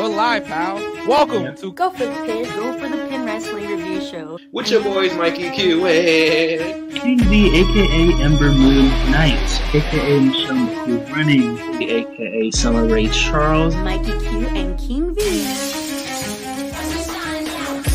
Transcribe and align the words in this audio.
We're 0.00 0.08
live, 0.08 0.46
pal. 0.46 0.76
Welcome 1.06 1.54
to 1.56 1.72
Go 1.74 1.90
for 1.90 2.06
the 2.06 2.14
pin. 2.24 2.44
Go 2.44 2.72
for 2.78 2.88
the 2.88 2.96
pin 3.10 3.26
wrestling 3.26 3.68
review 3.68 4.00
show. 4.00 4.38
With 4.50 4.70
your 4.70 4.82
boys, 4.82 5.14
Mikey 5.14 5.50
Q 5.50 5.86
and 5.86 6.90
King 6.94 7.18
V, 7.24 7.60
aka 7.60 8.22
Ember 8.22 8.50
Moon 8.50 8.88
Knight, 9.10 9.60
aka 9.74 10.20
Michelle 10.20 10.56
McCool 10.56 11.12
Running, 11.12 11.58
aka 11.82 12.50
Summer 12.50 12.86
Ray 12.86 13.08
Charles. 13.08 13.76
Mikey 13.76 14.18
Q 14.20 14.46
and 14.48 14.78
King 14.78 15.14
V. 15.14 15.20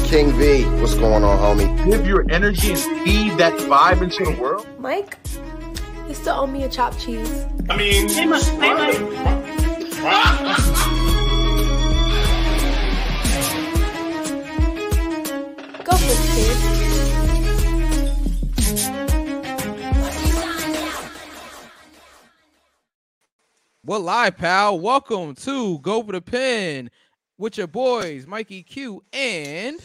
King 0.08 0.32
V, 0.34 0.64
what's 0.80 0.94
going 0.94 1.24
on, 1.24 1.40
homie? 1.40 1.90
give 1.90 2.06
your 2.06 2.24
energy 2.30 2.74
and 2.74 2.80
feed 3.04 3.36
that 3.40 3.54
vibe 3.62 4.04
into 4.04 4.24
the 4.26 4.40
world. 4.40 4.68
Mike, 4.78 5.18
you 6.08 6.14
still 6.14 6.36
owe 6.36 6.46
me 6.46 6.66
a 6.66 6.70
chopped 6.70 7.00
cheese. 7.00 7.48
I 7.68 7.76
mean, 7.76 8.08
Hey, 8.10 8.28
my, 8.28 8.40
hey, 8.40 9.00
my. 10.04 10.92
we're 23.86 24.00
live, 24.00 24.36
pal. 24.36 24.80
Welcome 24.80 25.36
to 25.36 25.78
Go 25.80 26.02
for 26.02 26.14
the 26.14 26.22
Pin 26.22 26.90
with 27.38 27.56
your 27.58 27.68
boys, 27.68 28.26
Mikey 28.26 28.64
Q 28.64 29.04
and 29.14 29.80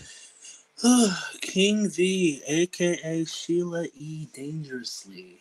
King 1.42 1.91
V, 1.91 2.41
aka 2.46 3.24
Sheila 3.27 3.86
E. 3.94 4.27
Dangerously. 4.32 5.41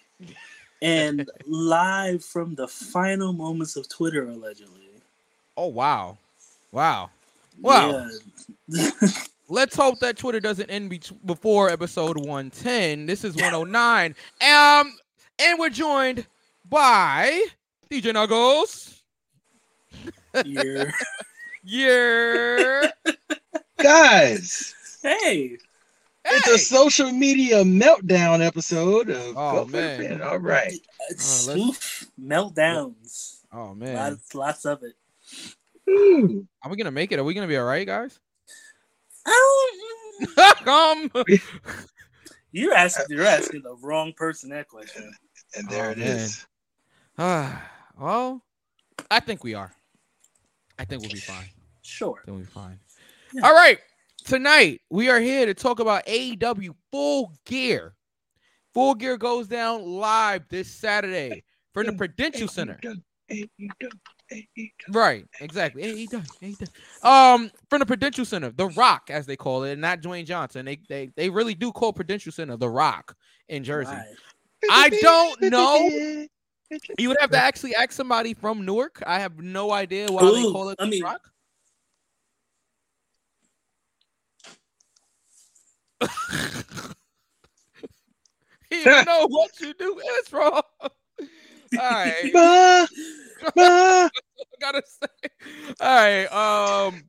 And 0.81 1.29
live 1.47 2.23
from 2.23 2.55
the 2.55 2.67
final 2.67 3.31
moments 3.31 3.77
of 3.77 3.87
Twitter, 3.87 4.27
allegedly. 4.27 4.89
oh 5.55 5.67
wow, 5.67 6.17
wow. 6.73 7.09
Wow. 7.61 8.07
Yeah. 8.67 8.91
Let's 9.49 9.75
hope 9.75 9.99
that 9.99 10.17
Twitter 10.17 10.39
doesn't 10.39 10.69
end 10.69 10.89
be- 10.89 11.01
before 11.25 11.69
episode 11.69 12.17
110. 12.17 13.05
This 13.05 13.23
is 13.23 13.35
109. 13.35 14.15
Um, 14.41 14.93
and 15.39 15.59
we're 15.59 15.69
joined 15.69 16.25
by 16.69 17.45
DJ 17.91 18.13
Nuggles. 18.13 19.01
You're- 20.45 20.91
Yeah. 21.61 22.89
Guys, 23.77 24.73
hey, 25.03 25.57
it's 26.25 26.47
a 26.47 26.57
social 26.57 27.11
media 27.11 27.63
meltdown 27.63 28.43
episode 28.45 29.09
of 29.09 29.35
Oh, 29.37 29.65
Go 29.65 29.65
man. 29.65 30.21
All 30.21 30.37
right. 30.39 30.71
it's 31.09 31.47
let's- 31.47 31.59
oof, 31.59 32.05
meltdowns. 32.19 33.41
Oh 33.51 33.75
man. 33.75 33.95
Lots, 33.95 34.33
lots 34.35 34.65
of 34.65 34.79
it. 34.83 34.95
Ooh. 35.89 36.47
Are 36.63 36.71
we 36.71 36.77
gonna 36.77 36.91
make 36.91 37.11
it? 37.11 37.19
Are 37.19 37.23
we 37.25 37.33
gonna 37.33 37.45
be 37.47 37.57
all 37.57 37.65
right, 37.65 37.85
guys? 37.85 38.17
Um, 39.25 40.67
um. 40.67 41.11
you're 42.53 42.73
asking, 42.73 43.05
you're 43.09 43.25
asking 43.25 43.63
the 43.63 43.75
wrong 43.81 44.13
person 44.15 44.49
that 44.51 44.69
question. 44.69 45.11
And 45.55 45.67
there 45.69 45.87
Oh, 45.87 45.91
it 45.91 45.97
man. 45.97 46.07
is. 46.07 46.45
Ah, 47.17 47.69
well, 47.99 48.41
I 49.11 49.19
think 49.19 49.43
we 49.43 49.53
are. 49.53 49.71
I 50.77 50.85
think 50.85 51.01
we'll 51.01 51.11
be 51.11 51.19
fine. 51.19 51.45
Sure. 51.81 52.21
Then 52.25 52.35
we'll 52.35 52.43
be 52.43 52.49
fine. 52.49 52.79
Yeah. 53.33 53.45
All 53.45 53.53
right. 53.53 53.79
Tonight 54.25 54.81
we 54.89 55.09
are 55.09 55.19
here 55.19 55.45
to 55.45 55.53
talk 55.53 55.79
about 55.79 56.05
AEW 56.05 56.75
Full 56.91 57.33
Gear. 57.45 57.93
Full 58.73 58.95
Gear 58.95 59.17
goes 59.17 59.47
down 59.47 59.85
live 59.85 60.43
this 60.49 60.69
Saturday 60.69 61.43
from 61.73 61.87
the 61.87 61.93
Prudential 61.93 62.47
Center. 62.47 62.79
Right, 64.89 65.25
exactly. 65.41 66.07
AEW, 66.07 66.25
AEW. 66.41 67.05
Um, 67.05 67.51
from 67.69 67.79
the 67.79 67.85
Prudential 67.85 68.25
Center, 68.25 68.51
The 68.51 68.67
Rock, 68.67 69.09
as 69.09 69.25
they 69.25 69.35
call 69.35 69.63
it, 69.63 69.71
and 69.71 69.81
not 69.81 70.01
Dwayne 70.01 70.25
Johnson. 70.25 70.65
They 70.65 70.79
they 70.87 71.09
they 71.15 71.29
really 71.29 71.55
do 71.55 71.71
call 71.71 71.93
Prudential 71.93 72.31
Center 72.31 72.55
The 72.55 72.69
Rock 72.69 73.15
in 73.47 73.63
Jersey. 73.63 73.91
Right. 73.91 74.05
I 74.69 74.89
don't 74.89 75.41
know. 75.51 76.27
You 76.97 77.09
would 77.09 77.17
have 77.19 77.31
to 77.31 77.37
actually 77.37 77.75
ask 77.75 77.91
somebody 77.91 78.33
from 78.33 78.65
Newark. 78.65 79.01
I 79.05 79.19
have 79.19 79.39
no 79.39 79.71
idea 79.71 80.07
why 80.11 80.21
they 80.21 80.43
call 80.43 80.69
it 80.69 80.77
I 80.79 80.89
mean- 80.89 81.03
Rock. 81.03 81.21
you 88.71 88.83
don't 88.83 89.05
know 89.05 89.27
what 89.27 89.59
you 89.59 89.73
do 89.73 89.99
is 89.99 90.31
wrong. 90.33 90.61
All 90.81 91.27
right, 91.77 92.31
Ma, 92.33 92.87
ma. 93.55 94.09
Gotta 94.61 94.81
say. 94.85 95.29
All 95.79 95.95
right, 95.95 96.25
um, 96.87 97.03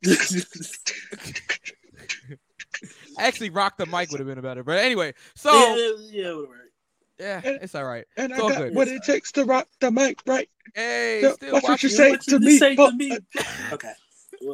actually, 3.19 3.50
rock 3.50 3.77
the 3.77 3.87
mic 3.87 4.10
would 4.10 4.21
have 4.21 4.27
been 4.28 4.41
better, 4.41 4.62
but 4.65 4.78
anyway. 4.78 5.15
So 5.34 5.53
yeah, 5.53 5.92
yeah, 6.10 6.42
whatever. 7.20 7.48
yeah, 7.50 7.58
it's 7.62 7.75
all 7.75 7.84
right. 7.84 8.04
And 8.16 8.32
I 8.32 8.36
It's 8.36 8.42
all 8.42 8.48
got 8.50 8.58
good. 8.58 8.75
what 8.75 8.88
it 8.88 9.03
takes 9.04 9.32
to 9.32 9.44
rock 9.44 9.69
the 9.81 9.91
mic, 9.91 10.20
right? 10.26 10.48
Hey, 10.75 11.20
Yeah, 11.22 11.32
still 11.32 11.53
watch 11.54 11.62
what 11.64 11.82
you 11.82 11.88
watching. 11.88 11.91
say 11.91 12.10
What 12.12 12.20
to 12.22 12.31
you 12.32 12.38
me, 12.41 12.58
say 12.58 12.76
but- 12.76 12.91
to 12.91 12.97
me? 12.97 13.19
Okay. 13.72 13.92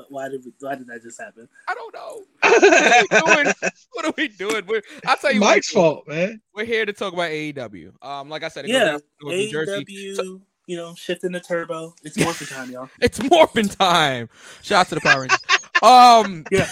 Why 0.09 0.29
did 0.29 0.45
we, 0.45 0.53
why 0.59 0.75
did 0.75 0.89
that 0.89 1.01
just 1.05 1.21
happen? 1.21 1.49
I 1.69 1.75
don't 1.75 1.95
know. 1.95 2.23
What 2.43 2.65
are 2.65 3.01
we 3.01 3.07
doing? 3.45 3.55
What 3.93 4.05
are 4.05 4.13
we 4.17 4.29
doing? 4.29 4.67
We're, 4.67 4.83
I'll 5.07 5.17
tell 5.17 5.33
you 5.33 5.41
what 5.41 5.51
Mike's 5.55 5.73
we're 5.73 5.81
fault, 5.81 6.09
man. 6.09 6.41
We're 6.57 6.65
here 6.65 6.85
to 6.85 6.93
talk 6.93 7.13
about 7.13 7.31
AEW. 7.31 7.93
Um, 8.03 8.29
like 8.29 8.43
I 8.43 8.49
said, 8.49 8.67
Yeah, 8.67 8.85
down 8.85 9.01
to 9.21 9.27
New 9.29 9.49
Jersey. 9.49 9.85
AEW, 10.19 10.41
you 10.67 10.77
know, 10.77 10.93
shifting 10.97 11.31
the 11.31 11.39
turbo. 11.39 11.95
It's 12.03 12.19
morphin' 12.19 12.49
time, 12.49 12.71
y'all. 12.73 12.91
It's 13.01 13.23
morphin' 13.31 13.69
time. 13.69 14.29
Shout 14.63 14.81
out 14.81 14.89
to 14.89 14.95
the 14.97 15.01
Power 15.03 15.21
Rangers. 15.21 15.39
um, 15.81 16.45
Yeah, 16.51 16.69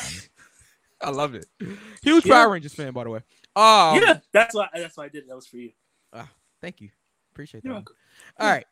I 1.00 1.10
loved 1.10 1.36
it. 1.36 1.46
Huge 2.02 2.26
Yeah. 2.26 2.34
Power 2.34 2.50
Rangers 2.52 2.74
fan, 2.74 2.92
by 2.92 3.04
the 3.04 3.10
way. 3.10 3.20
Um, 3.54 4.02
yeah. 4.02 4.18
That's 4.32 4.56
why. 4.56 4.66
That's 4.74 4.96
why 4.96 5.04
I 5.04 5.08
did 5.08 5.22
it. 5.22 5.28
That 5.28 5.36
was 5.36 5.46
for 5.46 5.58
you. 5.58 5.70
Thank 6.64 6.80
you. 6.80 6.88
Appreciate 7.34 7.62
that. 7.62 7.68
You're 7.68 7.74
welcome. 7.74 7.96
All 8.40 8.48
right. 8.48 8.66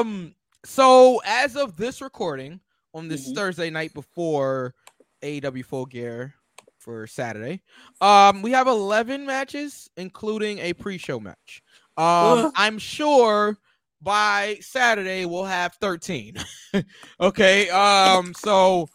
Um. 0.00 0.34
So 0.64 1.20
as 1.26 1.54
of 1.56 1.76
this 1.76 2.00
recording 2.00 2.60
on 2.94 3.08
this 3.08 3.28
Mhm. 3.28 3.34
Thursday 3.34 3.68
night 3.70 3.92
before 3.92 4.74
AEW 5.22 5.62
Full 5.62 5.84
Gear 5.86 6.34
for 6.78 7.06
Saturday, 7.06 7.62
um, 8.00 8.40
we 8.40 8.52
have 8.52 8.68
eleven 8.68 9.26
matches, 9.26 9.90
including 9.98 10.60
a 10.60 10.72
pre-show 10.72 11.20
match. 11.20 11.62
Um. 11.98 12.52
I'm 12.56 12.78
sure 12.78 13.58
by 14.00 14.56
Saturday 14.62 15.26
we'll 15.26 15.44
have 15.44 15.74
thirteen. 15.74 16.36
okay. 17.20 17.68
Um. 17.68 18.32
So 18.32 18.88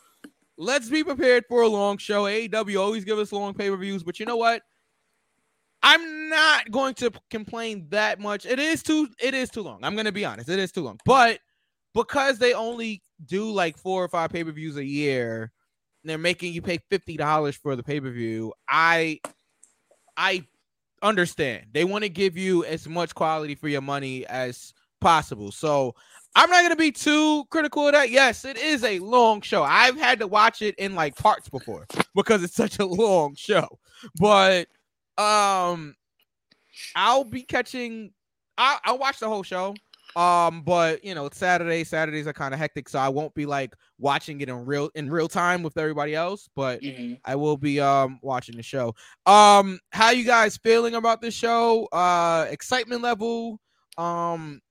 let's 0.57 0.89
be 0.89 1.03
prepared 1.03 1.43
for 1.47 1.61
a 1.61 1.67
long 1.67 1.99
show. 1.99 2.23
AEW 2.23 2.81
always 2.81 3.03
give 3.05 3.19
us 3.19 3.31
long 3.31 3.53
pay-per-views, 3.53 4.01
but 4.01 4.19
you 4.19 4.25
know 4.25 4.37
what? 4.37 4.63
I'm 5.85 6.29
not 6.29 6.71
going 6.71 6.95
to 6.95 7.11
complain 7.29 7.85
that 7.89 8.19
much. 8.19 8.47
It 8.47 8.57
is 8.57 8.81
too 8.81 9.07
it 9.21 9.35
is 9.35 9.49
too 9.51 9.61
long. 9.61 9.83
I'm 9.83 9.93
going 9.93 10.07
to 10.07 10.11
be 10.11 10.25
honest. 10.25 10.49
It 10.49 10.57
is 10.57 10.71
too 10.71 10.81
long. 10.81 10.99
But 11.05 11.39
because 11.93 12.39
they 12.39 12.53
only 12.53 13.03
do 13.27 13.51
like 13.51 13.77
four 13.77 14.03
or 14.03 14.07
five 14.09 14.31
pay-per-views 14.31 14.77
a 14.77 14.83
year, 14.83 15.51
they're 16.03 16.17
making 16.17 16.53
you 16.53 16.61
pay 16.63 16.79
$50 16.91 17.55
for 17.57 17.75
the 17.75 17.83
pay-per-view, 17.83 18.51
I 18.67 19.19
I 20.17 20.43
understand. 21.03 21.67
They 21.71 21.83
want 21.83 22.03
to 22.03 22.09
give 22.09 22.35
you 22.35 22.65
as 22.65 22.87
much 22.87 23.13
quality 23.13 23.53
for 23.53 23.67
your 23.67 23.81
money 23.81 24.25
as 24.25 24.73
possible. 25.01 25.51
So 25.51 25.93
I'm 26.35 26.49
not 26.49 26.63
gonna 26.63 26.75
be 26.75 26.91
too 26.91 27.45
critical 27.51 27.85
of 27.85 27.93
that. 27.93 28.09
Yes, 28.09 28.43
it 28.43 28.57
is 28.57 28.83
a 28.83 28.97
long 28.99 29.41
show. 29.41 29.61
I've 29.61 29.99
had 29.99 30.17
to 30.19 30.27
watch 30.27 30.63
it 30.63 30.73
in 30.79 30.95
like 30.95 31.15
parts 31.15 31.47
before 31.47 31.85
because 32.15 32.43
it's 32.43 32.55
such 32.55 32.79
a 32.79 32.85
long 32.85 33.35
show. 33.35 33.67
But 34.19 34.67
um, 35.17 35.95
I'll 36.95 37.23
be 37.23 37.43
catching. 37.43 38.11
I'll, 38.57 38.79
I'll 38.83 38.97
watch 38.97 39.19
the 39.19 39.27
whole 39.27 39.43
show. 39.43 39.75
Um, 40.15 40.61
but 40.61 41.03
you 41.03 41.13
know, 41.13 41.25
it's 41.25 41.37
Saturday. 41.37 41.83
Saturdays 41.83 42.25
are 42.25 42.33
kind 42.33 42.53
of 42.53 42.59
hectic, 42.59 42.87
so 42.87 42.99
I 42.99 43.09
won't 43.09 43.33
be 43.33 43.45
like 43.45 43.75
watching 43.99 44.39
it 44.39 44.47
in 44.47 44.65
real 44.65 44.89
in 44.95 45.09
real 45.09 45.27
time 45.27 45.61
with 45.61 45.77
everybody 45.77 46.15
else. 46.15 46.47
But 46.55 46.81
Mhm. 46.81 47.19
I 47.25 47.35
will 47.35 47.57
be 47.57 47.81
um 47.81 48.19
watching 48.21 48.55
the 48.55 48.63
show. 48.63 48.95
Um, 49.25 49.79
how 49.91 50.11
you 50.11 50.23
guys 50.23 50.57
feeling 50.57 50.95
about 50.95 51.21
this 51.21 51.33
show? 51.33 51.85
Uh, 51.87 52.47
excitement 52.49 53.01
level. 53.01 53.59
Um, 53.97 54.61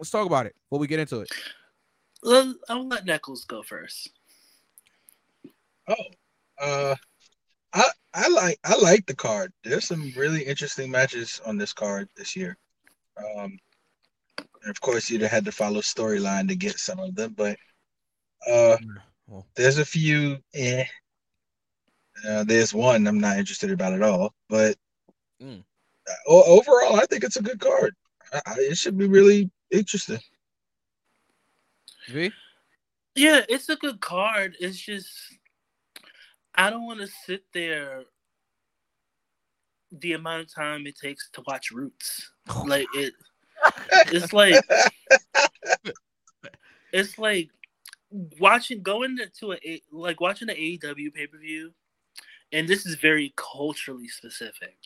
let's 0.00 0.10
talk 0.10 0.26
about 0.26 0.46
it 0.46 0.56
before 0.64 0.80
we 0.80 0.88
get 0.88 0.98
into 0.98 1.20
it. 1.20 1.30
I'll 2.68 2.88
let 2.88 3.04
Knuckles 3.04 3.44
go 3.44 3.62
first. 3.62 4.10
Oh, 5.88 5.94
uh, 6.60 6.94
I 7.74 7.88
I 8.14 8.28
like 8.28 8.58
I 8.64 8.76
like 8.76 9.06
the 9.06 9.16
card. 9.16 9.52
There's 9.64 9.86
some 9.86 10.12
really 10.16 10.42
interesting 10.42 10.90
matches 10.90 11.40
on 11.46 11.56
this 11.56 11.72
card 11.72 12.08
this 12.16 12.36
year. 12.36 12.56
Um, 13.16 13.58
and 14.38 14.70
of 14.70 14.80
course 14.80 15.10
you'd 15.10 15.22
have 15.22 15.30
had 15.30 15.44
to 15.46 15.52
follow 15.52 15.80
storyline 15.80 16.48
to 16.48 16.56
get 16.56 16.78
some 16.78 16.98
of 16.98 17.14
them, 17.14 17.34
but 17.36 17.56
uh, 18.48 18.76
Well, 19.26 19.46
there's 19.54 19.78
a 19.78 19.84
few. 19.84 20.38
Eh. 20.54 20.84
Uh, 22.28 22.44
there's 22.44 22.74
one 22.74 23.06
I'm 23.06 23.18
not 23.18 23.38
interested 23.38 23.70
about 23.70 23.94
at 23.94 24.02
all, 24.02 24.34
but 24.48 24.76
Mm. 25.40 25.64
uh, 26.08 26.12
overall, 26.28 27.00
I 27.00 27.06
think 27.06 27.24
it's 27.24 27.36
a 27.36 27.42
good 27.42 27.58
card. 27.58 27.96
I, 28.32 28.40
I, 28.46 28.54
it 28.58 28.76
should 28.78 28.96
be 28.96 29.08
really 29.08 29.50
interesting. 29.72 30.20
V? 32.08 32.30
Yeah, 33.16 33.42
it's 33.48 33.68
a 33.68 33.76
good 33.76 34.00
card. 34.00 34.56
It's 34.60 34.78
just 34.78 35.08
I 36.54 36.70
don't 36.70 36.86
want 36.86 37.00
to 37.00 37.08
sit 37.26 37.44
there 37.52 38.04
the 39.90 40.14
amount 40.14 40.42
of 40.42 40.52
time 40.52 40.86
it 40.86 40.98
takes 40.98 41.28
to 41.30 41.42
watch 41.46 41.70
Roots. 41.70 42.30
Like 42.64 42.86
it 42.94 43.14
it's 44.06 44.32
like 44.32 44.62
it's 46.92 47.18
like 47.18 47.50
watching 48.38 48.82
going 48.82 49.18
to 49.40 49.52
a 49.52 49.82
like 49.90 50.20
watching 50.20 50.48
the 50.48 50.54
AEW 50.54 51.12
pay 51.14 51.26
per 51.26 51.38
view, 51.38 51.72
and 52.52 52.68
this 52.68 52.86
is 52.86 52.96
very 52.96 53.32
culturally 53.36 54.08
specific. 54.08 54.76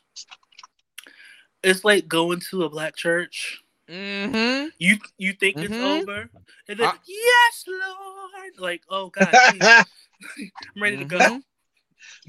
It's 1.63 1.85
like 1.85 2.07
going 2.09 2.41
to 2.51 2.65
a 2.65 2.71
black 2.71 2.97
church. 2.97 3.63
Mm-hmm. 3.89 4.69
You 4.79 4.99
you 5.19 5.33
think 5.33 5.57
it's 5.59 5.75
Mhm. 5.75 6.01
over, 6.03 6.31
and 6.69 6.79
then 6.79 6.89
I- 6.89 6.99
yes, 7.07 7.65
Lord, 7.67 8.59
like 8.59 8.83
oh 8.89 9.11
god. 9.11 9.35
I'm 10.39 10.83
ready 10.83 10.97
to 10.97 11.05
go. 11.05 11.43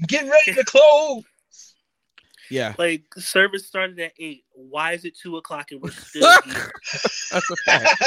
Get 0.06 0.28
ready 0.28 0.54
to 0.54 0.64
close. 0.64 1.24
Yeah, 2.50 2.74
Like 2.78 3.04
service 3.18 3.66
started 3.66 4.00
at 4.00 4.12
eight. 4.18 4.44
Why 4.54 4.92
is 4.92 5.04
it 5.04 5.14
two 5.18 5.36
o'clock 5.36 5.70
and 5.70 5.82
we're 5.82 5.90
still 5.92 6.30
here? 6.42 6.70
that's 7.30 7.50
a 7.50 7.56
fact. 7.56 8.02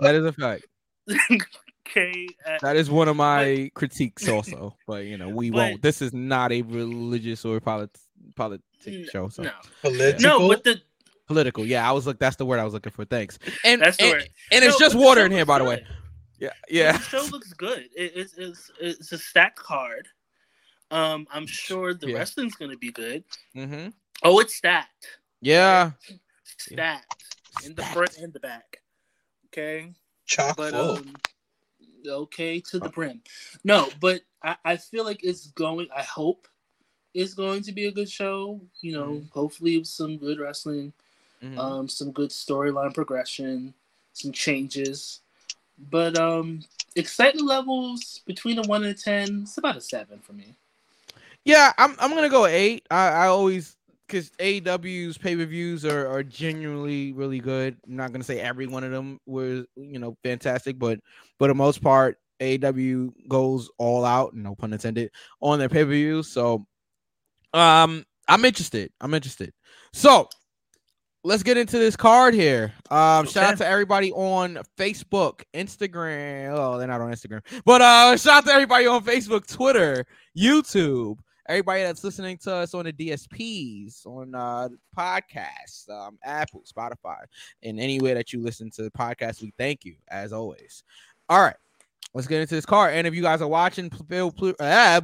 That 0.00 0.14
is 0.14 0.24
a 0.24 0.32
fact. 0.32 0.66
okay, 1.88 2.28
uh, 2.46 2.58
That 2.62 2.76
is 2.76 2.88
one 2.90 3.08
of 3.08 3.16
my 3.16 3.70
critiques, 3.74 4.28
also. 4.28 4.76
But 4.86 5.06
you 5.06 5.18
know, 5.18 5.28
we 5.30 5.50
But- 5.50 5.56
won't. 5.56 5.82
This 5.82 6.00
is 6.00 6.12
not 6.12 6.52
a 6.52 6.62
religious 6.62 7.44
or 7.44 7.58
polit- 7.60 7.96
politic 8.36 8.62
n- 8.86 9.06
show. 9.10 9.28
So 9.30 9.42
no, 9.42 9.50
Political. 9.82 10.20
no, 10.40 10.48
but 10.48 10.62
the 10.62 10.80
political. 11.26 11.66
Yeah, 11.66 11.88
I 11.88 11.92
was 11.92 12.06
look. 12.06 12.20
That's 12.20 12.36
the 12.36 12.46
word 12.46 12.60
I 12.60 12.64
was 12.64 12.72
looking 12.74 12.92
for. 12.92 13.04
Thanks. 13.04 13.38
And 13.64 13.82
that's 13.82 13.96
the 13.96 14.04
and, 14.04 14.12
word. 14.12 14.28
and 14.52 14.64
it's 14.64 14.78
just 14.78 14.94
water 14.94 15.24
in 15.26 15.32
here, 15.32 15.40
looks 15.40 15.48
by 15.48 15.58
the 15.58 15.64
way. 15.64 15.84
Yeah, 16.38 16.50
yeah. 16.68 16.92
the 16.92 16.98
show 17.02 17.24
looks 17.32 17.52
good. 17.52 17.88
It, 17.96 18.12
it's 18.14 18.34
it's 18.38 18.70
it's 18.80 19.10
a 19.12 19.18
stack 19.18 19.56
card. 19.56 20.06
Um, 20.90 21.26
I'm 21.32 21.46
sure 21.46 21.94
the 21.94 22.08
Yeah. 22.08 22.14
wrestling's 22.18 22.54
gonna 22.54 22.76
be 22.76 22.92
good. 22.92 23.24
Mm-hmm. 23.54 23.88
Oh, 24.22 24.38
it's 24.40 24.54
stacked. 24.54 25.18
Yeah. 25.40 25.92
Stacked 26.58 27.24
in 27.64 27.74
the 27.74 27.84
front 27.84 28.16
and 28.18 28.32
the 28.32 28.40
back. 28.40 28.82
Okay. 29.46 29.92
Chock 30.26 30.56
but 30.56 30.72
full. 30.72 30.98
um, 30.98 31.14
okay 32.06 32.60
to 32.60 32.78
the 32.78 32.88
brim. 32.88 33.20
No, 33.64 33.90
but 34.00 34.22
I, 34.42 34.56
I 34.64 34.76
feel 34.76 35.04
like 35.04 35.24
it's 35.24 35.48
going. 35.48 35.88
I 35.94 36.02
hope 36.02 36.46
it's 37.14 37.34
going 37.34 37.62
to 37.62 37.72
be 37.72 37.86
a 37.86 37.92
good 37.92 38.10
show. 38.10 38.60
You 38.80 38.92
know, 38.92 39.06
Mm-hmm. 39.14 39.28
hopefully 39.32 39.78
with 39.78 39.88
some 39.88 40.16
good 40.18 40.38
wrestling, 40.38 40.92
Mhm. 41.42 41.58
um, 41.58 41.88
some 41.88 42.12
good 42.12 42.30
storyline 42.30 42.94
progression, 42.94 43.74
some 44.12 44.32
changes. 44.32 45.20
But 45.78 46.16
um, 46.16 46.60
excitement 46.94 47.46
levels 47.46 48.20
between 48.26 48.58
a 48.58 48.62
one 48.62 48.84
and 48.84 48.94
a 48.94 48.98
ten, 48.98 49.42
it's 49.42 49.58
about 49.58 49.76
a 49.76 49.80
seven 49.80 50.20
for 50.20 50.32
me. 50.32 50.54
Yeah, 51.46 51.72
I'm 51.78 51.94
I'm 52.00 52.10
gonna 52.10 52.28
go 52.28 52.46
eight. 52.46 52.84
I, 52.90 53.08
I 53.08 53.26
always 53.28 53.76
because 54.08 54.30
AEW's 54.40 55.16
pay 55.16 55.36
per 55.36 55.44
views 55.44 55.84
are, 55.84 56.08
are 56.08 56.24
genuinely 56.24 57.12
really 57.12 57.38
good. 57.38 57.76
I'm 57.86 57.94
not 57.94 58.10
gonna 58.10 58.24
say 58.24 58.40
every 58.40 58.66
one 58.66 58.82
of 58.82 58.90
them 58.90 59.20
was 59.26 59.64
you 59.76 60.00
know 60.00 60.16
fantastic, 60.24 60.76
but 60.76 60.98
for 61.38 61.46
the 61.46 61.54
most 61.54 61.80
part, 61.80 62.18
AEW 62.40 63.12
goes 63.28 63.70
all 63.78 64.04
out, 64.04 64.34
no 64.34 64.56
pun 64.56 64.72
intended, 64.72 65.12
on 65.40 65.60
their 65.60 65.68
pay 65.68 65.84
per 65.84 65.90
views. 65.90 66.26
So, 66.28 66.66
um, 67.54 68.04
I'm 68.26 68.44
interested. 68.44 68.90
I'm 69.00 69.14
interested. 69.14 69.52
So, 69.92 70.28
let's 71.22 71.44
get 71.44 71.58
into 71.58 71.78
this 71.78 71.94
card 71.94 72.34
here. 72.34 72.72
Um, 72.90 73.24
shout 73.24 73.52
out 73.52 73.58
to 73.58 73.66
everybody 73.66 74.10
on 74.10 74.58
Facebook, 74.76 75.44
Instagram. 75.54 76.56
Oh, 76.58 76.76
they're 76.76 76.88
not 76.88 77.00
on 77.00 77.12
Instagram, 77.12 77.42
but 77.64 77.82
uh, 77.82 78.16
shout 78.16 78.38
out 78.38 78.46
to 78.46 78.52
everybody 78.52 78.88
on 78.88 79.04
Facebook, 79.04 79.46
Twitter, 79.46 80.04
YouTube. 80.36 81.18
Everybody 81.48 81.82
that's 81.82 82.02
listening 82.02 82.38
to 82.38 82.54
us 82.54 82.74
on 82.74 82.84
the 82.86 82.92
DSPs, 82.92 84.04
on 84.06 84.34
uh 84.34 84.68
podcasts, 84.96 85.88
um, 85.88 86.18
Apple, 86.24 86.62
Spotify, 86.66 87.18
and 87.62 87.78
anywhere 87.78 88.14
that 88.14 88.32
you 88.32 88.42
listen 88.42 88.70
to 88.72 88.82
the 88.82 88.90
podcast, 88.90 89.42
we 89.42 89.52
thank 89.58 89.84
you 89.84 89.94
as 90.08 90.32
always. 90.32 90.82
All 91.28 91.40
right, 91.40 91.56
let's 92.14 92.26
get 92.26 92.40
into 92.40 92.54
this 92.54 92.66
card. 92.66 92.94
And 92.94 93.06
if 93.06 93.14
you 93.14 93.22
guys 93.22 93.42
are 93.42 93.48
watching, 93.48 93.90
feel 94.08 94.34
ah, 94.60 95.00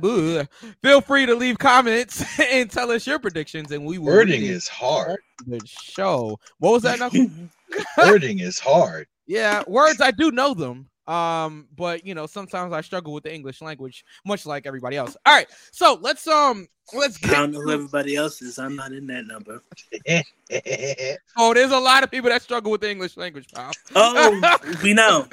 feel 0.82 1.00
free 1.00 1.26
to 1.26 1.34
leave 1.34 1.58
comments 1.58 2.24
and 2.52 2.70
tell 2.70 2.90
us 2.90 3.06
your 3.06 3.18
predictions, 3.18 3.70
and 3.70 3.84
we 3.84 3.98
will 3.98 4.06
Wording 4.06 4.42
is 4.42 4.66
hard. 4.68 5.20
the 5.46 5.60
show. 5.66 6.38
What 6.58 6.72
was 6.72 6.82
that? 6.82 6.98
Wording 7.98 8.40
is 8.40 8.58
hard. 8.58 9.06
Yeah, 9.24 9.62
words 9.68 10.00
I 10.00 10.10
do 10.10 10.32
know 10.32 10.52
them. 10.52 10.90
Um, 11.12 11.66
but 11.76 12.06
you 12.06 12.14
know, 12.14 12.26
sometimes 12.26 12.72
I 12.72 12.80
struggle 12.80 13.12
with 13.12 13.24
the 13.24 13.34
English 13.34 13.60
language, 13.60 14.02
much 14.24 14.46
like 14.46 14.66
everybody 14.66 14.96
else. 14.96 15.14
All 15.26 15.34
right, 15.34 15.46
so 15.70 15.98
let's 16.00 16.26
um 16.26 16.66
let's 16.94 17.22
I 17.22 17.26
get 17.26 17.36
don't 17.36 17.50
know 17.52 17.60
who 17.60 17.70
everybody 17.70 18.16
else 18.16 18.40
is. 18.40 18.58
I'm 18.58 18.76
not 18.76 18.92
in 18.92 19.06
that 19.08 19.26
number. 19.26 19.62
oh, 21.36 21.52
there's 21.52 21.70
a 21.70 21.78
lot 21.78 22.02
of 22.02 22.10
people 22.10 22.30
that 22.30 22.40
struggle 22.40 22.72
with 22.72 22.80
the 22.80 22.90
English 22.90 23.18
language, 23.18 23.46
pal. 23.52 23.72
Oh, 23.94 24.58
we 24.82 24.94
know. 24.94 25.26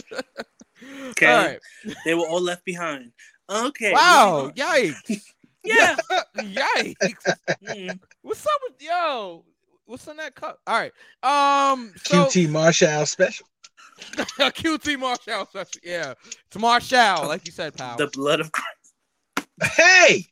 Okay. 1.11 1.27
All 1.27 1.45
right. 1.45 1.59
They 2.03 2.13
were 2.13 2.27
all 2.27 2.41
left 2.41 2.65
behind. 2.65 3.13
Okay. 3.49 3.93
Wow, 3.93 4.51
yikes. 4.55 5.21
Yeah. 5.61 5.97
yikes. 6.37 7.35
Mm. 7.65 7.99
What's 8.21 8.45
up 8.45 8.61
with 8.69 8.81
yo? 8.81 9.43
What's 9.85 10.07
in 10.07 10.15
that 10.15 10.33
cup? 10.33 10.61
All 10.65 10.79
right. 10.79 10.93
Um 11.21 11.91
so 11.97 12.27
QT 12.27 12.49
Marshall 12.49 13.05
special. 13.05 13.45
QT 14.39 14.99
Marshall 14.99 15.45
special. 15.45 15.81
Yeah. 15.83 16.13
It's 16.47 16.57
Marshall, 16.57 17.27
like 17.27 17.45
you 17.45 17.51
said, 17.51 17.75
pal. 17.75 17.97
The 17.97 18.07
blood 18.07 18.39
of 18.39 18.51
Christ. 18.51 19.47
Hey, 19.77 20.25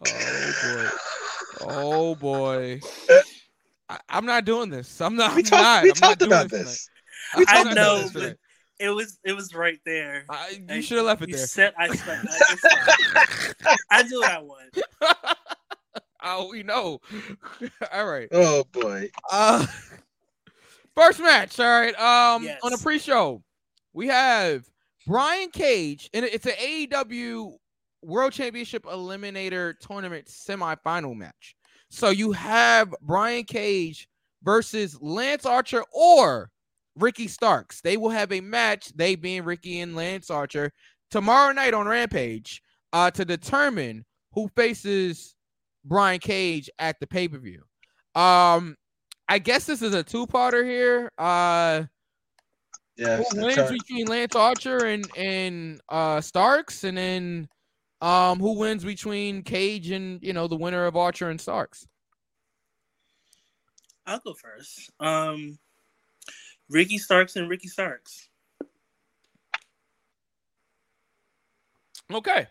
Oh 0.06 0.52
boy. 0.62 0.88
Oh 1.60 2.14
boy. 2.14 2.80
I, 3.88 3.98
I'm 4.08 4.26
not 4.26 4.44
doing 4.44 4.70
this. 4.70 5.00
I'm 5.00 5.16
not. 5.16 5.34
we 5.34 5.38
I'm 5.40 5.44
talked. 5.44 5.62
not. 5.62 5.82
We 5.82 5.90
I'm 5.90 5.94
talked 5.94 6.18
doing 6.20 6.32
about 6.32 6.50
tonight. 6.50 6.64
this. 6.64 6.90
We 7.36 7.44
talked 7.44 7.58
I'm 7.58 7.68
I 7.68 7.72
about 7.72 7.74
know, 7.74 7.98
this. 8.02 8.12
this 8.12 8.22
but 8.22 8.36
it 8.78 8.90
was 8.90 9.18
it 9.24 9.32
was 9.32 9.54
right 9.54 9.78
there. 9.84 10.24
I, 10.28 10.60
And 10.68 10.70
you 10.76 10.82
should 10.82 10.98
have 10.98 11.06
left 11.06 11.22
it 11.22 11.30
you 11.30 11.36
there. 11.36 11.46
Said 11.46 11.74
I, 11.78 11.94
said, 11.96 12.18
I, 13.16 13.52
I, 13.64 13.76
I 13.90 14.02
do 14.04 14.20
what 14.20 14.30
I 14.30 14.38
want. 14.40 14.78
oh, 16.22 16.48
we 16.50 16.62
know. 16.62 17.00
all 17.92 18.06
right. 18.06 18.28
Oh 18.30 18.64
boy. 18.72 19.10
Uh, 19.30 19.66
first 20.98 21.20
match. 21.20 21.58
All 21.60 21.66
right. 21.66 21.94
Um, 21.98 22.44
Yes. 22.44 22.60
on 22.62 22.72
the 22.72 22.78
pre-show, 22.78 23.42
we 23.92 24.08
have 24.08 24.64
Brian 25.06 25.50
Cage, 25.50 26.10
and 26.12 26.24
it's 26.24 26.46
an 26.46 26.52
AEW 26.58 27.56
World 28.02 28.32
Championship 28.32 28.84
Eliminator 28.84 29.78
Tournament 29.78 30.26
semifinal 30.26 31.14
match. 31.16 31.54
So 31.90 32.10
you 32.10 32.32
have 32.32 32.94
Brian 33.02 33.44
Cage 33.44 34.08
versus 34.42 35.00
Lance 35.00 35.46
Archer 35.46 35.82
or 35.92 36.50
Ricky 36.96 37.28
Starks. 37.28 37.80
They 37.80 37.96
will 37.96 38.10
have 38.10 38.32
a 38.32 38.40
match, 38.40 38.92
they 38.94 39.14
being 39.16 39.44
Ricky 39.44 39.80
and 39.80 39.96
Lance 39.96 40.30
Archer, 40.30 40.72
tomorrow 41.10 41.52
night 41.52 41.74
on 41.74 41.86
Rampage, 41.88 42.62
uh, 42.92 43.10
to 43.12 43.24
determine 43.24 44.04
who 44.32 44.48
faces 44.56 45.34
Brian 45.84 46.18
Cage 46.20 46.68
at 46.78 47.00
the 47.00 47.06
pay-per-view. 47.06 47.62
Um, 48.14 48.76
I 49.28 49.38
guess 49.38 49.64
this 49.66 49.82
is 49.82 49.94
a 49.94 50.02
two-parter 50.02 50.64
here. 50.64 51.10
Uh 51.18 51.84
Yes. 52.96 53.32
who 53.32 53.42
wins 53.42 53.54
turn- 53.54 53.72
between 53.72 54.06
Lance 54.06 54.34
Archer 54.34 54.84
and 54.86 55.08
and 55.16 55.80
uh 55.88 56.20
Starks, 56.20 56.82
and 56.84 56.96
then 56.98 57.48
um 58.00 58.40
who 58.40 58.58
wins 58.58 58.84
between 58.84 59.42
Cage 59.42 59.90
and 59.90 60.20
you 60.22 60.32
know 60.32 60.48
the 60.48 60.56
winner 60.56 60.84
of 60.86 60.96
Archer 60.96 61.30
and 61.30 61.40
Starks. 61.40 61.86
I'll 64.06 64.18
go 64.20 64.32
first. 64.34 64.90
Um, 65.00 65.58
Ricky 66.70 66.96
Starks 66.96 67.36
and 67.36 67.48
Ricky 67.48 67.68
Starks. 67.68 68.28
Okay. 72.12 72.46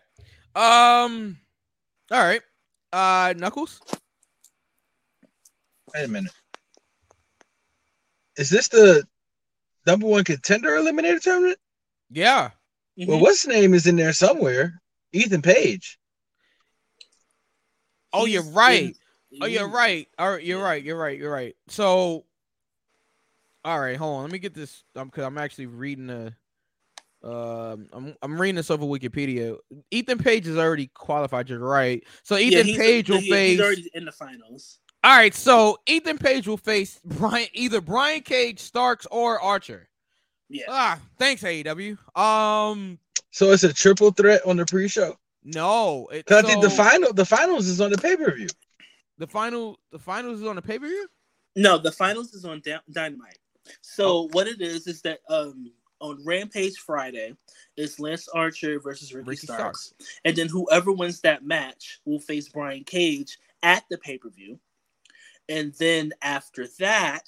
Um. 0.54 1.36
All 2.12 2.22
right. 2.24 2.42
Uh, 2.92 3.34
Knuckles. 3.36 3.80
Wait 5.94 6.04
a 6.04 6.08
minute. 6.08 6.30
Is 8.38 8.48
this 8.50 8.68
the 8.68 9.04
number 9.86 10.06
one 10.06 10.24
contender 10.24 10.70
eliminator 10.70 11.20
tournament? 11.20 11.58
Yeah. 12.10 12.50
Well, 12.96 13.20
what's 13.20 13.42
his 13.42 13.52
name 13.54 13.74
is 13.74 13.86
in 13.86 13.96
there 13.96 14.12
somewhere? 14.12 14.80
Ethan 15.12 15.42
Page. 15.42 15.98
Oh, 18.12 18.24
you're 18.26 18.42
right. 18.42 18.84
in- 18.84 18.94
Oh, 19.42 19.46
you're 19.46 19.68
right. 19.68 20.08
All 20.18 20.30
right, 20.32 20.42
you're 20.42 20.62
right. 20.62 20.82
You're 20.82 20.96
right. 20.98 21.18
You're 21.18 21.30
right. 21.30 21.54
So, 21.68 22.24
all 23.62 23.78
right, 23.78 23.94
hold 23.96 24.16
on. 24.16 24.22
Let 24.22 24.32
me 24.32 24.38
get 24.38 24.54
this. 24.54 24.82
Um, 24.96 25.08
because 25.08 25.24
I'm 25.24 25.36
actually 25.36 25.66
reading 25.66 26.06
the. 26.06 26.32
Um, 27.22 27.88
I'm 27.92 28.16
I'm 28.22 28.40
reading 28.40 28.54
this 28.54 28.70
over 28.70 28.86
Wikipedia. 28.86 29.58
Ethan 29.90 30.16
Page 30.18 30.46
is 30.46 30.56
already 30.56 30.86
qualified. 30.94 31.50
You're 31.50 31.58
right. 31.58 32.02
So 32.22 32.36
Ethan 32.38 32.66
he's- 32.66 32.78
Page 32.78 33.10
will 33.10 33.18
he- 33.20 33.30
face. 33.30 33.50
He's 33.50 33.60
already 33.60 33.90
in 33.92 34.06
the 34.06 34.12
finals. 34.12 34.78
All 35.04 35.16
right, 35.16 35.34
so 35.34 35.78
Ethan 35.86 36.18
Page 36.18 36.48
will 36.48 36.56
face 36.56 37.00
Brian 37.04 37.46
either 37.52 37.80
Brian 37.80 38.20
Cage, 38.22 38.58
Starks, 38.58 39.06
or 39.10 39.40
Archer. 39.40 39.88
Yeah. 40.48 40.64
Ah, 40.68 41.00
thanks 41.18 41.42
AEW. 41.42 41.96
Um, 42.18 42.98
So 43.30 43.52
it's 43.52 43.62
a 43.64 43.72
triple 43.72 44.10
threat 44.10 44.44
on 44.44 44.56
the 44.56 44.66
pre-show. 44.66 45.16
no, 45.44 46.08
it, 46.08 46.26
Cause 46.26 46.44
I 46.44 46.46
think 46.48 46.62
the 46.62 46.70
final, 46.70 47.12
the 47.12 47.24
finals 47.24 47.68
is 47.68 47.80
on 47.80 47.90
the 47.90 47.98
pay-per-view. 47.98 48.48
the 49.18 49.26
final, 49.26 49.78
the 49.92 49.98
finals 49.98 50.40
is 50.40 50.46
on 50.46 50.56
the 50.56 50.62
pay 50.62 50.78
per 50.78 50.86
view. 50.86 51.08
No, 51.56 51.76
the 51.78 51.92
finals 51.92 52.34
is 52.34 52.44
on 52.44 52.60
Dy- 52.60 52.76
Dynamite. 52.90 53.38
So 53.82 54.06
Oh. 54.08 54.28
what 54.32 54.46
it 54.48 54.60
is 54.60 54.86
is 54.86 55.02
that 55.02 55.20
um 55.28 55.72
on 56.00 56.24
Rampage 56.24 56.76
Friday 56.78 57.34
is 57.76 57.98
Lance 57.98 58.28
Archer 58.28 58.78
versus 58.80 59.12
Ricky, 59.12 59.30
Ricky 59.30 59.46
Starks. 59.48 59.92
and 60.24 60.36
then 60.36 60.46
whoever 60.48 60.92
wins 60.92 61.20
that 61.22 61.44
match 61.44 61.98
will 62.04 62.20
face 62.20 62.48
Brian 62.48 62.84
Cage 62.84 63.36
at 63.64 63.82
the 63.90 63.98
pay 63.98 64.16
per 64.18 64.30
view, 64.30 64.58
and 65.48 65.72
then 65.78 66.12
after 66.22 66.66
that, 66.78 67.24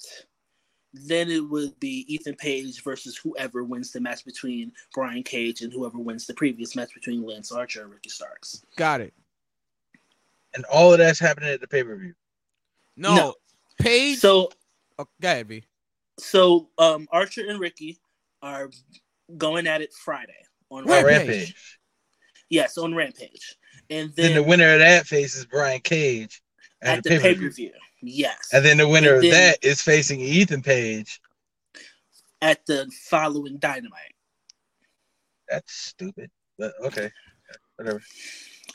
then 0.93 1.29
it 1.31 1.39
would 1.39 1.79
be 1.79 2.05
Ethan 2.13 2.35
Page 2.35 2.83
versus 2.83 3.15
whoever 3.17 3.63
wins 3.63 3.91
the 3.91 4.01
match 4.01 4.25
between 4.25 4.71
Brian 4.93 5.23
Cage 5.23 5.61
and 5.61 5.71
whoever 5.71 5.97
wins 5.97 6.25
the 6.27 6.33
previous 6.33 6.75
match 6.75 6.93
between 6.93 7.23
Lance 7.25 7.51
Archer 7.51 7.81
and 7.83 7.91
Ricky 7.91 8.09
Starks. 8.09 8.65
Got 8.75 9.01
it. 9.01 9.13
And 10.53 10.65
all 10.65 10.91
of 10.91 10.99
that's 10.99 11.19
happening 11.19 11.49
at 11.49 11.61
the 11.61 11.67
pay-per-view. 11.67 12.13
No, 12.97 13.15
No. 13.15 13.33
Page. 13.79 14.19
So 14.19 14.49
oh, 14.99 15.07
go 15.21 15.27
ahead, 15.27 15.47
B. 15.47 15.63
so 16.19 16.69
um 16.77 17.07
Archer 17.11 17.49
and 17.49 17.59
Ricky 17.59 17.97
are 18.43 18.69
going 19.37 19.65
at 19.65 19.81
it 19.81 19.93
Friday 19.93 20.33
on 20.69 20.83
On 20.83 20.89
Rampage. 20.89 21.07
Rampage. 21.07 21.79
Yes, 22.49 22.77
on 22.77 22.93
Rampage. 22.93 23.55
And 23.89 24.13
Then 24.15 24.33
then, 24.33 24.35
the 24.35 24.43
winner 24.43 24.73
of 24.73 24.79
that 24.79 25.07
faces 25.07 25.45
Brian 25.45 25.79
Cage 25.79 26.41
at, 26.81 26.97
at 26.97 27.03
the 27.03 27.09
the 27.11 27.15
pay 27.15 27.21
pay-per-view. 27.33 27.49
per 27.49 27.55
view. 27.55 27.71
Yes. 28.01 28.49
And 28.53 28.65
then 28.65 28.77
the 28.77 28.87
winner 28.87 29.15
And 29.15 29.25
of 29.25 29.31
that 29.31 29.57
is 29.61 29.81
facing 29.81 30.19
Ethan 30.21 30.61
Page. 30.61 31.21
at 32.41 32.65
the 32.65 32.89
following 33.09 33.57
Dynamite. 33.57 34.15
That's 35.49 35.71
stupid. 35.73 36.31
But 36.57 36.73
okay. 36.83 37.11
Whatever. 37.75 38.01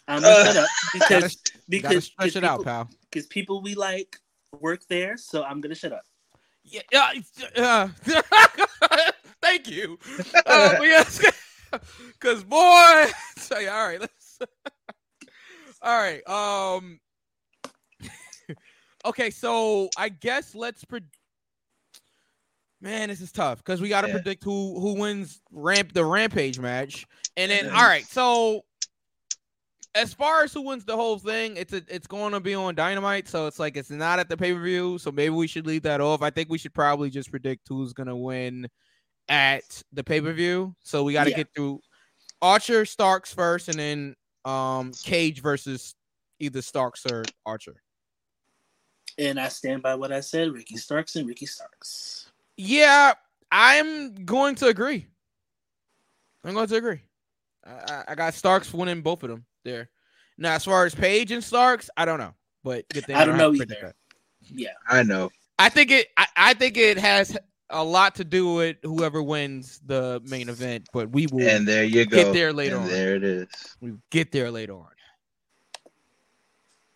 I'm 0.08 0.22
gonna 0.22 0.34
Uh, 0.34 0.44
shut 0.52 0.56
up 0.58 0.68
Gotta, 0.92 0.98
because 0.98 1.36
gotta 1.36 1.58
because 1.68 2.04
stretch 2.04 2.26
because 2.26 2.36
it 2.36 2.44
out, 2.44 2.58
people, 2.58 2.64
pal. 2.64 2.90
because 3.10 3.26
people 3.26 3.62
we 3.62 3.74
like 3.74 4.16
work 4.60 4.86
there, 4.88 5.16
so 5.16 5.42
I'm 5.42 5.60
gonna 5.60 5.74
shut 5.74 5.92
up. 5.92 6.02
Yeah, 6.64 6.82
yeah. 6.92 7.12
Uh, 7.56 7.88
thank 9.42 9.68
you. 9.70 9.98
Uh, 10.44 10.76
because 12.12 12.44
boy, 12.44 13.04
so, 13.36 13.56
all 13.56 13.86
right, 13.88 14.00
let's. 14.00 14.38
all 15.82 15.96
right. 15.96 16.26
Um. 16.28 17.00
Okay, 19.06 19.30
so 19.30 19.88
I 19.96 20.08
guess 20.10 20.54
let's. 20.54 20.84
Pre- 20.84 21.00
Man, 22.82 23.08
this 23.08 23.22
is 23.22 23.32
tough 23.32 23.58
because 23.58 23.80
we 23.80 23.88
got 23.88 24.02
to 24.02 24.08
Yeah. 24.08 24.14
predict 24.14 24.44
who 24.44 24.78
who 24.78 24.94
wins 25.00 25.40
ramp 25.50 25.92
the 25.94 26.04
rampage 26.04 26.58
match, 26.58 27.06
and 27.36 27.50
then 27.50 27.64
Yeah. 27.66 27.74
all 27.76 27.86
right. 27.88 28.04
So 28.06 28.64
as 29.94 30.12
far 30.12 30.44
as 30.44 30.52
who 30.52 30.60
wins 30.60 30.84
the 30.84 30.94
whole 30.94 31.18
thing, 31.18 31.56
it's 31.56 31.72
a, 31.72 31.82
it's 31.88 32.06
going 32.06 32.32
to 32.32 32.40
be 32.40 32.54
on 32.54 32.74
Dynamite, 32.74 33.28
so 33.28 33.46
it's 33.46 33.58
like 33.58 33.78
it's 33.78 33.88
not 33.88 34.18
at 34.18 34.28
the 34.28 34.36
pay 34.36 34.52
per 34.52 34.60
view. 34.62 34.98
So 34.98 35.10
maybe 35.10 35.34
we 35.34 35.46
should 35.46 35.66
leave 35.66 35.82
that 35.84 36.02
off. 36.02 36.20
I 36.20 36.28
think 36.28 36.50
we 36.50 36.58
should 36.58 36.74
probably 36.74 37.08
just 37.08 37.30
predict 37.30 37.66
who's 37.66 37.94
gonna 37.94 38.14
win 38.16 38.68
at 39.28 39.82
the 39.94 40.04
pay 40.04 40.20
per 40.20 40.34
view. 40.34 40.76
So 40.80 41.02
we 41.02 41.14
got 41.14 41.24
to 41.24 41.30
Yeah. 41.30 41.36
get 41.36 41.48
through 41.56 41.80
Archer 42.42 42.84
Starks 42.84 43.32
first, 43.32 43.68
and 43.68 43.78
then 43.78 44.16
um 44.44 44.92
Cage 45.02 45.40
versus 45.40 45.94
either 46.40 46.60
Starks 46.60 47.06
or 47.10 47.24
Archer. 47.46 47.82
And 49.18 49.40
I 49.40 49.48
stand 49.48 49.82
by 49.82 49.94
what 49.94 50.12
I 50.12 50.20
said. 50.20 50.52
Ricky 50.52 50.76
Starks 50.76 51.16
and 51.16 51.26
Ricky 51.26 51.46
Starks. 51.46 52.30
Yeah, 52.56 53.14
I'm 53.50 54.14
going 54.24 54.54
to 54.56 54.66
agree. 54.68 55.06
I'm 56.44 56.54
going 56.54 56.68
to 56.68 56.76
agree. 56.76 57.00
I, 57.64 57.70
I- 57.70 58.04
I 58.08 58.14
got 58.14 58.34
Starks 58.34 58.72
winning 58.72 59.00
both 59.02 59.22
of 59.22 59.30
them 59.30 59.44
there. 59.64 59.88
Now, 60.38 60.52
as 60.54 60.64
far 60.64 60.84
as 60.84 60.94
Page 60.94 61.32
and 61.32 61.42
Starks, 61.42 61.88
I 61.96 62.04
don't 62.04 62.18
know, 62.18 62.34
but 62.62 62.86
good 62.90 63.06
thing 63.06 63.16
I 63.16 63.24
don't 63.24 63.38
know 63.38 63.54
either. 63.54 63.64
that. 63.82 63.94
Yeah. 64.42 64.68
I 64.88 65.02
know. 65.02 65.30
I 65.58 65.70
think 65.70 65.90
it. 65.90 66.08
I, 66.18 66.26
I 66.36 66.54
think 66.54 66.76
it 66.76 66.98
has 66.98 67.36
a 67.70 67.82
lot 67.82 68.14
to 68.16 68.24
do 68.24 68.52
with 68.54 68.76
whoever 68.82 69.22
wins 69.22 69.80
the 69.86 70.20
main 70.28 70.50
event, 70.50 70.88
but 70.92 71.10
we 71.10 71.26
will 71.26 71.48
And 71.48 71.66
there 71.66 71.84
you 71.84 72.04
go. 72.04 72.22
get 72.22 72.32
there 72.34 72.52
later 72.52 72.76
and 72.76 72.84
on. 72.84 72.90
There 72.90 73.16
it 73.16 73.24
is. 73.24 73.48
We 73.80 73.94
get 74.10 74.30
there 74.30 74.50
later 74.50 74.74
on. 74.74 74.86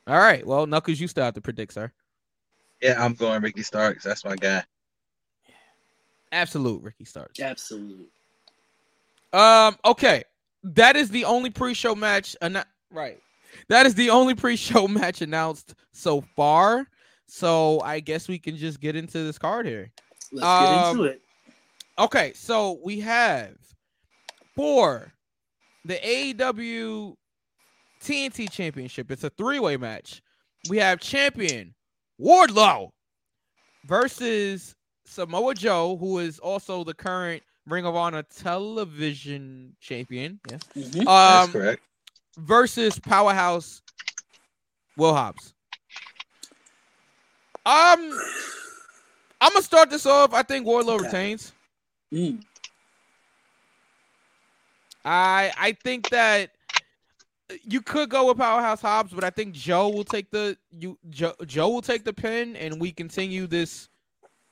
All 0.07 0.19
right. 0.19 0.47
Well, 0.47 0.67
Knuckles, 0.67 1.01
you 1.01 1.09
still 1.09 1.25
have 1.25 1.35
to 1.35 1.41
predict, 1.41 1.73
sir. 1.73 1.91
Yeah, 2.83 3.03
I'm 3.03 3.15
going 3.15 3.43
Ricky 3.43 3.63
Starks. 3.63 4.05
That's 4.05 4.25
my 4.25 4.37
guy. 4.37 4.63
Absolute 6.33 6.83
Ricky 6.83 7.05
Starks. 7.05 7.41
Absolutely. 7.41 8.07
Um. 9.33 9.77
Okay, 9.85 10.25
that 10.65 10.97
is 10.97 11.11
the 11.11 11.25
only 11.25 11.51
pre-show 11.51 11.95
match. 11.95 12.37
Anna- 12.41 12.67
right. 12.91 13.19
That 13.69 13.87
is 13.87 13.95
the 13.95 14.11
only 14.11 14.35
pre-show 14.35 14.89
match 14.89 15.23
announced 15.23 15.75
so 15.93 16.21
far. 16.37 16.87
So 17.27 17.81
I 17.83 18.01
guess 18.01 18.27
we 18.29 18.39
can 18.39 18.57
just 18.57 18.81
get 18.81 18.97
into 18.97 19.19
this 19.25 19.39
card 19.39 19.67
here. 19.67 19.91
Let's 20.33 20.43
get 20.45 20.47
Um, 20.79 20.91
into 20.99 21.05
it. 21.11 21.23
Okay, 21.99 22.33
so 22.35 22.81
we 22.85 23.01
have 23.01 23.55
for 24.57 25.13
the 25.85 25.95
AEW 25.97 27.15
TNT 28.03 28.51
Championship. 28.51 29.11
It's 29.11 29.23
a 29.25 29.31
three-way 29.31 29.77
match. 29.77 30.23
We 30.69 30.79
have 30.79 30.99
champion 31.01 31.75
Wardlow 32.21 32.91
versus 33.85 34.75
Samoa 35.07 35.55
Joe, 35.55 35.97
who 35.97 36.19
is 36.19 36.39
also 36.39 36.85
the 36.85 36.95
current 36.95 37.43
Ring 37.67 37.87
of 37.87 37.97
Honor 37.97 38.23
television 38.23 39.77
champion. 39.81 40.41
Yeah. 40.49 40.59
Mhm. 40.77 41.05
That's 41.05 41.09
Um, 41.09 41.53
correct. 41.53 41.83
versus 42.39 42.99
Powerhouse 42.99 43.83
Will 44.97 45.15
Hobbs. 45.15 45.55
Um, 47.67 48.19
I'm 49.41 49.53
gonna 49.53 49.63
start 49.63 49.91
this 49.91 50.07
off. 50.07 50.33
I 50.35 50.43
think 50.43 50.67
Wardlow 50.67 50.95
Okay. 51.01 51.05
retains. 51.07 51.53
Mm. 52.13 52.43
I 55.05 55.53
I 55.57 55.73
think 55.73 56.09
that 56.11 56.51
you 57.63 57.81
could 57.81 58.09
go 58.09 58.29
with 58.29 58.39
Powerhouse 58.39 58.81
Hobbs, 58.81 59.13
but 59.13 59.25
I 59.25 59.31
think 59.31 59.55
Joe 59.55 59.89
will 59.89 60.05
take 60.05 60.31
the 60.31 60.57
you 60.71 60.99
Joe, 61.11 61.35
Joe 61.47 61.69
will 61.69 61.83
take 61.83 62.05
the 62.05 62.13
pin, 62.13 62.57
and 62.57 62.81
we 62.81 62.93
continue 62.93 63.47
this 63.47 63.89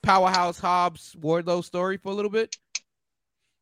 Powerhouse 0.01 0.59
Hobbs 0.59 1.15
Wardlow 1.19 1.63
story 1.63 1.97
for 1.97 2.09
a 2.09 2.15
little 2.15 2.31
bit. 2.31 2.55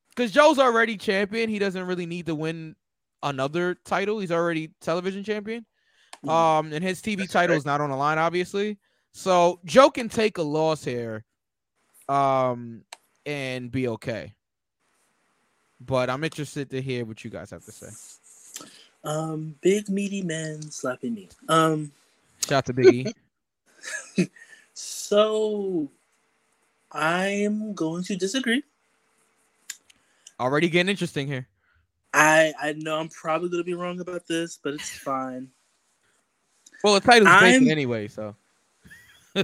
Because 0.10 0.32
Joe's 0.32 0.60
already 0.60 0.98
champion, 0.98 1.50
he 1.50 1.60
doesn't 1.60 1.86
really 1.86 2.06
need 2.06 2.26
to 2.26 2.36
win 2.36 2.76
another 3.22 3.76
title. 3.86 4.20
He's 4.20 4.32
already 4.32 4.72
television 4.82 5.24
champion. 5.24 5.66
Mhm. 6.26 6.30
Um, 6.30 6.74
and 6.74 6.84
his 6.84 7.02
TV 7.02 7.18
That's 7.18 7.34
title 7.34 7.54
correct. 7.54 7.60
is 7.60 7.66
not 7.66 7.82
on 7.82 7.92
the 7.92 7.96
line, 7.96 8.18
obviously. 8.18 8.80
So 9.12 9.60
Joe 9.66 9.90
can 9.92 10.10
take 10.10 10.38
a 10.38 10.42
loss 10.44 10.84
here, 10.84 11.24
um, 12.10 12.84
and 13.26 13.72
be 13.72 13.88
okay. 13.90 14.34
But 15.80 16.10
I'm 16.10 16.24
interested 16.24 16.72
to 16.72 16.82
hear 16.82 17.06
what 17.06 17.24
you 17.24 17.30
guys 17.30 17.52
have 17.52 17.64
to 17.66 17.72
say. 17.72 17.90
Um, 19.04 19.56
big 19.62 19.90
meaty 19.90 20.22
man 20.22 20.62
slapping 20.64 21.14
me. 21.14 21.30
Um, 21.48 21.92
Shout 22.48 22.58
out 22.58 22.66
to 22.66 22.74
Biggie. 22.74 23.14
so 24.74 25.90
I'm 26.92 27.74
going 27.74 28.04
to 28.04 28.16
disagree. 28.16 28.64
Already 30.40 30.70
getting 30.70 30.90
interesting 30.90 31.28
here. 31.28 31.48
I 32.14 32.54
I 32.60 32.74
know 32.74 33.00
I'm 33.00 33.10
probably 33.10 33.50
going 33.50 33.62
to 33.62 33.66
be 33.66 33.74
wrong 33.74 34.00
about 34.00 34.28
this, 34.28 34.60
but 34.62 34.74
it's 34.74 34.90
fine. 34.90 35.50
Well, 36.84 36.94
the 36.96 37.02
title's 37.02 37.30
vacant 37.30 37.64
I'm- 37.64 37.70
anyway, 37.70 38.08
so 38.08 38.36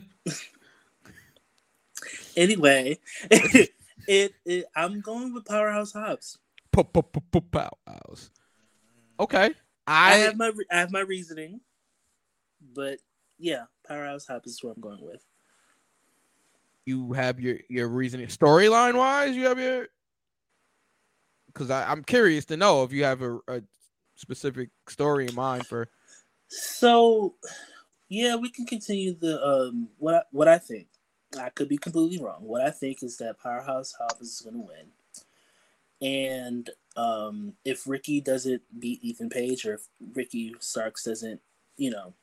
Anyway, 2.36 2.98
it, 3.30 4.34
it, 4.46 4.66
I'm 4.76 5.02
going 5.02 5.34
with 5.34 5.46
Powerhouse 5.46 5.94
Hobbs. 5.94 6.40
Powerhouse. 6.72 8.30
Okay. 9.20 9.54
I, 9.86 10.14
I 10.14 10.18
have 10.18 10.38
my 10.38 10.52
I 10.72 10.80
have 10.80 10.92
my 10.92 11.02
reasoning, 11.02 11.60
but 12.74 13.00
yeah, 13.38 13.64
Powerhouse 13.88 14.26
Hobbs 14.26 14.48
is 14.48 14.64
what 14.64 14.76
I'm 14.76 14.82
going 14.82 15.02
with. 15.02 15.24
you 16.86 17.14
have 17.14 17.40
your 17.40 17.58
your 17.70 17.88
reasoning 17.88 18.28
storyline 18.28 18.96
wise. 18.96 19.36
You 19.36 19.46
have 19.46 19.60
your 19.60 19.88
because 21.48 21.70
I'm 21.70 22.04
curious 22.04 22.46
to 22.46 22.58
know 22.58 22.84
if 22.84 22.92
you 22.92 23.04
have 23.04 23.22
a, 23.22 23.38
a 23.48 23.62
specific 24.16 24.70
story 24.90 25.28
in 25.28 25.36
mind 25.36 25.66
for. 25.68 25.88
So, 26.48 27.36
yeah, 28.10 28.36
we 28.36 28.50
can 28.50 28.66
continue 28.66 29.14
the 29.14 29.44
um 29.46 29.90
what 29.98 30.16
I, 30.16 30.22
what 30.32 30.48
I 30.48 30.58
think. 30.58 30.88
I 31.40 31.50
could 31.50 31.70
be 31.70 31.78
completely 31.78 32.24
wrong. 32.24 32.44
What 32.44 32.62
I 32.62 32.70
think 32.70 33.02
is 33.02 33.18
that 33.18 33.40
Powerhouse 33.40 33.94
Hobbs 33.94 34.22
is 34.22 34.42
going 34.42 34.56
to 34.56 34.68
win, 34.68 34.88
and 36.02 36.70
um 36.96 37.54
if 37.66 37.88
Ricky 37.88 38.22
doesn't 38.22 38.62
beat 38.80 39.04
Ethan 39.04 39.30
Page 39.30 39.66
or 39.66 39.76
if 39.76 39.88
Ricky 40.14 40.56
Starks 40.60 41.04
doesn't, 41.04 41.42
you 41.78 41.90
know, 41.90 42.14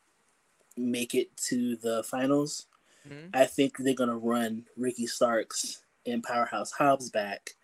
make 0.77 1.15
it 1.15 1.37
to 1.49 1.77
the 1.77 2.03
finals, 2.05 2.67
Mhm. 3.09 3.31
I 3.35 3.47
think 3.47 3.79
they're 3.79 3.95
going 3.95 4.11
to 4.11 4.17
run 4.17 4.67
Ricky 4.77 5.07
Starks 5.07 5.83
and 6.07 6.23
Powerhouse 6.23 6.73
Hobbs 6.73 7.11
back 7.11 7.55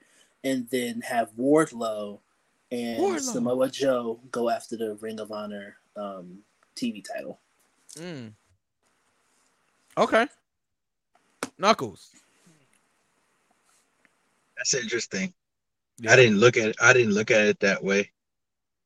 and 0.43 0.69
then 0.71 1.03
have 1.03 1.31
Wardlow 1.37 2.21
and 2.71 3.01
Wardlow. 3.01 3.21
Samoa 3.21 3.71
Joe 3.71 4.21
go 4.31 4.49
after 4.49 4.77
the 4.77 4.95
Ring 4.97 5.21
of 5.21 5.31
Honor 5.31 5.77
um, 5.97 6.43
TV 6.75 7.05
title. 7.05 7.39
Mm. 7.95 8.33
Okay. 9.99 10.27
Knuckles. 11.59 12.11
That's 14.57 14.75
interesting. 14.75 15.33
Yeah. 15.99 16.13
I 16.13 16.17
didn't 16.17 16.39
look 16.39 16.57
at 16.57 16.69
it. 16.69 16.77
I 16.81 16.93
didn't 16.93 17.15
look 17.15 17.31
at 17.31 17.47
it 17.47 17.61
that 17.61 17.83
way. 17.83 18.11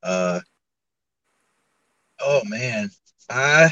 Uh 0.03 0.41
oh 2.21 2.43
man. 2.47 2.91
I 3.29 3.71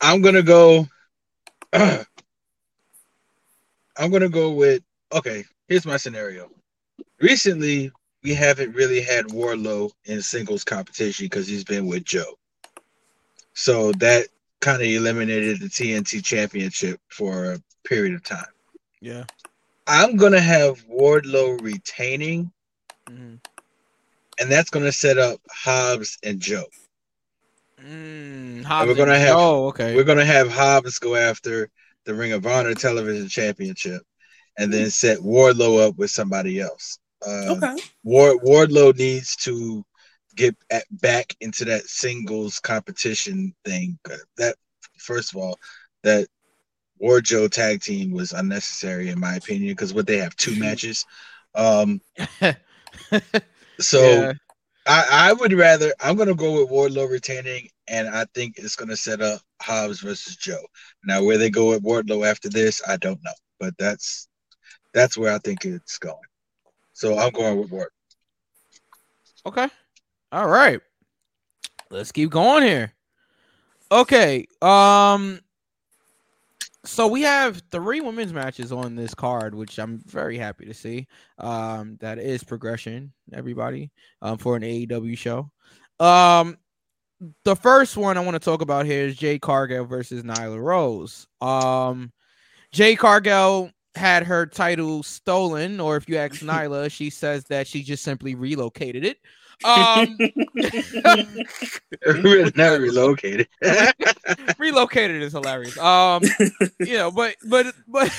I'm 0.00 0.22
gonna 0.22 0.42
go 0.42 0.86
I'm 1.72 2.06
gonna 3.98 4.28
go 4.28 4.50
with 4.52 4.82
okay, 5.12 5.44
here's 5.68 5.86
my 5.86 5.96
scenario. 5.96 6.50
Recently 7.20 7.90
we 8.22 8.34
haven't 8.34 8.74
really 8.74 9.00
had 9.00 9.26
Wardlow 9.26 9.90
in 10.06 10.20
singles 10.20 10.64
competition 10.64 11.26
because 11.26 11.46
he's 11.46 11.64
been 11.64 11.86
with 11.86 12.04
Joe. 12.04 12.38
So 13.54 13.92
that 13.92 14.26
kind 14.60 14.82
of 14.82 14.88
eliminated 14.88 15.60
the 15.60 15.66
TNT 15.66 16.24
championship 16.24 17.00
for 17.08 17.52
a 17.52 17.62
period 17.84 18.14
of 18.14 18.24
time. 18.24 18.44
Yeah. 19.00 19.24
I'm 19.86 20.16
gonna 20.16 20.40
have 20.40 20.84
Wardlow 20.86 21.60
retaining, 21.62 22.52
Mhm. 23.08 23.38
and 24.38 24.52
that's 24.52 24.70
gonna 24.70 24.92
set 24.92 25.18
up 25.18 25.40
Hobbs 25.50 26.18
and 26.22 26.40
Joe. 26.40 26.66
Mm, 27.80 28.64
we're 28.86 28.94
gonna 28.94 29.18
have- 29.18 29.36
Oh, 29.36 29.66
okay. 29.68 29.94
We're 29.94 30.04
gonna 30.04 30.24
have 30.24 30.50
Hobbs 30.50 30.98
go 30.98 31.14
after 31.14 31.70
the 32.04 32.14
Ring 32.14 32.32
of 32.32 32.46
Honor 32.46 32.74
Television 32.74 33.28
Championship, 33.28 34.02
and 34.58 34.72
then 34.72 34.90
set 34.90 35.18
Wardlow 35.18 35.86
up 35.86 35.96
with 35.96 36.10
somebody 36.10 36.60
else. 36.60 36.98
Uh, 37.24 37.56
Okay. 37.56 37.76
Ward 38.02 38.40
Wardlow 38.42 38.96
needs 38.96 39.36
to 39.36 39.84
get 40.34 40.56
at, 40.70 40.84
back 40.90 41.34
into 41.40 41.64
that 41.64 41.86
singles 41.86 42.58
competition 42.60 43.54
thing. 43.64 43.98
That 44.36 44.56
first 44.98 45.32
of 45.32 45.36
all, 45.36 45.58
that 46.02 46.28
Ward 46.98 47.24
Joe 47.24 47.48
tag 47.48 47.82
team 47.82 48.12
was 48.12 48.32
unnecessary 48.32 49.10
in 49.10 49.20
my 49.20 49.36
opinion 49.36 49.72
because 49.72 49.94
what 49.94 50.06
they 50.06 50.18
have 50.18 50.36
two 50.36 50.56
matches. 50.58 51.04
Um, 51.54 52.00
so 53.80 54.20
Yeah. 54.20 54.32
I, 54.88 55.06
I 55.10 55.32
would 55.32 55.52
rather 55.52 55.92
I'm 56.00 56.16
gonna 56.16 56.34
go 56.34 56.60
with 56.60 56.70
Wardlow 56.70 57.10
retaining, 57.10 57.68
and 57.88 58.08
I 58.08 58.24
think 58.34 58.54
it's 58.56 58.76
gonna 58.76 58.96
set 58.96 59.20
up 59.20 59.40
Hobbs 59.60 60.00
versus 60.00 60.36
Joe. 60.36 60.64
Now 61.04 61.24
where 61.24 61.38
they 61.38 61.50
go 61.50 61.70
with 61.70 61.82
Wardlow 61.82 62.28
after 62.28 62.48
this, 62.48 62.80
I 62.86 62.96
don't 62.96 63.22
know, 63.24 63.32
but 63.58 63.74
that's 63.78 64.28
that's 64.94 65.18
where 65.18 65.34
I 65.34 65.38
think 65.38 65.64
it's 65.64 65.98
going. 65.98 66.16
So 66.92 67.18
I'm 67.18 67.32
going 67.32 67.58
with 67.58 67.70
Ward. 67.70 67.90
Okay. 69.44 69.68
All 70.32 70.48
right. 70.48 70.80
Let's 71.90 72.12
keep 72.12 72.30
going 72.30 72.62
here. 72.62 72.92
Okay. 73.90 74.46
Um 74.62 75.40
so 76.86 77.06
we 77.06 77.22
have 77.22 77.62
three 77.70 78.00
women's 78.00 78.32
matches 78.32 78.72
on 78.72 78.94
this 78.94 79.14
card, 79.14 79.54
which 79.54 79.78
I'm 79.78 79.98
very 80.06 80.38
happy 80.38 80.64
to 80.66 80.74
see. 80.74 81.06
Um 81.38 81.96
that 82.00 82.18
is 82.18 82.44
progression, 82.44 83.12
everybody, 83.32 83.90
um 84.22 84.38
for 84.38 84.56
an 84.56 84.62
AEW 84.62 85.16
show. 85.18 85.50
Um 86.04 86.56
the 87.44 87.56
first 87.56 87.96
one 87.96 88.18
I 88.18 88.20
want 88.20 88.34
to 88.34 88.40
talk 88.40 88.60
about 88.60 88.86
here 88.86 89.06
is 89.06 89.16
Jade 89.16 89.40
Cargill 89.40 89.86
versus 89.86 90.22
Nyla 90.22 90.60
Rose. 90.60 91.26
Um 91.40 92.12
Jade 92.72 92.98
Cargill 92.98 93.70
had 93.94 94.24
her 94.24 94.46
title 94.46 95.02
stolen, 95.02 95.80
or 95.80 95.96
if 95.96 96.08
you 96.08 96.16
ask 96.16 96.36
Nyla, 96.40 96.90
she 96.90 97.10
says 97.10 97.44
that 97.46 97.66
she 97.66 97.82
just 97.82 98.02
simply 98.04 98.34
relocated 98.34 99.04
it. 99.04 99.18
Um, 99.64 100.18
Never 102.56 102.80
relocated. 102.80 103.48
relocated 104.58 105.22
is 105.22 105.32
hilarious. 105.32 105.78
Um, 105.78 106.22
you 106.80 106.98
know, 106.98 107.10
but 107.10 107.36
but 107.48 107.74
but 107.88 108.12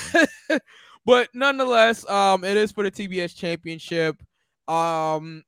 but 1.06 1.28
nonetheless, 1.34 2.08
um, 2.08 2.44
it 2.44 2.56
is 2.56 2.72
for 2.72 2.82
the 2.82 2.90
TBS 2.90 3.36
championship. 3.36 4.16
Um, 4.66 5.44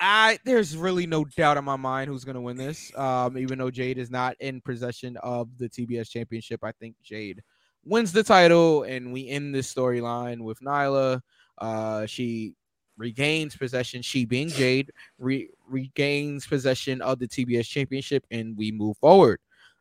I 0.00 0.38
there's 0.44 0.76
really 0.76 1.06
no 1.06 1.24
doubt 1.24 1.56
in 1.56 1.64
my 1.64 1.76
mind 1.76 2.10
who's 2.10 2.24
gonna 2.24 2.40
win 2.40 2.56
this. 2.56 2.90
Um, 2.98 3.38
even 3.38 3.58
though 3.58 3.70
Jade 3.70 3.98
is 3.98 4.10
not 4.10 4.34
in 4.40 4.60
possession 4.60 5.16
of 5.18 5.48
the 5.58 5.68
TBS 5.68 6.10
championship, 6.10 6.64
I 6.64 6.72
think 6.72 6.96
Jade 7.02 7.40
wins 7.84 8.12
the 8.12 8.24
title, 8.24 8.82
and 8.82 9.12
we 9.12 9.28
end 9.28 9.54
this 9.54 9.72
storyline 9.72 10.40
with 10.40 10.58
Nyla. 10.60 11.20
Uh, 11.58 12.06
she 12.06 12.56
regains 12.96 13.56
possession. 13.56 14.02
She 14.02 14.24
being 14.24 14.48
Jade 14.48 14.90
re- 15.18 15.48
regains 15.68 16.46
possession 16.46 17.00
of 17.02 17.18
the 17.18 17.28
TBS 17.28 17.66
championship, 17.66 18.24
and 18.30 18.56
we 18.56 18.72
move 18.72 18.96
forward. 18.98 19.40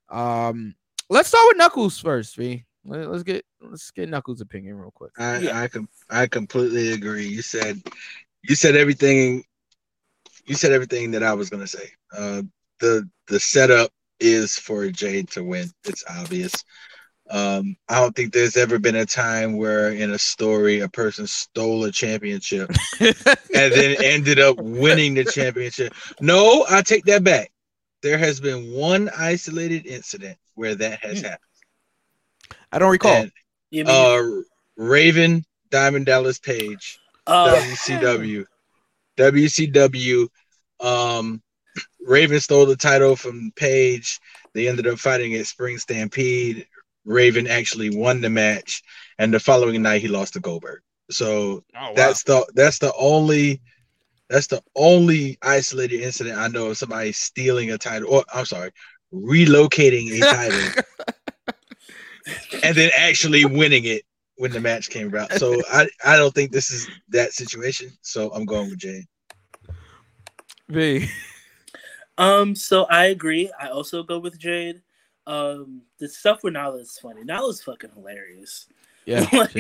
Um, 0.10 0.76
let's 1.10 1.30
start 1.30 1.44
with 1.48 1.58
Knuckles 1.58 2.00
first, 2.00 2.36
V. 2.36 2.64
Let- 2.86 3.10
Let's 3.10 3.24
get 3.24 3.46
let's 3.62 3.92
get 3.92 4.10
Knuckles' 4.10 4.42
opinion 4.42 4.76
real 4.76 4.92
quick. 4.92 5.12
I 5.18 5.64
I 5.64 5.68
com- 5.68 5.90
I 6.10 6.28
completely 6.28 6.92
agree. 6.92 7.28
You 7.28 7.42
said 7.42 7.82
you 8.44 8.56
said 8.56 8.76
everything 8.76 9.44
you 10.46 10.56
said 10.56 10.72
everything 10.74 11.12
that 11.12 11.24
I 11.24 11.34
was 11.34 11.50
gonna 11.50 11.68
say. 11.68 11.90
Uh 12.16 12.42
the 12.80 13.10
the 13.28 13.40
setup 13.40 13.90
is 14.20 14.58
for 14.58 14.90
Jade 14.90 15.30
to 15.32 15.44
win. 15.44 15.70
It's 15.86 16.04
obvious. 16.10 16.54
Um, 17.34 17.78
I 17.90 18.00
don't 18.00 18.16
think 18.16 18.32
there's 18.32 18.56
ever 18.58 18.78
been 18.78 18.96
a 18.96 19.08
time 19.08 19.58
where 19.58 19.92
in 19.92 20.12
a 20.12 20.20
story 20.20 20.82
a 20.82 20.88
person 20.88 21.26
stole 21.26 21.84
a 21.84 21.92
championship 21.92 22.70
and 23.00 23.16
then 23.52 23.96
ended 24.04 24.40
up 24.40 24.58
winning 24.58 25.16
the 25.16 25.26
championship. 25.26 25.96
No, 26.22 26.64
I 26.70 26.84
take 26.84 27.06
that 27.06 27.24
back. 27.24 27.52
There 28.04 28.20
has 28.20 28.40
been 28.40 28.72
one 28.74 29.10
isolated 29.18 29.88
incident 29.88 30.38
where 30.54 30.76
that 30.76 31.00
has 31.00 31.22
happened. 31.22 31.40
I 32.72 32.78
don't 32.78 32.92
recall. 32.92 33.24
And, 33.24 33.32
You 33.72 33.86
mean, 33.86 33.96
uh, 33.96 34.44
Raven 34.78 35.44
Diamond 35.72 36.06
Dallas 36.06 36.38
Page, 36.38 37.00
uh, 37.26 37.56
WCW, 37.56 38.46
WCW. 39.18 40.28
Um, 40.80 41.42
Raven 42.06 42.40
stole 42.40 42.68
the 42.68 42.76
title 42.76 43.16
from 43.16 43.52
Page. 43.56 44.20
They 44.54 44.68
ended 44.68 44.86
up 44.86 45.00
fighting 45.00 45.34
at 45.34 45.48
Spring 45.48 45.80
Stampede. 45.80 46.68
Raven 47.06 47.48
actually 47.48 47.96
won 47.96 48.22
the 48.22 48.30
match, 48.30 48.82
and 49.18 49.34
the 49.34 49.40
following 49.40 49.82
night 49.82 50.02
he 50.02 50.08
lost 50.08 50.34
to 50.34 50.40
Goldberg. 50.40 50.82
So 51.12 51.64
Oh, 51.76 51.90
wow. 51.90 51.94
that's 51.96 52.24
the 52.24 52.46
that's 52.56 52.80
the 52.80 52.94
only 52.98 53.62
that's 54.30 54.48
the 54.48 54.62
only 54.76 55.38
isolated 55.42 56.02
incident 56.02 56.38
I 56.38 56.48
know 56.48 56.68
of 56.68 56.78
somebody 56.78 57.12
stealing 57.12 57.72
a 57.72 57.78
title. 57.78 58.10
Or 58.10 58.24
I'm 58.34 58.46
sorry, 58.46 58.72
relocating 59.14 60.12
a 60.12 60.26
title 60.26 60.60
and 62.64 62.76
then 62.76 62.90
actually 62.98 63.46
winning 63.46 63.86
it 63.86 64.04
when 64.38 64.52
the 64.52 64.60
match 64.60 64.90
came 64.90 65.08
about. 65.08 65.32
So 65.34 65.62
I 65.72 65.88
I 66.06 66.18
don't 66.18 66.34
think 66.34 66.52
this 66.52 66.72
is 66.72 66.88
that 67.10 67.34
situation. 67.34 67.92
So 68.02 68.32
I'm 68.34 68.46
going 68.46 68.70
with 68.70 68.80
Jade. 68.80 69.06
V. 70.70 71.10
Um, 72.18 72.56
so 72.56 72.86
I 72.86 73.06
agree. 73.06 73.52
I 73.60 73.70
also 73.70 74.04
go 74.04 74.20
with 74.20 74.38
Jade. 74.38 74.82
Um, 75.26 75.84
the 76.00 76.10
stuff 76.10 76.44
with 76.44 76.54
Nyla 76.54 76.82
is 76.82 76.98
funny. 77.02 77.24
Nyla's 77.24 77.62
fucking 77.64 77.92
hilarious. 77.96 78.68
Yeah, 79.06 79.26
Like- 79.34 79.56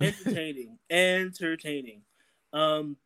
Entertaining. 0.00 0.78
entertaining. 0.90 2.02
Um, 2.52 2.96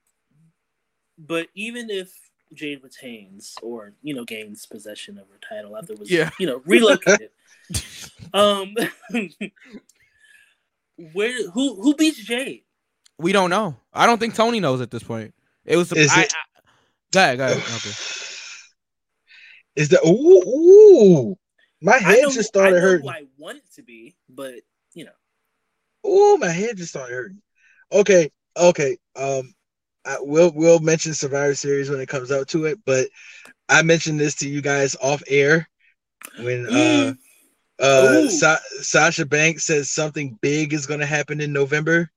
but 1.18 1.48
even 1.54 1.90
if 1.90 2.10
Jade 2.54 2.82
retains 2.82 3.54
or 3.62 3.92
you 4.02 4.14
know 4.14 4.24
gains 4.24 4.64
possession 4.66 5.18
of 5.18 5.28
her 5.28 5.38
title 5.46 5.76
after 5.76 5.92
it 5.92 5.98
was 5.98 6.10
Yeah. 6.10 6.30
you 6.38 6.46
know 6.46 6.62
relocated. 6.64 7.30
um, 8.34 8.74
where 11.12 11.50
who 11.50 11.80
who 11.80 11.94
beats 11.94 12.18
Jade? 12.18 12.62
We 13.18 13.32
don't 13.32 13.50
know. 13.50 13.76
I 13.92 14.06
don't 14.06 14.18
think 14.18 14.34
Tony 14.34 14.60
knows 14.60 14.80
at 14.80 14.90
this 14.90 15.02
point. 15.02 15.34
It 15.64 15.76
was. 15.76 15.92
Is 15.92 16.10
I, 16.16 16.22
it- 16.22 16.32
I- 16.34 16.60
go 17.12 17.20
ahead. 17.20 17.38
Go 17.38 17.44
ahead. 17.44 17.56
Okay. 17.58 17.90
Is 19.76 19.88
that 19.90 20.00
ooh 20.04 20.42
ooh? 20.48 21.38
My 21.80 21.94
I 21.94 21.98
head 21.98 22.22
know, 22.22 22.30
just 22.30 22.38
I 22.38 22.42
started 22.42 22.76
know 22.76 22.82
hurting. 22.82 23.06
who 23.06 23.12
I 23.12 23.24
want 23.36 23.58
it 23.58 23.74
to 23.76 23.82
be, 23.82 24.16
but 24.28 24.54
you 24.94 25.04
know. 25.04 25.12
Oh, 26.04 26.36
my 26.38 26.48
head 26.48 26.76
just 26.76 26.90
started 26.90 27.14
hurting. 27.14 27.42
Okay, 27.92 28.30
okay. 28.56 28.96
Um, 29.16 29.54
I 30.04 30.16
will 30.20 30.52
we'll 30.54 30.80
mention 30.80 31.14
Survivor 31.14 31.54
Series 31.54 31.90
when 31.90 32.00
it 32.00 32.08
comes 32.08 32.32
out 32.32 32.48
to 32.48 32.64
it, 32.66 32.78
but 32.84 33.08
I 33.68 33.82
mentioned 33.82 34.18
this 34.18 34.36
to 34.36 34.48
you 34.48 34.60
guys 34.60 34.96
off 35.00 35.22
air 35.28 35.68
when 36.40 36.66
uh 36.66 36.70
Mm. 36.70 37.18
uh 37.80 38.20
Ooh. 38.24 38.30
Sa- 38.30 38.58
Sasha 38.80 39.26
Banks 39.26 39.64
says 39.64 39.90
something 39.90 40.38
big 40.40 40.72
is 40.72 40.86
going 40.86 41.00
to 41.00 41.06
happen 41.06 41.40
in 41.40 41.52
November. 41.52 42.10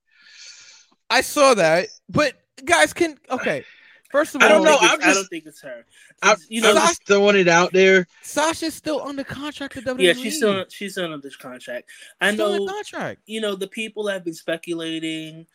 I 1.10 1.21
saw 1.21 1.54
that, 1.56 1.89
but 2.10 2.34
guys, 2.63 2.93
can 2.93 3.17
okay. 3.30 3.65
First 4.12 4.36
of 4.36 4.41
all, 4.41 4.47
I 4.47 4.52
don't 4.52 4.63
know, 4.63 4.78
I'm 4.80 4.95
it's- 5.00 5.10
I 5.10 5.13
don't 5.13 5.28
think 5.28 5.45
it's 5.45 5.62
her. 5.62 5.86
I'm, 6.21 6.38
you 6.50 6.62
know, 6.62 6.71
I'm 6.71 6.76
just 6.76 7.06
throwing 7.08 7.36
it 7.38 7.47
out 7.47 7.71
there. 7.74 8.08
Sasha's 8.21 8.74
still 8.74 9.02
under 9.02 9.24
contract 9.24 9.76
with 9.76 9.86
WWE. 9.86 10.02
yeah, 10.04 10.13
she's 10.13 10.38
still 10.38 10.65
she's 10.69 10.93
still 10.93 11.13
under 11.13 11.30
contract. 11.39 11.89
I 12.19 12.34
Still 12.34 12.65
know 12.65 12.71
contract. 12.74 13.21
you 13.26 13.41
know 13.41 13.56
the 13.56 13.67
people 13.67 14.08
have 14.08 14.24
been 14.24 14.34
speculating 14.34 15.45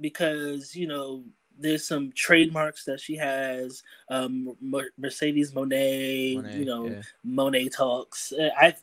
because 0.00 0.74
you 0.74 0.86
know 0.86 1.24
there's 1.58 1.86
some 1.86 2.12
trademarks 2.14 2.84
that 2.84 3.00
she 3.00 3.16
has. 3.16 3.82
Um, 4.10 4.56
Mercedes 4.96 5.52
Monet, 5.54 6.36
Monet, 6.36 6.56
you 6.56 6.64
know, 6.64 6.86
yeah. 6.86 7.02
Monet 7.24 7.68
talks. 7.70 8.32
I 8.60 8.74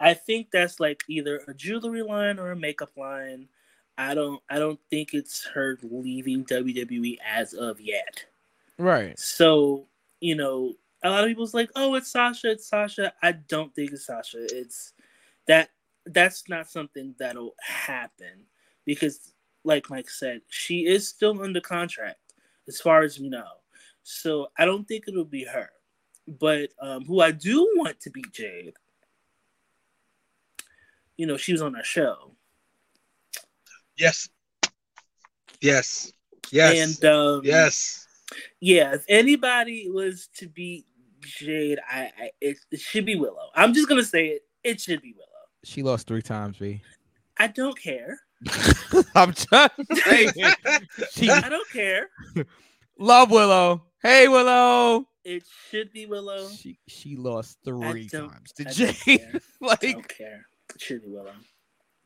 I 0.00 0.14
think 0.14 0.50
that's 0.50 0.80
like 0.80 1.02
either 1.08 1.40
a 1.48 1.54
jewelry 1.54 2.02
line 2.02 2.38
or 2.38 2.50
a 2.50 2.56
makeup 2.56 2.90
line. 2.96 3.48
I 3.98 4.14
don't 4.14 4.42
I 4.50 4.58
don't 4.58 4.80
think 4.90 5.14
it's 5.14 5.46
her 5.54 5.78
leaving 5.82 6.44
WWE 6.44 7.16
as 7.26 7.54
of 7.54 7.80
yet. 7.80 8.24
Right. 8.78 9.18
So, 9.18 9.86
you 10.20 10.34
know, 10.34 10.74
a 11.02 11.10
lot 11.10 11.24
of 11.24 11.28
people's 11.28 11.54
like, 11.54 11.70
"Oh, 11.76 11.94
it's 11.94 12.10
Sasha, 12.10 12.50
it's 12.52 12.68
Sasha." 12.68 13.12
I 13.22 13.32
don't 13.32 13.74
think 13.74 13.92
it's 13.92 14.06
Sasha. 14.06 14.38
It's 14.50 14.92
that 15.46 15.70
that's 16.06 16.48
not 16.48 16.68
something 16.68 17.14
that'll 17.18 17.54
happen 17.60 18.44
because 18.84 19.32
like 19.64 19.90
Mike 19.90 20.10
said, 20.10 20.42
she 20.48 20.86
is 20.86 21.08
still 21.08 21.42
under 21.42 21.60
contract 21.60 22.34
as 22.68 22.80
far 22.80 23.02
as 23.02 23.18
we 23.18 23.28
know. 23.28 23.48
So, 24.04 24.48
I 24.56 24.64
don't 24.64 24.86
think 24.86 25.04
it'll 25.08 25.24
be 25.24 25.44
her. 25.44 25.70
But 26.28 26.70
um 26.80 27.04
who 27.04 27.20
I 27.20 27.30
do 27.30 27.68
want 27.76 28.00
to 28.00 28.10
be 28.10 28.24
Jade 28.32 28.74
you 31.16 31.26
know, 31.26 31.36
she 31.36 31.52
was 31.52 31.62
on 31.62 31.74
our 31.74 31.84
show. 31.84 32.32
Yes. 33.96 34.28
Yes. 35.60 36.12
Yes. 36.50 37.00
And 37.00 37.10
um, 37.10 37.40
yes. 37.44 38.05
Yeah, 38.60 38.94
if 38.94 39.04
anybody 39.08 39.90
was 39.90 40.28
to 40.36 40.48
beat 40.48 40.86
Jade, 41.20 41.78
I, 41.88 42.10
I 42.18 42.30
it, 42.40 42.58
it 42.70 42.80
should 42.80 43.06
be 43.06 43.16
Willow. 43.16 43.50
I'm 43.54 43.72
just 43.74 43.88
gonna 43.88 44.04
say 44.04 44.28
it. 44.28 44.42
It 44.64 44.80
should 44.80 45.02
be 45.02 45.12
Willow. 45.16 45.26
She 45.64 45.82
lost 45.82 46.06
three 46.06 46.22
times, 46.22 46.58
B. 46.58 46.82
I 47.38 47.48
don't 47.48 47.78
care. 47.80 48.18
I'm 49.14 49.32
just 49.32 49.48
saying. 50.04 50.30
She 51.12 51.30
I 51.30 51.48
don't 51.48 51.68
care. 51.70 52.10
love 52.98 53.30
Willow. 53.30 53.84
Hey 54.02 54.28
Willow. 54.28 55.08
It 55.24 55.44
should 55.70 55.92
be 55.92 56.06
Willow. 56.06 56.48
She 56.48 56.78
she 56.86 57.16
lost 57.16 57.58
three 57.64 58.08
times 58.08 58.52
to 58.52 58.64
Jade. 58.64 58.96
care. 58.96 59.32
I 59.34 59.66
like 59.66 59.80
don't 59.80 60.08
care. 60.08 60.46
It 60.74 60.80
should 60.80 61.02
be 61.02 61.10
Willow. 61.10 61.32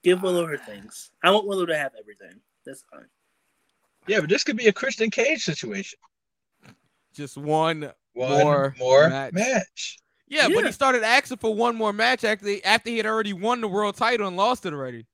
Give 0.02 0.22
Willow 0.22 0.46
her 0.46 0.56
things. 0.56 1.10
I 1.22 1.30
want 1.30 1.46
Willow 1.46 1.66
to 1.66 1.76
have 1.76 1.92
everything. 1.98 2.40
That's 2.64 2.84
fine. 2.90 3.06
Yeah, 4.06 4.20
but 4.20 4.28
this 4.28 4.44
could 4.44 4.56
be 4.56 4.66
a 4.66 4.72
Christian 4.72 5.10
Cage 5.10 5.42
situation. 5.44 5.98
just 7.14 7.36
one. 7.36 7.92
One 8.12 8.30
More 8.30 8.74
more, 8.78 9.08
match. 9.08 9.32
match. 9.32 9.98
Yeah, 10.26 10.48
but 10.48 10.64
he 10.66 10.72
started 10.72 11.02
asking 11.04 11.38
for 11.38 11.54
one 11.54 11.76
more 11.76 11.92
match 11.92 12.24
after 12.24 12.56
after 12.64 12.90
he 12.90 12.96
had 12.96 13.06
already 13.06 13.32
won 13.32 13.60
the 13.60 13.68
world 13.68 13.96
title 13.96 14.26
and 14.26 14.36
lost 14.36 14.66
it 14.66 14.72
already. 14.72 15.06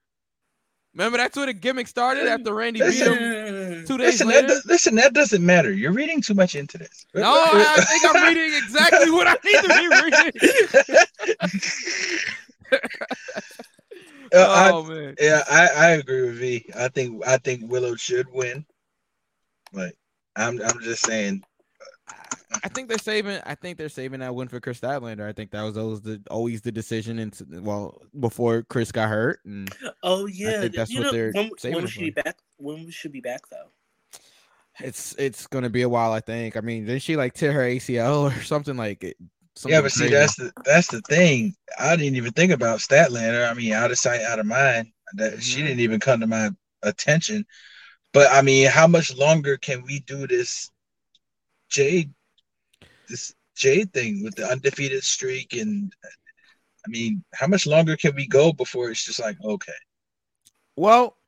Remember 0.94 1.18
that's 1.18 1.36
where 1.36 1.44
the 1.44 1.52
gimmick 1.52 1.88
started 1.88 2.26
after 2.26 2.54
Randy 2.54 2.80
beat 2.80 2.94
him 2.94 3.84
two 3.86 3.98
days 3.98 4.18
Listen, 4.20 4.28
that, 4.28 4.44
later. 4.48 4.60
listen, 4.64 4.94
that 4.94 5.12
doesn't 5.12 5.44
matter. 5.44 5.70
You're 5.72 5.92
reading 5.92 6.22
too 6.22 6.32
much 6.32 6.54
into 6.54 6.78
this. 6.78 7.04
No, 7.14 7.22
I 7.34 7.84
think 7.86 8.02
I'm 8.16 8.24
reading 8.34 8.54
exactly 8.56 9.10
what 9.10 9.26
I 9.26 9.36
need 9.44 9.60
to 9.62 9.68
be 9.68 9.88
reading. 12.72 12.72
Uh, 14.34 14.38
I- 14.38 14.70
oh 14.72 14.82
man. 14.82 15.14
yeah, 15.20 15.42
I, 15.48 15.68
I 15.68 15.88
agree 15.90 16.22
with 16.22 16.38
V. 16.38 16.66
I 16.76 16.88
think 16.88 17.24
I 17.26 17.38
think 17.38 17.70
Willow 17.70 17.94
should 17.94 18.26
win, 18.32 18.66
but 19.76 19.94
I'm 20.34 20.60
I'm 20.62 20.80
just 20.82 21.04
saying. 21.06 21.42
I 22.64 22.68
think 22.68 22.88
they're 22.88 22.98
saving. 22.98 23.40
I 23.44 23.54
think 23.54 23.76
they're 23.76 23.88
saving 23.88 24.20
that 24.20 24.34
win 24.34 24.48
for 24.48 24.60
Kris 24.60 24.80
Statlander. 24.80 25.28
I 25.28 25.32
think 25.32 25.50
that 25.50 25.62
was 25.62 25.76
always 25.76 26.00
the 26.00 26.20
always 26.30 26.62
the 26.62 26.72
decision. 26.72 27.18
And 27.18 27.36
well, 27.64 28.00
before 28.18 28.62
Kris 28.62 28.90
got 28.90 29.08
hurt, 29.08 29.40
and 29.44 29.72
Oh 30.02 30.26
yeah, 30.26 30.60
think 30.62 30.74
that's 30.74 30.90
you 30.90 31.00
what 31.00 31.04
know, 31.06 31.12
they're 31.12 31.32
when, 31.32 31.50
saving 31.58 31.74
when 31.76 31.84
we 31.84 31.90
should 31.90 32.00
be 32.02 32.10
back? 32.10 32.38
When 32.56 32.84
we 32.86 32.90
should 32.90 33.12
be 33.12 33.20
back 33.20 33.42
though? 33.50 33.70
it's 34.80 35.14
it's 35.18 35.46
gonna 35.46 35.70
be 35.70 35.82
a 35.82 35.88
while. 35.88 36.12
I 36.12 36.20
think. 36.20 36.56
I 36.56 36.60
mean, 36.60 36.86
didn't 36.86 37.02
she 37.02 37.16
like 37.16 37.34
tear 37.34 37.52
her 37.52 37.62
ACL 37.62 38.30
or 38.36 38.42
something 38.42 38.76
like 38.76 39.04
it? 39.04 39.16
yeah, 39.20 39.26
something 39.56 39.82
but 39.82 39.92
see, 39.92 40.00
crazy? 40.00 40.14
that's 40.14 40.36
the 40.36 40.52
that's 40.64 40.88
the 40.88 41.00
thing. 41.02 41.54
I 41.78 41.96
didn't 41.96 42.16
even 42.16 42.32
think 42.32 42.52
about 42.52 42.78
Statlander. 42.80 43.50
I 43.50 43.54
mean, 43.54 43.72
out 43.72 43.90
of 43.90 43.98
sight, 43.98 44.20
out 44.22 44.38
of 44.38 44.46
mind. 44.46 44.88
That 45.14 45.42
she 45.42 45.60
Mhm. 45.60 45.66
didn't 45.66 45.80
even 45.80 46.00
come 46.00 46.20
to 46.20 46.26
my 46.26 46.50
attention. 46.82 47.46
But 48.16 48.32
I 48.32 48.40
mean, 48.40 48.68
how 48.68 48.86
much 48.86 49.14
longer 49.14 49.58
can 49.58 49.82
we 49.82 50.00
do 50.00 50.26
this 50.26 50.70
Jade 51.68 52.14
this 53.10 53.34
Jade 53.54 53.92
thing 53.92 54.24
with 54.24 54.36
the 54.36 54.46
undefeated 54.46 55.04
streak 55.04 55.52
and 55.52 55.92
I 56.02 56.88
mean, 56.88 57.22
how 57.34 57.46
much 57.46 57.66
longer 57.66 57.94
can 57.94 58.14
we 58.14 58.26
go 58.26 58.54
before 58.54 58.88
it's 58.88 59.04
just 59.04 59.20
like, 59.20 59.36
okay. 59.44 59.74
Well, 60.76 61.18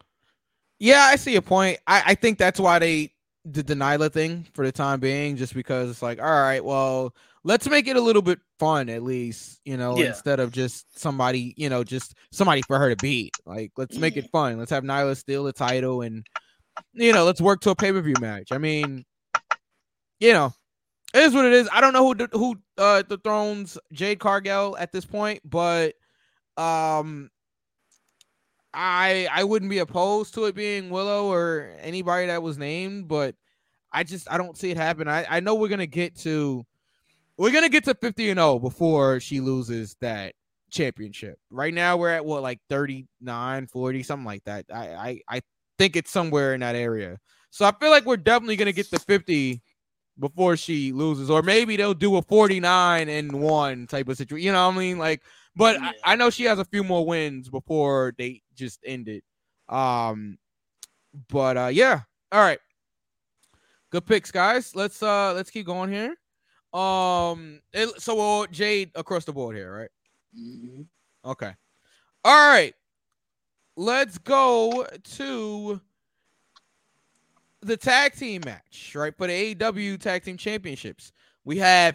yeah, 0.79 1.03
I 1.03 1.17
see 1.17 1.37
a 1.37 1.43
point. 1.43 1.79
I, 1.87 2.03
I 2.07 2.15
think 2.15 2.39
that's 2.39 2.59
why 2.59 2.79
they 2.79 3.13
did 3.51 3.67
the 3.67 3.75
Nyla 3.75 4.11
thing 4.11 4.47
for 4.55 4.65
the 4.65 4.73
time 4.73 4.99
being, 4.99 5.37
just 5.37 5.53
because 5.53 5.91
it's 5.91 6.01
like, 6.01 6.23
all 6.23 6.41
right, 6.41 6.65
well, 6.65 7.15
let's 7.45 7.69
make 7.69 7.87
it 7.87 7.97
a 7.97 8.01
little 8.01 8.23
bit 8.23 8.39
fun 8.59 8.89
at 8.89 9.03
least, 9.03 9.61
you 9.67 9.77
know, 9.77 9.99
Yeah. 9.99 10.07
instead 10.07 10.41
of 10.41 10.53
just 10.53 10.99
somebody, 10.99 11.53
you 11.59 11.69
know, 11.69 11.85
just 11.85 12.15
somebody 12.33 12.63
for 12.63 12.79
her 12.79 12.89
to 12.89 12.97
beat. 12.97 13.35
Like, 13.45 13.73
let's 13.77 13.99
make 13.99 14.17
it 14.17 14.31
fun. 14.31 14.59
Let's 14.59 14.71
have 14.71 14.85
Nyla 14.85 15.19
steal 15.19 15.45
the 15.45 15.53
title 15.53 16.01
and, 16.01 16.25
you 16.93 17.13
know, 17.13 17.25
let's 17.25 17.41
work 17.41 17.61
to 17.63 17.71
a 17.71 17.75
pay 17.75 17.93
per 17.93 18.01
view 18.01 18.15
match. 18.21 18.53
I 18.53 18.59
mean, 18.59 19.05
you 20.21 20.33
know, 20.33 20.53
it 21.15 21.23
is 21.23 21.35
what 21.35 21.45
it 21.45 21.53
is. 21.53 21.69
I 21.73 21.81
don't 21.81 21.93
know 21.93 22.13
who 22.13 22.27
who 22.33 22.57
uh 22.77 23.03
thrones 23.25 23.79
Jade 23.93 24.19
Cargill 24.19 24.77
at 24.79 24.93
this 24.93 25.05
point, 25.05 25.41
but 25.45 25.95
um 26.57 27.31
I 28.75 29.29
I 29.33 29.45
wouldn't 29.45 29.71
be 29.71 29.79
opposed 29.79 30.35
to 30.35 30.45
it 30.45 30.55
being 30.55 30.91
Willow 30.91 31.33
or 31.33 31.71
anybody 31.81 32.27
that 32.27 32.43
was 32.43 32.59
named, 32.59 33.09
but 33.09 33.35
I 33.93 34.05
just 34.05 34.31
I 34.31 34.37
don't 34.37 34.57
see 34.57 34.71
it 34.71 34.77
happen. 34.77 35.09
I, 35.09 35.27
I 35.29 35.41
know 35.41 35.55
we're 35.55 35.69
gonna 35.69 35.87
get 35.87 36.17
to 36.19 36.65
we're 37.39 37.53
gonna 37.53 37.69
get 37.69 37.85
to 37.85 37.95
50 37.95 38.31
and 38.31 38.39
0 38.39 38.59
before 38.59 39.21
she 39.21 39.41
loses 39.41 39.97
that 40.01 40.35
championship. 40.71 41.39
Right 41.51 41.73
now 41.73 41.97
we're 41.97 42.11
at 42.11 42.25
what 42.25 42.43
like 42.43 42.61
39, 42.69 43.67
40, 43.69 44.03
something 44.03 44.27
like 44.27 44.45
that. 44.45 44.67
I 44.73 44.79
I, 44.79 45.21
I 45.37 45.41
think 45.79 45.97
it's 45.97 46.11
somewhere 46.11 46.55
in 46.55 46.61
that 46.61 46.77
area. 46.77 47.19
So 47.51 47.65
I 47.67 47.73
feel 47.81 47.91
like 47.91 48.05
we're 48.07 48.17
definitely 48.17 48.57
gonna 48.57 48.73
get 48.73 48.91
to 48.91 48.99
50 48.99 49.63
before 50.19 50.57
she 50.57 50.93
loses, 50.93 51.31
or 51.31 51.43
maybe 51.43 51.77
they'll 51.77 51.95
do 51.95 52.17
a 52.17 52.23
49 52.23 53.09
and 53.09 53.33
one 53.33 53.87
type 53.87 54.09
of 54.09 54.17
situation. 54.17 54.45
You 54.47 54.53
know 54.53 54.67
what 54.69 54.75
I 54.77 54.79
mean? 54.79 54.99
Like, 54.99 55.23
but 55.57 55.77
Yeah. 55.77 55.93
I, 56.05 56.13
I 56.13 56.17
know 56.17 56.31
she 56.31 56.45
has 56.45 56.59
a 56.59 56.65
few 56.65 56.85
more 56.85 57.07
wins 57.07 57.49
before 57.49 58.15
they 58.19 58.43
just 58.55 58.81
end 58.85 59.09
it. 59.09 59.25
Um, 59.69 60.39
but 61.29 61.57
uh, 61.57 61.67
yeah, 61.73 62.03
all 62.33 62.41
right, 62.41 62.59
good 63.91 64.07
picks, 64.07 64.31
guys. 64.31 64.75
Let's 64.75 65.03
uh, 65.03 65.33
let's 65.35 65.51
keep 65.51 65.67
going 65.67 65.91
here. 65.93 66.15
Um, 66.79 67.61
it, 67.73 68.01
so 68.01 68.43
uh, 68.43 68.47
Jade 68.49 68.91
across 68.95 69.25
the 69.25 69.33
board 69.33 69.57
here, 69.57 69.73
right? 69.75 69.91
Mhm. 70.39 70.87
Okay. 71.25 71.55
All 72.25 72.49
right. 72.51 72.75
Let's 73.79 74.19
go 74.19 74.85
to 75.15 75.81
the 77.61 77.77
tag 77.77 78.13
team 78.17 78.43
match, 78.45 78.93
right? 78.97 79.17
For 79.17 79.29
the 79.29 79.55
AEW 79.55 80.01
Tag 80.01 80.25
Team 80.25 80.37
Championships. 80.37 81.13
We 81.45 81.59
have 81.59 81.95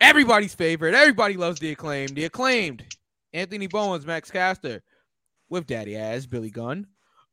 everybody's 0.00 0.54
favorite. 0.54 0.94
Everybody 0.94 1.36
loves 1.36 1.58
the 1.58 1.72
acclaimed. 1.72 2.14
The 2.14 2.26
acclaimed. 2.26 2.84
Anthony 3.32 3.66
Bowens, 3.66 4.06
Max 4.06 4.30
Caster 4.30 4.84
with 5.48 5.66
Daddy 5.66 5.96
Ass, 5.96 6.26
Billy 6.26 6.48
Gunn. 6.48 6.86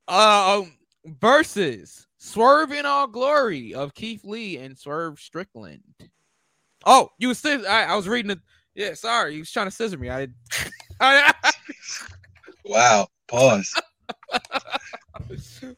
Um, 0.08 0.74
versus 1.06 2.08
Swerve 2.18 2.72
in 2.72 2.88
Our 2.88 3.06
Glory 3.06 3.76
of 3.76 3.94
Keith 3.94 4.26
Lee 4.26 4.58
and 4.58 4.76
Swerve 4.76 5.20
Strickland. 5.20 5.84
Oh, 6.84 7.10
you 7.20 7.28
was 7.28 7.46
I, 7.46 7.84
I 7.84 7.96
was 7.96 8.08
reading 8.08 8.32
it. 8.32 8.40
Yeah, 8.74 8.96
sorry, 8.96 9.36
you 9.36 9.42
was 9.42 9.52
trying 9.52 9.68
to 9.68 9.72
scissor 9.72 10.00
me. 10.00 10.10
I, 10.10 10.30
I 11.00 11.32
Wow. 12.68 13.08
Pause. 13.28 13.74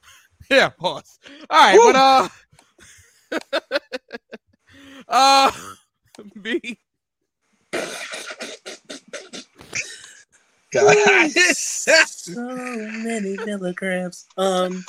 yeah, 0.49 0.69
pause. 0.69 1.19
All 1.49 1.59
right, 1.59 1.79
but 1.83 1.95
uh, 1.95 3.69
uh, 5.07 5.51
B. 6.41 6.77
God. 10.71 11.31
so 11.31 12.35
many 12.45 13.37
milligrams. 13.43 14.25
Um, 14.37 14.85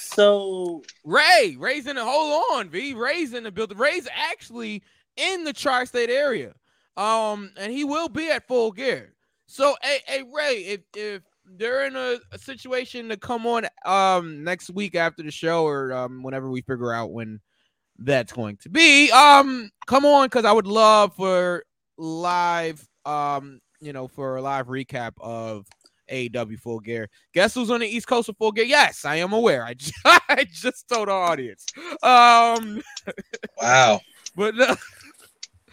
so 0.00 0.82
Ray, 1.04 1.56
Ray's 1.58 1.86
in 1.86 1.96
the 1.96 2.04
hold 2.04 2.44
on, 2.52 2.68
V. 2.68 2.94
Ray's 2.94 3.32
in 3.32 3.44
the 3.44 3.52
building. 3.52 3.78
Ray's 3.78 4.08
actually 4.12 4.82
in 5.16 5.44
the 5.44 5.52
tri-state 5.52 6.10
area. 6.10 6.54
Um, 6.96 7.50
and 7.56 7.72
he 7.72 7.84
will 7.84 8.08
be 8.08 8.30
at 8.30 8.46
full 8.46 8.72
gear. 8.72 9.14
So 9.46 9.76
hey, 9.82 9.98
hey 10.06 10.22
Ray, 10.22 10.64
if 10.64 10.80
if 10.96 11.22
they're 11.44 11.86
in 11.86 11.96
a, 11.96 12.18
a 12.32 12.38
situation 12.38 13.08
to 13.10 13.16
come 13.16 13.46
on 13.46 13.66
um 13.84 14.42
next 14.42 14.70
week 14.70 14.94
after 14.94 15.22
the 15.22 15.30
show 15.30 15.66
or 15.66 15.92
um 15.92 16.22
whenever 16.22 16.50
we 16.50 16.62
figure 16.62 16.92
out 16.92 17.12
when 17.12 17.40
that's 17.98 18.32
going 18.32 18.56
to 18.56 18.68
be, 18.68 19.10
um, 19.12 19.70
come 19.86 20.04
on, 20.04 20.26
because 20.26 20.44
I 20.44 20.52
would 20.52 20.66
love 20.66 21.14
for 21.14 21.64
live 21.96 22.84
um, 23.04 23.60
you 23.80 23.92
know, 23.92 24.08
for 24.08 24.36
a 24.36 24.42
live 24.42 24.66
recap 24.66 25.12
of 25.20 25.66
AEW 26.10 26.58
Full 26.58 26.80
Gear. 26.80 27.08
Guess 27.34 27.54
who's 27.54 27.70
on 27.70 27.80
the 27.80 27.86
East 27.86 28.06
Coast 28.08 28.28
of 28.28 28.36
Full 28.36 28.50
Gear? 28.50 28.64
Yes, 28.64 29.04
I 29.04 29.16
am 29.16 29.32
aware. 29.32 29.64
I 29.64 29.74
just, 29.74 29.94
I 30.04 30.46
just 30.50 30.88
told 30.88 31.08
the 31.08 31.12
audience. 31.12 31.66
Um, 32.02 32.82
Wow. 33.58 34.00
but 34.36 34.58
uh, 34.58 34.76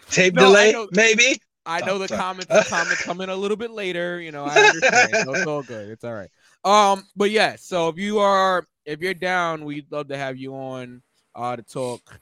Tape 0.10 0.34
No, 0.34 0.48
delay, 0.48 0.88
maybe. 0.92 1.42
I 1.65 1.86
know 1.86 1.97
the 1.97 2.08
comments 2.08 2.47
the 2.54 2.65
comments 2.67 3.04
come 3.04 3.21
in 3.21 3.30
a 3.30 3.36
little 3.36 3.58
bit 3.58 3.71
later. 3.71 4.19
You 4.19 4.32
know, 4.32 4.45
I 4.45 4.58
understand. 4.67 5.17
so 5.26 5.34
it's 5.34 5.47
all 5.47 5.63
good. 5.63 5.89
It's 5.89 6.04
all 6.04 6.13
right. 6.13 6.30
Um, 6.63 7.04
but 7.15 7.32
yeah, 7.32 7.56
so 7.58 7.89
if 7.89 7.97
you 7.97 8.19
are 8.19 8.65
if 8.86 9.00
you're 9.00 9.13
down, 9.13 9.65
we'd 9.65 9.91
love 9.91 10.08
to 10.10 10.17
have 10.17 10.38
you 10.38 10.54
on 10.56 11.02
uh 11.36 11.56
to 11.56 11.63
talk 11.63 12.19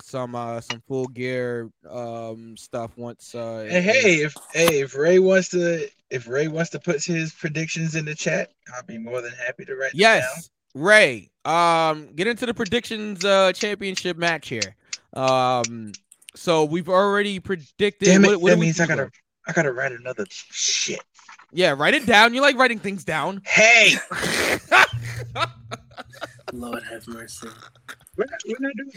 some 0.00 0.34
uh 0.34 0.60
some 0.60 0.80
full 0.86 1.06
gear 1.08 1.68
um 1.90 2.56
stuff 2.56 2.92
once 2.96 3.34
uh 3.34 3.66
And 3.68 3.84
hey, 3.84 4.22
if 4.22 4.34
hey, 4.52 4.80
if 4.80 4.94
Ray 4.96 5.18
wants 5.18 5.48
to, 5.50 5.88
if 6.10 6.28
Ray 6.28 6.48
wants 6.48 6.70
to 6.70 6.78
put 6.78 7.04
his 7.04 7.32
predictions 7.32 7.94
in 7.96 8.04
the 8.04 8.14
chat, 8.14 8.52
I'll 8.74 8.84
be 8.84 8.96
more 8.98 9.20
than 9.20 9.32
happy 9.32 9.64
to 9.64 9.74
write. 9.74 9.90
them 9.92 9.98
down. 10.00 10.20
yes 10.22 10.50
ray 10.74 11.28
um 11.44 12.08
get 12.14 12.26
into 12.26 12.46
the 12.46 12.54
predictions 12.54 13.24
uh 13.24 13.50
championship 13.52 14.16
match 14.18 14.48
here 14.48 14.76
um 15.14 15.92
so 16.38 16.64
we've 16.64 16.88
already 16.88 17.40
predicted 17.40 18.06
Damn 18.06 18.24
it! 18.24 18.28
what- 18.28 18.40
what 18.40 18.50
that 18.50 18.58
means 18.58 18.80
I 18.80 18.86
gotta, 18.86 19.10
I 19.46 19.52
gotta 19.52 19.72
write 19.72 19.92
another 19.92 20.24
shit. 20.30 21.00
yeah 21.52 21.74
write 21.76 21.94
it 21.94 22.06
down 22.06 22.34
you 22.34 22.40
like 22.40 22.56
writing 22.56 22.78
things 22.78 23.04
down 23.04 23.42
Hey, 23.44 23.94
Lord 26.52 26.82
have 26.84 27.06
mercy. 27.08 27.48
we're 28.16 28.24
not, 28.30 28.40
we're 28.46 28.56
not 28.60 28.72
doing. 28.76 28.90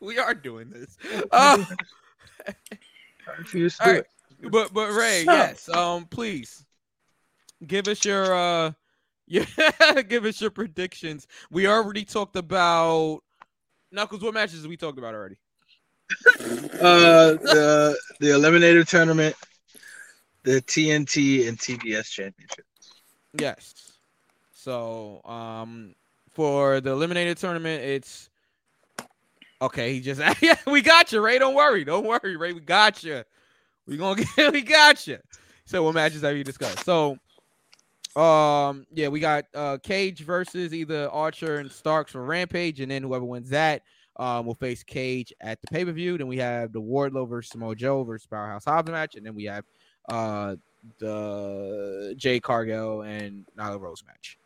we 0.00 0.18
are 0.18 0.34
doing 0.34 0.70
this 0.70 0.96
uh, 1.30 1.64
I 2.46 2.54
refuse 3.38 3.76
to 3.78 3.84
All 3.86 3.92
do 3.92 3.98
it. 3.98 4.06
But 4.50 4.72
but 4.72 4.92
Ray, 4.92 5.22
Stop. 5.24 5.36
yes. 5.36 5.68
Um, 5.68 6.04
please 6.06 6.64
give 7.66 7.88
us 7.88 8.04
your 8.04 8.32
uh, 8.32 8.72
yeah, 9.26 9.44
give 10.08 10.24
us 10.24 10.40
your 10.40 10.50
predictions. 10.50 11.26
We 11.50 11.66
already 11.66 12.04
talked 12.04 12.36
about 12.36 13.20
Knuckles. 13.92 14.22
What 14.22 14.32
matches 14.32 14.66
we 14.66 14.76
talked 14.78 14.96
about 14.96 15.14
already? 15.14 15.36
Uh, 16.80 17.34
the 17.34 17.98
the 18.20 18.28
eliminator 18.28 18.86
tournament, 18.86 19.34
the 20.44 20.62
TNT 20.62 21.48
and 21.48 21.58
TBS 21.58 22.10
championship. 22.10 22.64
Yes. 23.34 23.74
So 24.52 25.22
um, 25.24 25.94
for 26.32 26.80
the 26.80 26.90
eliminated 26.90 27.36
tournament, 27.36 27.82
it's 27.82 28.30
okay. 29.60 29.94
He 29.94 30.00
just 30.00 30.20
yeah, 30.42 30.56
we 30.66 30.82
got 30.82 31.12
you, 31.12 31.20
Ray. 31.20 31.38
Don't 31.38 31.54
worry, 31.54 31.84
don't 31.84 32.06
worry, 32.06 32.36
Ray. 32.36 32.52
We 32.52 32.60
got 32.60 33.02
you. 33.02 33.24
We 33.86 33.96
gonna 33.96 34.24
get, 34.36 34.52
we 34.52 34.62
got 34.62 35.06
you. 35.06 35.18
So 35.64 35.82
what 35.82 35.94
matches 35.94 36.22
have 36.22 36.36
you 36.36 36.44
discussed? 36.44 36.84
So, 36.84 37.18
um, 38.16 38.86
yeah, 38.92 39.08
we 39.08 39.20
got 39.20 39.44
uh 39.54 39.78
Cage 39.82 40.20
versus 40.20 40.72
either 40.72 41.08
Archer 41.10 41.56
and 41.58 41.70
Starks 41.70 42.12
for 42.12 42.22
Rampage, 42.24 42.80
and 42.80 42.90
then 42.90 43.02
whoever 43.02 43.24
wins 43.24 43.50
that, 43.50 43.82
um, 44.18 44.46
will 44.46 44.54
face 44.54 44.82
Cage 44.82 45.32
at 45.40 45.60
the 45.60 45.66
pay 45.68 45.84
per 45.84 45.92
view. 45.92 46.18
Then 46.18 46.26
we 46.26 46.38
have 46.38 46.72
the 46.72 46.80
Wardlow 46.80 47.28
versus 47.28 47.50
Samoa 47.52 47.74
Joe 47.74 48.04
versus 48.04 48.26
Powerhouse 48.26 48.64
Hobbs 48.64 48.90
match, 48.90 49.14
and 49.14 49.24
then 49.24 49.34
we 49.34 49.44
have 49.44 49.64
uh 50.08 50.56
the 50.98 52.14
Jade 52.16 52.42
Cargill 52.42 53.02
and 53.02 53.44
Nyla 53.58 53.80
Rose 53.80 54.04
match. 54.06 54.38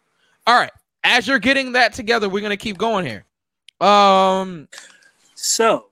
All 0.47 0.59
right, 0.59 0.73
as 1.05 1.27
you're 1.29 1.39
getting 1.39 1.73
that 1.73 1.93
together, 1.93 2.29
we're 2.29 2.43
gonna 2.43 2.57
keep 2.57 2.79
going 2.79 3.07
here. 3.07 3.25
Um, 3.87 4.69
So, 5.35 5.87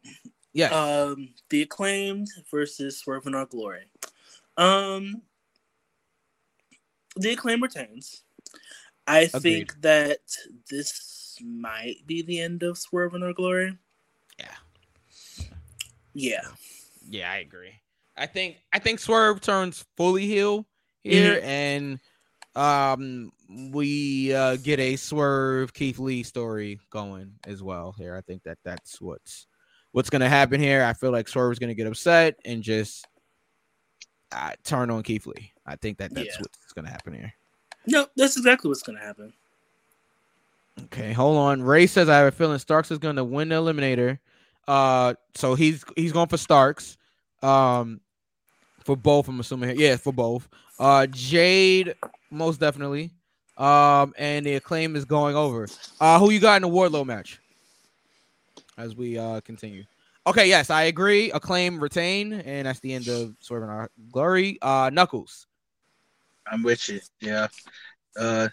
yes, 0.53 0.73
um, 0.73 1.31
the 1.49 1.63
acclaimed 1.63 2.29
versus 2.51 2.99
Swerve 2.99 3.27
in 3.27 3.35
Our 3.35 3.47
Glory. 3.47 3.87
Um, 4.57 5.23
the 7.17 7.33
acclaim 7.33 7.63
retains. 7.63 8.23
I 9.07 9.23
Agreed. 9.23 9.41
think 9.43 9.81
that 9.81 10.21
this 10.71 10.93
might 11.43 12.07
be 12.07 12.23
the 12.23 12.41
end 12.41 12.63
of 12.63 12.79
Swerve 12.79 13.15
and 13.15 13.25
Our 13.25 13.33
Glory. 13.33 13.77
Yeah. 14.39 14.55
Yeah. 16.15 16.43
Yeah, 17.09 17.31
I 17.31 17.39
agree. 17.39 17.73
I 18.17 18.27
think 18.27 18.59
I 18.73 18.79
think 18.79 19.01
Swerve 19.01 19.41
turns 19.41 19.85
fully 19.97 20.27
heel 20.27 20.67
here, 21.03 21.41
Mhm. 21.41 21.43
and 21.43 22.01
um 22.57 23.33
we 23.73 24.35
uh 24.35 24.57
get 24.57 24.81
a 24.81 24.97
Swerve 24.97 25.73
Keith 25.73 25.99
Lee 25.99 26.23
story 26.23 26.79
going 26.91 27.33
as 27.47 27.63
well 27.63 27.93
here. 27.93 28.17
I 28.17 28.21
think 28.23 28.43
that 28.43 28.59
that's 28.65 29.01
what's 29.01 29.47
what's 29.93 30.11
gonna 30.11 30.29
happen 30.29 30.61
here. 30.61 30.85
I 30.85 30.93
feel 30.93 31.13
like 31.13 31.29
Swerve's 31.29 31.59
gonna 31.59 31.75
get 31.75 31.87
upset 31.87 32.37
and 32.45 32.63
just 32.63 33.07
uh, 34.33 34.53
turn 34.65 34.91
on 34.91 35.03
Keith 35.03 35.27
Lee. 35.27 35.53
I 35.67 35.77
think 35.77 35.99
that 35.99 36.15
that's 36.15 36.37
Yeah. 36.37 36.41
what's 36.41 36.73
gonna 36.75 36.91
happen 36.91 37.15
here. 37.15 37.33
No, 37.87 38.07
that's 38.17 38.37
exactly 38.37 38.69
what's 38.69 38.83
gonna 38.83 39.01
happen. 39.01 39.33
Okay, 40.85 41.13
hold 41.13 41.37
on. 41.37 41.63
Ray 41.63 41.87
says 41.87 42.09
I 42.09 42.19
have 42.19 42.29
a 42.29 42.33
feeling 42.33 42.59
Starks 42.59 42.91
is 42.91 42.99
going 42.99 43.17
to 43.17 43.25
win 43.25 43.49
the 43.49 43.57
eliminator. 43.57 44.19
Uh, 44.67 45.15
so 45.35 45.55
he's 45.55 45.85
he's 45.97 46.13
going 46.13 46.29
for 46.29 46.37
Starks. 46.37 46.97
Um, 47.43 48.01
for 48.85 48.97
both. 48.97 49.29
I'm 49.29 49.41
assuming. 49.41 49.79
Yeah, 49.79 49.97
for 49.97 50.13
both. 50.13 50.49
Uh, 50.79 51.07
Jade 51.07 51.95
most 52.31 52.61
definitely. 52.61 53.11
Um, 53.57 54.15
and 54.17 54.47
the 54.47 54.55
acclaim 54.55 54.97
is 54.97 55.05
going 55.05 55.37
over. 55.37 55.69
Uh, 56.01 56.19
who 56.19 56.31
you 56.31 56.41
got 56.41 56.57
in 56.57 56.63
the 56.63 56.69
Wardlow 56.69 57.05
match? 57.05 57.39
As 58.79 58.97
we 58.97 59.19
uh 59.19 59.41
continue. 59.41 59.85
Okay, 60.27 60.49
yes, 60.49 60.71
I 60.71 60.85
agree. 60.85 61.31
Acclaim 61.33 61.81
retain, 61.81 62.33
and 62.33 62.67
that's 62.67 62.81
the 62.81 62.95
end 62.95 63.09
of 63.09 63.35
Swerve 63.41 63.65
Our 63.65 63.91
Glory. 64.13 64.59
Uh, 64.63 64.91
Knuckles. 64.93 65.47
I'm 66.47 66.63
with 66.63 66.89
you. 66.89 67.01
Yeah. 67.21 67.49
Uh, 68.19 68.49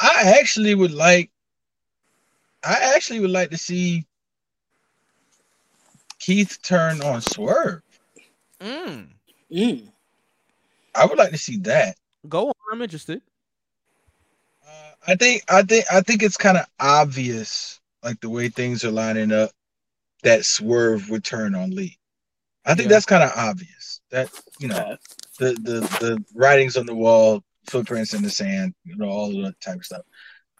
I 0.00 0.36
actually 0.40 0.74
would 0.74 0.92
like. 0.92 1.30
I 2.64 2.92
actually 2.96 3.20
would 3.20 3.30
like 3.30 3.50
to 3.50 3.58
see 3.58 4.04
Keith 6.18 6.58
turn 6.62 7.00
on 7.02 7.20
Swerve. 7.20 7.82
Mm, 8.60 9.08
Mm. 9.50 9.88
I 10.94 11.06
would 11.06 11.18
like 11.18 11.30
to 11.30 11.38
see 11.38 11.58
that. 11.58 11.96
go 12.28 12.48
on. 12.48 12.54
I'm 12.72 12.82
interested. 12.82 13.22
Uh, 14.66 14.90
I 15.08 15.14
think. 15.16 15.42
I 15.48 15.62
think. 15.62 15.84
I 15.92 16.00
think 16.00 16.22
it's 16.22 16.36
kind 16.36 16.58
of 16.58 16.66
obvious, 16.78 17.80
like 18.02 18.20
the 18.20 18.28
way 18.30 18.48
things 18.48 18.84
are 18.84 18.90
lining 18.90 19.32
up, 19.32 19.50
that 20.22 20.44
Swerve 20.44 21.08
would 21.10 21.24
turn 21.24 21.54
on 21.54 21.70
Lee. 21.70 21.98
I 22.66 22.74
think 22.74 22.88
Yeah. 22.88 22.94
that's 22.96 23.06
kind 23.06 23.22
of 23.22 23.32
obvious. 23.36 24.00
That 24.10 24.30
you 24.58 24.68
know. 24.68 24.96
The 25.38 25.52
the 25.54 25.80
the 26.00 26.24
writings 26.34 26.76
on 26.76 26.84
the 26.84 26.94
wall, 26.94 27.42
footprints 27.66 28.14
in 28.14 28.22
the 28.22 28.30
sand, 28.30 28.74
you 28.84 28.96
know, 28.96 29.08
all 29.08 29.36
of 29.36 29.44
that 29.44 29.60
type 29.60 29.76
of 29.76 29.84
stuff. 29.84 30.02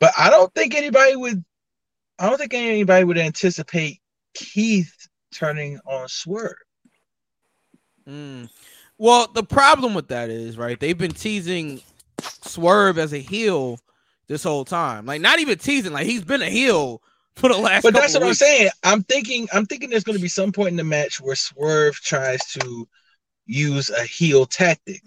But 0.00 0.12
I 0.16 0.30
don't 0.30 0.52
think 0.54 0.74
anybody 0.74 1.16
would. 1.16 1.44
I 2.18 2.28
don't 2.28 2.38
think 2.38 2.54
anybody 2.54 3.04
would 3.04 3.18
anticipate 3.18 4.00
Keith 4.34 4.94
turning 5.32 5.78
on 5.86 6.08
Swerve. 6.08 6.54
Mm. 8.08 8.50
Well, 8.98 9.28
the 9.32 9.42
problem 9.42 9.94
with 9.94 10.08
that 10.08 10.28
is, 10.28 10.58
right? 10.58 10.78
They've 10.78 10.98
been 10.98 11.12
teasing 11.12 11.80
Swerve 12.42 12.98
as 12.98 13.12
a 13.14 13.18
heel 13.18 13.78
this 14.26 14.42
whole 14.42 14.64
time. 14.64 15.06
Like, 15.06 15.20
not 15.20 15.38
even 15.38 15.58
teasing. 15.58 15.92
Like, 15.92 16.06
he's 16.06 16.24
been 16.24 16.42
a 16.42 16.50
heel 16.50 17.00
for 17.36 17.48
the 17.48 17.56
last. 17.56 17.82
But 17.82 17.94
that's 17.94 18.14
what 18.14 18.22
I'm 18.22 18.34
saying. 18.34 18.70
I'm 18.82 19.02
thinking. 19.04 19.48
I'm 19.52 19.66
thinking 19.66 19.90
there's 19.90 20.04
going 20.04 20.18
to 20.18 20.22
be 20.22 20.28
some 20.28 20.52
point 20.52 20.70
in 20.70 20.76
the 20.76 20.84
match 20.84 21.20
where 21.20 21.34
Swerve 21.34 21.94
tries 21.94 22.44
to 22.52 22.86
use 23.46 23.90
a 23.90 24.04
heel 24.04 24.46
tactic 24.46 25.02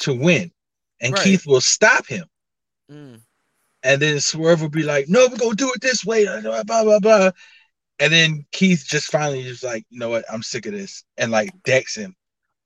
to 0.00 0.14
win, 0.14 0.50
and 1.00 1.12
Right. 1.14 1.22
Keith 1.22 1.46
will 1.46 1.60
stop 1.60 2.06
him. 2.06 2.24
Mm. 2.90 3.20
And 3.82 4.02
then 4.02 4.20
Swerve 4.20 4.60
will 4.60 4.68
be 4.68 4.82
like, 4.82 5.08
"No, 5.08 5.28
we're 5.28 5.36
gonna 5.36 5.54
do 5.54 5.72
it 5.72 5.80
this 5.80 6.04
way." 6.04 6.24
Blah 6.24 6.62
blah 6.64 6.84
blah. 6.84 6.98
blah. 6.98 7.30
And 8.00 8.12
then 8.12 8.46
Keith 8.52 8.84
just 8.86 9.10
finally 9.10 9.42
just 9.42 9.62
like, 9.62 9.84
"You 9.90 9.98
know 9.98 10.08
what? 10.08 10.24
I'm 10.32 10.42
sick 10.42 10.66
of 10.66 10.72
this," 10.72 11.04
and 11.16 11.30
like 11.30 11.50
decks 11.64 11.94
him. 11.96 12.14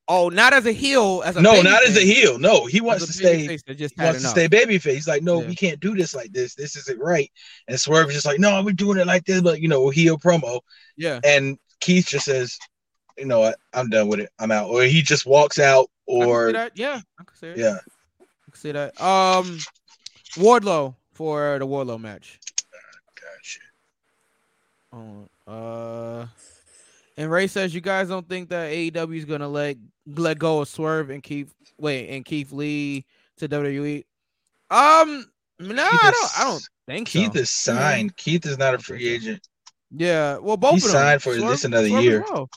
Oh, 0.08 0.28
not 0.28 0.52
as 0.52 0.66
a 0.66 0.72
heel. 0.72 1.22
As 1.24 1.36
a 1.36 1.40
No, 1.42 1.62
not 1.62 1.84
as 1.86 1.96
a 1.96 2.00
heel. 2.00 2.38
No, 2.38 2.66
he 2.66 2.80
wants 2.80 3.06
to 3.06 3.12
stay. 3.12 3.46
face 3.46 3.62
He 3.66 3.88
wants 4.02 4.22
to 4.22 4.28
stay 4.28 4.48
babyface. 4.48 4.94
He's 4.94 5.06
like, 5.08 5.22
no, 5.22 5.40
Yeah. 5.40 5.46
we 5.46 5.54
can't 5.54 5.78
do 5.80 5.94
this 5.94 6.12
like 6.12 6.32
this. 6.32 6.54
This 6.56 6.74
isn't 6.76 6.98
right. 7.00 7.30
And 7.68 7.80
Swerve 7.80 8.08
is 8.08 8.14
just 8.14 8.26
like, 8.26 8.40
no, 8.40 8.62
we're 8.64 8.72
doing 8.72 8.98
it 8.98 9.06
like 9.06 9.24
this, 9.24 9.40
but 9.40 9.60
you 9.60 9.68
know, 9.68 9.88
heel 9.90 10.18
promo. 10.18 10.60
Yeah. 10.96 11.20
And 11.24 11.56
Keith 11.80 12.08
just 12.08 12.24
says, 12.26 12.58
you 13.16 13.26
know 13.26 13.38
what? 13.40 13.58
I'm 13.72 13.88
done 13.88 14.08
with 14.08 14.18
it. 14.20 14.30
I'm 14.40 14.50
out. 14.50 14.68
Or 14.70 14.82
he 14.82 15.02
just 15.02 15.24
walks 15.24 15.58
out. 15.60 15.86
I 16.08 16.12
can 16.12 16.20
see 16.20 16.26
Or 16.28 16.70
yeah, 16.74 17.00
I 17.20 17.24
can 17.24 17.36
see 17.36 17.46
it. 17.46 17.56
yeah, 17.58 17.74
I 17.76 17.78
can 17.78 17.91
see 18.54 18.72
that. 18.72 19.00
Um, 19.00 19.58
Wardlow 20.36 20.94
for 21.12 21.58
the 21.58 21.66
Wardlow 21.66 22.00
match. 22.00 22.38
gotcha. 23.14 23.60
Oh, 24.92 25.28
uh, 25.50 26.26
and 27.16 27.30
Ray 27.30 27.46
says 27.46 27.74
you 27.74 27.80
guys 27.80 28.08
don't 28.08 28.28
think 28.28 28.48
that 28.50 28.70
AEW 28.72 29.16
is 29.16 29.24
gonna 29.24 29.48
let 29.48 29.76
let 30.06 30.38
go 30.38 30.60
of 30.60 30.68
Swerve 30.68 31.10
and 31.10 31.22
Keith 31.22 31.52
wait 31.78 32.08
and 32.10 32.24
Keith 32.24 32.52
Lee 32.52 33.04
to 33.38 33.48
WWE. 33.48 34.04
Um, 34.70 35.26
no, 35.58 35.82
I 35.84 36.10
don't. 36.10 36.40
I 36.40 36.44
don't 36.50 36.68
think 36.86 37.08
Keith 37.08 37.34
so. 37.34 37.40
is 37.40 37.50
signed. 37.50 38.16
Keith 38.16 38.46
is 38.46 38.58
not 38.58 38.74
a 38.74 38.78
free 38.78 39.08
agent. 39.08 39.46
Yeah, 39.94 40.38
well, 40.38 40.56
both 40.56 40.80
them. 40.80 40.90
signed 40.90 41.22
for 41.22 41.34
at 41.34 41.40
least 41.40 41.64
another 41.64 41.86
as 41.86 42.04
year. 42.04 42.24
well. 42.30 42.48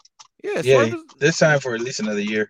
Yeah, 0.44 0.62
Yeah, 0.62 0.62
Swerve 0.62 0.94
is, 0.94 1.04
they're 1.20 1.32
signed 1.32 1.62
for 1.62 1.76
at 1.76 1.82
least 1.82 2.00
another 2.00 2.22
year. 2.22 2.50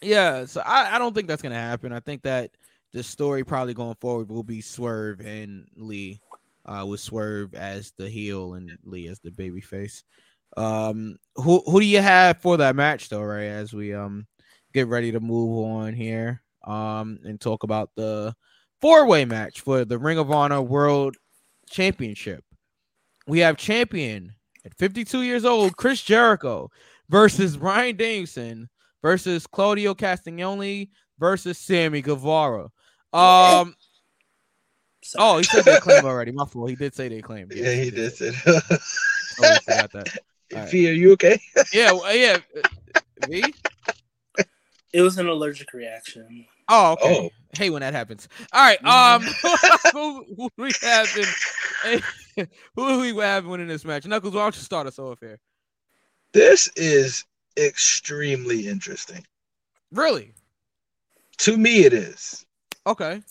Yeah, 0.00 0.44
so 0.44 0.60
I, 0.64 0.94
I 0.94 0.98
don't 0.98 1.14
think 1.14 1.28
that's 1.28 1.42
gonna 1.42 1.54
happen. 1.54 1.92
I 1.92 2.00
think 2.00 2.22
that 2.22 2.50
the 2.92 3.02
story 3.02 3.44
probably 3.44 3.74
going 3.74 3.96
forward 4.00 4.28
will 4.28 4.44
be 4.44 4.60
Swerve 4.60 5.20
and 5.20 5.66
Lee, 5.76 6.20
uh, 6.66 6.84
with 6.86 7.00
Swerve 7.00 7.54
as 7.54 7.92
the 7.96 8.08
heel 8.08 8.54
and 8.54 8.78
Lee 8.84 9.08
as 9.08 9.18
the 9.20 9.30
baby 9.30 9.60
face. 9.60 10.04
Um, 10.56 11.16
who 11.36 11.62
who 11.66 11.80
do 11.80 11.86
you 11.86 12.00
have 12.00 12.40
for 12.40 12.56
that 12.58 12.76
match 12.76 13.08
though? 13.08 13.22
Right 13.22 13.44
as 13.44 13.72
we 13.72 13.92
um 13.92 14.26
get 14.72 14.86
ready 14.86 15.12
to 15.12 15.20
move 15.20 15.66
on 15.66 15.94
here, 15.94 16.42
um, 16.64 17.18
and 17.24 17.40
talk 17.40 17.64
about 17.64 17.90
the 17.96 18.34
four 18.80 19.06
way 19.06 19.24
match 19.24 19.60
for 19.60 19.84
the 19.84 19.98
Ring 19.98 20.18
of 20.18 20.30
Honor 20.30 20.62
World 20.62 21.16
Championship. 21.68 22.44
We 23.26 23.40
have 23.40 23.56
champion 23.56 24.32
at 24.64 24.74
52 24.74 25.22
years 25.22 25.44
old, 25.44 25.76
Chris 25.76 26.02
Jericho 26.02 26.70
versus 27.10 27.56
Bryan 27.56 27.96
Danielson 27.96 28.68
versus 29.02 29.46
Claudio 29.46 29.94
Castagnoli 29.94 30.90
versus 31.18 31.58
Sammy 31.58 32.02
Guevara. 32.02 32.70
Um. 33.12 33.74
Oh, 35.16 35.38
he 35.38 35.44
said 35.44 35.64
they 35.64 35.78
claim 35.78 36.04
already. 36.04 36.32
My 36.32 36.44
fault. 36.44 36.70
He 36.70 36.76
did 36.76 36.94
say 36.94 37.08
they 37.08 37.22
claim. 37.22 37.48
Yeah, 37.54 37.72
he 37.72 37.90
did 37.90 38.14
say 38.14 38.32
Oh, 38.46 38.58
I 39.40 39.58
forgot 39.60 39.92
that. 39.92 40.18
All 40.54 40.60
right. 40.60 40.70
V, 40.70 40.88
are 40.88 40.92
you 40.92 41.12
okay? 41.12 41.40
Yeah, 41.72 41.92
well, 41.92 42.14
yeah. 42.14 42.38
V? 43.28 43.44
It 44.92 45.02
was 45.02 45.18
an 45.18 45.28
allergic 45.28 45.72
reaction. 45.74 46.46
Oh, 46.68 46.92
okay. 46.92 47.18
Oh. 47.18 47.30
Hey, 47.56 47.70
when 47.70 47.80
that 47.80 47.94
happens. 47.94 48.28
All 48.52 48.62
right. 48.62 48.82
Um, 48.84 49.22
who, 49.92 50.24
who 50.36 50.48
we 50.56 50.70
have 50.82 51.08
in, 51.84 52.02
who 52.74 53.00
we 53.00 53.14
have 53.16 53.46
winning 53.46 53.68
this 53.68 53.84
match? 53.84 54.06
Knuckles, 54.06 54.34
why 54.34 54.42
don't 54.42 54.56
you 54.56 54.62
start 54.62 54.86
us 54.86 54.98
off 54.98 55.20
here? 55.20 55.38
This 56.32 56.70
is 56.76 57.24
extremely 57.58 58.68
interesting. 58.68 59.24
Really? 59.92 60.32
To 61.38 61.56
me, 61.56 61.84
it 61.84 61.92
is. 61.92 62.44
Okay. 62.86 63.22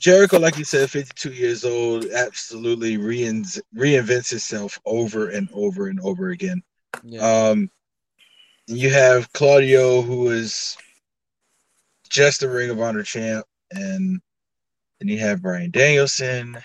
Jericho, 0.00 0.38
like 0.38 0.56
you 0.56 0.64
said, 0.64 0.90
52 0.90 1.32
years 1.32 1.64
old, 1.64 2.06
absolutely 2.06 2.96
rein- 2.96 3.60
reinvents 3.76 4.30
himself 4.30 4.78
over 4.86 5.30
and 5.30 5.48
over 5.52 5.88
and 5.88 5.98
over 6.00 6.28
again. 6.30 6.62
Yeah. 7.02 7.20
Um, 7.20 7.70
you 8.66 8.90
have 8.90 9.32
Claudio, 9.32 10.02
who 10.02 10.30
is 10.30 10.76
just 12.08 12.42
a 12.42 12.48
Ring 12.48 12.70
of 12.70 12.80
Honor 12.80 13.02
champ, 13.02 13.44
and 13.72 14.20
then 14.98 15.08
you 15.08 15.18
have 15.18 15.42
Bryan 15.42 15.70
Danielson, 15.70 16.56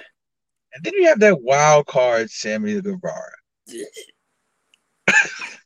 and 0.74 0.84
then 0.84 0.94
you 0.94 1.08
have 1.08 1.20
that 1.20 1.42
wild 1.42 1.88
card 1.88 2.30
Sammy 2.30 2.80
Guevara. 2.82 3.32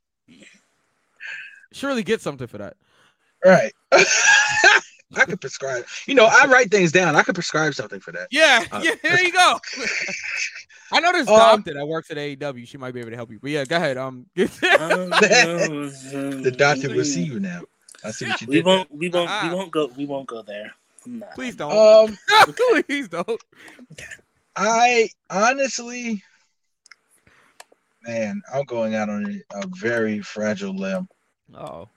Surely 1.77 2.03
get 2.03 2.21
something 2.21 2.47
for 2.47 2.57
that. 2.57 2.75
Right. 3.45 3.71
I 3.91 5.23
could 5.25 5.39
prescribe. 5.39 5.85
You 6.05 6.15
know, 6.15 6.25
I 6.29 6.47
write 6.47 6.69
things 6.71 6.91
down. 6.91 7.15
I 7.15 7.23
could 7.23 7.35
prescribe 7.35 7.73
something 7.75 7.99
for 7.99 8.11
that. 8.11 8.27
Yeah. 8.31 8.65
Uh, 8.71 8.81
yeah. 8.83 8.95
There 9.01 9.23
you 9.23 9.31
go. 9.31 9.59
I 10.91 10.99
know 10.99 11.11
there's 11.11 11.27
Um, 11.27 11.37
doctor 11.37 11.73
that 11.75 11.85
works 11.85 12.09
at 12.11 12.17
AEW. 12.17 12.67
She 12.67 12.77
might 12.77 12.93
be 12.93 12.99
able 12.99 13.11
to 13.11 13.15
help 13.15 13.31
you. 13.31 13.39
But 13.39 13.51
yeah, 13.51 13.63
go 13.65 13.75
ahead. 13.77 13.97
Um. 13.97 14.25
the 14.35 14.45
the 16.43 16.51
doctor 16.51 16.89
will 16.93 17.05
see 17.05 17.23
you 17.23 17.39
now. 17.39 17.61
I 18.03 18.11
see 18.11 18.27
what 18.27 18.41
you 18.41 18.47
We 18.47 18.55
did. 18.55 18.65
won't. 18.65 18.91
We 18.91 19.09
won't. 19.09 19.29
Ah. 19.29 19.47
We 19.49 19.55
won't 19.55 19.71
go. 19.71 19.87
We 19.97 20.05
won't 20.05 20.27
go 20.27 20.41
there. 20.41 20.73
I'm. 21.05 21.23
Please 21.35 21.55
don't. 21.55 21.71
Um, 21.71 22.17
Please 22.87 23.07
don't. 23.07 23.41
I 24.55 25.09
honestly, 25.29 26.23
man, 28.03 28.41
I'm 28.53 28.63
going 28.65 28.95
out 28.95 29.09
on 29.09 29.25
a, 29.53 29.59
a 29.59 29.67
very 29.67 30.19
fragile 30.21 30.75
limb. 30.75 31.07
Oh. 31.55 31.89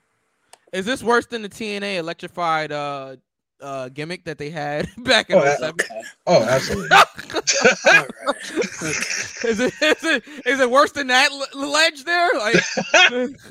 Is 0.73 0.85
this 0.85 1.03
worse 1.03 1.25
than 1.25 1.41
the 1.41 1.49
TNA 1.49 1.97
electrified 1.97 2.71
uh 2.71 3.15
uh 3.59 3.89
gimmick 3.89 4.23
that 4.25 4.37
they 4.39 4.49
had 4.49 4.87
back 5.03 5.29
in 5.29 5.37
Oh, 5.37 5.41
that- 5.43 5.59
07? 5.59 5.69
Okay. 5.79 6.01
Oh, 6.25 6.43
absolutely. 6.43 6.89
All 6.97 8.07
right. 8.25 8.35
is, 8.51 9.59
it, 9.59 9.73
is 9.81 10.03
it 10.03 10.23
is 10.45 10.59
it 10.59 10.69
worse 10.71 10.91
than 10.93 11.07
that 11.07 11.29
l- 11.31 11.69
ledge 11.69 12.03
there? 12.03 12.29
Like 12.39 12.55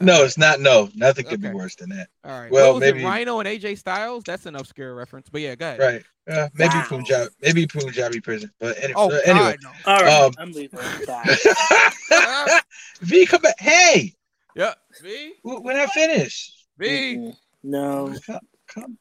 no, 0.00 0.22
it's 0.24 0.38
not. 0.38 0.60
No, 0.60 0.88
nothing 0.94 1.24
could 1.26 1.40
Okay. 1.44 1.48
be 1.50 1.54
worse 1.54 1.74
than 1.76 1.90
that. 1.90 2.08
all 2.24 2.40
right. 2.40 2.50
Well, 2.50 2.72
what 2.74 2.80
was 2.80 2.80
maybe- 2.92 3.02
it, 3.02 3.06
Rhino 3.06 3.38
and 3.40 3.48
AJ 3.48 3.78
Styles? 3.78 4.24
That's 4.24 4.46
an 4.46 4.56
obscure 4.56 4.94
reference. 4.94 5.28
But 5.28 5.40
yeah, 5.42 5.54
go 5.56 5.66
ahead. 5.66 5.80
Right. 5.80 6.04
Uh, 6.26 6.48
maybe 6.54 6.74
Wow. 6.74 6.86
Punjab, 6.88 7.28
maybe 7.42 7.66
Punjabi 7.66 8.20
prison. 8.20 8.50
But 8.58 8.82
any, 8.82 8.94
Oh, 8.94 9.10
uh, 9.10 9.18
anyway, 9.26 9.56
God, 9.62 9.74
All 9.86 10.00
right. 10.04 10.22
Um, 10.22 10.32
I'm 10.38 10.52
leaving. 10.52 10.78
Bye. 11.06 12.60
V, 13.02 13.26
come 13.26 13.42
back. 13.42 13.58
Hey, 13.58 14.14
no. 14.56 14.64
Yeah. 14.66 14.74
V 15.02 15.34
w- 15.44 15.62
when 15.62 15.76
I 15.76 15.86
finish, 15.86 16.52
V. 16.78 17.32
No. 17.62 18.14
come, 18.26 18.40
come. 18.68 18.98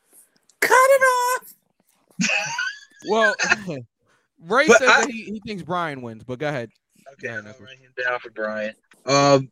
Cut 0.59 0.71
it 0.73 1.01
off. 1.03 1.53
Well, 3.05 3.35
Ray 4.39 4.67
But 4.67 4.77
says 4.77 4.89
I- 4.89 5.01
that 5.01 5.09
he, 5.11 5.23
he 5.25 5.41
thinks 5.45 5.61
Bryan 5.63 6.01
wins, 6.01 6.23
but 6.23 6.39
go 6.39 6.47
ahead. 6.47 6.69
Okay, 7.13 7.27
Yeah, 7.27 7.35
I'll 7.37 7.43
no 7.43 7.53
write 7.59 7.77
him 7.79 7.91
down 8.01 8.17
for 8.19 8.29
Bryan. 8.29 8.73
Um, 9.05 9.51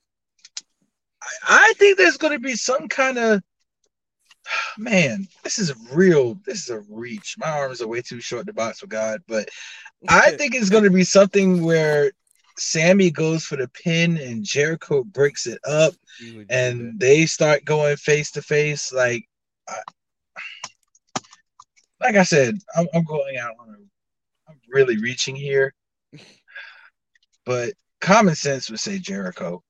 I, 1.21 1.27
I 1.69 1.73
think 1.77 1.97
there's 1.97 2.15
going 2.15 2.31
to 2.31 2.39
be 2.39 2.55
some 2.55 2.87
kind 2.87 3.17
of 3.17 3.41
man. 4.77 5.27
This 5.43 5.59
is 5.59 5.69
a 5.71 5.75
real. 5.91 6.39
This 6.45 6.63
is 6.63 6.69
a 6.69 6.79
reach. 6.89 7.35
My 7.37 7.49
arms 7.49 7.81
are 7.81 7.87
way 7.89 8.01
too 8.01 8.21
short 8.21 8.47
to 8.47 8.53
box 8.53 8.81
with 8.81 8.89
God, 8.91 9.19
but 9.27 9.49
I 10.09 10.31
think 10.37 10.55
it's 10.55 10.69
going 10.69 10.85
to 10.85 10.89
be 10.89 11.03
something 11.03 11.61
where 11.63 12.13
Sammy 12.57 13.11
goes 13.11 13.43
for 13.43 13.55
the 13.55 13.67
pin 13.67 14.17
and 14.17 14.43
Jericho 14.43 15.03
breaks 15.03 15.47
it 15.47 15.59
up, 15.67 15.93
and 16.49 16.99
they 16.99 17.25
start 17.25 17.65
going 17.65 17.95
face 17.97 18.31
to 18.31 18.41
face. 18.41 18.91
Like, 18.91 19.27
I, 19.67 19.77
like 21.99 22.15
I 22.15 22.23
said, 22.23 22.55
I'm, 22.75 22.87
I'm 22.93 23.03
going 23.03 23.37
out 23.37 23.55
on 23.59 23.69
a. 23.69 24.51
I'm 24.51 24.59
really 24.69 24.97
reaching 24.97 25.35
here, 25.35 25.73
but 27.45 27.73
common 28.01 28.35
sense 28.35 28.69
would 28.69 28.79
say 28.79 28.99
Jericho. 28.99 29.63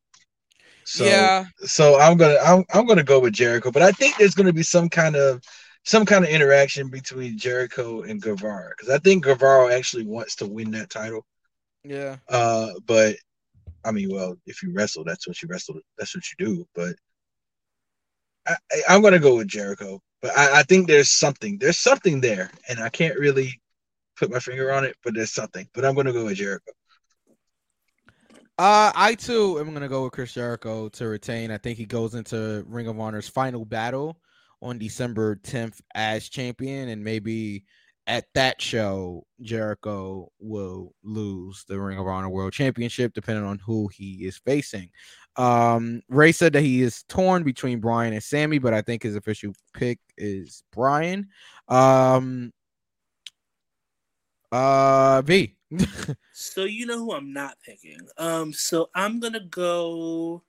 So, 0.83 1.05
yeah. 1.05 1.45
so 1.59 1.99
I'm 1.99 2.17
gonna 2.17 2.37
I'm, 2.43 2.65
I'm 2.73 2.85
gonna 2.85 3.03
go 3.03 3.19
with 3.19 3.33
Jericho, 3.33 3.71
but 3.71 3.81
I 3.81 3.91
think 3.91 4.17
there's 4.17 4.35
gonna 4.35 4.53
be 4.53 4.63
some 4.63 4.89
kind 4.89 5.15
of 5.15 5.41
some 5.83 6.05
kind 6.05 6.23
of 6.23 6.31
interaction 6.31 6.89
between 6.89 7.37
Jericho 7.37 8.01
and 8.01 8.21
Guevara 8.21 8.73
because 8.75 8.93
I 8.93 8.99
think 8.99 9.23
Guevara 9.23 9.73
actually 9.73 10.05
wants 10.05 10.35
to 10.37 10.47
win 10.47 10.71
that 10.71 10.89
title. 10.89 11.25
Yeah. 11.83 12.17
Uh, 12.29 12.69
but 12.85 13.15
I 13.83 13.91
mean, 13.91 14.09
well, 14.11 14.35
if 14.45 14.61
you 14.61 14.71
wrestle, 14.73 15.03
that's 15.03 15.27
what 15.27 15.41
you 15.41 15.47
wrestle. 15.49 15.79
That's 15.97 16.15
what 16.15 16.23
you 16.29 16.45
do. 16.45 16.67
But 16.75 16.95
I, 18.47 18.55
I, 18.71 18.81
I'm 18.89 19.01
gonna 19.01 19.19
go 19.19 19.37
with 19.37 19.47
Jericho. 19.47 20.01
But 20.21 20.37
I, 20.37 20.59
I 20.59 20.63
think 20.63 20.87
there's 20.87 21.09
something. 21.09 21.57
There's 21.57 21.79
something 21.79 22.21
there, 22.21 22.51
and 22.69 22.79
I 22.79 22.89
can't 22.89 23.17
really 23.17 23.59
put 24.17 24.31
my 24.31 24.39
finger 24.39 24.71
on 24.71 24.85
it. 24.85 24.95
But 25.03 25.15
there's 25.15 25.33
something. 25.33 25.67
But 25.73 25.85
I'm 25.85 25.95
gonna 25.95 26.13
go 26.13 26.25
with 26.25 26.37
Jericho. 26.37 26.71
Uh, 28.57 28.91
I 28.93 29.15
too 29.15 29.59
am 29.59 29.73
gonna 29.73 29.87
go 29.87 30.03
with 30.03 30.13
Chris 30.13 30.33
Jericho 30.33 30.89
to 30.89 31.07
retain. 31.07 31.49
I 31.49 31.57
think 31.57 31.77
he 31.77 31.85
goes 31.85 32.13
into 32.13 32.63
Ring 32.67 32.87
of 32.87 32.99
Honor's 32.99 33.27
final 33.27 33.65
battle 33.65 34.19
on 34.61 34.77
December 34.77 35.37
10th 35.37 35.81
as 35.95 36.29
champion, 36.29 36.89
and 36.89 37.03
maybe 37.03 37.65
at 38.11 38.25
that 38.35 38.61
show 38.61 39.25
Jericho 39.41 40.29
will 40.37 40.93
lose 41.01 41.63
the 41.69 41.79
Ring 41.79 41.97
of 41.97 42.05
Honor 42.07 42.27
World 42.27 42.51
Championship, 42.51 43.13
depending 43.13 43.45
on 43.45 43.57
who 43.59 43.87
he 43.87 44.25
is 44.25 44.37
facing. 44.37 44.89
Um, 45.37 46.01
Ray 46.09 46.33
said 46.33 46.51
that 46.51 46.61
he 46.61 46.81
is 46.81 47.03
torn 47.03 47.43
between 47.43 47.79
Bryan 47.79 48.11
and 48.11 48.21
Sammy, 48.21 48.59
but 48.59 48.73
I 48.73 48.81
think 48.81 49.01
his 49.01 49.15
official 49.15 49.53
pick 49.73 49.97
is 50.17 50.61
Bryan. 50.73 51.29
Um, 51.69 52.51
uh, 54.51 55.21
V. 55.23 55.55
So 56.33 56.63
you 56.63 56.87
know 56.87 56.97
who 56.97 57.13
I'm 57.13 57.31
not 57.31 57.57
picking. 57.63 57.99
Um, 58.17 58.51
so 58.51 58.89
I'm 58.95 59.19
gonna 59.19 59.41
go 59.41 60.41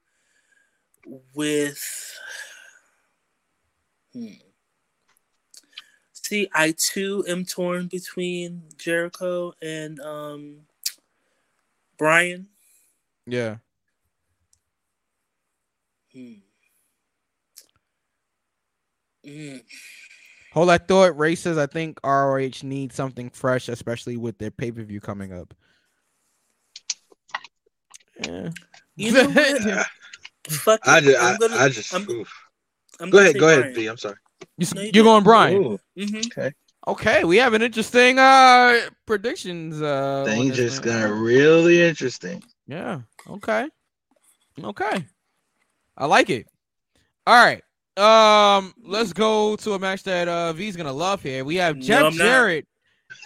with. 1.35 2.19
Hmm. 4.15 4.52
See, 6.33 6.49
I 6.55 6.73
too 6.79 7.27
am 7.29 7.45
torn 7.45 7.89
between 7.89 8.63
Jericho 8.79 9.53
and 9.61 10.01
um 10.01 10.61
Bryan. 11.99 12.47
yeah. 13.27 13.57
Hmm. 16.11 16.33
Mm. 19.27 19.63
Hold 20.55 20.71
that 20.71 20.89
thought. 20.89 21.19
Ray 21.19 21.35
says 21.35 21.59
I 21.59 21.67
think 21.67 22.01
ROH 22.03 22.63
needs 22.63 22.95
something 22.95 23.29
fresh, 23.29 23.69
especially 23.69 24.17
with 24.17 24.39
their 24.39 24.51
pay 24.51 24.73
per 24.73 24.85
view 24.85 25.03
coming 25.03 25.35
up. 25.35 25.53
Yeah. 28.27 28.49
You 28.97 29.13
know 29.13 29.29
what? 29.33 29.87
Fuck. 30.49 30.81
I 30.85 31.01
just 31.03 31.23
I, 31.23 31.33
I'm 31.33 31.39
gonna, 31.39 31.57
I 31.57 31.69
just 31.69 31.93
I'm- 31.93 32.25
I'm 33.01 33.11
go 33.11 33.19
ahead. 33.19 33.33
say 33.35 33.39
Go 33.39 33.49
ahead, 33.49 33.61
Brian. 33.61 33.75
B. 33.75 33.87
I'm 33.87 33.99
sorry. 33.99 34.17
You, 34.59 34.67
No, 34.75 34.81
you 34.83 35.01
are 35.01 35.05
going 35.05 35.25
Bryan. 35.25 35.57
Ooh, 35.65 35.79
Mhm. 35.99 36.27
okay. 36.27 36.53
Okay, 36.89 37.23
we 37.25 37.37
have 37.37 37.55
an 37.55 37.63
interesting 37.63 38.19
uh 38.19 38.77
predictions. 39.07 39.81
Uh, 39.81 40.21
on 40.23 40.27
Things 40.27 40.57
just 40.57 40.85
one. 40.85 40.89
got 41.01 41.11
really 41.13 41.81
interesting. 41.83 42.43
Yeah. 42.67 43.03
Okay. 43.29 43.69
Okay. 44.63 45.07
I 45.97 46.07
like 46.07 46.29
it. 46.31 46.47
All 47.27 47.35
right. 47.35 47.63
Um, 47.97 48.73
let's 48.83 49.13
go 49.13 49.55
to 49.57 49.75
a 49.75 49.79
match 49.79 50.03
that 50.05 50.27
uh 50.29 50.53
V's 50.55 50.77
gonna 50.77 50.93
love 50.93 51.23
here. 51.23 51.45
We 51.45 51.57
have 51.57 51.79
Jeff 51.79 52.05
I'm 52.05 52.17
not. 52.17 52.25
Jarrett 52.25 52.67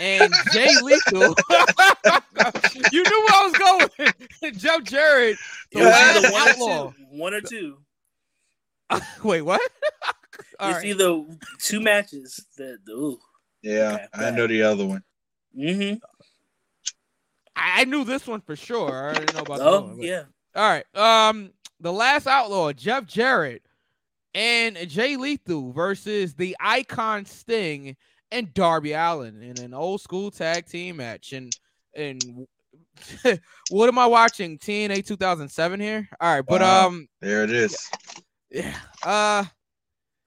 and 0.01 0.33
Jay 0.53 0.69
Lethal. 0.83 1.35
you 2.93 3.03
knew 3.05 3.25
where 3.25 3.35
I 3.35 3.51
was 3.51 3.89
going. 4.01 4.53
Jeff 4.59 4.83
Jarrett, 4.85 5.39
the 5.73 5.81
It 5.81 5.85
was 5.85 6.33
last 6.33 6.59
one 6.61 6.73
or 6.73 6.91
two. 6.91 6.95
One 7.11 7.35
or 7.35 7.41
two. 7.41 7.79
Wait, 9.25 9.43
what? 9.43 9.61
All 10.61 10.70
it's 10.70 10.78
right. 10.78 10.84
either 10.87 11.24
two 11.61 11.80
matches 11.80 12.45
that 12.57 12.78
ooh. 12.91 13.18
Yeah, 13.62 14.07
Okay, 14.14 14.26
I 14.26 14.30
know 14.30 14.47
the 14.47 14.62
other 14.62 14.87
one. 14.87 15.03
Mm-hmm. 15.59 15.97
I 17.57 17.80
I 17.80 17.84
knew 17.84 18.05
this 18.05 18.26
one 18.26 18.41
for 18.41 18.57
sure. 18.57 19.11
I 19.11 19.14
didn't 19.14 19.34
know 19.34 19.41
about 19.43 19.59
the 19.59 19.64
Oh 19.64 19.74
other 19.78 19.87
one, 19.89 19.97
but- 19.99 20.07
yeah. 20.07 20.22
All 20.55 20.68
right. 20.68 20.87
Um, 21.28 21.51
the 21.80 21.93
last 21.93 22.26
outlaw, 22.26 22.72
Jeff 22.72 23.05
Jarrett 23.07 23.62
and 24.34 24.76
Jay 24.89 25.16
Lethal 25.16 25.72
versus 25.72 26.34
the 26.34 26.57
Icon 26.61 27.24
Sting 27.26 27.97
and 28.30 28.53
Darby 28.55 28.93
Allin 28.93 29.43
in 29.43 29.61
an 29.61 29.74
old 29.74 30.01
school 30.01 30.30
tag 30.30 30.66
team 30.66 30.97
match. 30.97 31.32
And 31.34 31.53
and 31.95 32.47
what 33.70 33.89
am 33.89 33.99
I 33.99 34.07
watching? 34.07 34.59
TNA 34.59 35.07
2007 35.07 35.80
here. 35.80 36.09
All 36.20 36.34
right, 36.37 36.45
but 36.47 36.61
Wow. 36.62 36.87
um, 36.87 37.07
There 37.20 37.45
it 37.45 37.51
is. 37.51 37.76
yeah. 38.51 38.74
Uh, 39.03 39.45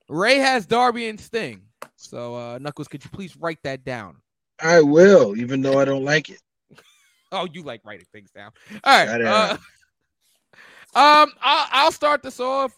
Ray 0.10 0.40
has 0.40 0.66
Darby 0.66 1.08
and 1.08 1.20
Sting. 1.20 1.62
So 1.96 2.36
uh, 2.36 2.58
Knuckles, 2.60 2.88
could 2.88 3.04
you 3.04 3.10
please 3.12 3.38
write 3.38 3.60
that 3.64 3.86
down? 3.86 4.18
I 4.62 4.82
will, 4.82 5.38
even 5.38 5.62
though 5.62 5.80
I 5.80 5.86
don't 5.86 6.04
like 6.04 6.30
it. 6.30 6.42
Oh, 7.32 7.48
you 7.54 7.62
like 7.62 7.82
writing 7.86 8.08
things 8.12 8.32
down. 8.32 8.50
All 8.84 9.06
right. 9.06 9.22
Uh, 9.22 9.54
um, 10.96 11.32
I'll, 11.40 11.68
I'll 11.72 11.92
start 11.92 12.24
this 12.24 12.40
off. 12.40 12.76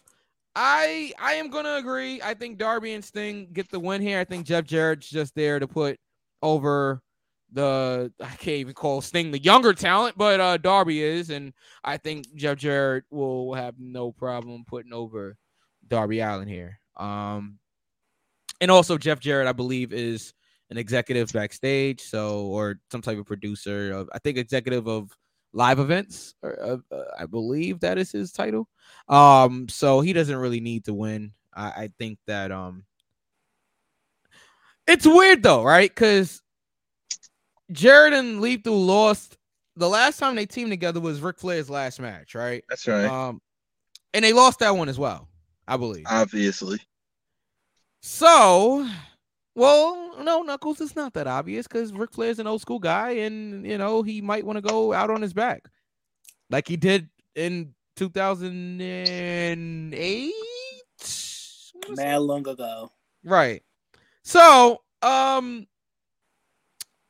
I 0.54 1.14
I 1.18 1.32
am 1.36 1.48
gonna 1.48 1.76
agree. 1.76 2.20
I 2.22 2.34
think 2.34 2.58
Darby 2.58 2.92
and 2.92 3.02
Sting 3.02 3.48
get 3.54 3.70
the 3.70 3.80
win 3.80 4.02
here. 4.02 4.18
I 4.18 4.24
think 4.24 4.44
Jeff 4.44 4.66
Jarrett's 4.66 5.08
just 5.08 5.34
there 5.34 5.58
to 5.58 5.66
put 5.66 5.98
over 6.42 7.00
the 7.50 8.12
I 8.20 8.28
can't 8.28 8.58
even 8.58 8.74
call 8.74 9.00
Sting 9.00 9.30
the 9.30 9.42
younger 9.42 9.72
talent, 9.72 10.18
but 10.18 10.38
uh 10.38 10.58
Darby 10.58 11.02
is, 11.02 11.30
and 11.30 11.54
I 11.82 11.96
think 11.96 12.34
Jeff 12.34 12.58
Jarrett 12.58 13.04
will 13.10 13.54
have 13.54 13.76
no 13.78 14.12
problem 14.12 14.64
putting 14.66 14.92
over 14.92 15.38
Darby 15.88 16.20
Allin 16.20 16.46
here. 16.46 16.78
Um, 16.96 17.58
and 18.60 18.70
also 18.70 18.98
Jeff 18.98 19.20
Jarrett, 19.20 19.48
I 19.48 19.52
believe, 19.52 19.92
is 19.92 20.34
an 20.70 20.78
executive 20.78 21.32
backstage, 21.32 22.00
so 22.00 22.46
or 22.46 22.78
some 22.90 23.02
type 23.02 23.18
of 23.18 23.26
producer 23.26 23.92
of 23.92 24.08
I 24.12 24.18
think 24.18 24.38
executive 24.38 24.86
of 24.86 25.10
live 25.52 25.78
events. 25.78 26.34
Or, 26.42 26.62
uh, 26.62 26.94
uh, 26.94 27.04
I 27.18 27.26
believe 27.26 27.80
that 27.80 27.98
is 27.98 28.12
his 28.12 28.32
title. 28.32 28.68
Um, 29.08 29.68
so 29.68 30.00
he 30.00 30.12
doesn't 30.12 30.36
really 30.36 30.60
need 30.60 30.84
to 30.86 30.94
win. 30.94 31.32
I, 31.54 31.66
I 31.66 31.90
think 31.98 32.18
that 32.26 32.50
um, 32.50 32.84
it's 34.86 35.06
weird 35.06 35.42
though, 35.42 35.62
right? 35.62 35.90
Because 35.90 36.42
Jarrett 37.70 38.14
and 38.14 38.40
Lethal 38.40 38.80
lost 38.80 39.36
the 39.76 39.88
last 39.88 40.18
time 40.18 40.36
they 40.36 40.46
teamed 40.46 40.70
together 40.70 41.00
was 41.00 41.20
Ric 41.20 41.38
Flair's 41.38 41.70
last 41.70 42.00
match, 42.00 42.34
right? 42.34 42.62
That's 42.68 42.86
right. 42.86 43.06
Um, 43.06 43.40
and 44.14 44.24
they 44.24 44.32
lost 44.32 44.58
that 44.58 44.76
one 44.76 44.88
as 44.88 44.98
well, 44.98 45.28
I 45.66 45.76
believe. 45.76 46.04
Obviously. 46.08 46.78
So, 48.00 48.88
well, 49.54 50.22
no, 50.22 50.42
Knuckles, 50.42 50.80
it's 50.80 50.96
not 50.96 51.12
that 51.14 51.26
obvious 51.26 51.68
because 51.68 51.92
Ric 51.92 52.12
Flair's 52.12 52.38
an 52.38 52.46
old 52.46 52.60
school 52.60 52.78
guy, 52.78 53.10
and 53.10 53.66
you 53.66 53.78
know 53.78 54.02
he 54.02 54.20
might 54.20 54.44
want 54.44 54.56
to 54.56 54.62
go 54.62 54.92
out 54.92 55.10
on 55.10 55.22
his 55.22 55.32
back, 55.32 55.68
like 56.50 56.66
he 56.66 56.76
did 56.76 57.08
in 57.34 57.74
2008. 57.96 60.32
Mad 61.96 62.18
long 62.18 62.46
ago. 62.46 62.90
Right. 63.24 63.62
So, 64.24 64.82
um, 65.02 65.66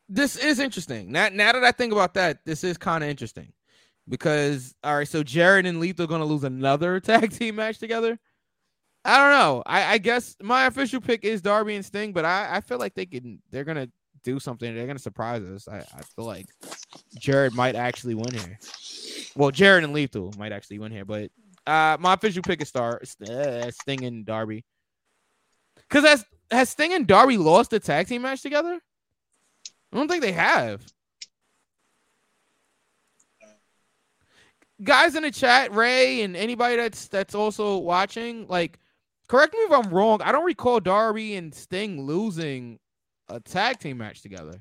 this 0.09 0.37
is 0.37 0.59
interesting. 0.59 1.13
Now, 1.13 1.29
now 1.31 1.53
that 1.53 1.65
I 1.65 1.73
think 1.73 1.93
about 1.93 2.15
that, 2.15 2.39
this 2.45 2.65
is 2.65 2.77
kind 2.77 3.05
of 3.05 3.11
interesting 3.11 3.53
because 4.09 4.75
all 4.83 4.97
right, 4.97 5.09
so 5.09 5.23
Jarrett 5.23 5.67
and 5.67 5.81
Lethal 5.81 6.05
are 6.05 6.09
gonna 6.09 6.25
lose 6.25 6.45
another 6.45 7.01
tag 7.01 7.33
team 7.33 7.57
match 7.57 7.79
together. 7.79 8.19
I 9.05 9.19
don't 9.19 9.31
know. 9.31 9.63
I, 9.67 9.95
I 9.95 9.99
guess 9.99 10.37
my 10.41 10.67
official 10.67 11.01
pick 11.01 11.25
is 11.25 11.43
Darby 11.43 11.75
and 11.75 11.85
Sting, 11.85 12.13
but 12.13 12.25
I, 12.25 12.57
I 12.57 12.61
feel 12.61 12.79
like 12.79 12.95
they 12.95 13.07
can. 13.07 13.43
They're 13.51 13.65
gonna 13.65 13.89
do 14.23 14.39
something. 14.39 14.75
They're 14.75 14.87
gonna 14.87 14.99
surprise 14.99 15.43
us. 15.43 15.67
I, 15.67 15.79
I 15.79 16.03
feel 16.15 16.25
like 16.25 16.47
Jarrett 17.19 17.55
might 17.55 17.75
actually 17.75 18.15
win 18.15 18.33
here. 18.33 18.59
Well, 19.35 19.51
Jarrett 19.51 19.85
and 19.85 19.93
Lethal 19.93 20.33
might 20.39 20.53
actually 20.53 20.79
win 20.79 20.93
here, 20.93 21.05
but 21.05 21.31
uh, 21.67 21.97
my 21.99 22.15
official 22.15 22.43
pick 22.43 22.63
is 22.63 22.69
Star 22.69 23.01
uh, 23.29 23.71
Sting 23.71 24.05
and 24.05 24.25
Darby. 24.25 24.65
Because 25.77 26.05
has 26.05 26.25
has 26.51 26.71
Sting 26.71 26.93
and 26.93 27.07
Darby 27.07 27.39
lost 27.39 27.73
a 27.73 27.81
tag 27.81 28.07
team 28.07 28.23
match 28.23 28.43
together? 28.43 28.79
I 29.93 29.97
don't 29.97 30.09
think 30.09 30.23
they 30.23 30.33
have. 30.33 30.85
Guys 34.83 35.15
in 35.15 35.23
the 35.23 35.31
chat, 35.31 35.73
Ray, 35.73 36.23
and 36.23 36.37
anybody 36.37 36.77
that's 36.77 37.09
that's 37.09 37.35
also 37.35 37.79
watching, 37.79 38.47
like, 38.49 38.79
correct 39.33 39.55
me 39.55 39.61
if 39.61 39.72
I'm 39.72 39.89
wrong. 39.89 40.20
I 40.22 40.30
don't 40.30 40.45
recall 40.45 40.78
Darby 40.78 41.37
and 41.37 41.55
Sting 41.55 42.05
losing 42.07 42.78
a 43.30 43.41
tag 43.41 43.78
team 43.78 43.97
match 43.97 44.20
together. 44.20 44.61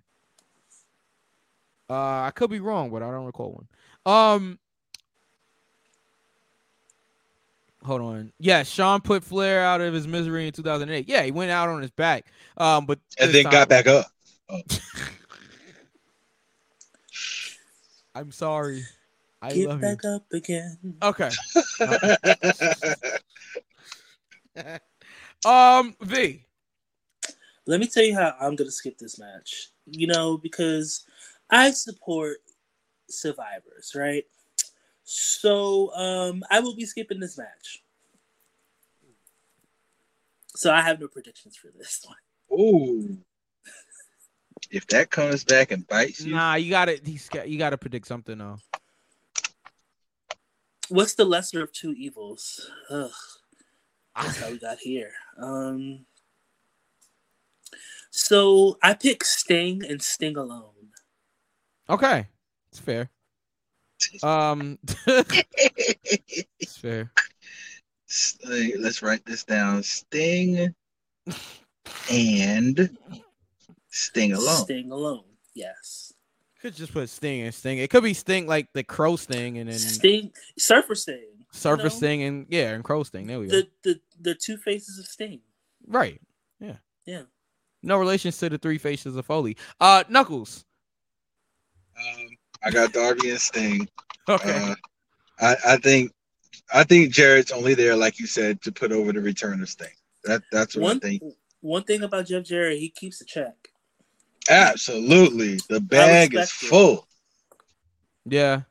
Uh, 1.89 2.21
I 2.21 2.31
could 2.33 2.49
be 2.49 2.61
wrong, 2.61 2.89
but 2.89 3.03
I 3.03 3.11
don't 3.11 3.25
recall 3.25 3.51
one. 3.51 3.67
Um, 4.05 4.57
hold 7.83 7.99
on. 7.99 8.31
Yeah, 8.39 8.63
Shawn 8.63 9.01
put 9.01 9.25
Flair 9.25 9.61
out 9.61 9.81
of 9.81 9.93
his 9.93 10.07
misery 10.07 10.47
in 10.47 10.53
2008. 10.53 11.09
Yeah, 11.09 11.23
he 11.23 11.31
went 11.31 11.51
out 11.51 11.67
on 11.67 11.81
his 11.81 11.91
back. 11.91 12.27
Um, 12.55 12.85
but 12.85 12.97
And 13.19 13.27
this 13.33 13.43
then 13.43 13.51
got 13.51 13.67
back 13.67 13.87
up. 13.87 14.05
I'm 18.15 18.31
sorry. 18.31 18.85
I 19.41 19.51
Get 19.51 19.67
love 19.67 19.81
back 19.81 20.05
you. 20.05 20.09
up 20.11 20.23
again. 20.31 20.77
Okay. 21.03 21.29
um, 25.45 25.95
V. 26.01 26.45
Let 27.67 27.79
me 27.79 27.87
tell 27.87 28.03
you 28.03 28.15
how 28.15 28.35
I'm 28.39 28.55
gonna 28.55 28.71
skip 28.71 28.97
this 28.97 29.19
match. 29.19 29.69
You 29.85 30.07
know, 30.07 30.37
because 30.37 31.05
I 31.49 31.71
support 31.71 32.37
survivors, 33.09 33.93
right? 33.95 34.25
So 35.03 35.93
um 35.95 36.43
I 36.49 36.59
will 36.59 36.75
be 36.75 36.85
skipping 36.85 37.19
this 37.19 37.37
match. 37.37 37.83
So 40.55 40.73
I 40.73 40.81
have 40.81 40.99
no 40.99 41.07
predictions 41.07 41.55
for 41.55 41.67
this 41.77 42.05
one. 42.49 42.59
Ooh. 42.59 43.17
If 44.69 44.87
that 44.87 45.09
comes 45.09 45.43
back 45.43 45.71
and 45.71 45.87
bites 45.87 46.21
you, 46.21 46.33
Nah, 46.33 46.55
you 46.55 46.69
gotta 46.69 46.99
he's 47.03 47.29
got 47.29 47.47
you 47.47 47.57
gotta 47.57 47.77
predict 47.77 48.07
something 48.07 48.37
though. 48.37 48.57
What's 50.89 51.13
the 51.13 51.25
lesser 51.25 51.63
of 51.63 51.71
two 51.71 51.93
evils? 51.93 52.69
Ugh. 52.89 53.11
That's 54.15 54.39
how 54.39 54.49
we 54.49 54.57
got 54.57 54.79
here. 54.79 55.11
Um 55.37 56.05
so 58.11 58.77
I 58.83 58.93
pick 58.93 59.23
Sting 59.23 59.83
and 59.87 60.01
Sting 60.01 60.35
alone. 60.37 60.73
Okay. 61.89 62.27
It's 62.71 62.79
fair. 62.79 63.09
Um 64.23 64.79
it's 65.07 66.77
fair. 66.77 67.11
S- 68.09 68.37
let's 68.79 69.01
write 69.01 69.25
this 69.25 69.43
down. 69.43 69.83
Sting 69.83 70.73
and 72.11 72.97
Sting 73.89 74.33
alone. 74.33 74.63
Sting 74.63 74.91
alone. 74.91 75.23
Yes. 75.53 76.13
Could 76.61 76.75
just 76.75 76.93
put 76.93 77.09
Sting 77.09 77.41
and 77.41 77.53
Sting. 77.53 77.79
It 77.79 77.89
could 77.89 78.03
be 78.03 78.13
Sting 78.13 78.45
like 78.47 78.67
the 78.73 78.83
Crow 78.83 79.15
Sting 79.15 79.57
and 79.57 79.69
then 79.69 79.79
Sting 79.79 80.31
Surfer 80.57 80.95
Sting. 80.95 81.30
Surfer 81.51 81.83
know? 81.83 81.89
Sting 81.89 82.23
and 82.23 82.45
yeah, 82.49 82.71
and 82.71 82.83
Crow 82.83 83.03
Sting. 83.03 83.27
There 83.27 83.39
we 83.39 83.47
go. 83.47 83.57
The 83.57 83.67
the 83.83 83.99
the 84.21 84.35
two 84.35 84.57
faces 84.57 84.99
of 84.99 85.05
Sting. 85.05 85.41
right. 85.87 86.19
Yeah. 86.59 86.77
Yeah. 87.05 87.23
No 87.83 87.97
relations 87.97 88.37
to 88.37 88.49
the 88.49 88.57
three 88.59 88.77
faces 88.77 89.15
of 89.15 89.25
Foley. 89.25 89.57
Uh 89.79 90.03
Knuckles. 90.09 90.63
Um, 91.97 92.27
I 92.63 92.71
got 92.71 92.93
Darby 92.93 93.31
and 93.31 93.39
Sting. 93.39 93.87
Okay. 94.29 94.71
Uh, 94.71 94.75
I, 95.39 95.55
I 95.73 95.77
think 95.77 96.11
I 96.71 96.83
think 96.83 97.11
Jarrett's 97.11 97.51
only 97.51 97.73
there, 97.73 97.95
like 97.95 98.19
you 98.19 98.27
said, 98.27 98.61
to 98.61 98.71
put 98.71 98.91
over 98.91 99.11
the 99.11 99.19
return 99.19 99.61
of 99.63 99.67
Sting. 99.69 99.89
That 100.25 100.43
that's 100.51 100.75
what 100.75 100.83
One 100.83 100.97
I 100.97 100.99
think. 100.99 101.23
one 101.61 101.83
thing 101.83 102.03
about 102.03 102.27
Jeff 102.27 102.43
Jarrett, 102.45 102.77
he 102.77 102.89
keeps 102.89 103.19
a 103.21 103.25
check. 103.25 103.55
Absolutely, 104.47 105.59
the 105.69 105.79
bag 105.81 106.33
is 106.35 106.39
respect 106.41 106.63
it. 106.63 106.67
full. 106.67 107.07
Yeah. 108.25 108.61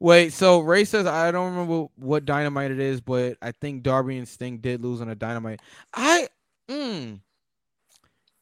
Wait, 0.00 0.32
so 0.32 0.60
Ray 0.60 0.84
says 0.86 1.06
I 1.06 1.30
don't 1.30 1.50
remember 1.52 1.88
what 1.96 2.24
dynamite 2.24 2.70
it 2.70 2.80
is, 2.80 3.02
but 3.02 3.36
I 3.42 3.52
think 3.52 3.82
Darby 3.82 4.16
and 4.16 4.26
Sting 4.26 4.58
did 4.58 4.82
lose 4.82 5.02
on 5.02 5.10
a 5.10 5.14
dynamite. 5.14 5.60
I 5.94 6.28
mm, 6.70 7.20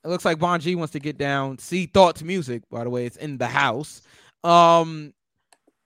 it 0.04 0.08
looks 0.08 0.24
like 0.24 0.38
Bonji 0.38 0.76
wants 0.76 0.92
to 0.92 1.00
get 1.00 1.18
down. 1.18 1.58
See 1.58 1.86
thoughts 1.86 2.22
music, 2.22 2.62
by 2.70 2.84
the 2.84 2.90
way, 2.90 3.06
it's 3.06 3.16
in 3.16 3.38
the 3.38 3.48
house. 3.48 4.02
Um 4.44 5.12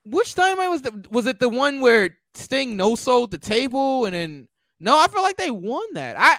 which 0.05 0.35
dynamite 0.35 0.69
was 0.69 0.81
the 0.83 1.05
was 1.09 1.25
it 1.25 1.39
the 1.39 1.49
one 1.49 1.81
where 1.81 2.17
Sting 2.35 2.77
no 2.77 2.95
sold 2.95 3.31
the 3.31 3.37
table 3.39 4.05
and 4.05 4.13
then 4.13 4.47
No, 4.79 4.97
I 4.99 5.07
feel 5.07 5.23
like 5.23 5.37
they 5.37 5.51
won 5.51 5.85
that. 5.93 6.15
I 6.19 6.37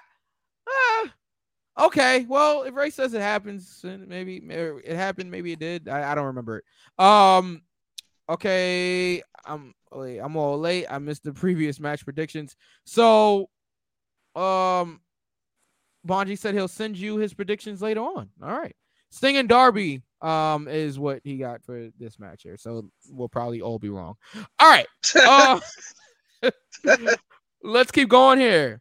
uh, 0.66 1.86
okay. 1.86 2.24
Well, 2.28 2.62
if 2.62 2.74
Ray 2.74 2.90
says 2.90 3.14
it 3.14 3.20
happens, 3.20 3.80
maybe, 3.84 4.40
maybe 4.40 4.80
it 4.84 4.96
happened, 4.96 5.30
maybe 5.30 5.52
it 5.52 5.58
did. 5.58 5.88
I, 5.88 6.12
I 6.12 6.14
don't 6.14 6.26
remember 6.26 6.58
it. 6.58 7.04
Um 7.04 7.62
okay. 8.28 9.22
I'm 9.44 9.74
wait, 9.92 10.18
I'm 10.18 10.36
all 10.36 10.58
late. 10.58 10.86
I 10.88 10.98
missed 10.98 11.24
the 11.24 11.32
previous 11.32 11.80
match 11.80 12.04
predictions. 12.04 12.56
So 12.84 13.48
um 14.34 15.00
Bonji 16.06 16.38
said 16.38 16.54
he'll 16.54 16.68
send 16.68 16.96
you 16.96 17.16
his 17.16 17.34
predictions 17.34 17.82
later 17.82 18.00
on. 18.00 18.30
All 18.42 18.50
right. 18.50 18.74
Sting 19.10 19.36
and 19.36 19.48
Darby 19.48 20.02
um 20.20 20.68
is 20.68 20.98
what 20.98 21.20
he 21.24 21.36
got 21.36 21.62
for 21.64 21.88
this 21.98 22.18
match 22.18 22.42
here. 22.42 22.56
So 22.56 22.88
we'll 23.10 23.28
probably 23.28 23.60
all 23.60 23.78
be 23.78 23.90
wrong. 23.90 24.14
All 24.58 24.68
right. 24.68 24.86
Uh, 25.14 25.60
let's 27.62 27.90
keep 27.90 28.08
going 28.08 28.38
here. 28.38 28.80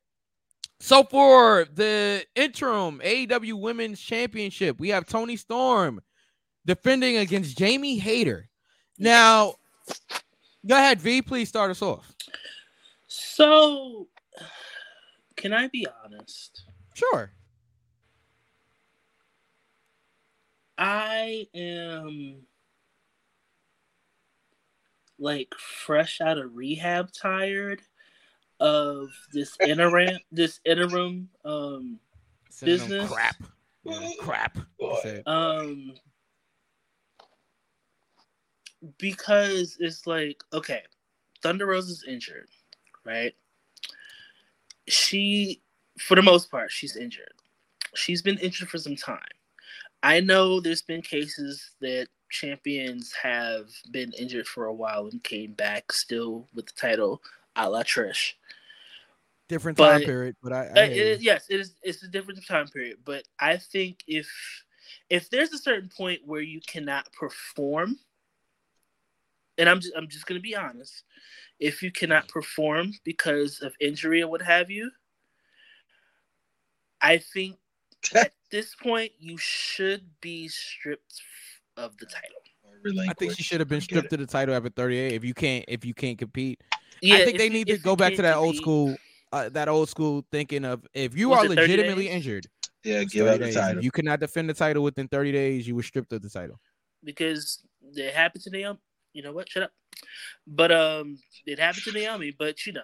So 0.79 1.03
for 1.03 1.65
the 1.73 2.25
interim 2.35 2.99
AEW 2.99 3.53
Women's 3.53 4.01
Championship, 4.01 4.79
we 4.79 4.89
have 4.89 5.05
Toni 5.05 5.37
Storm 5.37 6.01
defending 6.65 7.17
against 7.17 7.57
Jamie 7.57 7.97
Hayter. 7.99 8.49
Now, 8.97 9.55
go 10.65 10.75
ahead, 10.75 11.01
V. 11.01 11.21
Please 11.21 11.49
start 11.49 11.71
us 11.71 11.81
off. 11.81 12.13
So, 13.07 14.07
can 15.35 15.53
I 15.53 15.67
be 15.67 15.87
honest? 16.03 16.63
Sure. 16.93 17.31
I 20.77 21.47
am 21.53 22.45
like 25.19 25.53
fresh 25.55 26.21
out 26.21 26.37
of 26.37 26.55
rehab 26.55 27.11
tired 27.11 27.81
of 28.59 29.09
this 29.31 29.55
interim 29.65 30.17
this 30.31 30.59
interim 30.65 31.29
um 31.45 31.99
business. 32.63 33.11
Crap. 33.11 33.35
Yeah, 33.83 34.09
crap. 34.19 34.57
Um 35.25 35.93
because 38.97 39.77
it's 39.79 40.05
like, 40.07 40.43
okay, 40.53 40.81
Thunder 41.41 41.67
Rosa 41.67 41.91
is 41.91 42.05
injured, 42.07 42.49
right? 43.05 43.33
She 44.87 45.61
for 45.99 46.15
the 46.15 46.21
most 46.21 46.49
part, 46.49 46.71
she's 46.71 46.95
injured. 46.95 47.33
She's 47.95 48.21
been 48.21 48.37
injured 48.39 48.69
for 48.69 48.77
some 48.77 48.95
time. 48.95 49.19
I 50.01 50.19
know 50.19 50.59
there's 50.59 50.81
been 50.81 51.01
cases 51.01 51.71
that 51.79 52.07
champions 52.29 53.13
have 53.13 53.69
been 53.91 54.11
injured 54.13 54.47
for 54.47 54.65
a 54.65 54.73
while 54.73 55.07
and 55.07 55.23
came 55.23 55.53
back 55.53 55.91
still 55.91 56.47
with 56.53 56.65
the 56.65 56.73
title 56.75 57.21
a 57.55 57.69
la 57.69 57.83
Trish. 57.83 58.33
Different 59.47 59.77
but- 59.77 59.91
time 59.91 60.01
period, 60.01 60.35
but 60.41 60.51
I, 60.51 60.71
I 60.75 60.83
you. 60.85 61.03
it- 61.03 61.21
yes, 61.21 61.45
it 61.49 61.59
is. 61.59 61.75
It's 61.83 62.03
a 62.03 62.07
different 62.07 62.45
time 62.47 62.67
period, 62.67 62.97
but 63.05 63.23
I 63.39 63.57
think 63.57 64.03
if 64.07 64.27
if 65.09 65.29
there's 65.29 65.53
a 65.53 65.57
certain 65.57 65.89
point 65.95 66.21
where 66.25 66.41
you 66.41 66.59
cannot 66.65 67.11
perform, 67.13 67.99
and 69.57 69.69
I'm 69.69 69.79
just 69.79 69.93
I'm 69.95 70.07
just 70.07 70.25
gonna 70.25 70.39
be 70.39 70.55
honest, 70.55 71.03
if 71.59 71.81
you 71.81 71.91
cannot 71.91 72.27
perform 72.27 72.91
because 73.03 73.61
of 73.61 73.73
injury 73.79 74.21
or 74.21 74.27
what 74.27 74.41
have 74.41 74.69
you, 74.71 74.89
I 77.01 77.17
think 77.17 77.57
at 78.15 78.33
this 78.51 78.75
point 78.75 79.11
you 79.19 79.37
should 79.37 80.05
be 80.21 80.47
stripped 80.47 81.21
of 81.77 81.97
the 81.97 82.05
title. 82.05 82.37
I 83.07 83.13
think 83.13 83.33
she 83.35 83.43
should 83.43 83.61
have 83.61 83.69
been 83.69 83.79
stripped 83.81 84.11
of 84.11 84.19
the 84.19 84.25
title 84.27 84.53
after 84.55 84.69
38 84.69 85.13
if 85.13 85.23
you 85.23 85.33
can't 85.33 85.63
if 85.67 85.85
you 85.85 85.93
can't 85.93 86.17
compete. 86.17 86.59
Yeah, 87.01 87.15
I 87.17 87.25
think 87.25 87.35
if 87.35 87.37
they 87.39 87.45
you- 87.47 87.51
need 87.51 87.67
to 87.67 87.77
go 87.77 87.95
back 87.95 88.11
to 88.11 88.17
can't 88.17 88.23
that 88.27 88.37
old 88.37 88.55
school 88.57 88.97
uh, 89.31 89.49
that 89.49 89.67
old 89.67 89.89
school 89.89 90.25
thinking 90.31 90.63
of 90.65 90.85
if 90.93 91.17
you 91.17 91.29
Was 91.29 91.45
are 91.45 91.49
legitimately 91.49 92.05
days? 92.05 92.15
injured, 92.15 92.47
Yeah, 92.83 92.99
it's 93.01 93.13
give 93.13 93.25
30 93.25 93.33
up 93.33 93.39
the 93.39 93.45
days. 93.47 93.55
title. 93.55 93.83
You 93.83 93.89
cannot 93.91 94.19
defend 94.19 94.49
the 94.49 94.53
title 94.53 94.83
within 94.83 95.07
30 95.07 95.31
days, 95.31 95.67
you 95.67 95.75
were 95.75 95.81
stripped 95.83 96.11
of 96.13 96.21
the 96.21 96.29
title. 96.29 96.59
because 97.03 97.63
it 97.95 98.13
happened 98.13 98.43
to 98.43 98.49
Naomi. 98.49 98.79
You 99.13 99.23
know 99.23 99.31
what? 99.31 99.49
Shut 99.49 99.63
up. 99.63 99.71
But 100.47 100.71
um, 100.71 101.17
it 101.45 101.59
happened 101.59 101.83
to 101.85 101.91
Naomi. 101.91 102.35
But 102.37 102.65
you 102.65 102.73
know, 102.73 102.81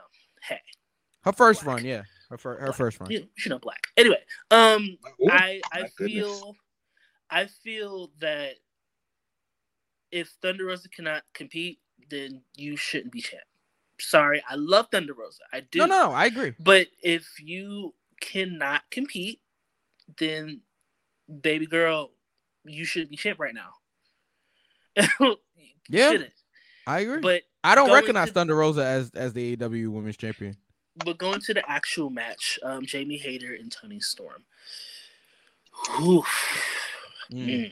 hey, 0.47 0.59
Her 1.23 1.33
first 1.33 1.63
Black. 1.63 1.77
run, 1.77 1.85
yeah. 1.85 2.03
Her, 2.29 2.37
fir- 2.37 2.57
her 2.59 2.65
Black. 2.67 2.75
first 2.77 2.99
run. 2.99 3.09
you, 3.11 3.25
you 3.43 3.49
know, 3.49 3.57
black. 3.59 3.87
Anyway, 3.97 4.23
um, 4.51 4.97
Ooh, 5.21 5.27
I 5.31 5.61
I 5.73 5.81
my 5.81 5.89
goodness. 5.97 6.25
feel 6.27 6.55
I 7.31 7.45
feel 7.47 8.11
that 8.19 8.53
if 10.11 10.29
Thunder 10.41 10.65
Rosa 10.65 10.89
cannot 10.89 11.23
compete, 11.33 11.79
then 12.09 12.41
you 12.55 12.75
shouldn't 12.77 13.11
be 13.11 13.21
champ. 13.21 13.43
Sorry, 13.99 14.41
I 14.49 14.55
love 14.55 14.87
Thunder 14.91 15.13
Rosa. 15.13 15.41
I 15.51 15.61
do. 15.61 15.79
No, 15.79 15.85
no, 15.87 16.05
no, 16.07 16.11
I 16.11 16.25
agree. 16.25 16.53
But 16.59 16.87
if 17.01 17.27
you 17.43 17.93
cannot 18.21 18.81
compete, 18.91 19.41
then 20.17 20.61
baby 21.41 21.65
girl, 21.65 22.11
you 22.63 22.85
should 22.85 23.09
be 23.09 23.17
champ 23.17 23.39
right 23.39 23.53
now. 23.55 23.73
Yeah. 25.89 26.11
shouldn't. 26.11 26.33
I 26.87 26.99
agree. 27.01 27.19
But 27.21 27.43
I 27.63 27.75
don't 27.75 27.91
recognize 27.91 28.29
to- 28.29 28.33
Thunder 28.33 28.55
Rosa 28.55 28.83
as 28.85 29.11
as 29.15 29.33
the 29.33 29.57
AW 29.61 29.91
Women's 29.91 30.17
Champion. 30.17 30.55
but 31.05 31.17
going 31.17 31.39
to 31.41 31.53
the 31.53 31.69
actual 31.69 32.09
match, 32.09 32.57
um, 32.63 32.85
Jamie 32.85 33.17
Hayter 33.17 33.53
and 33.53 33.71
Toni 33.71 33.99
Storm. 33.99 34.43
Whew. 35.97 36.23
Mm. 37.31 37.47
Mm. 37.47 37.71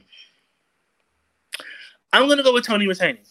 I'm 2.14 2.28
gonna 2.30 2.44
go 2.44 2.54
with 2.54 2.66
Tony 2.66 2.88
retaining. 2.88 3.24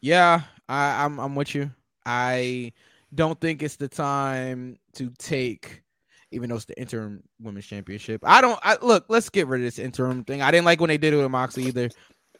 Yeah, 0.00 0.42
I, 0.68 1.04
I'm 1.04 1.18
I'm 1.18 1.34
with 1.34 1.54
you. 1.54 1.70
I 2.06 2.72
don't 3.14 3.40
think 3.40 3.62
it's 3.62 3.76
the 3.76 3.88
time 3.88 4.78
to 4.94 5.10
take, 5.18 5.82
even 6.30 6.48
though 6.48 6.56
it's 6.56 6.64
the 6.64 6.78
interim 6.80 7.22
women's 7.40 7.66
championship. 7.66 8.22
I 8.24 8.40
don't. 8.40 8.58
I 8.62 8.76
look. 8.80 9.06
Let's 9.08 9.28
get 9.28 9.46
rid 9.48 9.60
of 9.60 9.64
this 9.64 9.78
interim 9.78 10.24
thing. 10.24 10.40
I 10.42 10.50
didn't 10.50 10.64
like 10.66 10.80
when 10.80 10.88
they 10.88 10.98
did 10.98 11.12
it 11.12 11.16
with 11.16 11.30
Moxley 11.30 11.64
either. 11.64 11.90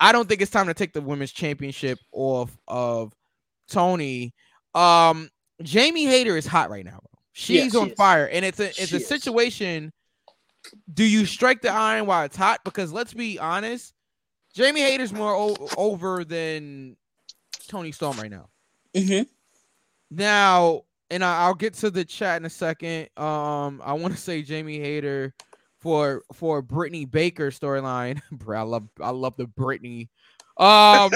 I 0.00 0.12
don't 0.12 0.28
think 0.28 0.40
it's 0.40 0.50
time 0.50 0.66
to 0.66 0.74
take 0.74 0.92
the 0.94 1.00
women's 1.02 1.30
championship 1.32 1.98
off 2.12 2.56
of 2.66 3.12
Toni. 3.68 4.32
Um, 4.74 5.28
Jamie 5.62 6.06
Hayter 6.06 6.36
is 6.36 6.46
hot 6.46 6.70
right 6.70 6.84
now. 6.84 7.00
She's 7.32 7.64
Yeah, 7.64 7.68
she 7.70 7.78
on 7.78 7.88
is. 7.90 7.94
fire, 7.96 8.26
and 8.26 8.44
it's 8.44 8.58
a 8.60 8.68
it's 8.68 8.88
She 8.88 8.96
a 8.96 8.98
is. 8.98 9.06
situation. 9.06 9.92
Do 10.92 11.04
you 11.04 11.26
strike 11.26 11.62
the 11.62 11.70
iron 11.70 12.06
while 12.06 12.24
it's 12.24 12.36
hot? 12.36 12.60
Because 12.64 12.92
let's 12.92 13.14
be 13.14 13.38
honest, 13.38 13.92
Jamie 14.54 14.80
Hayter's 14.80 15.12
more 15.12 15.34
o- 15.34 15.68
over 15.76 16.24
than 16.24 16.96
Toni 17.68 17.92
Storm 17.92 18.18
right 18.18 18.30
now. 18.30 18.48
Mm-hmm. 18.94 19.22
Now, 20.10 20.82
and 21.10 21.24
I, 21.24 21.42
I'll 21.42 21.54
get 21.54 21.74
to 21.74 21.90
the 21.90 22.04
chat 22.04 22.40
in 22.40 22.46
a 22.46 22.50
second. 22.50 23.08
Um, 23.16 23.80
I 23.84 23.92
want 23.94 24.14
to 24.14 24.20
say 24.20 24.42
Jamie 24.42 24.80
Hayter 24.80 25.34
for 25.80 26.22
for 26.34 26.62
Brittany 26.62 27.04
Baker 27.04 27.50
storyline. 27.50 28.20
Bro, 28.32 28.58
I 28.58 28.62
love 28.62 28.88
I 29.00 29.10
love 29.10 29.36
the 29.36 29.46
Brittany. 29.46 30.10
Um, 30.56 31.10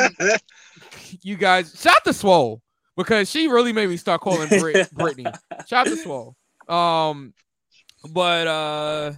you 1.22 1.36
guys, 1.36 1.78
shout 1.78 2.02
to 2.04 2.12
Swole 2.12 2.62
because 2.96 3.30
she 3.30 3.46
really 3.46 3.72
made 3.72 3.88
me 3.88 3.96
start 3.96 4.20
calling 4.20 4.48
Brit, 4.48 4.90
Brittany. 4.94 5.26
Shout 5.66 5.86
to 5.86 5.96
Swole. 5.96 6.36
Um, 6.68 7.34
but 8.10 8.46
uh, 8.46 9.12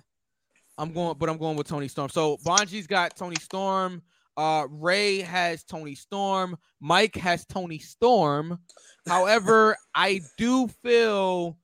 I'm 0.78 0.92
going, 0.92 1.16
but 1.18 1.28
I'm 1.28 1.38
going 1.38 1.56
with 1.56 1.68
Toni 1.68 1.88
Storm. 1.88 2.08
So 2.08 2.38
Bonji's 2.44 2.86
got 2.86 3.16
Toni 3.16 3.36
Storm. 3.36 4.02
Uh, 4.36 4.66
Ray 4.68 5.20
has 5.20 5.62
Toni 5.64 5.94
Storm. 5.94 6.58
Mike 6.80 7.16
has 7.16 7.46
Toni 7.46 7.78
Storm. 7.78 8.58
However, 9.06 9.76
I 9.94 10.20
do 10.36 10.68
feel 10.82 11.56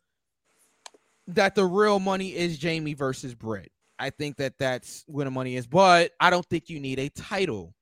that 1.28 1.54
the 1.54 1.64
real 1.64 1.98
money 1.98 2.34
is 2.34 2.58
Jamie 2.58 2.94
versus 2.94 3.34
Britt. 3.34 3.71
I 4.02 4.10
think 4.10 4.36
that 4.38 4.58
that's 4.58 5.04
where 5.06 5.24
the 5.24 5.30
money 5.30 5.54
is, 5.54 5.66
but 5.66 6.10
I 6.18 6.28
don't 6.28 6.44
think 6.46 6.68
you 6.68 6.80
need 6.80 6.98
a 6.98 7.08
title 7.10 7.74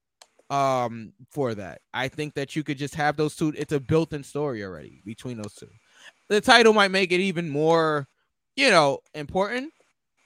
um 0.50 1.12
for 1.30 1.54
that. 1.54 1.80
I 1.94 2.08
think 2.08 2.34
that 2.34 2.54
you 2.54 2.62
could 2.62 2.76
just 2.76 2.94
have 2.96 3.16
those 3.16 3.36
two. 3.36 3.54
It's 3.56 3.72
a 3.72 3.80
built-in 3.80 4.22
story 4.22 4.62
already 4.62 5.00
between 5.04 5.38
those 5.38 5.54
two. 5.54 5.68
The 6.28 6.40
title 6.40 6.74
might 6.74 6.90
make 6.90 7.10
it 7.10 7.20
even 7.20 7.48
more, 7.48 8.06
you 8.54 8.70
know, 8.70 8.98
important. 9.14 9.72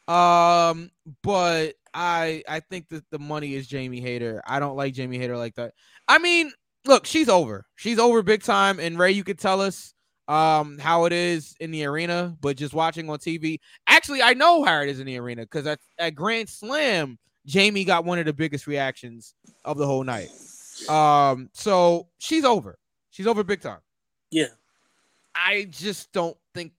Um, 0.09 0.91
but 1.23 1.75
I 1.95 2.43
I 2.49 2.61
think 2.61 2.89
that 2.89 3.09
the 3.11 3.21
money 3.21 3.55
is 3.55 3.69
Jamie 3.69 4.01
Hayter. 4.01 4.43
I 4.47 4.59
don't 4.59 4.77
like 4.77 4.95
Jamie 4.95 5.19
Hayter 5.19 5.37
like 5.37 5.55
that. 5.55 5.75
I 6.09 6.19
mean, 6.19 6.53
look, 6.85 7.07
she's 7.07 7.29
over. 7.29 7.67
She's 7.77 8.01
over 8.01 8.23
big 8.23 8.43
time. 8.43 8.81
And 8.81 8.99
Ray, 8.99 9.13
you 9.13 9.25
could 9.25 9.39
tell 9.39 9.61
us 9.61 9.94
um 10.29 10.79
how 10.79 11.05
it 11.05 11.13
is 11.13 11.55
in 11.61 11.71
the 11.71 11.85
arena, 11.85 12.37
but 12.41 12.57
just 12.57 12.75
watching 12.75 13.09
on 13.11 13.19
TV. 13.19 13.59
Actually, 13.87 14.23
I 14.23 14.35
know 14.35 14.65
how 14.65 14.81
it 14.81 14.89
is 14.89 15.01
in 15.01 15.07
the 15.07 15.19
arena 15.19 15.43
because 15.43 15.67
at, 15.67 15.81
at 15.99 16.15
Grand 16.15 16.49
Slam, 16.49 17.19
Jamie 17.47 17.85
got 17.85 18.05
one 18.05 18.19
of 18.19 18.25
the 18.25 18.33
biggest 18.33 18.67
reactions 18.67 19.35
of 19.65 19.77
the 19.77 19.87
whole 19.87 20.05
night. 20.05 20.31
Um, 20.89 21.51
so 21.53 22.09
she's 22.19 22.45
over. 22.45 22.79
She's 23.11 23.27
over 23.27 23.45
big 23.45 23.61
time. 23.61 23.81
Yeah. 24.31 24.49
I 25.35 25.67
just 25.71 26.13
don't 26.13 26.37
think 26.55 26.73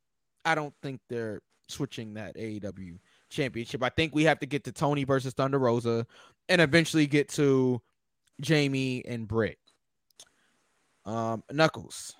I 0.43 0.55
don't 0.55 0.73
think 0.81 1.01
they're 1.09 1.41
switching 1.67 2.13
that 2.15 2.35
AEW 2.35 2.99
championship. 3.29 3.83
I 3.83 3.89
think 3.89 4.13
we 4.13 4.23
have 4.23 4.39
to 4.39 4.45
get 4.45 4.63
to 4.65 4.71
Toni 4.71 5.03
versus 5.03 5.33
Thunder 5.33 5.59
Rosa 5.59 6.05
and 6.49 6.61
eventually 6.61 7.07
get 7.07 7.29
to 7.29 7.81
Jamie 8.41 9.03
and 9.05 9.27
Britt. 9.27 9.59
Um 11.05 11.43
Knuckles. 11.51 12.15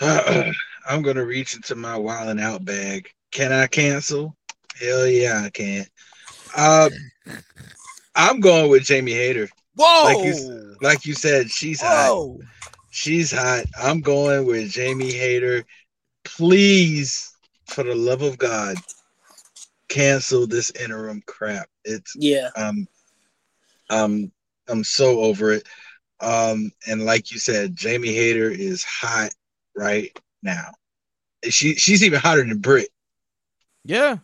I'm 0.00 1.02
gonna 1.02 1.24
reach 1.24 1.54
into 1.54 1.74
my 1.74 1.96
wild 1.96 2.28
and 2.28 2.40
out 2.40 2.64
bag. 2.64 3.10
Can 3.32 3.52
I 3.52 3.66
cancel? 3.66 4.36
Hell 4.80 5.06
yeah, 5.06 5.42
I 5.44 5.50
can. 5.50 5.86
Uh, 6.56 6.90
I'm 8.14 8.40
going 8.40 8.70
with 8.70 8.84
Jamie 8.84 9.12
Hayter. 9.12 9.48
Whoa! 9.76 10.04
Like 10.04 10.24
you, 10.24 10.76
like 10.80 11.06
you 11.06 11.14
said, 11.14 11.50
she's 11.50 11.80
hot. 11.80 12.28
She's 12.90 13.30
hot. 13.30 13.66
I'm 13.78 14.00
going 14.00 14.46
with 14.46 14.70
Jamie 14.70 15.12
Hayter. 15.12 15.64
Please, 16.24 17.32
for 17.66 17.84
the 17.84 17.94
love 17.94 18.22
of 18.22 18.36
God, 18.38 18.76
cancel 19.88 20.46
this 20.46 20.70
interim 20.72 21.22
crap. 21.26 21.68
It's 21.84 22.14
Yeah. 22.16 22.48
um 22.56 22.86
um 23.90 24.32
I'm 24.68 24.84
so 24.84 25.20
over 25.20 25.52
it. 25.52 25.68
Um 26.20 26.70
and 26.86 27.04
like 27.04 27.32
you 27.32 27.38
said, 27.38 27.76
Jamie 27.76 28.14
Hayter 28.14 28.50
is 28.50 28.82
hot 28.84 29.30
right 29.76 30.16
now. 30.42 30.70
She 31.44 31.74
she's 31.74 32.02
even 32.02 32.20
hotter 32.20 32.44
than 32.44 32.58
Brit. 32.58 32.88
Yeah, 33.84 34.18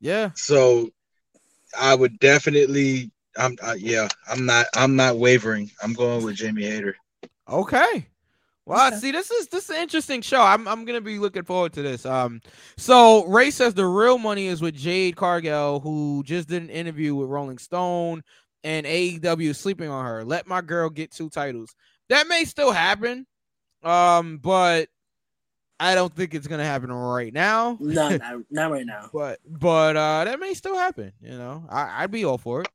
yeah. 0.00 0.30
So 0.34 0.90
I 1.78 1.94
would 1.94 2.18
definitely 2.18 3.10
I'm 3.36 3.56
uh, 3.62 3.74
yeah, 3.78 4.08
I'm 4.28 4.46
not 4.46 4.66
I'm 4.74 4.96
not 4.96 5.18
wavering. 5.18 5.70
I'm 5.82 5.92
going 5.92 6.24
with 6.24 6.36
Jamie 6.36 6.64
Hayter. 6.64 6.96
Okay. 7.48 8.08
Well, 8.66 8.92
see, 8.92 9.10
this 9.10 9.30
is 9.30 9.48
this 9.48 9.64
is 9.64 9.70
an 9.76 9.82
interesting 9.82 10.22
show. 10.22 10.40
I'm 10.40 10.66
I'm 10.66 10.86
gonna 10.86 11.00
be 11.00 11.18
looking 11.18 11.44
forward 11.44 11.74
to 11.74 11.82
this. 11.82 12.06
Um, 12.06 12.40
so 12.78 13.26
Ray 13.26 13.50
says 13.50 13.74
the 13.74 13.86
real 13.86 14.16
money 14.16 14.46
is 14.46 14.62
with 14.62 14.74
Jade 14.74 15.16
Cargill, 15.16 15.80
who 15.80 16.22
just 16.24 16.48
did 16.48 16.62
an 16.62 16.70
interview 16.70 17.14
with 17.14 17.28
Rolling 17.28 17.58
Stone, 17.58 18.22
and 18.62 18.86
AEW 18.86 19.54
sleeping 19.54 19.90
on 19.90 20.06
her. 20.06 20.24
Let 20.24 20.46
my 20.46 20.62
girl 20.62 20.88
get 20.88 21.12
two 21.12 21.28
titles. 21.28 21.74
That 22.08 22.26
may 22.26 22.44
still 22.44 22.72
happen, 22.72 23.26
um, 23.84 24.38
but 24.38 24.88
I 25.78 25.94
don't 25.94 26.14
think 26.14 26.34
it's 26.34 26.46
gonna 26.46 26.64
happen 26.64 26.90
right 26.90 27.32
now. 27.32 27.76
No, 27.80 28.08
not, 28.16 28.40
not 28.50 28.70
right 28.70 28.86
now. 28.86 29.10
But 29.12 29.40
but 29.46 29.96
uh 29.96 30.24
that 30.24 30.40
may 30.40 30.54
still 30.54 30.76
happen. 30.76 31.12
You 31.20 31.36
know, 31.36 31.64
I, 31.68 32.02
I'd 32.02 32.10
be 32.10 32.24
all 32.24 32.38
for 32.38 32.62
it. 32.62 32.68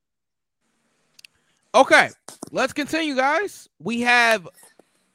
Okay, 1.74 2.10
let's 2.52 2.74
continue, 2.74 3.16
guys. 3.16 3.70
We 3.80 4.02
have 4.02 4.48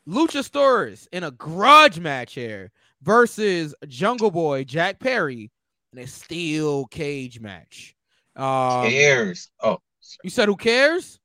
Lucha 0.09 0.38
Luchasaurus 0.38 1.09
in 1.12 1.24
a 1.24 1.30
grudge 1.30 1.99
match 1.99 2.34
here 2.34 2.70
versus 3.03 3.74
Jungle 3.88 4.30
Boy 4.30 4.64
Jack 4.64 4.99
Perry 4.99 5.51
in 5.92 5.99
a 5.99 6.07
steel 6.07 6.86
cage 6.86 7.40
match. 7.40 7.95
Um, 8.36 8.88
Cares. 8.88 9.51
Oh, 9.62 9.78
you 10.22 10.30
said 10.30 10.49
who 10.49 10.57
cares? 10.57 11.20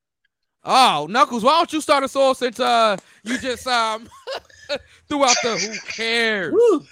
Oh, 0.63 1.07
Knuckles, 1.09 1.43
why 1.43 1.53
don't 1.53 1.71
you 1.71 1.81
start 1.81 2.03
us 2.03 2.15
off 2.15 2.37
since 2.37 2.59
uh 2.59 2.97
you 3.23 3.37
just 3.37 3.65
um 3.65 4.09
threw 5.07 5.23
out 5.25 5.35
the 5.43 5.57
who 5.57 5.75
cares? 5.87 6.53
Woo. 6.53 6.85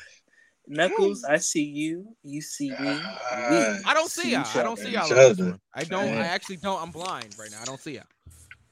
Knuckles, 0.68 1.24
I 1.24 1.38
see 1.38 1.64
you. 1.64 2.16
You 2.24 2.42
see 2.42 2.72
me. 2.80 3.02
Uh, 3.32 3.78
I 3.86 3.94
don't 3.94 4.10
see 4.10 4.32
y'all. 4.32 4.46
I 4.58 4.64
don't 4.64 4.78
see 4.78 4.92
y'all. 4.92 5.04
On 5.04 5.10
this 5.10 5.40
other. 5.40 5.46
one. 5.52 5.60
I 5.74 5.84
don't. 5.86 6.10
I 6.10 6.26
actually 6.28 6.58
don't. 6.58 6.82
I'm 6.82 6.92
blind 6.92 7.36
right 7.40 7.50
now. 7.52 7.62
I 7.62 7.66
don't 7.66 7.80
see 7.80 7.96
y'all. 7.96 8.04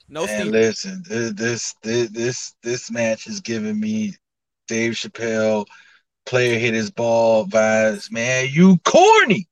No 0.09 0.25
Man, 0.25 0.39
Steve. 0.41 0.51
listen, 0.51 1.03
this 1.07 1.73
this 1.81 2.09
this 2.11 2.55
this 2.61 2.91
match 2.91 3.27
is 3.27 3.39
giving 3.39 3.79
me 3.79 4.13
Dave 4.67 4.93
Chappelle 4.93 5.65
player 6.25 6.59
hit 6.59 6.73
his 6.73 6.91
ball 6.91 7.45
vibes. 7.45 8.11
Man, 8.11 8.47
you 8.51 8.77
corny. 8.83 9.47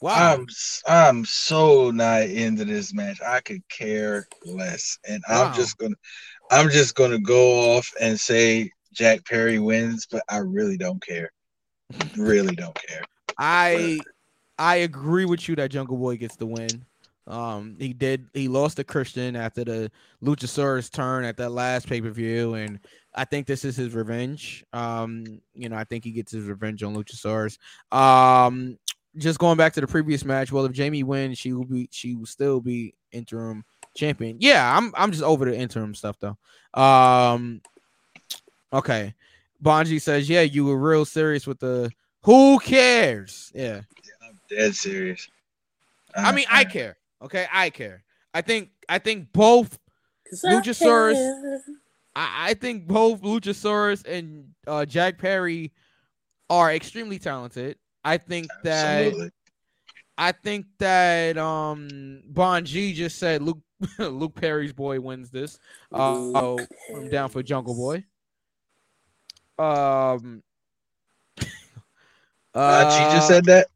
Wow. 0.00 0.34
I'm 0.34 0.46
I'm 0.86 1.24
so 1.24 1.90
not 1.90 2.22
into 2.22 2.64
this 2.64 2.94
match. 2.94 3.20
I 3.20 3.40
could 3.40 3.66
care 3.68 4.26
less, 4.46 4.98
and 5.06 5.22
Wow. 5.28 5.46
I'm 5.46 5.54
just 5.54 5.76
gonna 5.76 5.96
I'm 6.50 6.68
just 6.68 6.94
gonna 6.94 7.18
go 7.18 7.76
off 7.76 7.90
and 8.00 8.18
say 8.18 8.70
Jack 8.92 9.24
Perry 9.24 9.58
wins, 9.58 10.06
but 10.10 10.22
I 10.28 10.38
really 10.38 10.76
don't 10.76 11.04
care. 11.04 11.30
Really 12.16 12.54
don't 12.54 12.74
care. 12.74 13.02
I 13.38 14.00
I 14.58 14.76
agree 14.76 15.24
with 15.24 15.48
you 15.48 15.56
that 15.56 15.70
Jungle 15.70 15.96
Boy 15.96 16.16
gets 16.16 16.36
the 16.36 16.46
win. 16.46 16.84
Um, 17.26 17.76
he 17.78 17.92
did. 17.92 18.26
He 18.34 18.48
lost 18.48 18.76
to 18.76 18.84
Christian 18.84 19.36
after 19.36 19.64
the 19.64 19.90
Luchasaurus 20.22 20.90
turn 20.90 21.24
at 21.24 21.36
that 21.36 21.52
last 21.52 21.88
pay 21.88 22.00
per 22.00 22.10
view, 22.10 22.54
and 22.54 22.80
I 23.14 23.24
think 23.24 23.46
this 23.46 23.64
is 23.64 23.76
his 23.76 23.94
revenge. 23.94 24.64
Um, 24.72 25.40
you 25.54 25.68
know, 25.68 25.76
I 25.76 25.84
think 25.84 26.04
he 26.04 26.10
gets 26.10 26.32
his 26.32 26.44
revenge 26.46 26.82
on 26.82 26.94
Luchasaurus. 26.94 27.58
Um, 27.92 28.76
just 29.16 29.38
going 29.38 29.56
back 29.56 29.72
to 29.74 29.80
the 29.80 29.86
previous 29.86 30.24
match. 30.24 30.50
Well, 30.50 30.64
if 30.64 30.72
Jamie 30.72 31.04
wins, 31.04 31.38
she 31.38 31.52
will 31.52 31.64
be. 31.64 31.88
She 31.92 32.16
will 32.16 32.26
still 32.26 32.60
be 32.60 32.94
interim 33.12 33.64
champion. 33.96 34.36
Yeah, 34.40 34.76
I'm. 34.76 34.92
I'm 34.96 35.10
just 35.12 35.22
over 35.22 35.44
the 35.44 35.56
interim 35.56 35.94
stuff 35.94 36.16
though. 36.20 36.36
Um, 36.80 37.60
okay. 38.72 39.14
Bonji 39.62 40.00
says, 40.00 40.28
"Yeah, 40.28 40.42
you 40.42 40.64
were 40.64 40.78
real 40.78 41.04
serious 41.04 41.46
with 41.46 41.60
the 41.60 41.90
who 42.22 42.58
cares." 42.58 43.52
Yeah. 43.54 43.80
I'm 44.22 44.40
dead 44.48 44.74
serious. 44.74 45.28
I 46.16 46.32
mean, 46.32 46.46
I 46.50 46.64
care. 46.64 46.96
Okay, 47.22 47.46
I 47.52 47.70
care. 47.70 48.02
I 48.34 48.40
think 48.40 48.70
I 48.88 48.98
think 48.98 49.32
both 49.32 49.78
Luchasaurus- 50.44 51.14
care. 51.14 51.60
I, 52.16 52.50
I 52.50 52.54
think 52.54 52.86
both 52.86 53.20
Luchasaurus 53.22 54.06
and 54.06 54.48
uh, 54.66 54.84
Jack 54.84 55.18
Perry 55.18 55.72
are 56.48 56.72
extremely 56.72 57.18
talented. 57.18 57.76
I 58.04 58.16
think 58.16 58.48
that 58.64 59.30
I 60.16 60.32
think 60.32 60.66
that 60.78 61.36
um 61.38 62.22
Bonji 62.32 62.94
just 62.94 63.18
said 63.18 63.42
Luke 63.42 63.60
Luke 63.98 64.34
Perry's 64.34 64.72
boy 64.72 65.00
wins 65.00 65.30
this. 65.30 65.58
Uh, 65.92 66.14
so 66.14 66.58
I'm 66.94 67.08
down 67.08 67.30
for 67.30 67.42
Jungle 67.42 67.74
Boy. 67.74 68.04
Um 69.58 70.42
Uh, 72.52 72.90
she 72.90 73.14
just 73.16 73.28
said 73.28 73.44
that. 73.44 73.68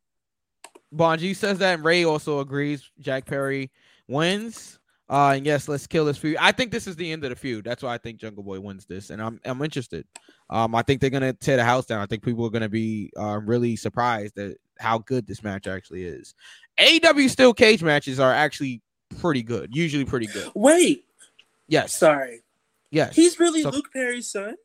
Bonji 0.92 1.36
says 1.36 1.58
that, 1.58 1.74
and 1.74 1.84
Ray 1.84 2.04
also 2.04 2.40
agrees. 2.40 2.90
Jack 2.98 3.24
Perry 3.24 3.70
wins. 4.08 4.80
Uh, 5.08 5.34
and 5.36 5.44
yes, 5.44 5.68
let's 5.68 5.86
kill 5.86 6.06
this 6.06 6.16
feud. 6.16 6.36
I 6.40 6.50
think 6.50 6.72
this 6.72 6.86
is 6.86 6.96
the 6.96 7.12
end 7.12 7.24
of 7.24 7.30
the 7.30 7.36
feud. 7.36 7.64
That's 7.64 7.82
why 7.82 7.94
I 7.94 7.98
think 7.98 8.18
Jungle 8.18 8.42
Boy 8.42 8.58
wins 8.58 8.86
this, 8.86 9.10
and 9.10 9.20
I'm 9.20 9.38
I'm 9.44 9.60
interested. 9.62 10.06
Um, 10.48 10.74
I 10.74 10.82
think 10.82 11.00
they're 11.00 11.10
gonna 11.10 11.34
tear 11.34 11.56
the 11.56 11.64
house 11.64 11.86
down. 11.86 12.00
I 12.00 12.06
think 12.06 12.24
people 12.24 12.44
are 12.46 12.50
gonna 12.50 12.70
be 12.70 13.12
uh, 13.16 13.38
really 13.44 13.76
surprised 13.76 14.38
at 14.38 14.56
how 14.78 14.98
good 14.98 15.26
this 15.26 15.42
match 15.42 15.66
actually 15.66 16.04
is. 16.04 16.34
AW 16.78 17.28
steel 17.28 17.52
cage 17.52 17.82
matches 17.82 18.18
are 18.18 18.32
actually 18.32 18.80
pretty 19.14 19.42
good, 19.42 19.74
usually 19.74 20.04
pretty 20.04 20.26
good. 20.26 20.50
Wait, 20.54 21.04
Yes, 21.68 21.94
sorry. 21.96 22.42
yes, 22.90 23.14
He's 23.16 23.38
really 23.40 23.62
So- 23.62 23.70
Luke 23.70 23.90
Perry's 23.92 24.30
son? 24.30 24.56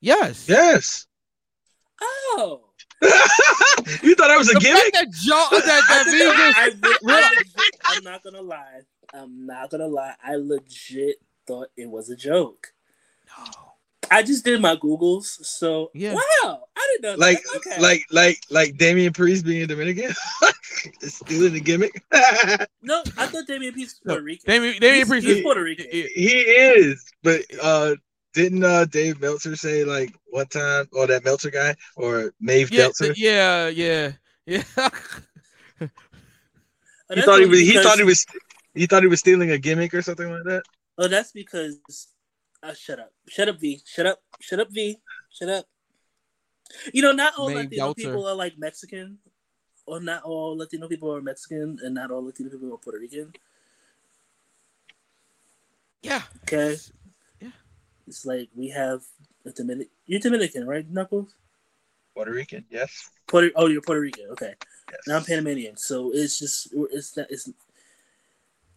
yes. 0.00 0.48
Yes. 0.48 1.06
Oh. 2.02 2.64
you 4.02 4.14
thought 4.14 4.30
I 4.30 4.36
was 4.36 4.50
a 4.50 4.54
The 4.54 4.60
gimmick? 4.60 4.82
fact 4.82 4.94
that 4.94 5.10
Joe 5.12 5.46
that, 5.50 5.82
that 5.88 6.04
V 6.06 6.22
I, 6.26 6.70
re- 6.82 6.98
I 7.14 7.30
legit, 7.30 7.80
I'm 7.84 8.04
not 8.04 8.22
gonna 8.22 8.40
lie. 8.42 8.80
I'm 9.12 9.46
not 9.46 9.70
gonna 9.70 9.86
lie. 9.86 10.14
I 10.24 10.36
legit 10.36 11.16
thought 11.46 11.68
it 11.76 11.88
was 11.88 12.08
a 12.10 12.16
joke. 12.16 12.72
I 14.10 14.22
just 14.22 14.44
did 14.44 14.60
my 14.60 14.76
Googles, 14.76 15.24
so 15.44 15.90
Yeah. 15.94 16.14
wow, 16.14 16.64
I 16.76 16.96
didn't 17.00 17.12
know 17.12 17.24
like. 17.26 17.38
Okay. 17.56 17.80
like 17.80 18.04
like 18.10 18.38
like 18.50 18.76
Damian 18.76 19.12
Priest 19.12 19.44
being 19.44 19.66
Dominican, 19.66 20.14
stealing 21.02 21.52
the 21.52 21.60
gimmick. 21.60 22.02
no, 22.82 23.02
I 23.16 23.26
thought 23.26 23.46
Damian 23.46 23.72
Priest 23.72 24.00
was 24.04 24.12
Puerto 24.12 24.22
Rican. 24.24 24.44
Damian, 24.50 24.74
Damian 24.80 24.94
He's- 24.96 25.08
Priest 25.08 25.26
he's 25.26 25.36
is- 25.38 25.42
Puerto 25.42 25.62
Rican. 25.62 25.86
he- 25.90 26.08
he 26.14 26.28
is, 26.40 27.04
but 27.22 27.42
uh, 27.62 27.94
didn't 28.32 28.64
uh 28.64 28.84
Dave 28.86 29.20
Meltzer 29.20 29.56
say 29.56 29.84
like 29.84 30.14
one 30.26 30.46
time, 30.46 30.88
or 30.92 31.06
that 31.06 31.24
Meltzer 31.24 31.50
guy, 31.50 31.74
or 31.96 32.32
Maeve 32.40 32.70
yeah, 32.70 32.80
Meltzer? 32.82 33.12
yeah, 33.16 33.68
yeah, 33.68 34.12
yeah. 34.46 34.62
Oh, 35.80 35.88
he 37.14 37.16
that's 37.16 37.26
thought 37.26 37.40
he 37.40 37.46
was 37.46 37.58
he 37.60 37.82
thought 37.82 37.98
he 37.98 38.04
was 38.04 38.26
he 38.74 38.86
thought 38.86 39.02
he 39.02 39.08
was 39.08 39.20
stealing 39.20 39.50
a 39.50 39.58
gimmick 39.58 39.92
or 39.92 40.00
something 40.02 40.30
like 40.30 40.44
that. 40.44 40.62
Oh, 40.96 41.06
that's 41.08 41.32
because. 41.32 41.78
Uh, 42.64 42.72
shut 42.72 42.98
up! 42.98 43.12
Shut 43.28 43.48
up, 43.48 43.60
V! 43.60 43.82
Shut 43.84 44.06
up! 44.06 44.22
Shut 44.40 44.58
up, 44.60 44.70
V! 44.70 44.96
Shut 45.30 45.48
up! 45.50 45.66
You 46.94 47.02
know, 47.02 47.12
not 47.12 47.34
all 47.36 47.48
Maeve 47.48 47.56
Latino 47.70 47.92
Delter. 47.92 47.96
people 47.96 48.26
are 48.26 48.34
like 48.34 48.56
Mexican, 48.56 49.18
or 49.84 50.00
not 50.00 50.22
all 50.22 50.56
Latino 50.56 50.88
people 50.88 51.14
are 51.14 51.20
Mexican, 51.20 51.78
and 51.82 51.94
not 51.94 52.10
all 52.10 52.24
Latino 52.24 52.48
people 52.48 52.72
are 52.72 52.78
Puerto 52.78 52.98
Rican. 52.98 53.32
yeah. 56.02 56.22
Okay, 56.44 56.76
Yeah. 57.40 57.50
it's 58.06 58.24
like 58.24 58.48
we 58.54 58.68
have 58.68 59.02
a 59.44 59.50
Dominican. 59.50 59.90
You're 60.06 60.20
Dominican, 60.20 60.66
right, 60.66 60.88
Knuckles? 60.90 61.34
Puerto 62.14 62.32
Rican, 62.32 62.64
yes. 62.70 63.10
Puerto. 63.26 63.50
Oh, 63.56 63.66
you're 63.66 63.82
Puerto 63.82 64.00
Rican. 64.00 64.26
Okay, 64.30 64.54
yes. 64.90 65.00
now 65.06 65.16
I'm 65.16 65.24
Panamanian. 65.24 65.76
So 65.76 66.12
it's 66.14 66.38
just 66.38 66.68
it's 66.92 67.16
not 67.16 67.26
it's 67.30 67.50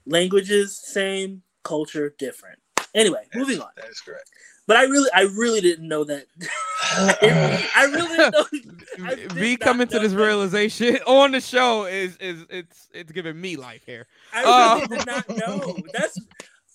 languages 0.05 0.77
same, 0.77 1.41
culture 1.63 2.13
different. 2.17 2.59
Anyway, 2.95 3.21
Yes, 3.33 3.35
moving 3.35 3.61
on. 3.61 3.69
That 3.75 3.89
is 3.89 3.99
correct. 4.01 4.29
But 4.67 4.75
I 4.77 4.83
really, 4.83 5.09
I 5.13 5.21
really 5.21 5.61
didn't 5.61 5.87
know 5.87 6.03
that. 6.03 6.25
I 6.81 7.89
really 7.91 8.17
didn't 8.17 8.33
know. 8.33 9.05
I 9.07 9.15
did 9.15 9.31
V 9.31 9.51
not 9.51 9.59
coming 9.61 9.87
to 9.87 9.99
this 9.99 10.11
that. 10.11 10.17
realization 10.17 10.97
on 11.07 11.31
the 11.31 11.39
show 11.41 11.85
is 11.85 12.17
is 12.17 12.45
it's 12.49 12.87
it's 12.93 13.11
giving 13.11 13.39
me 13.39 13.55
life 13.55 13.83
here. 13.85 14.07
I 14.33 14.39
really 14.41 14.83
Oh. 14.83 14.97
did 14.97 15.05
not 15.05 15.29
know. 15.29 15.77
That's 15.93 16.19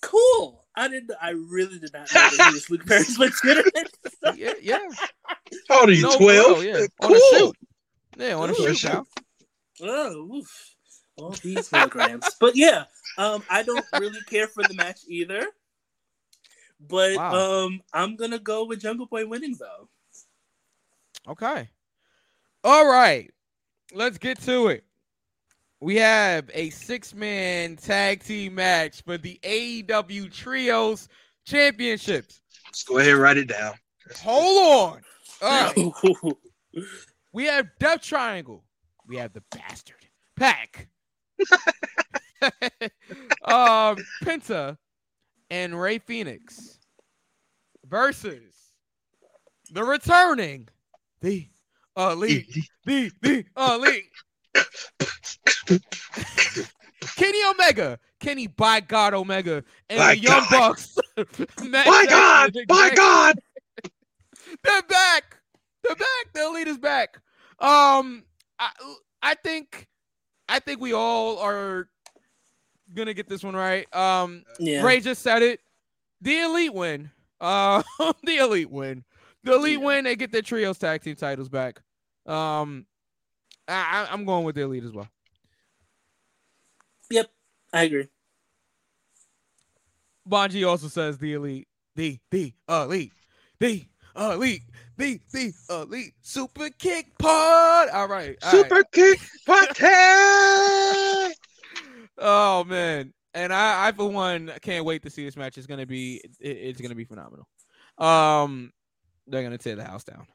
cool. 0.01 0.65
I 0.75 0.87
didn't. 0.87 1.11
I 1.21 1.31
really 1.31 1.77
did 1.77 1.93
not 1.93 2.11
know 2.13 2.29
that 2.37 2.47
he 2.49 2.53
was 2.55 2.69
Luke 2.71 2.85
Perry's 2.87 3.19
legitimate. 3.19 3.91
son. 4.23 4.35
Yeah, 4.37 4.53
yeah. 4.61 4.79
How 5.69 5.81
old 5.81 5.89
are 5.89 5.93
you? 5.93 6.11
Twelve. 6.17 6.57
bro, 6.57 6.61
yeah. 6.61 6.85
Cool. 7.01 7.11
On 7.11 7.15
a 7.15 7.37
shoot. 7.37 7.55
Yeah, 8.17 8.33
on 8.35 8.49
a 8.49 8.53
Ooh, 8.53 8.55
shoot, 8.55 8.77
shoot. 8.77 9.07
Oh, 9.81 10.35
oof. 10.37 10.75
all 11.17 11.29
these 11.43 11.71
milligrams. 11.71 12.27
but 12.39 12.55
yeah, 12.55 12.85
um, 13.19 13.43
I 13.51 13.61
don't 13.61 13.85
really 13.99 14.19
care 14.27 14.47
for 14.47 14.63
the 14.63 14.73
match 14.73 15.01
either. 15.07 15.45
But 16.87 17.15
Wow. 17.15 17.65
um, 17.65 17.81
I'm 17.93 18.15
gonna 18.15 18.39
go 18.39 18.65
with 18.65 18.81
Jungle 18.81 19.05
Boy 19.05 19.25
winning 19.25 19.55
though. 19.59 19.89
Okay. 21.27 21.69
All 22.63 22.87
right. 22.87 23.31
Let's 23.93 24.17
get 24.17 24.41
to 24.41 24.67
it. 24.67 24.83
We 25.79 25.97
have 25.97 26.49
a 26.53 26.69
six 26.69 27.13
man 27.13 27.75
tag 27.75 28.23
team 28.23 28.55
match 28.55 29.01
for 29.03 29.17
the 29.17 29.39
AEW 29.43 30.31
Trios 30.31 31.07
Championships. 31.45 32.41
Let's 32.65 32.83
go 32.83 32.97
ahead 32.97 33.11
and 33.13 33.21
write 33.21 33.37
it 33.37 33.47
down. 33.47 33.73
Hold 34.21 34.95
on. 34.95 35.01
All 35.41 35.93
right. 36.21 36.35
We 37.33 37.45
have 37.45 37.67
Death 37.79 38.01
Triangle. 38.01 38.63
We 39.07 39.17
have 39.17 39.33
the 39.33 39.41
bastard 39.49 40.07
Pac. 40.35 40.87
um, 43.43 43.97
Penta 44.23 44.77
and 45.53 45.79
Rey 45.79 45.99
Fenix 45.99 46.79
versus 47.85 48.55
the 49.71 49.83
returning 49.83 50.67
the 51.21 51.47
elite, 51.95 52.47
the 52.85 53.11
the 53.21 53.45
elite. 53.55 54.09
Kenny 57.15 57.37
Omega, 57.51 57.99
Kenny 58.19 58.47
by 58.47 58.79
God 58.79 59.13
Omega, 59.13 59.63
and 59.91 59.99
By 59.99 60.15
the 60.15 60.21
Young 60.21 60.43
God. 60.49 60.75
Bucks. 60.75 60.97
Matt 61.63 61.85
My 61.85 62.05
Jackson 62.09 62.09
God! 62.09 62.53
by 62.67 62.89
God! 62.95 63.35
They're 64.63 64.81
back. 64.81 65.37
They're 65.83 65.95
back. 65.95 66.33
The 66.33 66.45
elite 66.47 66.67
is 66.67 66.79
back. 66.79 67.17
Um, 67.59 68.23
I 68.57 68.71
I 69.21 69.35
think 69.35 69.87
I 70.49 70.57
think 70.57 70.81
we 70.81 70.93
all 70.93 71.37
are 71.37 71.89
gonna 72.93 73.13
get 73.13 73.27
this 73.29 73.43
one 73.43 73.55
right. 73.55 73.93
Um, 73.95 74.43
yeah. 74.59 74.83
Ray 74.83 74.99
just 74.99 75.21
said 75.21 75.41
it. 75.41 75.59
The 76.21 76.39
elite 76.39 76.73
win. 76.73 77.11
Uh, 77.41 77.83
the 78.23 78.37
elite 78.37 78.71
win. 78.71 79.03
The 79.43 79.53
elite 79.55 79.79
Yeah. 79.79 79.85
win. 79.85 80.03
They 80.05 80.15
get 80.15 80.31
their 80.31 80.41
trios 80.41 80.77
tag 80.77 81.01
team 81.01 81.15
titles 81.15 81.49
back. 81.49 81.81
Um, 82.25 82.85
I, 83.67 83.73
I- 83.73 84.13
I'm 84.13 84.25
going 84.25 84.45
with 84.45 84.55
the 84.55 84.61
elite 84.61 84.83
as 84.85 84.91
well. 84.93 85.07
Yep, 87.09 87.29
I 87.73 87.83
agree. 87.83 88.07
Bonji 90.27 90.65
also 90.67 90.87
says 90.87 91.17
the 91.17 91.33
elite, 91.33 91.67
the 91.95 92.17
the 92.31 92.53
elite, 92.69 93.11
the 93.59 93.85
elite, 94.15 94.61
the 94.97 95.19
the 95.33 95.53
elite 95.69 96.13
super 96.21 96.69
kick 96.79 97.17
pod. 97.19 97.89
All 97.89 98.07
right, 98.07 98.37
all 98.41 98.53
right. 98.53 98.65
Super 98.65 98.83
kick 98.91 99.19
party. 99.45 99.73
Oh 102.17 102.63
man, 102.65 103.13
and 103.33 103.51
I, 103.53 103.87
I 103.87 103.91
for 103.91 104.09
one 104.09 104.51
can't 104.61 104.85
wait 104.85 105.01
to 105.03 105.09
see 105.09 105.23
this 105.25 105.35
match. 105.37 105.57
It's 105.57 105.67
gonna 105.67 105.85
be, 105.85 106.21
it- 106.39 106.47
it's 106.57 106.81
gonna 106.81 106.95
be 106.95 107.05
phenomenal. 107.05 107.47
Um, 107.97 108.71
they're 109.27 109.43
gonna 109.43 109.57
tear 109.57 109.75
the 109.75 109.83
house 109.83 110.03
down. 110.03 110.27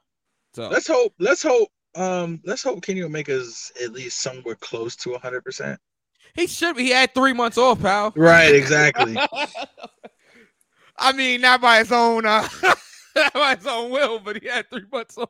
So 0.55 0.69
Let's 0.69 0.87
hope. 0.89 1.13
Let's 1.19 1.43
hope. 1.43 1.69
Um, 1.95 2.41
let's 2.45 2.63
hope 2.63 2.83
Kenny 2.83 3.03
Omega's 3.03 3.73
at 3.83 3.93
least 3.93 4.21
somewhere 4.21 4.55
close 4.57 4.95
to 4.97 5.17
hundred 5.19 5.45
percent. 5.45 5.79
he 6.35 6.47
should 6.47 6.77
be. 6.77 6.85
He 6.85 6.91
had 6.91 7.15
three 7.15 7.33
months 7.33 7.59
off, 7.59 7.81
pal. 7.81 8.13
Right. 8.17 8.55
Exactly. 8.55 9.17
I 10.99 11.13
mean, 11.13 11.41
not 11.41 11.61
by 11.61 11.79
his 11.79 11.93
own, 11.93 12.27
uh, 12.27 12.47
not 13.17 13.33
by 13.33 13.55
his 13.57 13.67
own 13.67 13.91
will, 13.91 14.19
but 14.19 14.41
he 14.43 14.49
had 14.49 14.69
three 14.69 14.85
months 14.93 15.17
off. 15.17 15.29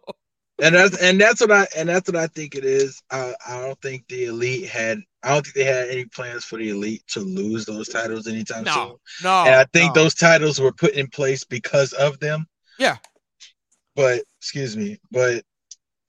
And 0.61 0.75
that's 0.75 1.01
and 1.01 1.21
that's 1.21 1.41
what 1.41 1.53
I 1.53 1.67
and 1.77 1.89
that's 1.89 2.09
what 2.09 2.17
I 2.17 2.27
think 2.27 2.55
it 2.55 2.65
is. 2.65 3.01
I 3.11 3.35
I 3.47 3.61
don't 3.61 3.81
think 3.81 4.07
the 4.09 4.27
elite 4.27 4.69
had. 4.69 5.01
I 5.23 5.35
don't 5.35 5.45
think 5.45 5.55
they 5.55 5.65
had 5.65 5.89
any 5.89 6.05
plans 6.05 6.45
for 6.45 6.59
the 6.59 6.71
elite 6.71 7.03
to 7.09 7.21
lose 7.21 7.65
those 7.65 7.89
titles 7.89 8.27
anytime 8.27 8.65
soon. 8.65 8.75
No, 8.75 8.99
no. 9.23 9.45
and 9.47 9.55
I 9.55 9.65
think 9.73 9.95
no. 9.95 10.03
those 10.03 10.15
titles 10.15 10.61
were 10.61 10.73
put 10.73 10.95
in 10.95 11.09
place 11.09 11.45
because 11.45 11.93
of 11.93 12.19
them. 12.21 12.47
Yeah. 12.79 12.97
But 13.95 14.23
excuse 14.39 14.77
me, 14.77 14.99
but 15.11 15.43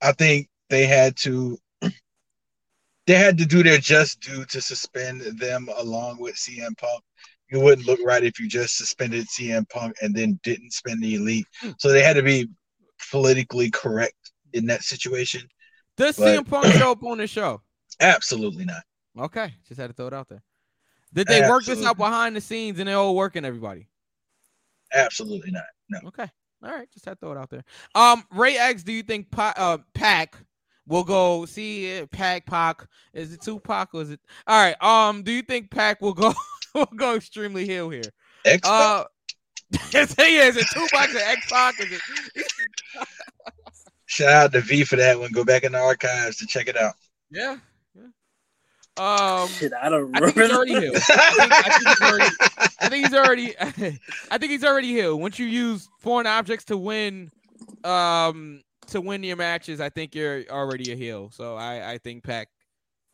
I 0.00 0.12
think 0.12 0.48
they 0.68 0.86
had 0.86 1.16
to 1.18 1.58
they 3.06 3.14
had 3.14 3.38
to 3.38 3.46
do 3.46 3.62
their 3.62 3.78
just 3.78 4.20
due 4.20 4.44
to 4.46 4.60
suspend 4.60 5.22
them 5.38 5.68
along 5.76 6.18
with 6.18 6.36
CM 6.36 6.76
Punk. 6.76 7.02
You 7.50 7.60
wouldn't 7.60 7.86
look 7.86 8.00
right 8.04 8.22
if 8.22 8.38
you 8.38 8.48
just 8.48 8.76
suspended 8.76 9.26
CM 9.26 9.68
Punk 9.68 9.96
and 10.02 10.14
then 10.14 10.38
didn't 10.44 10.72
spend 10.72 11.02
the 11.02 11.16
elite. 11.16 11.46
Hmm. 11.60 11.70
So 11.78 11.90
they 11.90 12.02
had 12.02 12.14
to 12.14 12.22
be 12.22 12.48
politically 13.10 13.70
correct 13.70 14.14
in 14.52 14.66
that 14.66 14.82
situation. 14.82 15.48
Does 15.96 16.16
but- 16.16 16.38
CM 16.38 16.48
Punk 16.48 16.66
show 16.74 16.92
up 16.92 17.02
on 17.04 17.18
the 17.18 17.26
show? 17.26 17.60
Absolutely 18.00 18.64
not. 18.64 18.82
Okay, 19.18 19.52
just 19.68 19.80
had 19.80 19.88
to 19.88 19.92
throw 19.92 20.06
it 20.06 20.14
out 20.14 20.28
there. 20.28 20.42
Did 21.12 21.26
they 21.26 21.40
work 21.48 21.64
this 21.64 21.84
out 21.84 21.96
behind 21.96 22.36
the 22.36 22.40
scenes 22.40 22.78
and 22.78 22.88
they're 22.88 22.96
all 22.96 23.16
working 23.16 23.44
everybody? 23.44 23.88
Absolutely 24.94 25.50
not. 25.50 25.64
No. 25.88 26.08
Okay. 26.08 26.28
All 26.62 26.70
right. 26.70 26.88
Just 26.92 27.04
had 27.04 27.14
to 27.14 27.20
throw 27.20 27.32
it 27.32 27.38
out 27.38 27.50
there. 27.50 27.64
Um, 27.94 28.24
Ray 28.30 28.56
X, 28.56 28.82
do 28.82 28.92
you 28.92 29.02
think 29.02 29.30
pa- 29.30 29.54
uh, 29.56 29.78
Pac 29.94 30.36
will 30.86 31.04
go 31.04 31.46
see 31.46 32.04
Pac 32.12 32.46
Pac? 32.46 32.86
Is 33.12 33.32
it 33.32 33.42
Tupac 33.42 33.88
or 33.94 34.02
is 34.02 34.10
it? 34.10 34.20
All 34.46 34.62
right. 34.62 34.80
Um, 34.82 35.22
do 35.22 35.32
you 35.32 35.42
think 35.42 35.70
Pac 35.70 36.00
will 36.00 36.14
go 36.14 36.32
will 36.74 36.86
go 36.96 37.16
extremely 37.16 37.66
heel 37.66 37.90
here? 37.90 38.02
X 38.44 38.68
Uh, 38.68 39.04
is 39.72 40.14
it 40.18 40.66
Tupac? 40.72 41.10
It 41.10 41.28
X 41.28 41.50
Pac? 41.50 41.80
Is 41.80 41.92
it? 41.92 42.00
Shout 44.10 44.28
out 44.28 44.52
to 44.54 44.60
V 44.60 44.82
for 44.82 44.96
that 44.96 45.20
one. 45.20 45.30
Go 45.30 45.44
back 45.44 45.62
in 45.62 45.70
the 45.70 45.78
archives 45.78 46.36
to 46.38 46.46
check 46.46 46.66
it 46.66 46.76
out. 46.76 46.94
Yeah. 47.30 47.58
yeah. 47.94 48.02
Um, 48.96 49.46
Shit, 49.46 49.72
I 49.72 49.88
don't 49.88 50.12
I 50.16 50.18
think 50.18 50.36
remember. 50.36 50.66
he's 50.66 50.74
already 50.74 50.80
heel. 50.80 50.92
I 50.96 51.68
think, 51.68 51.86
he's 51.86 52.00
already. 52.02 52.34
I 52.80 52.88
think 52.88 53.06
he's 53.06 53.14
already. 53.14 53.54
I 54.32 54.38
think 54.38 54.50
he's 54.50 54.64
already 54.64 54.88
heel. 54.88 55.16
Once 55.16 55.38
you 55.38 55.46
use 55.46 55.88
foreign 56.00 56.26
objects 56.26 56.64
to 56.66 56.76
win, 56.76 57.30
um, 57.84 58.62
to 58.88 59.00
win 59.00 59.22
your 59.22 59.36
matches, 59.36 59.80
I 59.80 59.90
think 59.90 60.16
you're 60.16 60.42
already 60.50 60.90
a 60.90 60.96
heel. 60.96 61.30
So 61.32 61.54
I, 61.54 61.92
I 61.92 61.98
think 61.98 62.24
Pac 62.24 62.48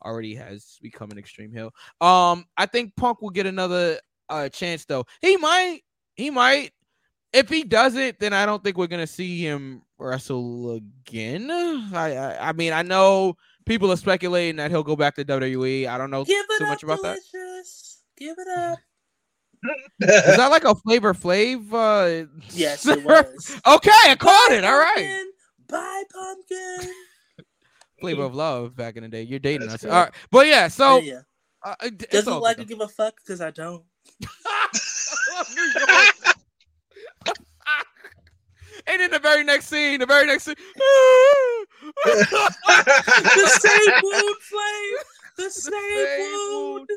already 0.02 0.34
has 0.36 0.78
become 0.80 1.10
an 1.10 1.18
extreme 1.18 1.52
heel. 1.52 1.74
Um, 2.00 2.46
I 2.56 2.64
think 2.64 2.96
Punk 2.96 3.20
will 3.20 3.28
get 3.28 3.44
another 3.44 4.00
uh 4.30 4.48
chance 4.48 4.86
though. 4.86 5.04
He 5.20 5.36
might. 5.36 5.80
He 6.14 6.30
might. 6.30 6.70
If 7.36 7.48
he 7.48 7.64
doesn't, 7.64 8.18
then 8.18 8.32
I 8.32 8.46
don't 8.46 8.62
think 8.64 8.76
we're 8.78 8.86
gonna 8.86 9.06
see 9.06 9.40
him 9.40 9.82
wrestle 9.98 10.76
again. 11.06 11.50
I, 11.94 12.16
I, 12.16 12.48
I 12.48 12.52
mean, 12.52 12.72
I 12.72 12.82
know 12.82 13.36
people 13.66 13.92
are 13.92 13.96
speculating 13.96 14.56
that 14.56 14.70
he'll 14.70 14.82
go 14.82 14.96
back 14.96 15.14
to 15.16 15.24
WWE. 15.24 15.86
I 15.86 15.98
don't 15.98 16.10
know 16.10 16.24
Give 16.24 16.44
it 16.48 16.58
too 16.58 16.64
up, 16.64 16.70
much 16.70 16.82
about 16.82 17.02
that. 17.02 17.18
delicious. 17.32 18.02
Give 18.16 18.34
it 18.38 18.48
up. 18.58 18.78
Is 20.00 20.36
that 20.36 20.50
like 20.50 20.64
a 20.64 20.74
Flavor 20.74 21.12
Flav? 21.14 21.72
Uh, 21.72 22.26
Yes, 22.50 22.86
it 22.86 23.02
was. 23.04 23.60
okay, 23.66 23.90
I 24.06 24.14
caught 24.18 24.52
it. 24.52 24.64
All 24.64 24.78
right. 24.78 24.94
Pumpkin, 24.96 25.32
Bye, 25.68 26.02
pumpkin. 26.12 26.90
Flavor 28.00 28.22
of 28.24 28.34
Love 28.34 28.76
back 28.76 28.96
in 28.96 29.02
the 29.02 29.08
day. 29.08 29.22
You're 29.22 29.38
dating 29.40 29.68
That's 29.68 29.84
us. 29.84 29.90
right. 29.90 29.96
All 29.96 30.04
right. 30.04 30.14
But 30.30 30.46
yeah, 30.46 30.68
so 30.68 30.98
yeah. 30.98 31.20
uh, 31.64 31.74
it- 31.82 32.02
it's 32.04 32.12
Doesn't 32.12 32.40
like 32.40 32.58
to 32.58 32.64
give 32.64 32.80
a 32.80 32.88
fuck 32.88 33.16
because 33.16 33.40
I 33.40 33.50
don't. 33.50 33.82
Though. 38.86 38.92
and 38.92 39.02
in 39.02 39.10
the 39.10 39.18
very 39.18 39.44
next 39.44 39.66
scene, 39.66 40.00
the 40.00 40.06
very 40.06 40.26
next 40.26 40.44
scene. 40.44 40.54
The 42.04 43.58
same 43.60 43.94
wound, 44.02 44.36
Flame. 44.40 44.96
The 45.36 45.50
same, 45.50 45.72
same 46.06 46.32
wound. 46.32 46.88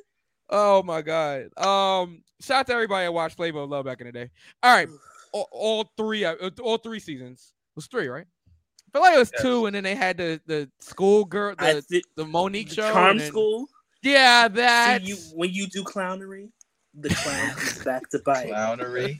Oh 0.49 0.81
my 0.83 1.01
god. 1.01 1.55
Um, 1.57 2.23
shout 2.41 2.61
out 2.61 2.67
to 2.67 2.73
everybody 2.73 3.05
that 3.05 3.13
watched 3.13 3.35
Flavor 3.37 3.59
of 3.59 3.69
Love 3.69 3.85
back 3.85 4.01
in 4.01 4.07
the 4.07 4.13
day. 4.13 4.29
All 4.63 4.73
right, 4.73 4.87
all, 5.31 5.47
all 5.51 5.91
three, 5.97 6.25
uh, 6.25 6.35
all 6.61 6.77
three 6.77 6.99
seasons. 6.99 7.53
It 7.71 7.75
was 7.75 7.87
three, 7.87 8.07
right? 8.07 8.25
I 8.27 8.91
feel 8.91 9.01
like 9.03 9.15
it 9.15 9.19
was 9.19 9.31
Yes. 9.33 9.41
two, 9.43 9.65
and 9.67 9.75
then 9.75 9.83
they 9.83 9.95
had 9.95 10.17
the 10.17 10.41
the 10.47 10.69
school 10.79 11.25
girl, 11.25 11.53
the 11.57 11.81
thi- 11.81 12.03
the 12.15 12.25
Monique 12.25 12.69
the 12.69 12.75
show, 12.75 12.91
charm 12.93 13.17
then- 13.19 13.27
school. 13.27 13.67
Yeah, 14.01 14.47
See, 14.47 14.53
that 14.55 15.03
you 15.03 15.17
when 15.35 15.51
you 15.51 15.67
do 15.67 15.83
clownery, 15.83 16.49
the 16.93 17.09
clown 17.09 17.49
comes 17.51 17.83
back 17.83 18.09
to 18.11 18.19
bite. 18.25 18.47
Clownery. 18.49 19.17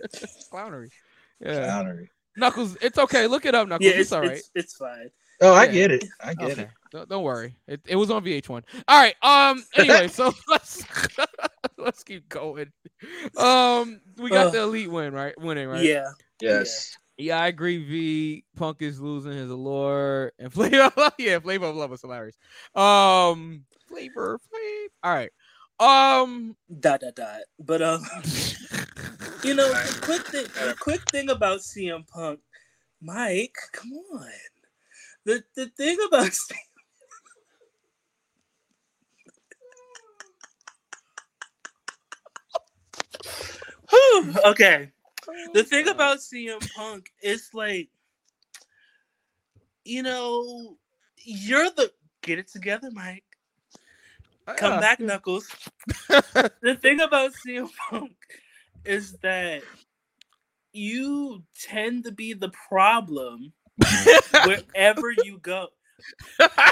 clownery. 0.52 0.90
Yeah, 1.42 1.68
Clownery. 1.68 2.08
Knuckles. 2.38 2.78
It's 2.82 2.98
okay. 2.98 3.28
Look 3.28 3.46
it 3.46 3.56
up, 3.56 3.68
Knuckles. 3.68 3.86
Yeah, 3.86 3.94
it's, 3.94 4.02
it's, 4.02 4.12
all 4.12 4.22
right. 4.22 4.32
it's, 4.32 4.52
it's 4.56 4.76
fine. 4.76 5.10
Oh, 5.42 5.54
I 5.54 5.66
Yeah. 5.66 5.72
get 5.72 5.92
it. 5.92 6.06
I 6.22 6.34
get 6.34 6.52
Okay. 6.52 6.62
it. 6.64 6.70
Don't, 6.92 7.08
don't 7.10 7.24
worry. 7.24 7.56
It, 7.68 7.82
it 7.88 7.96
was 7.96 8.10
on 8.12 8.24
VH1. 8.26 8.64
All 8.88 9.00
right. 9.00 9.16
Um. 9.22 9.64
Anyway, 9.76 10.08
so 10.08 10.34
let's 10.50 10.84
let's 11.78 12.04
keep 12.04 12.28
going. 12.30 12.72
Um. 13.38 14.02
We 14.18 14.30
got 14.30 14.48
Ugh. 14.48 14.54
the 14.54 14.62
elite 14.64 14.92
win, 14.92 15.14
right? 15.14 15.40
Winning, 15.40 15.68
right? 15.70 15.84
Yeah. 15.84 16.10
Yes. 16.42 16.96
Yeah, 17.18 17.42
I 17.42 17.48
agree. 17.48 17.84
V 17.84 18.46
Punk 18.56 18.82
is 18.82 19.00
losing 19.00 19.34
his 19.34 19.50
allure, 19.52 20.32
and 20.40 20.52
Flavor. 20.54 20.92
yeah, 21.18 21.40
Flavor 21.40 21.66
of 21.68 21.76
Love 21.76 21.92
was 21.92 22.02
hilarious. 22.02 22.38
Um. 22.76 23.66
Flavor, 23.88 24.40
flavor. 24.50 24.94
All 25.04 25.14
right. 25.14 25.32
Um. 25.80 26.56
Dot 26.80 27.02
dot 27.02 27.16
dot. 27.16 27.42
But 27.60 27.82
um, 27.82 28.02
you 29.44 29.54
know, 29.54 29.70
the 29.70 30.00
quick 30.02 30.28
thing, 30.28 30.44
the 30.44 30.76
quick 30.80 31.02
thing 31.10 31.30
about 31.30 31.60
CM 31.60 32.08
Punk, 32.08 32.40
Mike, 33.02 33.56
come 33.72 33.94
on. 34.14 34.28
the 35.26 35.44
the 35.56 35.68
thing 35.78 35.98
about 36.08 36.32
Whew, 43.90 44.34
okay. 44.46 44.92
The 45.54 45.64
thing 45.64 45.88
about 45.88 46.18
CM 46.20 46.60
Punk 46.76 47.12
is 47.22 47.50
like, 47.54 47.90
you 49.86 50.04
know, 50.04 50.78
you're 51.18 51.70
the 51.72 51.92
get 52.22 52.40
it 52.40 52.48
together, 52.48 52.90
Mike. 52.92 53.24
Come 54.58 54.74
Yeah. 54.74 54.80
back, 54.80 55.00
Knuckles. 55.00 55.48
the 56.08 56.78
thing 56.82 57.02
about 57.02 57.32
CM 57.46 57.70
Punk 57.90 58.14
is 58.86 59.14
that 59.22 59.64
you 60.74 61.44
tend 61.60 62.04
to 62.06 62.12
be 62.12 62.34
the 62.34 62.50
problem 62.70 63.54
wherever 64.46 65.12
you 65.24 65.40
go. 65.40 65.68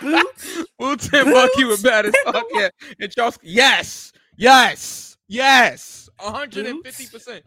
Boots, 0.02 0.64
Boots 0.80 1.10
and 1.14 1.32
Bucky 1.34 1.66
were 1.66 1.78
bad 1.78 2.06
as 2.06 2.14
fuck. 2.26 2.46
Yeah. 2.54 2.70
And 3.00 3.12
Charles, 3.12 3.38
yes, 3.42 4.14
yes, 4.38 5.18
yes, 5.28 6.10
150%. 6.20 7.42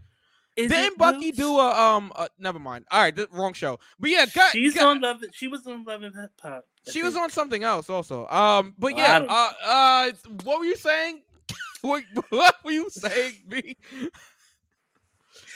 Is 0.65 0.71
Didn't 0.71 0.99
Bucky 0.99 1.31
Boots? 1.31 1.39
do 1.39 1.59
a 1.59 1.71
um? 1.71 2.13
Uh, 2.15 2.29
never 2.39 2.59
mind. 2.59 2.85
All 2.91 3.01
right, 3.01 3.15
the 3.15 3.29
wrong 3.33 3.53
show. 3.53 3.79
But 3.99 4.11
yeah, 4.11 4.27
got, 4.27 4.53
She's 4.53 4.75
got- 4.75 4.87
on 4.87 5.01
Love. 5.01 5.23
She 5.33 5.49
was 5.49 5.67
on 5.67 5.85
Love 5.85 6.03
and 6.03 6.15
Hip 6.15 6.31
Hop. 6.43 6.65
I 6.87 6.91
She 6.91 7.03
was 7.03 7.17
on 7.17 7.31
something 7.31 7.63
else 7.63 7.91
also. 7.91 8.27
Um, 8.29 8.75
but 8.79 8.93
Oh, 8.95 8.97
yeah. 8.97 9.27
Uh, 9.29 9.53
uh, 9.67 10.11
what 10.45 10.61
were 10.61 10.65
you 10.65 10.77
saying? 10.77 11.23
what, 11.83 12.05
what 12.31 12.55
were 12.65 12.71
you 12.73 12.89
saying? 12.91 13.35
Me? 13.49 13.77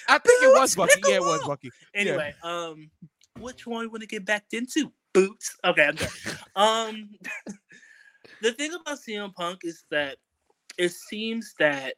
I 0.08 0.18
think 0.18 0.42
it 0.42 0.58
was 0.58 0.74
Bucky. 0.74 1.00
Yeah, 1.06 1.16
it 1.16 1.20
was 1.22 1.42
Bucky. 1.46 1.70
Anyway, 1.94 2.34
um, 2.42 2.90
which 3.40 3.66
one 3.66 3.80
we 3.80 3.86
want 3.86 4.02
to 4.02 4.06
get 4.06 4.24
back 4.24 4.44
into? 4.52 4.92
Boots. 5.12 5.56
Okay, 5.64 5.86
I'm 5.86 5.94
done. 5.94 6.08
um, 6.56 7.10
the 8.42 8.52
thing 8.52 8.72
about 8.74 8.98
CM 8.98 9.32
Punk 9.34 9.60
is 9.62 9.84
that 9.90 10.16
it 10.76 10.90
seems 10.92 11.54
that 11.58 11.94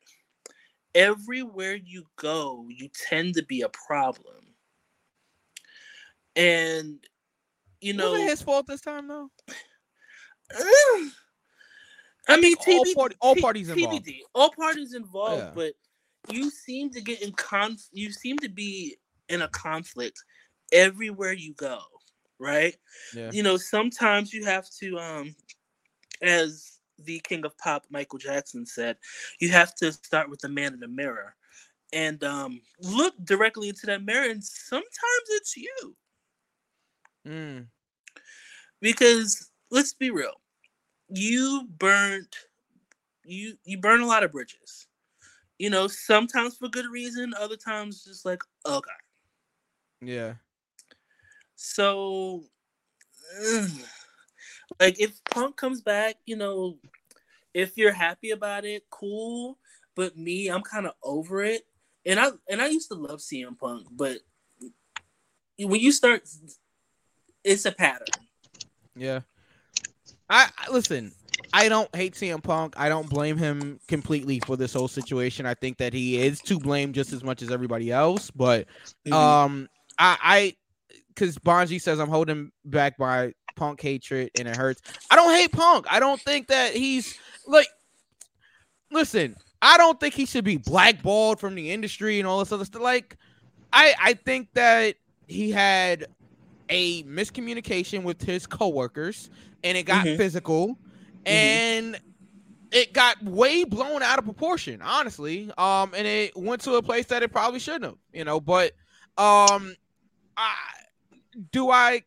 everywhere 0.96 1.74
you 1.76 2.04
go, 2.16 2.66
you 2.68 2.88
tend 3.08 3.34
to 3.34 3.44
be 3.44 3.60
a 3.60 3.68
problem, 3.68 4.42
and 6.34 6.98
you 7.80 7.92
know, 7.92 8.12
was 8.12 8.20
it 8.22 8.28
his 8.30 8.42
fault 8.42 8.66
this 8.66 8.80
time 8.80 9.06
though? 9.06 9.30
I 12.28 12.40
mean, 12.40 12.56
think 12.56 12.78
all 12.78 12.84
TBD, 12.84 12.94
party- 12.94 13.16
all 13.20 13.36
parties 13.36 13.68
involved. 13.68 14.04
TBD, 14.04 14.18
all 14.34 14.50
parties 14.50 14.94
involved, 14.94 15.42
Yeah. 15.44 15.52
but 15.54 15.72
you 16.28 16.50
seem 16.50 16.90
to 16.90 17.00
get 17.00 17.22
in 17.22 17.32
conf. 17.32 17.80
You 17.92 18.10
seem 18.10 18.36
to 18.38 18.48
be 18.48 18.96
in 19.28 19.42
a 19.42 19.48
conflict 19.48 20.18
everywhere 20.72 21.32
you 21.32 21.54
go, 21.54 21.78
right? 22.40 22.74
Yeah. 23.14 23.30
You 23.32 23.44
know, 23.44 23.56
sometimes 23.56 24.32
you 24.32 24.44
have 24.44 24.68
to, 24.80 24.98
um, 24.98 25.36
as 26.20 26.75
the 26.98 27.20
king 27.20 27.44
of 27.44 27.56
pop, 27.58 27.84
Michael 27.90 28.18
Jackson 28.18 28.66
said, 28.66 28.96
you 29.40 29.50
have 29.50 29.74
to 29.76 29.92
start 29.92 30.30
with 30.30 30.40
the 30.40 30.48
man 30.48 30.74
in 30.74 30.80
the 30.80 30.88
mirror, 30.88 31.34
and 31.92 32.22
um, 32.24 32.60
look 32.80 33.14
directly 33.24 33.68
into 33.68 33.86
that 33.86 34.04
mirror, 34.04 34.28
and 34.28 34.42
sometimes 34.42 35.26
it's 35.30 35.56
you 35.56 35.96
Mm. 37.26 37.66
because 38.80 39.50
let's 39.70 39.92
be 39.92 40.10
real 40.10 40.34
you 41.08 41.66
burnt 41.78 42.36
you 43.24 43.56
you 43.64 43.78
burn 43.78 44.00
a 44.00 44.06
lot 44.06 44.22
of 44.22 44.30
bridges 44.30 44.86
you 45.58 45.70
know 45.70 45.88
sometimes 45.88 46.56
for 46.56 46.68
good 46.68 46.86
reason 46.86 47.34
other 47.34 47.56
times 47.56 48.04
just 48.04 48.24
like 48.24 48.40
okay 48.64 48.90
Yeah. 50.00 50.34
so 51.56 52.44
ugh. 53.40 53.70
Like 54.80 55.00
if 55.00 55.22
punk 55.30 55.56
comes 55.56 55.80
back 55.80 56.16
you 56.26 56.36
know 56.36 56.76
if 57.54 57.76
you're 57.76 57.92
happy 57.92 58.30
about 58.30 58.64
it 58.64 58.82
cool 58.90 59.58
but 59.94 60.16
me 60.16 60.48
i'm 60.48 60.62
kind 60.62 60.86
of 60.86 60.92
over 61.02 61.42
it 61.42 61.62
and 62.04 62.18
i 62.18 62.28
and 62.48 62.60
i 62.60 62.66
used 62.66 62.88
to 62.88 62.94
love 62.94 63.20
cm 63.20 63.58
punk 63.58 63.86
but 63.92 64.18
when 65.58 65.80
you 65.80 65.92
start 65.92 66.22
it's 67.44 67.64
a 67.64 67.72
pattern 67.72 68.06
Yeah. 68.96 69.20
I, 70.28 70.48
I 70.58 70.70
listen. 70.72 71.12
I 71.52 71.68
don't 71.68 71.94
hate 71.94 72.14
CM 72.14 72.42
Punk. 72.42 72.74
I 72.76 72.88
don't 72.88 73.08
blame 73.08 73.36
him 73.36 73.78
completely 73.88 74.40
for 74.40 74.56
this 74.56 74.72
whole 74.72 74.88
situation. 74.88 75.46
I 75.46 75.54
think 75.54 75.78
that 75.78 75.92
he 75.92 76.20
is 76.20 76.40
to 76.42 76.58
blame 76.58 76.92
just 76.92 77.12
as 77.12 77.22
much 77.22 77.42
as 77.42 77.50
everybody 77.50 77.92
else. 77.92 78.30
But 78.30 78.66
um, 79.12 79.68
I, 79.98 80.18
I, 80.22 80.56
because 81.08 81.38
Bonji 81.38 81.80
says 81.80 82.00
I'm 82.00 82.08
holding 82.08 82.50
back 82.64 82.98
by 82.98 83.32
Punk 83.56 83.80
hatred 83.80 84.30
and 84.38 84.46
it 84.46 84.56
hurts. 84.56 84.82
I 85.10 85.16
don't 85.16 85.34
hate 85.34 85.50
Punk. 85.52 85.86
I 85.90 85.98
don't 85.98 86.20
think 86.20 86.48
that 86.48 86.74
he's 86.74 87.18
like. 87.46 87.66
Listen, 88.92 89.34
I 89.60 89.76
don't 89.78 89.98
think 89.98 90.14
he 90.14 90.26
should 90.26 90.44
be 90.44 90.58
blackballed 90.58 91.40
from 91.40 91.56
the 91.56 91.72
industry 91.72 92.20
and 92.20 92.28
all 92.28 92.38
this 92.38 92.52
other 92.52 92.64
stuff. 92.64 92.82
Like, 92.82 93.16
I, 93.72 93.94
I 94.00 94.14
think 94.14 94.48
that 94.54 94.94
he 95.26 95.50
had 95.50 96.06
a 96.68 97.02
miscommunication 97.02 98.04
with 98.04 98.22
his 98.22 98.46
coworkers 98.46 99.28
and 99.64 99.76
it 99.76 99.84
got 99.84 100.06
Mhm. 100.06 100.16
physical 100.16 100.78
and 101.24 102.00
it 102.70 102.92
got 102.92 103.20
way 103.24 103.64
blown 103.64 104.02
out 104.02 104.18
of 104.18 104.24
proportion 104.24 104.82
honestly 104.82 105.50
um 105.58 105.92
and 105.96 106.06
it 106.06 106.36
went 106.36 106.60
to 106.60 106.74
a 106.74 106.82
place 106.82 107.06
that 107.06 107.22
it 107.22 107.30
probably 107.30 107.60
shouldn't 107.60 107.84
have 107.84 107.94
you 108.12 108.24
know 108.24 108.40
but 108.40 108.72
um 109.16 109.74
i 110.36 110.54
do 111.52 111.70
i 111.70 112.02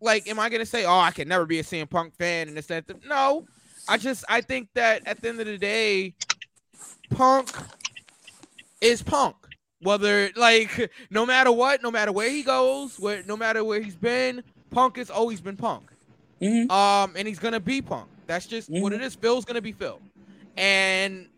like 0.00 0.28
am 0.28 0.38
i 0.38 0.48
gonna 0.48 0.66
say 0.66 0.84
oh 0.84 0.98
i 0.98 1.10
can 1.10 1.26
never 1.28 1.46
be 1.46 1.58
a 1.58 1.62
CM 1.62 1.88
punk 1.88 2.14
fan 2.16 2.48
and 2.48 2.56
this 2.56 2.66
that 2.66 2.86
that- 2.86 3.04
no. 3.06 3.46
I 3.88 3.96
just 3.98 4.24
i 4.28 4.40
think 4.40 4.68
that 4.74 5.06
at 5.06 5.20
the 5.22 5.28
end 5.28 5.40
of 5.40 5.46
the 5.46 5.58
day 5.58 6.14
punk 7.10 7.50
is 8.80 9.02
punk. 9.02 9.36
Whether 9.82 10.30
like 10.36 10.90
no 11.10 11.24
matter 11.26 11.52
what 11.52 11.82
no 11.82 11.90
matter 11.90 12.10
where 12.12 12.30
he 12.30 12.42
goes 12.42 12.98
where 12.98 13.22
no 13.24 13.36
matter 13.36 13.62
where 13.62 13.80
he's 13.80 13.94
been 13.94 14.42
punk 14.70 14.96
has 14.96 15.10
always 15.10 15.40
been 15.40 15.56
punk. 15.56 15.90
Mhm. 16.42 16.70
um 16.70 17.14
and 17.16 17.28
he's 17.28 17.38
gonna 17.38 17.60
be 17.60 17.80
punk. 17.80 18.08
That's 18.26 18.46
just 18.46 18.68
what 18.68 18.92
Mhm. 18.92 18.96
it 18.96 19.02
is. 19.02 19.14
Phil's 19.14 19.44
gonna 19.44 19.60
be 19.62 19.72
phil. 19.72 20.00
And 20.56 21.28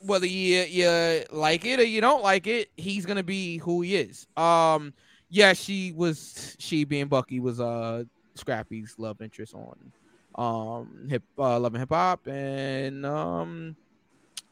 whether 0.00 0.26
you 0.26 0.60
you 0.62 1.24
like 1.32 1.64
it 1.64 1.80
or 1.80 1.84
you 1.84 2.00
don't 2.00 2.22
like 2.22 2.46
it 2.46 2.70
he's 2.76 3.04
gonna 3.06 3.22
be 3.22 3.58
who 3.58 3.80
he 3.82 3.96
is. 3.96 4.26
Um 4.36 4.92
yeah 5.34 5.52
she 5.52 5.92
was 5.92 6.56
she 6.58 6.84
being 6.84 7.06
bucky 7.06 7.40
was 7.40 7.60
uh 7.60 8.04
scrappy's 8.34 8.94
love 8.98 9.20
interest 9.20 9.54
on 9.54 9.92
um 10.36 11.06
hip 11.08 11.22
uh 11.38 11.58
love 11.58 11.74
and 11.74 11.80
hip 11.80 11.90
hop 11.90 12.26
and 12.26 13.06
um 13.06 13.76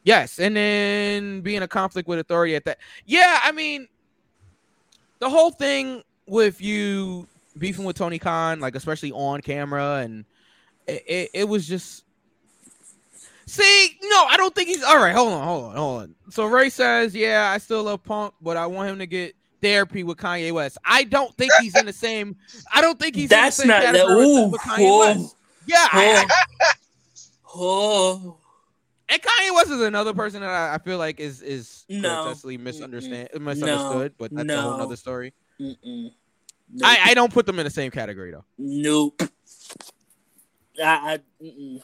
Yes, 0.03 0.37
and 0.39 0.55
then 0.55 1.41
being 1.41 1.61
a 1.61 1.67
conflict 1.67 2.07
with 2.09 2.19
authority 2.19 2.55
at 2.55 2.65
that. 2.65 2.79
Yeah, 3.05 3.39
I 3.41 3.53
mean, 3.53 3.87
the 5.19 5.29
whole 5.29 5.51
thing 5.51 6.03
with 6.27 6.61
you 6.61 7.27
beefing 7.57 7.85
with 7.85 7.95
Tony 7.95 8.19
Khan, 8.19 8.59
like 8.59 8.75
especially 8.75 9.13
on 9.13 9.41
camera, 9.41 10.01
and 10.03 10.25
it, 10.87 11.03
it, 11.07 11.29
it 11.33 11.43
was 11.47 11.67
just. 11.67 12.03
See, 13.45 13.97
no, 14.01 14.25
I 14.25 14.37
don't 14.37 14.55
think 14.55 14.69
he's 14.69 14.83
all 14.83 14.97
right. 14.97 15.13
Hold 15.13 15.33
on, 15.33 15.43
hold 15.45 15.63
on, 15.65 15.75
hold 15.75 16.01
on. 16.01 16.15
So 16.29 16.45
Ray 16.45 16.69
says, 16.69 17.15
"Yeah, 17.15 17.51
I 17.53 17.57
still 17.57 17.83
love 17.83 18.03
Punk, 18.03 18.33
but 18.41 18.57
I 18.57 18.65
want 18.65 18.89
him 18.89 18.99
to 18.99 19.05
get 19.05 19.35
therapy 19.63 20.03
with 20.03 20.17
Kanye 20.17 20.51
West." 20.51 20.77
I 20.85 21.05
don't 21.05 21.35
think 21.35 21.51
he's 21.59 21.75
in 21.75 21.87
the 21.87 21.93
same. 21.93 22.35
I 22.71 22.81
don't 22.81 22.99
think 22.99 23.15
he's 23.15 23.29
That's 23.29 23.59
in 23.59 23.67
the 23.67 23.73
not 23.73 23.83
same 23.83 23.93
that. 23.93 23.99
category 24.01 24.25
Ooh, 24.25 24.47
with 24.49 24.61
Kanye 24.61 24.89
oh, 24.89 24.99
West. 24.99 25.35
Yeah, 25.65 25.87
I, 25.91 26.27
oh. 27.55 28.37
And 29.09 29.21
Kanye 29.21 29.55
West 29.55 29.69
is 29.71 29.81
another 29.81 30.13
person 30.13 30.41
that 30.41 30.49
I, 30.49 30.75
I 30.75 30.77
feel 30.77 30.97
like 30.97 31.19
is 31.19 31.41
is 31.41 31.85
No. 31.89 32.23
grotesquely 32.23 32.57
misunderstand 32.57 33.29
Mm-mm. 33.33 33.41
misunderstood, 33.41 34.13
but 34.17 34.33
that's 34.33 34.49
a 34.49 34.61
whole 34.61 34.77
No. 34.77 34.83
other 34.83 34.95
story. 34.95 35.33
Nope. 35.59 36.11
I, 36.83 37.11
I 37.11 37.13
don't 37.13 37.31
put 37.31 37.45
them 37.45 37.59
in 37.59 37.65
the 37.65 37.69
same 37.71 37.91
category 37.91 38.31
though. 38.31 38.45
Nope. 38.57 39.21
I, 40.83 41.19
I 41.43 41.81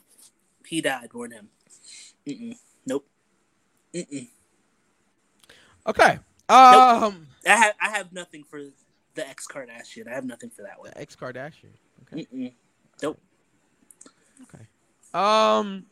he 0.65 0.81
died 0.81 1.09
more 1.13 1.27
than 1.27 1.37
him. 1.37 1.49
Mm-mm. 2.27 2.57
Nope. 2.87 3.07
Mm-mm. 3.93 4.27
Okay. 5.87 6.19
Um 6.49 7.27
I 7.49 7.55
have 7.55 7.73
I 7.81 7.89
have 7.89 8.13
nothing 8.13 8.43
for 8.43 8.61
the 9.15 9.27
ex 9.27 9.47
Kardashian. 9.47 10.07
I 10.07 10.13
have 10.13 10.25
nothing 10.25 10.49
for 10.49 10.61
that 10.63 10.79
one. 10.79 10.91
The 10.91 11.01
ex 11.01 11.15
Kardashian. 11.15 11.73
Okay. 12.03 12.25
Mm-mm. 12.33 12.53
Nope. 13.01 13.19
Okay. 14.43 14.65
Um 15.13 15.85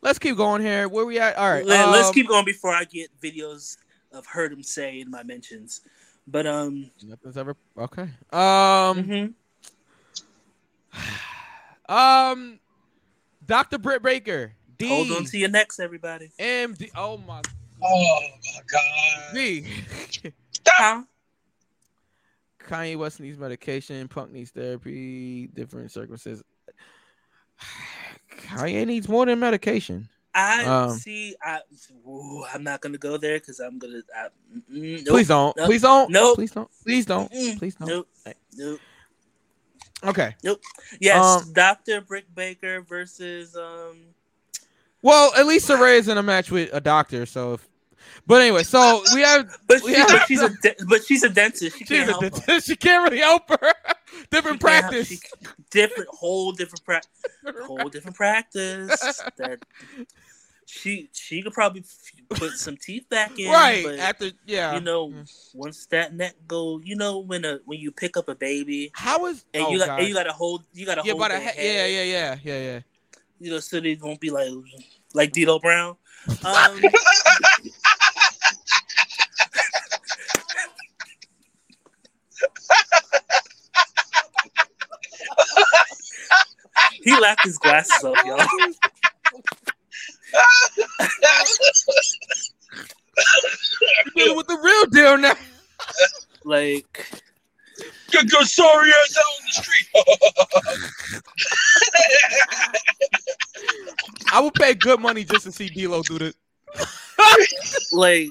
let's 0.00 0.18
keep 0.18 0.36
going 0.36 0.62
here. 0.62 0.88
Where 0.88 1.04
we 1.04 1.18
at? 1.18 1.36
All 1.36 1.50
right. 1.50 1.64
Let, 1.64 1.88
us 1.88 2.08
um, 2.08 2.14
keep 2.14 2.28
going 2.28 2.44
before 2.44 2.72
I 2.72 2.84
get 2.84 3.10
videos 3.20 3.76
of 4.12 4.26
heard 4.26 4.52
him 4.52 4.62
say 4.62 5.00
in 5.00 5.10
my 5.10 5.22
mentions. 5.22 5.82
But 6.26 6.46
um, 6.46 6.90
nothing's 7.02 7.36
ever 7.38 7.56
okay. 7.76 8.08
Um 8.32 9.04
mhm. 9.04 9.34
um 11.88 12.60
Dr. 13.46 13.78
Britt 13.78 14.02
Baker. 14.02 14.52
D 14.76 14.88
hold 14.88 15.10
on 15.10 15.24
to 15.24 15.38
your 15.38 15.48
necks, 15.48 15.80
everybody. 15.80 16.30
MD 16.38 16.90
oh 16.94 17.18
my 17.18 17.42
Oh 17.82 18.20
my 18.54 18.60
god. 18.70 19.34
D. 19.34 19.66
Huh? 20.76 21.02
Kanye 22.66 22.96
West 22.96 23.20
needs 23.20 23.38
medication. 23.38 24.06
Punk 24.08 24.32
needs 24.32 24.50
therapy. 24.50 25.46
Different 25.48 25.90
circumstances. 25.90 26.44
Kanye 28.46 28.86
needs 28.86 29.08
more 29.08 29.26
than 29.26 29.38
medication. 29.38 30.08
I 30.34 30.64
Um, 30.64 30.90
see. 30.98 31.34
I, 31.42 31.60
I'm 32.54 32.62
not 32.62 32.80
gonna 32.80 32.98
go 32.98 33.16
there 33.16 33.38
because 33.38 33.58
I'm 33.60 33.78
gonna. 33.78 34.02
I, 34.14 34.28
mm, 34.72 34.98
nope, 34.98 35.06
Please 35.08 35.28
don't. 35.28 35.56
nope, 35.56 35.66
Please 35.66 35.82
don't. 35.82 36.10
Nope. 36.10 36.34
Please 36.36 36.52
don't. 36.52 36.70
Please 36.84 37.06
don't. 37.06 37.30
Please 37.58 37.74
don't. 37.74 37.88
Nope. 37.88 38.08
Nope. 38.56 38.80
Okay. 40.04 40.36
Nope. 40.44 40.60
Yes, 41.00 41.24
Um, 41.24 41.52
Doctor 41.52 42.00
Britt 42.00 42.32
Baker 42.34 42.82
versus 42.82 43.56
um. 43.56 43.96
Well, 45.02 45.32
at 45.36 45.46
least 45.46 45.68
Saraya 45.68 45.98
is 45.98 46.08
in 46.08 46.18
a 46.18 46.22
match 46.22 46.50
with 46.50 46.70
a 46.72 46.80
doctor. 46.80 47.24
So, 47.26 47.54
if, 47.54 47.68
but 48.28 48.40
anyway, 48.42 48.62
so 48.62 49.02
we 49.14 49.22
have. 49.22 49.58
But, 49.66 49.82
We 49.82 49.94
she, 49.94 49.98
have- 49.98 50.08
but 50.08 50.26
she's 50.28 50.42
a 50.42 50.50
de- 50.50 50.76
but 50.88 51.04
she's 51.04 51.22
a 51.24 51.28
dentist. 51.28 51.76
She 51.78 51.84
She's 51.84 51.88
can't 51.88 52.10
a 52.10 52.12
help 52.12 52.44
her. 52.46 52.60
She 52.60 52.76
can't 52.76 53.02
really 53.10 53.18
help 53.22 53.48
her. 53.48 53.58
Different 54.30 54.60
can't 54.60 54.84
help- 54.84 54.92
practice. 54.92 55.08
she- 55.08 55.18
different 55.70 56.08
whole 56.10 56.52
different 56.52 56.84
practice. 56.84 57.10
whole 57.66 57.88
different 57.88 58.16
practice. 58.16 58.88
That 59.36 59.64
she 60.66 61.08
she 61.12 61.42
could 61.42 61.54
probably 61.54 61.82
put 62.28 62.52
some 62.52 62.76
teeth 62.76 63.08
back 63.08 63.38
in. 63.38 63.50
right 63.50 63.82
but, 63.84 63.98
after, 63.98 64.30
yeah. 64.46 64.74
you 64.74 64.80
know, 64.82 65.08
Mm. 65.08 65.30
once 65.54 65.86
that 65.86 66.14
neck 66.14 66.34
go, 66.46 66.78
you 66.84 66.94
know, 66.96 67.18
when 67.20 67.44
a 67.46 67.60
when 67.64 67.80
you 67.80 67.90
pick 67.90 68.16
up 68.18 68.28
a 68.28 68.34
baby 68.34 68.90
how 68.92 69.26
is? 69.26 69.44
and 69.54 69.64
oh, 69.64 69.70
you 69.72 69.78
got 69.78 69.98
and 69.98 70.06
you 70.08 70.12
got 70.14 70.24
to 70.24 70.32
hold 70.32 70.64
you 70.74 70.84
got 70.84 70.96
to 70.96 71.02
yeah, 71.06 71.12
hold 71.12 71.30
their 71.30 71.40
head, 71.40 71.54
yeah, 71.56 71.86
yeah, 71.86 72.02
yeah, 72.02 72.36
yeah, 72.44 72.60
yeah. 72.72 72.80
You 73.40 73.50
know, 73.52 73.60
so 73.60 73.80
they 73.80 73.96
won't 74.00 74.20
be 74.20 74.28
like 74.30 74.50
like 75.14 75.32
D'Lo 75.32 75.58
Brown. 75.58 75.96
Um, 76.44 76.80
he 87.08 87.20
laughed 87.20 87.44
his 87.44 87.58
glasses 87.58 88.04
off, 88.04 88.16
y'all. 88.24 88.38
Dealing 94.16 94.36
with 94.36 94.46
the 94.46 94.58
real 94.62 94.86
deal 94.86 95.18
now. 95.18 95.34
Like 96.44 97.06
Get 98.10 98.32
your 98.32 98.44
sorry 98.44 98.90
ass 98.90 99.16
out 99.18 99.24
on 99.24 99.44
the 99.46 99.52
street. 99.52 99.86
I 104.32 104.40
would 104.40 104.54
pay 104.54 104.74
good 104.74 105.00
money 105.00 105.24
just 105.24 105.44
to 105.44 105.52
see 105.52 105.68
D'Lo 105.68 106.02
do 106.02 106.18
this. 106.18 106.34
like 107.92 108.28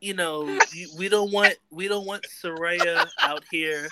you 0.00 0.14
know 0.14 0.58
we 0.96 1.08
don't 1.08 1.32
want 1.32 1.54
we 1.70 1.88
don't 1.88 2.06
want 2.06 2.24
Saraya 2.42 3.08
out 3.20 3.42
here 3.50 3.88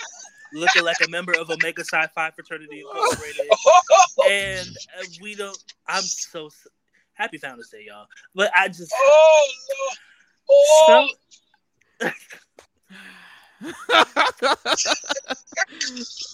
looking 0.53 0.83
like 0.85 0.99
a 1.05 1.09
member 1.09 1.33
of 1.35 1.51
Omega 1.51 1.85
Psi 1.85 2.07
Phi 2.09 2.31
fraternity 2.31 2.81
incorporated 2.81 3.47
and 4.31 4.69
uh, 4.99 5.05
we 5.23 5.35
don't 5.35 5.59
i'm 5.87 6.03
so 6.03 6.47
s- 6.47 6.67
happy 7.13 7.39
founders 7.39 7.69
day 7.69 7.85
y'all 7.87 8.07
but 8.35 8.51
i 8.57 8.69
just 8.69 8.93
oh, 8.97 9.49
no. 10.51 10.51
oh. 10.51 11.09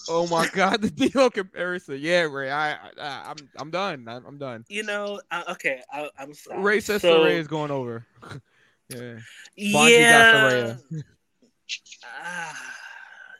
oh 0.07 0.27
my 0.27 0.47
god, 0.53 0.81
the 0.81 0.91
D'Lo 0.91 1.29
comparison. 1.31 1.97
Yeah, 1.99 2.21
Ray. 2.21 2.51
I, 2.51 2.73
I 2.73 2.77
I'm 3.01 3.49
I'm 3.57 3.71
done. 3.71 4.07
I'm, 4.07 4.25
I'm 4.25 4.37
done. 4.37 4.63
you 4.69 4.83
know 4.83 5.19
uh, 5.31 5.43
okay 5.49 5.81
I, 5.91 6.07
i'm 6.19 6.33
sorry 6.35 6.61
Ray 6.61 6.79
says 6.79 7.01
So, 7.01 7.21
Saraya 7.21 7.39
is 7.39 7.47
going 7.47 7.71
over. 7.71 8.05
yeah. 8.89 9.17
Bonji 9.59 10.07
got 10.07 10.33
yeah 10.33 10.33
Saraya. 10.33 10.81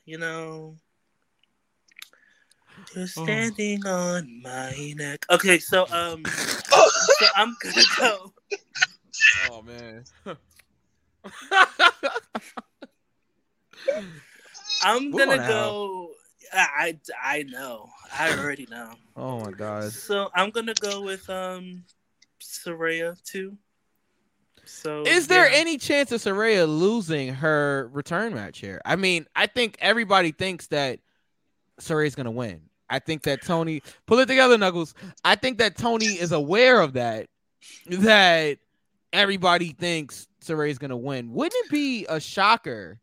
You 0.05 0.17
know 0.19 0.75
you're 2.95 3.07
Oh. 3.17 3.23
standing 3.23 3.85
on 3.87 4.41
my 4.43 4.93
neck 4.95 5.25
okay 5.31 5.57
so 5.59 5.87
um 5.91 6.23
so 7.19 7.25
i'm 7.35 7.55
gonna 7.61 7.85
go 7.97 8.33
Oh 9.49 9.61
man. 9.61 10.03
i'm 14.83 15.09
Move 15.11 15.19
gonna 15.19 15.33
on 15.33 15.39
out. 15.39 15.47
go 15.47 16.11
I, 16.53 16.67
I 17.23 17.37
I 17.39 17.43
know 17.43 17.89
i 18.17 18.31
already 18.31 18.67
know 18.69 18.93
oh 19.15 19.39
my 19.39 19.51
god. 19.51 19.91
So 19.91 20.29
I'm 20.35 20.51
gonna 20.51 20.75
go 20.75 21.01
with 21.01 21.27
um 21.29 21.83
Saraya 22.41 23.21
too. 23.23 23.57
So 24.65 25.03
Is 25.03 25.27
there 25.27 25.49
yeah. 25.49 25.57
any 25.59 25.77
chance 25.77 26.11
of 26.11 26.21
Saraya 26.21 26.67
losing 26.67 27.33
her 27.35 27.89
return 27.93 28.33
match 28.33 28.59
here? 28.59 28.81
I 28.85 28.95
mean, 28.95 29.25
I 29.35 29.47
think 29.47 29.77
everybody 29.79 30.31
thinks 30.31 30.67
that 30.67 30.99
Saraya's 31.79 32.15
gonna 32.15 32.31
win. 32.31 32.61
I 32.89 32.99
think 32.99 33.23
that 33.23 33.41
Tony 33.43 33.81
pull 34.05 34.19
it 34.19 34.27
together, 34.27 34.57
Knuckles. 34.57 34.93
I 35.23 35.35
think 35.35 35.57
that 35.57 35.75
Tony 35.77 36.05
is 36.05 36.31
aware 36.31 36.79
of 36.81 36.93
that. 36.93 37.27
That 37.87 38.59
everybody 39.11 39.69
thinks 39.71 40.27
Saraya's 40.43 40.77
gonna 40.77 40.97
win. 40.97 41.31
Wouldn't 41.33 41.65
it 41.65 41.71
be 41.71 42.05
a 42.07 42.19
shocker 42.19 42.99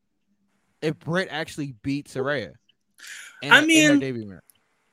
if 0.81 0.99
Britt 1.01 1.29
actually 1.31 1.75
beat 1.83 2.09
Saraya? 2.09 2.55
in 3.43 3.51
I 3.53 3.59
a- 3.59 3.63
in 3.63 3.69
her 3.87 3.91
mean, 3.93 3.99
debut 3.99 4.27
match? 4.27 4.41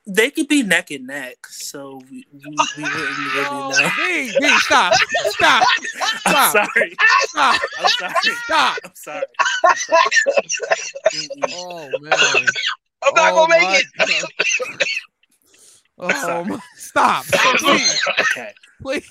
They 0.10 0.32
could 0.32 0.47
be 0.47 0.64
neck 0.64 0.91
and 0.91 1.07
neck, 1.07 1.45
so 1.47 2.01
we, 2.10 2.26
we, 2.34 2.41
we 2.78 2.84
wouldn't 2.84 3.18
really 3.36 3.43
know. 3.43 3.89
B, 3.97 4.34
B, 4.39 4.49
stop, 4.60 4.93
stop, 5.30 5.68
I'm 6.26 6.51
stop, 6.51 6.51
sorry. 6.53 6.95
stop, 7.28 7.62
I'm 7.80 7.89
sorry. 7.89 8.14
stop. 8.45 8.78
I'm 8.84 8.91
sorry. 8.95 9.24
I'm 9.66 9.76
sorry. 10.47 11.28
Oh 11.53 11.89
man. 12.01 12.14
I'm 13.01 13.14
not 13.14 13.34
Oh, 13.34 13.47
gonna 13.47 13.49
make 13.60 13.82
it. 13.82 13.86
God. 13.97 14.84
Oh, 16.01 16.43
my- 16.45 16.60
stop, 16.78 17.26
please, 17.26 18.01
Okay. 18.22 18.53
please, 18.82 19.03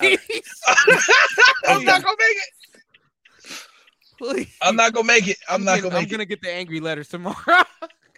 I'm 1.67 1.83
not 1.85 2.03
gonna 2.03 2.17
make 2.19 2.37
it. 2.37 2.49
please. 4.17 4.47
I'm 4.63 4.75
not 4.75 4.93
gonna 4.93 5.05
make 5.05 5.27
it. 5.27 5.37
I'm 5.47 5.63
not 5.63 5.75
getting- 5.75 5.83
gonna 5.91 5.95
I'm 5.97 6.01
make 6.03 6.09
gonna 6.11 6.25
get 6.25 6.41
the 6.41 6.51
angry 6.51 6.79
letters 6.79 7.07
tomorrow. 7.09 7.35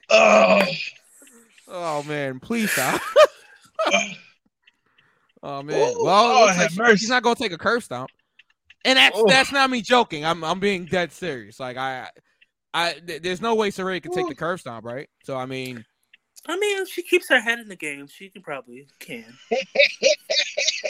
Oh. 0.09 0.61
Oh 1.71 2.03
man, 2.03 2.39
please 2.39 2.71
stop. 2.71 3.01
oh 5.43 5.63
man. 5.63 5.75
Ooh, 5.75 6.03
well, 6.03 6.47
it 6.47 6.53
oh, 6.53 6.55
like 6.57 6.69
she- 6.69 6.77
mercy. 6.77 6.97
she's 6.97 7.09
not 7.09 7.23
gonna 7.23 7.35
take 7.35 7.51
a 7.51 7.57
curb 7.57 7.81
stomp, 7.83 8.09
and 8.85 8.97
that's 8.97 9.17
Ooh. 9.17 9.25
that's 9.27 9.51
not 9.51 9.69
me 9.69 9.81
joking. 9.81 10.25
I'm 10.25 10.43
I'm 10.43 10.59
being 10.59 10.85
dead 10.85 11.11
serious. 11.11 11.59
Like 11.59 11.77
I, 11.77 12.09
I 12.73 12.93
th- 13.05 13.21
there's 13.21 13.41
no 13.41 13.55
way 13.55 13.71
Saraya 13.71 14.01
could 14.03 14.13
take 14.13 14.25
Ooh. 14.25 14.29
the 14.29 14.35
curb 14.35 14.59
stomp, 14.59 14.85
right? 14.85 15.09
So 15.23 15.37
I 15.37 15.45
mean, 15.45 15.83
I 16.47 16.57
mean, 16.57 16.81
if 16.81 16.89
she 16.89 17.01
keeps 17.01 17.29
her 17.29 17.39
head 17.39 17.59
in 17.59 17.67
the 17.67 17.75
game, 17.75 18.07
she 18.07 18.29
can 18.29 18.41
probably 18.41 18.87
can. 18.99 19.25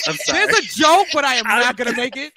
I'm 0.07 0.15
sorry. 0.15 0.45
there's 0.45 0.57
a 0.57 0.61
joke, 0.61 1.07
but 1.13 1.23
I 1.23 1.35
am 1.35 1.47
I'm- 1.47 1.61
not 1.61 1.77
gonna 1.77 1.95
make 1.95 2.17
it. 2.17 2.33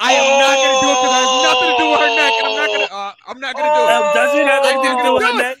I 0.00 0.12
am 0.14 0.40
not 0.40 0.56
gonna 0.56 0.80
do 0.80 0.88
it 0.88 0.98
because 0.98 1.14
it 1.14 1.22
has 1.22 1.30
nothing 1.46 1.70
to 1.70 1.76
do 1.78 1.90
with 1.90 2.00
her 2.00 2.16
neck, 2.16 2.32
and 2.38 2.46
I'm 2.46 2.56
not 2.56 2.68
gonna. 2.68 2.90
Uh, 2.90 3.12
I'm 3.28 3.40
not 3.40 3.54
gonna 3.54 3.74
do 3.74 3.82
it. 3.82 3.92
Um, 3.92 4.14
does 4.14 4.34
it 4.34 4.46
have 4.46 4.64
anything 4.64 4.96
to 4.96 5.02
do 5.04 5.12
with 5.14 5.22
Do 5.22 5.26
her 5.28 5.38
neck? 5.38 5.58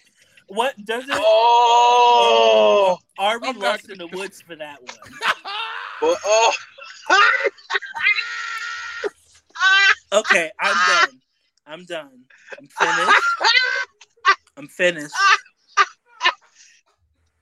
What 0.52 0.74
does 0.84 1.04
it? 1.04 1.14
Oh. 1.14 2.98
oh 2.98 2.98
Are 3.18 3.38
we 3.40 3.48
I'm 3.48 3.58
not 3.58 3.62
lost 3.62 3.88
in 3.88 3.96
gonna 3.96 4.10
the 4.10 4.18
woods 4.18 4.42
for 4.42 4.54
that 4.54 4.82
one? 4.82 4.98
But, 6.02 6.18
oh. 6.26 6.52
Okay, 10.12 10.50
I'm 10.60 10.74
done. 10.74 11.20
I'm 11.66 11.84
done. 11.86 12.24
I'm 12.58 12.66
finished. 12.66 13.22
I'm 14.58 14.68
finished. 14.68 15.14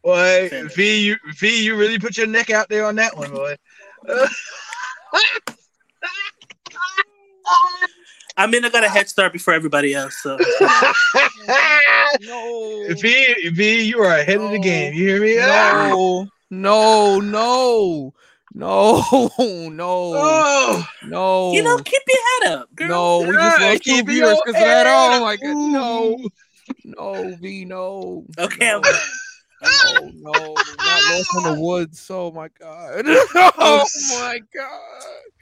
Boy, 0.05 0.49
Finish. 0.49 0.75
V, 0.77 1.01
you 1.05 1.17
V, 1.37 1.65
you 1.65 1.77
really 1.77 1.99
put 1.99 2.17
your 2.17 2.29
neck 2.29 2.51
out 2.51 2.69
there 2.69 2.85
on 2.85 2.95
that 2.95 3.17
one, 3.17 3.33
boy. 3.33 3.57
I 8.37 8.47
mean, 8.47 8.65
I 8.65 8.71
got 8.71 8.85
a 8.85 8.89
head 8.89 9.09
start 9.09 9.33
before 9.33 9.55
everybody 9.55 9.95
else. 9.95 10.17
So 10.23 10.37
no. 12.23 12.87
V, 13.01 13.51
V, 13.51 13.83
you 13.83 14.01
are 14.01 14.19
ahead 14.19 14.41
of 14.41 14.51
the 14.51 14.59
game. 14.59 14.95
You 14.95 15.07
hear 15.09 15.21
me? 15.21 15.37
No, 15.37 15.47
ah. 15.49 16.27
no, 16.51 17.21
no, 17.21 18.15
no, 18.55 19.31
no, 19.39 20.13
Oh, 20.17 20.87
no. 21.05 21.53
you 21.53 21.63
know, 21.63 21.79
keep 21.79 22.03
your 22.09 22.19
head 22.49 22.59
up, 22.59 22.75
girl. 22.75 22.89
no, 22.89 23.19
we 23.21 23.33
just 23.37 23.61
yeah, 23.61 23.69
lost 23.69 23.83
two 23.85 23.91
keep 23.97 24.07
viewers 24.07 24.39
because 24.45 24.61
of 24.61 24.67
that. 24.67 24.87
head 24.87 25.21
Oh 25.21 25.21
my 25.25 25.37
god, 25.37 25.55
no, 25.55 26.29
no, 26.85 27.37
V, 27.37 27.65
no. 27.65 28.25
Okay, 28.39 28.59
no, 28.73 28.83
I'm 29.63 30.23
no, 30.23 30.33
no, 30.33 30.33
not 30.33 31.03
lost 31.11 31.29
in 31.37 31.43
the 31.55 31.57
woods. 31.61 32.07
Oh 32.11 32.31
my 32.33 32.49
god. 32.59 33.05
Oh 33.63 33.85
my 34.21 34.41
god. 34.55 34.81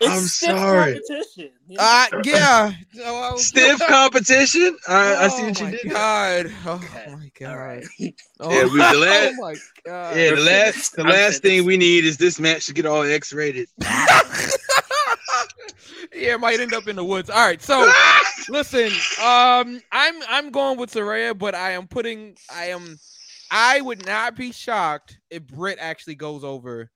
It's 0.01 0.11
I'm 0.11 0.23
stiff 0.23 0.51
sorry. 0.59 0.93
Competition. 0.95 1.51
you 1.69 1.77
know? 1.77 1.83
Uh, 1.83 2.07
yeah. 2.25 2.73
No, 2.95 3.15
I 3.17 3.33
was- 3.33 3.47
Stiff 3.47 3.81
competition. 3.81 4.77
I, 4.87 5.17
I 5.25 5.29
see 5.29 5.43
Oh 5.43 5.47
what 5.49 5.59
you 5.59 5.65
my 5.65 5.71
did. 5.73 5.91
God. 5.91 6.53
Oh 6.67 6.73
Okay. 6.75 7.13
my 7.13 7.31
god. 7.39 7.51
All 7.51 7.57
right. 7.59 7.85
Oh, 8.41 8.51
Yeah, 8.51 8.65
we- 8.65 8.71
the 8.71 9.07
last- 9.07 9.35
oh 9.35 9.43
my 9.43 9.55
god. 9.85 10.17
Yeah, 10.17 10.31
the 10.31 10.35
We're 10.37 10.41
last 10.43 10.73
finished. 10.75 10.93
the 10.97 11.03
I'm 11.03 11.09
last 11.09 11.43
thing 11.43 11.65
we 11.65 11.77
need 11.77 12.05
is 12.05 12.17
this 12.17 12.39
match 12.39 12.67
to 12.67 12.73
get 12.75 12.87
all 12.87 13.03
X 13.03 13.33
rated. 13.33 13.69
yeah, 16.15 16.35
it 16.35 16.41
might 16.41 16.61
end 16.61 16.75
up 16.75 16.89
in 16.89 16.97
the 16.97 17.05
woods. 17.05 17.31
All 17.31 17.45
right, 17.45 17.61
so 17.63 17.91
listen, 18.49 18.87
um, 19.25 19.81
I'm 19.93 20.15
I'm 20.29 20.51
going 20.51 20.79
with 20.79 20.93
Saraya, 20.93 21.37
but 21.37 21.55
I 21.55 21.73
am 21.73 21.87
putting 21.89 22.37
I 22.55 22.67
am 22.67 22.99
I 23.51 23.81
would 23.81 24.07
not 24.07 24.37
be 24.37 24.53
shocked 24.53 25.19
if 25.31 25.47
Britt 25.47 25.79
actually 25.81 26.17
goes 26.17 26.45
over 26.45 26.91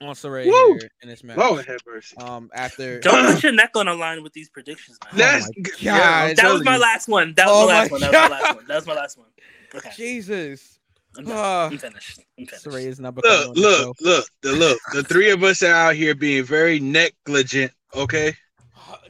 on 0.00 0.14
Saraya 0.14 0.46
Woo! 0.46 0.78
here 0.80 0.90
in 1.02 1.08
this 1.08 1.24
match. 1.24 1.36
Lord 1.36 1.66
have 1.66 1.80
mercy. 1.86 2.16
Um, 2.18 2.50
after 2.54 3.00
Don't 3.00 3.34
put 3.34 3.42
your 3.42 3.52
neck 3.52 3.70
on 3.74 3.86
the 3.86 3.94
line 3.94 4.22
with 4.22 4.32
these 4.32 4.48
predictions, 4.48 4.98
man. 5.04 5.18
That's 5.18 5.46
my 5.46 5.70
yeah, 5.80 5.94
I'm 5.94 6.28
God. 6.28 6.36
that 6.36 6.52
was 6.52 6.64
my 6.64 6.76
last 6.76 7.08
one. 7.08 7.34
That 7.34 7.46
was 7.46 7.54
Oh 7.54 7.66
my 7.66 7.74
last 7.74 7.90
one. 7.90 8.00
That 8.00 8.12
was 8.12 8.14
my 8.14 8.28
last 8.28 8.54
one. 8.54 8.64
That 8.66 8.74
was 8.74 8.86
my 8.86 8.94
last 8.94 9.18
one. 9.18 9.28
Okay, 9.74 9.90
Jesus, 9.96 10.78
I'm, 11.16 11.30
uh, 11.30 11.66
I'm 11.66 11.78
finished. 11.78 12.20
I'm 12.38 12.46
finished. 12.46 12.64
Saraya's 12.64 13.00
not 13.00 13.14
becoming 13.14 13.48
Look, 13.48 13.54
the 13.54 13.60
look, 13.60 13.96
look, 14.00 14.26
the 14.42 14.52
look. 14.52 14.78
The 14.92 15.02
three 15.02 15.30
of 15.30 15.42
us 15.42 15.62
are 15.62 15.74
out 15.74 15.94
here 15.94 16.14
being 16.14 16.44
very 16.44 16.78
negligent. 16.78 17.72
Okay. 17.94 18.34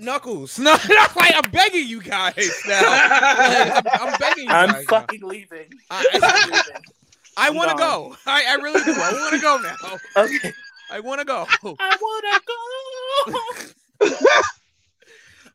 Knuckles, 0.01 0.59
no, 0.59 0.77
that's 0.89 1.17
like 1.17 1.33
I'm 1.35 1.51
begging 1.51 1.87
you 1.89 2.03
guys 2.03 2.51
now. 2.67 2.81
Like, 2.83 4.01
I'm, 4.01 4.09
I'm 4.09 4.19
begging 4.19 4.45
you 4.45 4.51
I'm 4.51 4.69
guys. 4.71 4.85
now. 4.91 5.01
fucking 5.01 5.23
leaving. 5.23 5.71
I, 5.91 6.07
I'm 6.23 6.51
leaving. 6.51 6.83
I 7.37 7.51
want 7.51 7.71
to 7.71 7.77
gone. 7.77 8.11
go. 8.11 8.17
I, 8.27 8.45
I 8.49 8.55
really 8.57 8.83
do. 8.85 8.93
I 8.93 9.13
want 9.13 9.35
to 9.35 9.41
go 9.41 9.59
now. 9.59 10.25
Okay. 10.25 10.53
I 10.91 11.01
want 11.01 11.21
to 11.21 11.25
go. 11.25 11.47
I 11.79 11.97
wanna 12.01 12.41
go. 12.47 14.09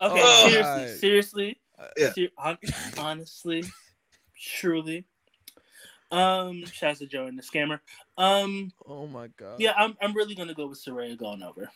okay, 0.02 0.22
Oh, 0.22 0.48
seriously, 0.50 0.62
God. 0.62 0.98
seriously, 1.00 1.60
Yeah. 1.98 2.14
ser- 2.14 2.30
hon- 2.38 2.58
honestly, 2.98 3.64
truly. 4.40 5.06
Um, 6.12 6.64
shouts 6.66 7.00
to 7.00 7.08
Joe 7.08 7.26
and 7.26 7.38
the 7.38 7.42
scammer. 7.42 7.80
Um, 8.18 8.72
Oh 8.88 9.08
my 9.08 9.28
god. 9.36 9.60
yeah, 9.60 9.74
I'm 9.76 9.98
I'm 10.02 10.14
really 10.14 10.36
gonna 10.36 10.54
go 10.54 10.68
with 10.68 10.84
Saraya 10.84 11.18
going 11.18 11.42
over. 11.42 11.70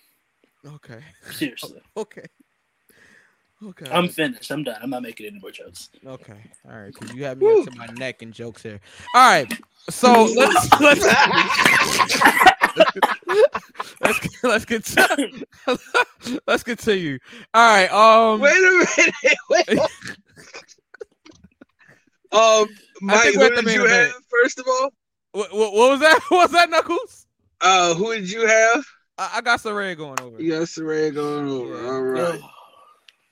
Okay. 0.65 0.99
Seriously, 1.31 1.81
Okay. 1.95 2.25
Okay. 3.63 3.87
I'm 3.91 4.07
finished. 4.07 4.51
I'm 4.51 4.63
done. 4.63 4.77
I'm 4.81 4.91
not 4.91 5.01
making 5.01 5.25
any 5.25 5.39
more 5.39 5.51
jokes. 5.51 5.89
okay. 6.05 6.51
All 6.69 6.77
right. 6.77 6.93
Because 6.93 7.13
you 7.15 7.23
have 7.25 7.39
me 7.39 7.59
up 7.59 7.65
to 7.65 7.75
my 7.75 7.87
neck 7.87 8.21
in 8.21 8.31
jokes 8.31 8.61
here. 8.61 8.79
All 9.15 9.29
right. 9.29 9.51
So 9.89 10.25
let's 10.35 10.81
let's 10.81 11.03
let's 14.01 14.43
let's 14.43 14.65
continue. 14.65 15.43
let's 16.45 16.63
continue. 16.63 17.17
All 17.53 17.67
right. 17.67 17.91
Um. 17.91 18.39
Wait 18.41 18.55
a 18.55 18.85
minute. 18.97 19.37
Wait. 19.49 19.69
um, 22.31 22.67
Mike, 23.01 23.33
who 23.33 23.39
we're 23.39 23.45
at 23.47 23.55
the 23.55 23.61
did 23.63 23.73
you 23.73 23.85
have 23.87 24.13
first 24.29 24.59
of 24.59 24.67
all? 24.67 24.91
What, 25.31 25.53
what, 25.53 25.73
what 25.73 25.91
was 25.91 25.99
that? 26.01 26.19
What 26.29 26.49
was 26.49 26.51
that, 26.51 26.69
Knuckles? 26.69 27.25
Uh, 27.61 27.95
who 27.95 28.13
did 28.13 28.31
you 28.31 28.45
have? 28.45 28.85
I, 29.17 29.31
I 29.35 29.41
got 29.41 29.61
Saraya 29.61 29.97
going 29.97 30.19
over. 30.21 30.41
You 30.41 30.51
got 30.51 30.63
Saraya 30.63 31.13
going 31.13 31.49
over. 31.49 31.87
All 31.87 32.01
right. 32.01 32.41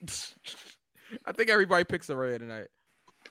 I 1.26 1.32
think 1.32 1.50
everybody 1.50 1.84
picks 1.84 2.08
Saraya 2.08 2.38
tonight. 2.38 2.66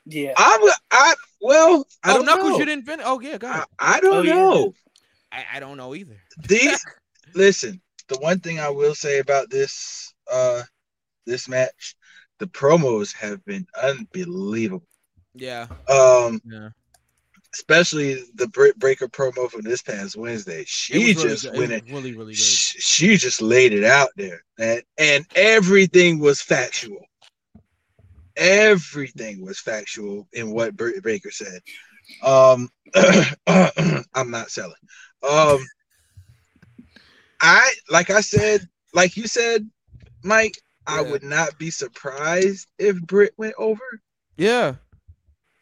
Yeah. 0.06 0.34
I'm. 0.38 0.70
I 0.92 1.14
well. 1.42 1.86
I 2.04 2.12
oh, 2.12 2.16
don't 2.18 2.26
Knuckles, 2.26 2.52
know. 2.52 2.60
you 2.60 2.66
didn't 2.66 2.86
finish. 2.86 3.06
Oh 3.08 3.20
yeah, 3.20 3.38
go 3.38 3.48
I, 3.48 3.52
ahead. 3.52 3.66
I 3.80 4.00
don't 4.02 4.16
Oh, 4.18 4.22
yeah. 4.22 4.34
know. 4.34 4.74
I, 5.32 5.46
I 5.56 5.60
don't 5.60 5.78
know 5.78 5.96
either. 5.96 6.18
These. 6.48 6.84
listen. 7.36 7.82
The 8.08 8.20
one 8.20 8.40
thing 8.40 8.60
I 8.60 8.70
will 8.70 8.94
say 8.94 9.18
about 9.20 9.50
this 9.50 10.14
uh 10.32 10.62
this 11.26 11.50
match, 11.50 11.96
the 12.40 12.46
promos 12.48 13.14
have 13.16 13.44
been 13.46 13.66
unbelievable. 13.82 14.88
Yeah. 15.34 15.68
Um, 15.90 16.40
Yeah. 16.46 16.70
Especially 17.56 18.22
the 18.34 18.50
Britt 18.50 18.78
Baker 18.80 19.08
promo 19.08 19.50
from 19.50 19.62
this 19.62 19.82
past 19.82 20.18
Wednesday. 20.18 20.66
She 20.68 20.94
really 20.94 21.14
just. 21.14 21.46
It 21.46 21.54
went 21.58 21.72
was 21.72 21.82
really, 21.90 22.12
really 22.12 22.34
good. 22.34 22.36
She, 22.36 22.80
she 22.80 23.16
just 23.16 23.42
laid 23.42 23.72
it 23.72 23.86
out 23.86 24.10
there, 24.18 24.44
and 24.60 24.84
and 24.98 25.26
everything 25.36 26.20
was 26.20 26.42
factual. 26.42 27.00
Everything 28.36 29.42
was 29.42 29.58
factual 29.58 30.28
in 30.34 30.52
what 30.52 30.76
Britt 30.76 31.02
Baker 31.02 31.32
said. 31.32 31.62
Um, 32.22 32.68
I'm 33.48 34.32
not 34.32 34.52
selling. 34.52 34.74
Um, 35.24 35.60
I 37.40 37.74
like 37.90 38.10
I 38.10 38.20
said, 38.20 38.68
like 38.94 39.16
you 39.16 39.28
said, 39.28 39.66
Mike. 40.24 40.58
I 40.88 41.02
would 41.02 41.24
not 41.24 41.58
be 41.58 41.72
surprised 41.72 42.68
if 42.78 43.02
Britt 43.02 43.34
went 43.38 43.56
over. 43.58 43.82
Yeah. 44.38 44.76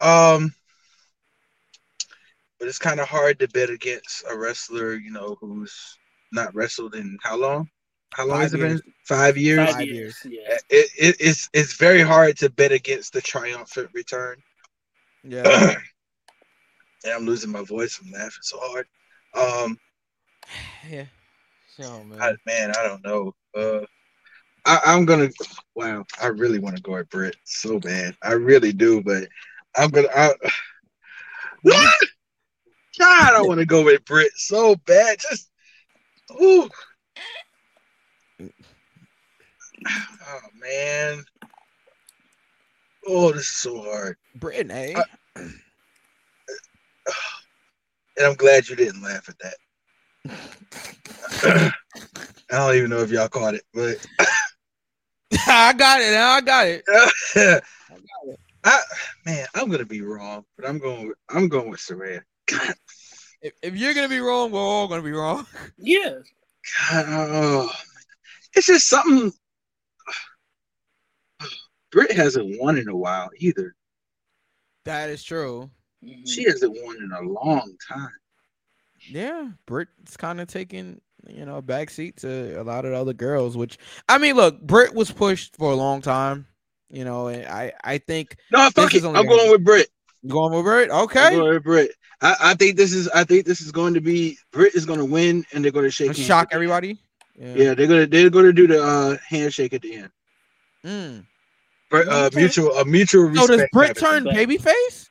Um, 0.01 0.53
but 2.63 2.69
it's 2.69 2.79
kind 2.79 3.01
of 3.01 3.09
hard 3.09 3.37
to 3.39 3.47
bet 3.49 3.69
against 3.69 4.23
a 4.31 4.37
wrestler, 4.37 4.93
you 4.93 5.11
know, 5.11 5.35
who's 5.41 5.99
not 6.31 6.55
wrestled 6.55 6.95
in 6.95 7.17
how 7.21 7.35
long? 7.35 7.69
How 8.13 8.25
long 8.25 8.37
Five 8.37 8.43
has 8.43 8.53
it 8.53 8.59
years. 8.59 8.81
been? 8.81 8.93
Five 9.05 9.37
years. 9.37 9.65
Five 9.65 9.75
Five 9.75 9.87
years. 9.87 10.21
years. 10.23 10.39
Yeah. 10.47 10.57
It, 10.69 10.89
it, 10.97 11.15
it's 11.19 11.49
it's 11.51 11.73
very 11.75 11.99
hard 11.99 12.37
to 12.37 12.49
bet 12.49 12.71
against 12.71 13.11
the 13.11 13.19
triumphant 13.19 13.89
return. 13.93 14.37
Yeah. 15.25 15.43
and 17.03 17.13
I'm 17.13 17.25
losing 17.25 17.51
my 17.51 17.63
voice 17.63 17.95
from 17.95 18.11
laughing 18.11 18.31
so 18.43 18.57
hard. 18.61 18.87
Um, 19.33 19.77
yeah. 20.89 21.07
Oh 21.81 22.01
man. 22.05 22.21
I, 22.21 22.33
man, 22.45 22.71
I 22.79 22.83
don't 22.83 23.03
know. 23.03 23.33
Uh, 23.53 23.85
I, 24.65 24.79
I'm 24.85 25.03
gonna. 25.03 25.27
Wow, 25.75 26.05
I 26.21 26.27
really 26.27 26.59
want 26.59 26.77
to 26.77 26.81
go 26.81 26.95
at 26.95 27.09
Britt 27.09 27.35
so 27.43 27.77
bad. 27.77 28.15
I 28.23 28.31
really 28.31 28.71
do, 28.71 29.03
but 29.03 29.27
I'm 29.75 29.89
gonna. 29.89 30.07
I, 30.15 30.33
what? 31.63 31.93
God, 32.99 33.33
I 33.33 33.41
want 33.41 33.59
to 33.59 33.65
go 33.65 33.83
with 33.83 34.05
Britt 34.05 34.31
so 34.35 34.75
bad. 34.85 35.17
Just, 35.19 35.49
ooh. 36.41 36.69
Oh 39.89 40.39
man. 40.59 41.23
Oh, 43.07 43.31
this 43.31 43.41
is 43.41 43.55
so 43.57 43.81
hard. 43.81 44.17
Britain, 44.35 44.71
eh? 44.71 44.93
I- 44.95 45.03
And 48.15 48.27
I'm 48.27 48.35
glad 48.35 48.69
you 48.69 48.75
didn't 48.75 49.01
laugh 49.01 49.27
at 49.27 49.39
that. 49.39 49.55
I 52.51 52.57
don't 52.57 52.75
even 52.75 52.91
know 52.91 52.99
if 52.99 53.09
y'all 53.09 53.27
caught 53.27 53.55
it, 53.55 53.63
but 53.73 54.05
I 55.47 55.73
got 55.73 56.01
it. 56.01 56.11
Now 56.11 56.31
I 56.33 56.41
got 56.41 56.67
it. 56.67 56.83
I, 58.63 58.79
man, 59.25 59.45
I'm 59.55 59.69
gonna 59.69 59.85
be 59.85 60.01
wrong, 60.01 60.45
but 60.55 60.67
I'm 60.67 60.77
going. 60.77 61.07
With, 61.07 61.17
I'm 61.29 61.49
going 61.49 61.69
with 61.69 61.79
Saraya. 61.79 62.21
God, 62.47 62.73
If, 63.41 63.53
if 63.61 63.75
you're 63.75 63.93
gonna 63.93 64.09
be 64.09 64.19
wrong, 64.19 64.51
we're 64.51 64.59
all 64.59 64.87
gonna 64.87 65.01
be 65.01 65.11
wrong. 65.11 65.45
Yeah. 65.77 66.15
God, 66.89 67.05
oh, 67.09 67.71
it's 68.53 68.67
just 68.67 68.87
something. 68.87 69.33
Britt 71.91 72.11
hasn't 72.11 72.59
won 72.59 72.77
in 72.77 72.87
a 72.87 72.95
while 72.95 73.29
either. 73.37 73.75
That 74.85 75.09
is 75.09 75.23
true. 75.23 75.69
Mhm. 76.03 76.27
She 76.27 76.43
hasn't 76.43 76.75
won 76.83 76.97
in 76.97 77.11
a 77.11 77.21
long 77.21 77.75
time. 77.87 78.09
Yeah, 79.09 79.49
Britt's 79.65 80.17
kind 80.17 80.39
of 80.39 80.47
taking 80.47 81.01
you 81.27 81.45
know 81.45 81.57
a 81.57 81.61
backseat 81.61 82.15
to 82.17 82.59
a 82.59 82.63
lot 82.63 82.85
of 82.85 82.93
other 82.93 83.13
girls. 83.13 83.57
Which 83.57 83.77
I 84.07 84.17
mean, 84.17 84.35
look, 84.35 84.61
Britt 84.61 84.93
was 84.93 85.11
pushed 85.11 85.55
for 85.57 85.71
a 85.71 85.75
long 85.75 86.01
time. 86.01 86.47
You 86.89 87.03
know, 87.05 87.27
and 87.27 87.45
I 87.47 87.73
I 87.83 87.97
think 87.97 88.37
No, 88.51 88.69
fuck 88.69 88.93
it. 88.93 89.03
I'm 89.03 89.13
gonna 89.13 89.27
going 89.27 89.51
with 89.51 89.63
Britt. 89.63 89.89
Going 90.27 90.53
with 90.53 90.63
Britt. 90.63 90.89
Okay, 90.89 91.31
going 91.31 91.53
with 91.53 91.63
Britt. 91.63 91.91
I, 92.21 92.35
I 92.39 92.53
think 92.55 92.77
this 92.77 92.93
is. 92.93 93.07
I 93.09 93.23
think 93.23 93.45
this 93.45 93.61
is 93.61 93.71
going 93.71 93.93
to 93.93 94.01
be. 94.01 94.37
Britt 94.51 94.75
is 94.75 94.85
going 94.85 94.99
to 94.99 95.05
win, 95.05 95.45
and 95.53 95.63
they're 95.63 95.71
going 95.71 95.85
to 95.85 95.91
shake. 95.91 96.07
Let's 96.07 96.19
hands 96.19 96.27
shock 96.27 96.43
at 96.45 96.49
the 96.49 96.55
end. 96.55 96.63
everybody. 96.63 96.99
Yeah, 97.35 97.73
they're 97.73 97.87
gonna 97.87 98.05
they're 98.05 98.29
gonna 98.29 98.53
do 98.53 98.67
the 98.67 98.83
uh, 98.83 99.17
handshake 99.27 99.73
at 99.73 99.81
the 99.81 99.95
end. 99.95 100.09
Mm. 100.85 101.25
Uh, 101.91 102.25
Okay. 102.25 102.39
mutual 102.39 102.75
a 102.77 102.85
mutual 102.85 103.33
So 103.35 103.47
does 103.47 103.67
Britt 103.71 103.97
turn 103.97 104.23
babyface? 104.25 105.09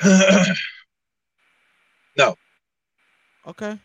thing. 2.16 2.34
Okay. 3.46 3.78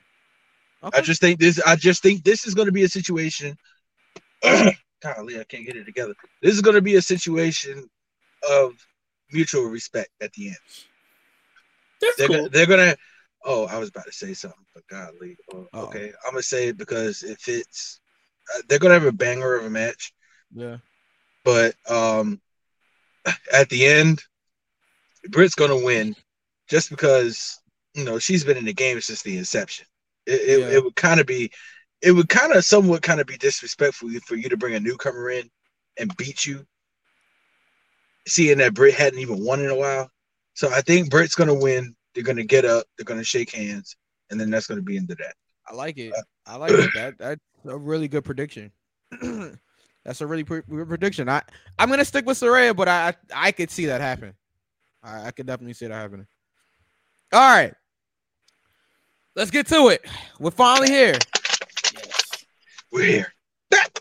I 0.93 1.01
just 1.01 1.21
think 1.21 1.39
this. 1.39 1.59
I 1.65 1.75
just 1.75 2.01
think 2.01 2.23
this 2.23 2.47
is 2.47 2.53
going 2.53 2.67
to 2.67 2.71
be 2.71 2.83
a 2.83 2.89
situation. 2.89 3.57
Golly, 4.43 5.39
I 5.39 5.43
can't 5.43 5.65
get 5.65 5.75
it 5.75 5.85
together. 5.85 6.13
This 6.41 6.55
is 6.55 6.61
going 6.61 6.75
to 6.75 6.81
be 6.81 6.95
a 6.95 7.01
situation 7.01 7.89
of 8.49 8.73
mutual 9.31 9.65
respect 9.65 10.09
at 10.21 10.31
the 10.33 10.47
end. 10.47 10.57
That's 12.01 12.15
They're 12.17 12.27
cool. 12.27 12.37
gonna, 12.37 12.49
they're 12.49 12.65
gonna. 12.65 12.95
Oh, 13.45 13.65
I 13.67 13.77
was 13.77 13.89
about 13.89 14.05
to 14.05 14.11
say 14.11 14.33
something, 14.33 14.65
but 14.73 14.83
golly. 14.87 15.37
Oh, 15.53 15.67
Uh-oh. 15.73 15.81
okay, 15.87 16.11
I'm 16.25 16.31
gonna 16.31 16.43
say 16.43 16.67
it 16.69 16.77
because 16.77 17.23
it 17.23 17.39
fits. 17.39 17.99
Uh, 18.55 18.61
they're 18.67 18.79
gonna 18.79 18.93
have 18.93 19.05
a 19.05 19.11
banger 19.11 19.55
of 19.55 19.65
a 19.65 19.69
match, 19.69 20.13
yeah. 20.53 20.77
but 21.45 21.75
um, 21.89 22.41
at 23.53 23.69
the 23.69 23.85
end, 23.85 24.21
Britt's 25.29 25.55
gonna 25.55 25.77
win, 25.83 26.15
just 26.69 26.89
because 26.89 27.59
you 27.93 28.03
know 28.05 28.19
she's 28.19 28.43
been 28.43 28.57
in 28.57 28.65
the 28.65 28.73
game 28.73 28.99
since 29.01 29.21
the 29.21 29.37
inception. 29.37 29.85
It 30.25 30.41
it, 30.41 30.59
Yeah. 30.59 30.69
it 30.77 30.83
would 30.83 30.95
kind 30.95 31.19
of 31.19 31.25
be, 31.25 31.51
it 32.01 32.11
would 32.11 32.29
kind 32.29 32.53
of 32.53 32.63
somewhat 32.65 33.01
kind 33.01 33.19
of 33.19 33.27
be 33.27 33.37
disrespectful 33.37 34.09
for 34.25 34.35
you 34.35 34.49
to 34.49 34.57
bring 34.57 34.75
a 34.75 34.79
newcomer 34.79 35.29
in 35.29 35.49
and 35.97 36.15
beat 36.17 36.45
you, 36.45 36.65
seeing 38.27 38.57
that 38.59 38.73
Britt 38.73 38.93
hadn't 38.93 39.19
even 39.19 39.43
won 39.43 39.59
in 39.61 39.69
a 39.69 39.75
while. 39.75 40.09
So 40.53 40.69
I 40.69 40.81
think 40.81 41.09
Britt's 41.09 41.35
gonna 41.35 41.53
win. 41.53 41.95
They're 42.13 42.23
gonna 42.23 42.43
get 42.43 42.65
up. 42.65 42.85
They're 42.97 43.05
gonna 43.05 43.23
shake 43.23 43.51
hands, 43.51 43.95
and 44.29 44.39
then 44.39 44.49
that's 44.49 44.67
gonna 44.67 44.81
be 44.81 44.97
into 44.97 45.15
that. 45.15 45.33
I 45.67 45.73
like 45.73 45.97
it. 45.97 46.13
Uh, 46.13 46.21
I 46.45 46.55
like 46.57 46.71
it. 46.71 46.89
That 46.95 47.17
that's 47.17 47.41
a 47.65 47.77
really 47.77 48.07
good 48.07 48.25
prediction. 48.25 48.71
That's 50.05 50.21
a 50.21 50.27
really 50.27 50.43
pre- 50.45 50.61
pre- 50.61 50.85
prediction. 50.85 51.27
I 51.27 51.43
I'm 51.77 51.89
gonna 51.89 52.05
stick 52.05 52.25
with 52.25 52.39
Saraya, 52.39 52.75
but 52.75 52.87
I 52.87 53.09
I, 53.09 53.13
I 53.47 53.51
could 53.51 53.69
see 53.69 53.85
that 53.87 54.01
happen. 54.01 54.33
I, 55.03 55.27
I 55.27 55.31
could 55.31 55.45
definitely 55.45 55.73
see 55.73 55.87
that 55.87 55.93
happening. 55.93 56.25
All 57.33 57.39
right, 57.39 57.73
let's 59.35 59.51
get 59.51 59.67
to 59.67 59.89
it. 59.89 60.05
We're 60.39 60.51
finally 60.51 60.89
here. 60.89 61.17
Yes. 61.93 62.45
We're 62.91 63.05
here. 63.05 63.33
That. 63.71 63.98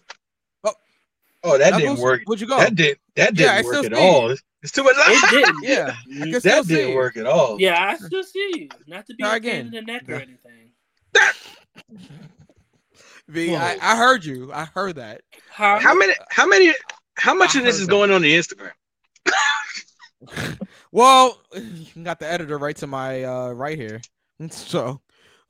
Oh. 1.44 1.56
That 1.58 1.70
Knuckles, 1.70 1.82
didn't 1.82 1.98
work. 2.02 2.22
Where'd 2.26 2.40
you 2.40 2.46
go? 2.46 2.58
That 2.58 2.74
did 2.74 2.98
that 3.16 3.34
didn't 3.34 3.64
still 3.64 3.82
work 3.82 3.92
at 3.92 3.96
see 3.96 4.02
all. 4.02 4.24
It's- 4.30 4.42
It's 4.62 4.72
too 4.72 4.82
much. 4.82 4.96
It 4.98 5.30
didn't. 5.30 5.56
Yeah, 5.62 5.94
I 5.94 6.30
can 6.30 6.40
still 6.40 6.62
that 6.62 6.66
didn't 6.68 6.90
you. 6.90 6.96
work 6.96 7.16
at 7.16 7.26
all. 7.26 7.60
Yeah, 7.60 7.80
I 7.80 7.96
still 7.96 8.24
see 8.24 8.50
you. 8.56 8.68
Not 8.88 9.06
to 9.06 9.14
be 9.14 9.22
Try 9.22 9.36
a 9.36 9.40
pain 9.40 9.50
again. 9.50 9.66
in 9.66 9.70
the 9.72 9.82
neck 9.92 10.02
or 10.08 10.14
anything. 10.14 10.72
V, 13.28 13.54
I, 13.54 13.76
I 13.82 13.96
heard 13.96 14.24
you. 14.24 14.50
I 14.52 14.64
heard 14.64 14.96
that. 14.96 15.20
How, 15.50 15.78
How 15.78 15.94
many? 15.94 16.12
How 16.30 16.46
many? 16.46 16.72
How 17.16 17.34
much 17.34 17.54
I 17.56 17.58
of 17.60 17.64
this 17.66 17.76
heard 17.76 17.80
is 17.82 17.86
that. 17.86 17.90
going 17.92 18.10
on 18.10 18.22
the 18.22 18.34
Instagram? 18.36 18.72
Well, 20.90 21.38
you 21.54 22.02
got 22.02 22.18
the 22.18 22.26
editor 22.32 22.56
right 22.56 22.74
to 22.76 22.86
my 22.86 23.22
uh 23.24 23.50
right 23.50 23.76
here. 23.78 24.00
So, 24.50 25.00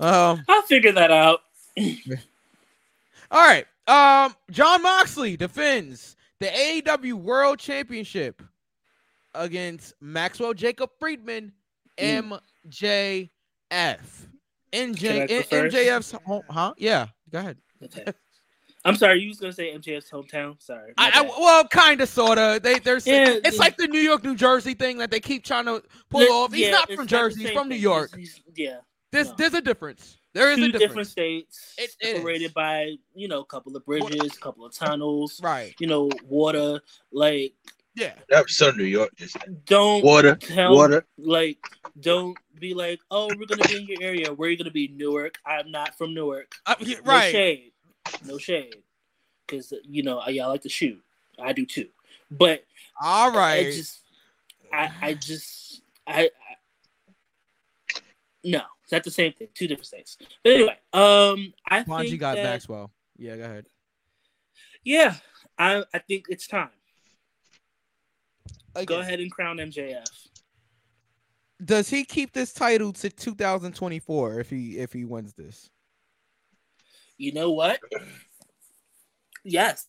um, 0.00 0.42
I'll 0.48 0.62
figure 0.62 0.90
that 0.92 1.12
out. 1.12 1.40
all 1.78 3.46
right. 3.46 3.64
Um, 3.88 4.34
Jon 4.50 4.82
Moxley 4.82 5.36
defends 5.36 6.16
the 6.40 6.46
AEW 6.46 7.14
World 7.14 7.58
Championship 7.58 8.42
against 9.34 9.94
Maxwell 10.00 10.54
Jacob 10.54 10.90
Friedman, 10.98 11.52
Mm. 11.98 12.38
MJF. 12.70 13.28
NJ? 14.72 15.26
MJF's 15.50 16.12
home, 16.24 16.42
huh? 16.50 16.74
Yeah, 16.78 17.06
go 17.30 17.38
ahead. 17.40 17.56
Okay. 17.82 18.04
I'm 18.84 18.94
sorry, 18.94 19.20
you 19.20 19.28
was 19.28 19.40
gonna 19.40 19.52
say 19.52 19.72
MJF's 19.74 20.10
hometown. 20.10 20.62
Sorry. 20.62 20.92
I, 20.96 21.10
I 21.14 21.22
well, 21.22 21.64
kind 21.66 22.00
of, 22.00 22.08
sort 22.08 22.38
of. 22.38 22.62
They, 22.62 22.78
there's, 22.78 23.06
Yeah, 23.06 23.30
it's 23.44 23.56
yeah. 23.56 23.60
like 23.60 23.76
the 23.76 23.88
New 23.88 23.98
York, 24.00 24.22
New 24.22 24.36
Jersey 24.36 24.74
thing 24.74 24.98
that 24.98 25.10
they 25.10 25.20
keep 25.20 25.44
trying 25.44 25.64
to 25.64 25.82
pull 26.10 26.22
Yeah, 26.22 26.28
off. 26.28 26.52
He's 26.52 26.66
yeah, 26.66 26.70
not 26.72 26.92
from 26.92 27.06
Jersey. 27.06 27.42
He's 27.44 27.50
from 27.50 27.68
New. 27.68 27.74
York. 27.74 28.14
He's- 28.16 28.34
he's- 28.34 28.56
yeah. 28.56 28.76
There's, 29.10 29.28
no. 29.30 29.34
there's 29.38 29.54
a 29.54 29.60
difference. 29.62 30.17
There 30.38 30.52
is 30.52 30.58
Two 30.58 30.64
a 30.66 30.68
different 30.68 30.80
difference. 30.90 31.10
states 31.10 31.74
It 31.78 31.96
is. 32.00 32.12
separated 32.14 32.54
by 32.54 32.94
you 33.12 33.26
know 33.26 33.40
a 33.40 33.44
couple 33.44 33.76
of 33.76 33.84
bridges, 33.84 34.36
a 34.36 34.40
couple 34.40 34.64
of 34.64 34.72
tunnels, 34.72 35.40
Right. 35.42 35.74
you 35.80 35.88
know 35.88 36.08
water. 36.22 36.80
Like 37.10 37.54
Yeah. 37.96 38.14
that's 38.28 38.44
was 38.44 38.56
so 38.56 38.70
New 38.70 38.84
York. 38.84 39.10
Just 39.16 39.36
don't 39.64 40.04
water, 40.04 40.36
tell 40.36 40.76
water. 40.76 41.04
like 41.16 41.58
don't 41.98 42.38
be 42.60 42.72
like 42.72 43.00
oh 43.10 43.34
we're 43.34 43.46
gonna 43.46 43.64
be 43.66 43.80
in 43.80 43.88
your 43.88 44.00
area. 44.00 44.32
Where 44.32 44.46
are 44.46 44.52
you 44.52 44.56
gonna 44.56 44.70
be? 44.70 44.86
Newark. 44.86 45.38
I'm 45.44 45.72
not 45.72 45.98
from 45.98 46.14
Newark. 46.14 46.54
Uh, 46.66 46.76
yeah, 46.78 46.98
No 47.04 47.14
right. 47.14 47.32
shade. 47.32 47.72
No 48.24 48.38
shade. 48.38 48.84
Because 49.44 49.72
you 49.82 50.04
know 50.04 50.24
y'all 50.28 50.50
like 50.50 50.62
to 50.62 50.68
shoot. 50.68 51.02
I 51.36 51.52
do 51.52 51.66
too. 51.66 51.88
But 52.30 52.64
all 53.02 53.32
right, 53.32 53.36
I 53.58 53.64
right. 53.64 53.72
just, 53.72 54.00
I, 54.72 54.90
I 55.02 55.14
just, 55.14 55.82
I, 56.06 56.20
I, 56.22 56.30
no, 58.44 58.62
it's 58.88 58.92
not 58.92 59.04
the 59.04 59.10
same 59.10 59.34
thing. 59.34 59.48
Two 59.54 59.68
different 59.68 59.86
things. 59.88 60.16
But 60.42 60.52
anyway, 60.54 60.78
um, 60.94 61.52
I 61.68 61.84
Bonji 61.84 62.08
think 62.08 62.20
got 62.20 62.36
that, 62.36 62.42
Maxwell. 62.42 62.90
Yeah, 63.18 63.36
go 63.36 63.44
ahead. 63.44 63.66
Yeah, 64.82 65.14
I, 65.58 65.84
I 65.92 65.98
think 65.98 66.24
it's 66.30 66.46
time. 66.46 66.70
Go 68.86 69.00
ahead 69.00 69.20
and 69.20 69.30
crown 69.30 69.58
MJF. 69.58 70.06
Does 71.62 71.90
he 71.90 72.04
keep 72.04 72.32
this 72.32 72.54
title 72.54 72.94
to 72.94 73.10
2024 73.10 74.40
if 74.40 74.48
he 74.48 74.78
if 74.78 74.92
he 74.94 75.04
wins 75.04 75.34
this? 75.34 75.68
You 77.18 77.32
know 77.34 77.50
what? 77.50 77.80
Yes. 79.44 79.86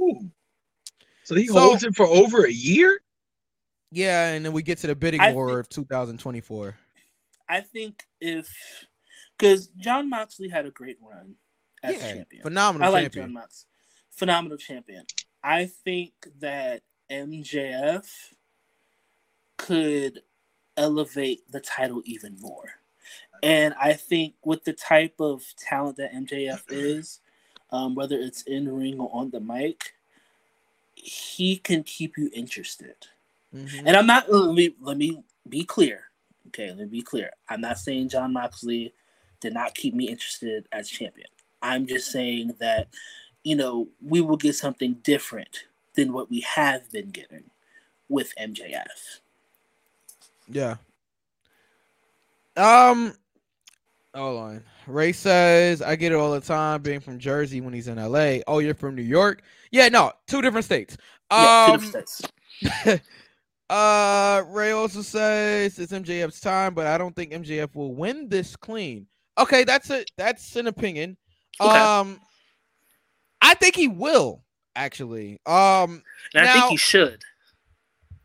Ooh. 0.00 0.30
So 1.22 1.36
he 1.36 1.46
So- 1.46 1.60
holds 1.60 1.84
it 1.84 1.94
for 1.94 2.06
over 2.06 2.44
a 2.44 2.50
year. 2.50 2.98
Yeah, 3.92 4.30
and 4.30 4.44
then 4.44 4.52
we 4.52 4.62
get 4.64 4.78
to 4.78 4.88
the 4.88 4.96
bidding 4.96 5.20
I 5.20 5.32
war 5.32 5.48
think- 5.48 5.60
of 5.60 5.68
2024. 5.68 6.76
I 7.48 7.60
think 7.60 8.04
if 8.20 8.48
because 9.38 9.68
Jon 9.78 10.08
Moxley 10.08 10.48
had 10.48 10.66
a 10.66 10.70
great 10.70 10.98
run 11.00 11.34
as 11.82 11.94
Yeah, 11.96 12.14
champion. 12.14 12.42
phenomenal 12.42 12.86
I 12.88 12.90
like 12.90 13.02
champion. 13.04 13.24
Jon 13.26 13.32
Mox. 13.34 13.66
Phenomenal 14.10 14.56
champion. 14.58 15.04
I 15.42 15.66
think 15.66 16.12
that 16.40 16.82
MJF 17.10 18.06
could 19.56 20.22
elevate 20.76 21.50
the 21.50 21.60
title 21.60 22.02
even 22.04 22.36
more. 22.40 22.70
And 23.42 23.74
I 23.80 23.92
think 23.92 24.34
with 24.44 24.64
the 24.64 24.72
type 24.72 25.20
of 25.20 25.44
talent 25.58 25.98
that 25.98 26.12
MJF 26.14 26.62
is, 26.70 27.20
um, 27.70 27.94
whether 27.94 28.18
it's 28.18 28.42
in 28.42 28.68
ring 28.74 28.98
or 28.98 29.10
on 29.12 29.30
the 29.30 29.40
mic, 29.40 29.94
he 30.94 31.58
can 31.58 31.82
keep 31.84 32.16
you 32.16 32.30
interested. 32.32 32.96
Mhm. 33.54 33.82
And 33.86 33.96
I'm 33.96 34.06
not 34.06 34.32
let 34.32 34.54
me 34.54 34.74
let 34.80 34.96
me 34.96 35.22
be 35.48 35.64
clear. 35.64 36.05
Okay, 36.48 36.68
let 36.68 36.78
me 36.78 36.84
be 36.86 37.02
clear. 37.02 37.30
I'm 37.48 37.60
not 37.60 37.78
saying 37.78 38.10
Jon 38.10 38.32
Moxley 38.32 38.92
did 39.40 39.54
not 39.54 39.74
keep 39.74 39.94
me 39.94 40.08
interested 40.08 40.66
as 40.72 40.88
champion. 40.88 41.28
I'm 41.62 41.86
just 41.86 42.10
saying 42.10 42.54
that, 42.60 42.88
you 43.44 43.56
know, 43.56 43.88
we 44.02 44.20
will 44.20 44.36
get 44.36 44.54
something 44.54 44.94
different 45.02 45.64
than 45.94 46.12
what 46.12 46.30
we 46.30 46.40
have 46.40 46.90
been 46.90 47.10
getting 47.10 47.44
with 48.08 48.32
MJF. 48.40 49.20
Yeah. 50.48 50.76
Um. 52.56 53.14
Hold 54.14 54.40
on. 54.40 54.64
Ray 54.86 55.12
says 55.12 55.82
I 55.82 55.96
get 55.96 56.12
it 56.12 56.14
all 56.14 56.32
the 56.32 56.40
time. 56.40 56.80
Being 56.80 57.00
from 57.00 57.18
Jersey 57.18 57.60
when 57.60 57.74
he's 57.74 57.88
in 57.88 57.96
LA. 57.96 58.38
Oh, 58.46 58.60
you're 58.60 58.74
from 58.74 58.94
New 58.94 59.02
York? 59.02 59.42
Yeah, 59.72 59.88
no, 59.88 60.12
two 60.26 60.40
different 60.40 60.64
states. 60.64 60.96
Yeah, 61.30 61.66
two 61.66 61.72
Um. 61.72 61.80
different 61.80 62.08
states. 62.08 63.00
uh, 63.70 64.42
Ray 64.48 64.70
also 64.72 65.02
says 65.02 65.78
it's 65.78 65.92
MJF's 65.92 66.40
time, 66.40 66.74
but 66.74 66.86
I 66.86 66.98
don't 66.98 67.14
think 67.16 67.32
MJF 67.32 67.74
will 67.74 67.94
win 67.94 68.28
this 68.28 68.56
clean. 68.56 69.06
Okay, 69.38 69.64
that's 69.64 69.90
it. 69.90 70.10
that's 70.16 70.56
an 70.56 70.66
opinion. 70.66 71.16
Okay. 71.60 71.76
Um, 71.78 72.20
I 73.42 73.54
think 73.54 73.74
he 73.76 73.88
will 73.88 74.42
actually. 74.74 75.38
Um, 75.46 76.02
And 76.34 76.42
I 76.42 76.44
now- 76.44 76.52
think 76.54 76.70
he 76.72 76.76
should. 76.76 77.22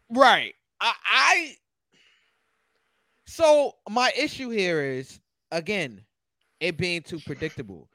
Right. 0.09 0.53
I, 0.79 0.93
I 1.05 1.55
so 3.27 3.75
my 3.89 4.11
issue 4.17 4.49
here 4.49 4.81
is 4.83 5.19
again 5.51 6.01
it 6.59 6.77
being 6.77 7.01
too 7.01 7.19
predictable. 7.25 7.87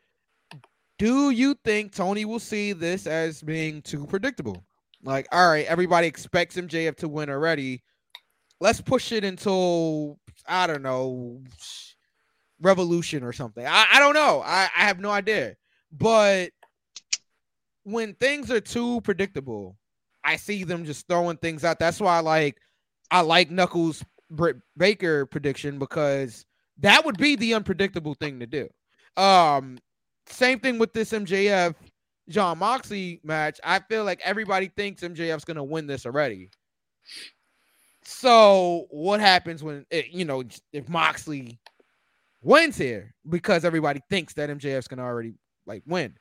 Do 0.99 1.29
you 1.31 1.55
think 1.63 1.95
Tony 1.95 2.25
will 2.25 2.39
see 2.39 2.73
this 2.73 3.07
as 3.07 3.43
being 3.43 3.83
too 3.83 4.07
predictable? 4.07 4.65
Like, 5.07 5.29
all 5.31 5.49
right, 5.49 5.65
everybody 5.67 6.09
expects 6.09 6.57
MJF 6.57 6.97
to 6.97 7.09
win 7.09 7.31
already. 7.31 7.83
Let's 8.61 8.81
push 8.81 9.13
it 9.13 9.25
until 9.25 10.19
I 10.49 10.67
don't 10.67 10.83
know 10.83 11.43
revolution 12.61 13.23
or 13.23 13.33
something. 13.33 13.65
I, 13.65 13.87
I 13.93 13.99
don't 14.01 14.15
know. 14.15 14.43
I, 14.45 14.69
I 14.77 14.85
have 14.85 14.99
no 14.99 15.11
idea. 15.11 15.55
But 15.93 16.51
when 17.85 18.15
things 18.15 18.51
are 18.51 18.61
too 18.61 19.01
predictable, 19.03 19.77
I 20.25 20.37
see 20.37 20.65
them 20.65 20.85
just 20.85 21.07
throwing 21.07 21.37
things 21.37 21.65
out. 21.65 21.79
That's 21.79 22.01
why 22.01 22.17
I 22.17 22.21
like 22.21 22.59
I 23.13 23.21
like 23.21 23.49
Knuckles 23.49 24.05
Britt 24.29 24.57
Baker 24.77 25.25
prediction 25.25 25.79
because 25.79 26.45
that 26.79 27.05
would 27.05 27.17
be 27.17 27.37
the 27.37 27.55
unpredictable 27.55 28.15
thing 28.15 28.41
to 28.41 28.47
do. 28.47 28.69
Um, 29.17 29.79
same 30.27 30.59
thing 30.59 30.79
with 30.79 30.93
this 30.93 31.13
MJF 31.13 31.77
Jon 32.29 32.59
Moxley 32.59 33.21
match. 33.23 33.61
I 33.63 33.79
feel 33.81 34.05
like 34.05 34.21
everybody 34.25 34.69
thinks 34.69 35.03
MJF's 35.03 35.45
gonna 35.45 35.65
win 35.65 35.87
this 35.87 36.07
already. 36.07 36.51
So 38.03 38.87
what 38.91 39.21
happens 39.21 39.63
when 39.63 39.85
it, 39.91 40.09
you 40.11 40.25
know 40.25 40.43
if 40.73 40.89
Moxley 40.89 41.59
wins 42.43 42.77
here 42.77 43.15
because 43.29 43.65
everybody 43.65 44.01
thinks 44.09 44.35
that 44.35 44.51
MJF's 44.51 44.89
gonna 44.89 45.03
already 45.03 45.35
like 45.67 45.83
win? 45.87 46.17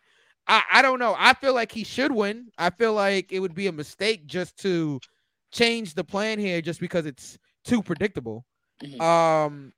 I, 0.48 0.64
I 0.73 0.82
don't 0.82 0.99
know. 0.99 1.15
I 1.18 1.34
feel 1.34 1.53
like 1.53 1.72
he 1.72 1.84
should 1.84 2.11
win. 2.11 2.49
I 2.57 2.69
feel 2.69 2.94
like 2.94 3.32
it 3.32 3.40
would 3.40 3.56
be 3.56 3.68
a 3.68 3.72
mistake 3.72 4.27
just 4.27 4.57
to 4.60 4.99
change 5.52 5.94
the 5.95 6.03
plan 6.03 6.38
here 6.40 6.61
just 6.61 6.80
because 6.80 7.06
it's 7.06 7.38
too 7.64 7.82
predictable. 7.82 8.45
Mhm. 8.84 9.02
Um, 9.02 9.73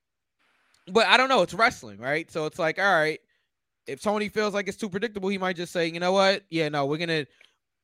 but 0.88 1.08
I 1.08 1.18
don't 1.18 1.30
know. 1.30 1.42
It's 1.42 1.54
wrestling, 1.54 2.00
right? 2.00 2.30
So 2.32 2.46
it's 2.46 2.60
like, 2.60 2.80
all 2.80 2.86
right, 2.86 3.20
if 3.88 4.02
Tony 4.02 4.30
feels 4.30 4.54
like 4.54 4.68
it's 4.68 4.78
too 4.78 4.90
predictable, 4.90 5.30
he 5.30 5.38
might 5.38 5.56
just 5.56 5.72
say, 5.72 5.88
you 5.88 6.00
know 6.00 6.12
what? 6.12 6.44
Yeah, 6.50 6.70
no, 6.70 6.86
we're 6.86 6.98
gonna 6.98 7.26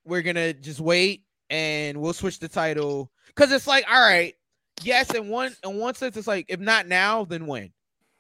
we're 0.05 0.21
gonna 0.21 0.53
just 0.53 0.79
wait 0.79 1.23
and 1.49 1.99
we'll 1.99 2.13
switch 2.13 2.39
the 2.39 2.47
title 2.47 3.11
because 3.27 3.51
it's 3.51 3.67
like, 3.67 3.85
all 3.91 4.01
right, 4.01 4.35
yes, 4.83 5.13
in 5.13 5.29
one 5.29 5.55
in 5.63 5.77
one 5.77 5.95
sense, 5.95 6.17
it's 6.17 6.27
like 6.27 6.45
if 6.49 6.59
not 6.59 6.87
now, 6.87 7.25
then 7.25 7.47
when, 7.47 7.71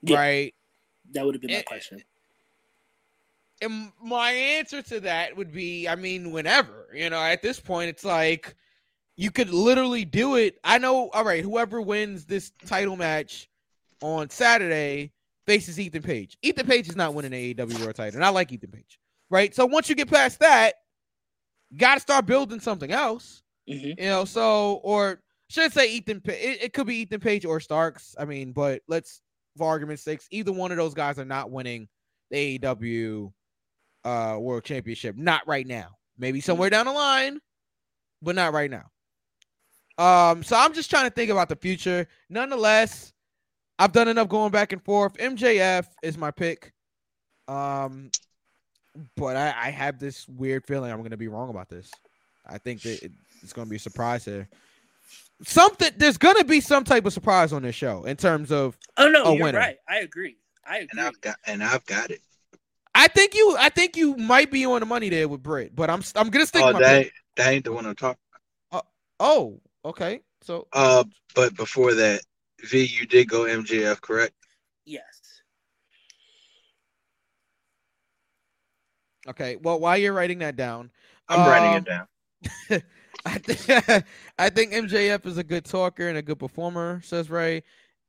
Yeah. 0.01 0.17
right? 0.17 0.55
That 1.11 1.25
would 1.25 1.35
have 1.35 1.41
been 1.41 1.51
my 1.51 1.57
Eh, 1.57 1.63
question. 1.63 2.01
And 3.61 3.91
my 4.01 4.31
answer 4.31 4.81
to 4.81 4.99
that 5.01 5.37
would 5.37 5.53
be, 5.53 5.87
I 5.87 5.95
mean, 5.95 6.31
whenever, 6.31 6.87
you 6.93 7.09
know, 7.09 7.21
at 7.21 7.41
this 7.41 7.59
point, 7.59 7.89
it's 7.89 8.03
like 8.03 8.55
you 9.15 9.31
could 9.31 9.49
literally 9.49 10.05
do 10.05 10.35
it. 10.35 10.57
I 10.63 10.77
know, 10.79 11.09
all 11.11 11.23
right, 11.23 11.43
whoever 11.43 11.81
wins 11.81 12.25
this 12.25 12.51
title 12.65 12.95
match 12.97 13.47
on 14.01 14.29
Saturday 14.29 15.11
faces 15.45 15.79
Ethan 15.79 16.01
Page. 16.03 16.37
Ethan 16.41 16.65
Page 16.67 16.89
is 16.89 16.95
not 16.95 17.13
winning 17.13 17.31
the 17.31 17.53
AEW 17.53 17.79
World 17.81 17.95
title, 17.95 18.17
and 18.17 18.25
I 18.25 18.29
like 18.29 18.51
Ethan 18.51 18.71
Page, 18.71 18.99
right? 19.29 19.53
So 19.53 19.65
once 19.65 19.89
you 19.89 19.95
get 19.95 20.09
past 20.09 20.39
that, 20.39 20.75
got 21.77 21.95
to 21.95 21.99
start 22.01 22.25
building 22.25 22.59
something 22.59 22.91
else. 22.91 23.43
Mhm. 23.69 23.97
You 23.99 24.05
know, 24.05 24.25
so 24.25 24.81
or 24.83 25.21
should 25.49 25.71
say 25.73 25.91
Ethan. 25.91 26.21
It, 26.25 26.63
it 26.63 26.73
could 26.73 26.87
be 26.87 26.97
Ethan 26.97 27.19
Page 27.19 27.45
or 27.45 27.59
Starks. 27.59 28.15
I 28.19 28.25
mean, 28.25 28.51
but 28.51 28.81
let's 28.87 29.21
for 29.57 29.67
argument's 29.67 30.03
sake, 30.03 30.21
either 30.31 30.51
one 30.51 30.71
of 30.71 30.77
those 30.77 30.93
guys 30.93 31.19
are 31.19 31.25
not 31.25 31.51
winning 31.51 31.87
the 32.31 32.57
AEW 32.59 33.31
uh 34.03 34.37
World 34.39 34.63
Championship. 34.63 35.15
Not 35.15 35.47
right 35.47 35.65
now. 35.67 35.97
Maybe 36.17 36.41
somewhere 36.41 36.69
down 36.69 36.85
the 36.85 36.91
line, 36.91 37.39
but 38.21 38.35
not 38.35 38.53
right 38.53 38.69
now. 38.69 38.89
Um, 39.97 40.43
so 40.43 40.55
I'm 40.57 40.73
just 40.73 40.89
trying 40.89 41.05
to 41.05 41.13
think 41.13 41.29
about 41.29 41.49
the 41.49 41.55
future. 41.55 42.07
Nonetheless, 42.29 43.13
I've 43.79 43.91
done 43.91 44.07
enough 44.07 44.29
going 44.29 44.51
back 44.51 44.71
and 44.71 44.83
forth. 44.83 45.17
MJF 45.17 45.85
is 46.03 46.17
my 46.17 46.31
pick. 46.31 46.73
Um, 47.47 48.11
but 49.17 49.35
I, 49.35 49.47
I 49.47 49.69
have 49.71 49.99
this 49.99 50.27
weird 50.27 50.65
feeling 50.65 50.91
I'm 50.91 51.01
gonna 51.03 51.17
be 51.17 51.27
wrong 51.27 51.49
about 51.49 51.69
this. 51.69 51.91
I 52.45 52.57
think 52.57 52.81
that 52.83 53.03
it, 53.03 53.11
it's 53.41 53.53
gonna 53.53 53.69
be 53.69 53.77
a 53.77 53.79
surprise 53.79 54.25
here. 54.25 54.47
Something 55.43 55.91
there's 55.97 56.17
gonna 56.17 56.43
be 56.43 56.61
some 56.61 56.83
type 56.83 57.05
of 57.05 57.13
surprise 57.13 57.51
on 57.51 57.63
this 57.63 57.75
show 57.75 58.03
in 58.05 58.15
terms 58.15 58.51
of 58.51 58.77
Oh 58.97 59.09
no, 59.09 59.25
a 59.25 59.33
you're 59.33 59.43
winner. 59.43 59.59
right. 59.59 59.77
I 59.89 59.99
agree. 59.99 60.37
I 60.65 60.79
And 60.79 60.91
agree. 60.91 61.03
I've 61.03 61.21
got 61.21 61.35
and 61.47 61.63
I've 61.63 61.85
got 61.85 62.11
it. 62.11 62.21
I 62.95 63.07
think 63.07 63.33
you 63.33 63.55
I 63.59 63.69
think 63.69 63.97
you 63.97 64.15
might 64.15 64.51
be 64.51 64.65
on 64.65 64.79
the 64.79 64.85
money 64.85 65.09
there 65.09 65.27
with 65.27 65.41
Britt, 65.41 65.75
but 65.75 65.89
I'm 65.89 66.03
I'm 66.15 66.29
gonna 66.29 66.45
stick 66.45 66.63
Oh, 66.63 66.67
with 66.67 66.75
my 66.75 66.81
that 66.81 66.97
pick. 66.97 67.05
ain't, 67.05 67.13
that 67.37 67.47
ain't 67.53 67.65
the 67.65 67.71
one 67.73 67.85
I'm 67.85 67.95
talking. 67.95 68.19
Oh, 69.19 69.61
okay. 69.85 70.21
So 70.41 70.67
Uh, 70.73 71.03
but 71.33 71.55
before 71.55 71.93
that, 71.93 72.21
V, 72.63 72.83
you 72.85 73.05
did 73.05 73.27
go 73.29 73.41
MJF, 73.41 74.01
correct? 74.01 74.33
Yes. 74.85 75.03
okay. 79.27 79.57
Well, 79.61 79.79
while 79.79 79.97
you're 79.97 80.13
writing 80.13 80.39
that 80.39 80.55
down, 80.55 80.91
I'm 81.29 81.47
writing 81.47 81.71
Um, 81.71 81.77
it 81.77 81.85
down. 81.85 82.07
I 83.25 83.37
think 83.37 84.03
I 84.37 84.49
think 84.49 84.73
MJF 84.73 85.25
is 85.25 85.37
a 85.37 85.43
good 85.43 85.65
talker 85.65 86.07
and 86.09 86.17
a 86.17 86.21
good 86.21 86.39
performer, 86.39 87.01
says 87.03 87.29
Ray. 87.29 87.63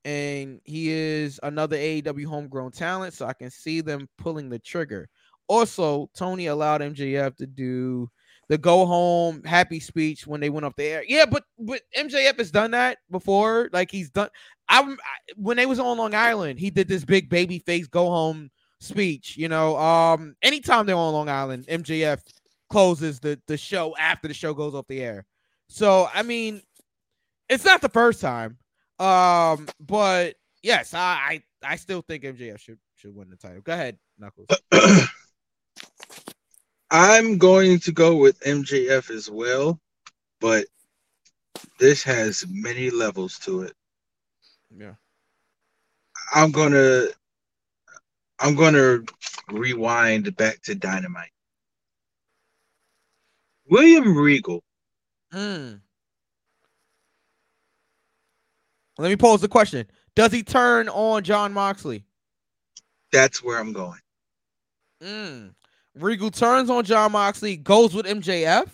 And 0.05 0.60
he 0.64 0.90
is 0.90 1.40
another 1.43 1.76
AEW 1.76 2.26
homegrown 2.26 2.72
talent, 2.72 3.14
so 3.14 3.26
I 3.26 3.32
can 3.32 3.51
see 3.51 3.81
them 3.81 4.09
pulling 4.18 4.51
the 4.51 4.59
trigger. 4.59 5.09
Also, 5.48 6.10
Tony 6.14 6.47
allowed 6.47 6.82
MJF 6.82 7.36
to 7.36 7.47
do 7.47 8.10
the 8.48 8.58
go 8.58 8.86
home 8.86 9.42
happy 9.44 9.80
speech 9.80 10.26
when 10.26 10.40
they 10.40 10.50
went 10.50 10.66
up 10.66 10.76
the 10.76 10.84
air. 10.84 11.04
Yeah, 11.06 11.26
but 11.26 11.44
but 11.58 11.82
MJF 11.96 12.38
has 12.38 12.50
done 12.50 12.72
that 12.72 12.98
before. 13.10 13.70
Like 13.72 13.90
he's 13.90 14.10
done. 14.10 14.28
I'm 14.68 14.92
I, 14.92 15.32
when 15.36 15.56
they 15.56 15.66
was 15.66 15.78
on 15.78 15.98
Long 15.98 16.14
Island, 16.14 16.58
he 16.58 16.70
did 16.70 16.88
this 16.88 17.04
big 17.04 17.28
baby 17.28 17.58
face 17.58 17.86
go 17.86 18.06
home 18.06 18.50
speech. 18.80 19.36
You 19.36 19.48
know, 19.48 19.76
um, 19.78 20.36
anytime 20.42 20.86
they're 20.86 20.96
on 20.96 21.12
Long 21.12 21.28
Island, 21.28 21.66
MJF 21.66 22.20
closes 22.70 23.20
the 23.20 23.40
the 23.46 23.56
show 23.56 23.94
after 23.96 24.28
the 24.28 24.34
show 24.34 24.54
goes 24.54 24.74
off 24.74 24.86
the 24.88 25.02
air. 25.02 25.26
So 25.68 26.08
I 26.12 26.22
mean, 26.22 26.62
it's 27.48 27.64
not 27.64 27.80
the 27.80 27.88
first 27.88 28.20
time. 28.20 28.58
Um, 28.98 29.68
but 29.80 30.36
yes, 30.62 30.94
I 30.94 31.42
I, 31.62 31.72
I 31.72 31.76
still 31.76 32.02
think 32.02 32.24
MJF 32.24 32.58
should 32.58 32.78
should 32.96 33.14
win 33.14 33.30
the 33.30 33.36
title. 33.36 33.62
Go 33.62 33.72
ahead, 33.72 33.98
Knuckles. 34.18 34.48
I'm 36.96 37.38
going 37.38 37.80
to 37.80 37.92
go 37.92 38.14
with 38.14 38.38
MJF 38.38 39.10
as 39.10 39.28
well, 39.28 39.80
but 40.40 40.66
this 41.80 42.04
has 42.04 42.44
many 42.48 42.88
levels 42.88 43.36
to 43.40 43.62
it. 43.62 43.72
Yeah. 44.70 44.94
I'm 46.32 46.52
gonna 46.52 47.06
I'm 48.38 48.54
gonna 48.54 49.00
rewind 49.50 50.36
back 50.36 50.62
to 50.62 50.76
Dynamite. 50.76 51.32
William 53.68 54.16
Regal. 54.16 54.62
Mm. 55.32 55.80
Let 58.98 59.08
me 59.08 59.16
pose 59.16 59.40
the 59.40 59.48
question: 59.48 59.88
Does 60.14 60.30
he 60.30 60.44
turn 60.44 60.88
on 60.88 61.24
Jon 61.24 61.52
Moxley? 61.52 62.04
That's 63.10 63.42
where 63.42 63.58
I'm 63.58 63.72
going. 63.72 63.98
Mm. 65.02 65.54
Regal 65.94 66.30
turns 66.30 66.70
on 66.70 66.84
Jon 66.84 67.12
Moxley, 67.12 67.56
goes 67.56 67.94
with 67.94 68.06
MJF. 68.06 68.68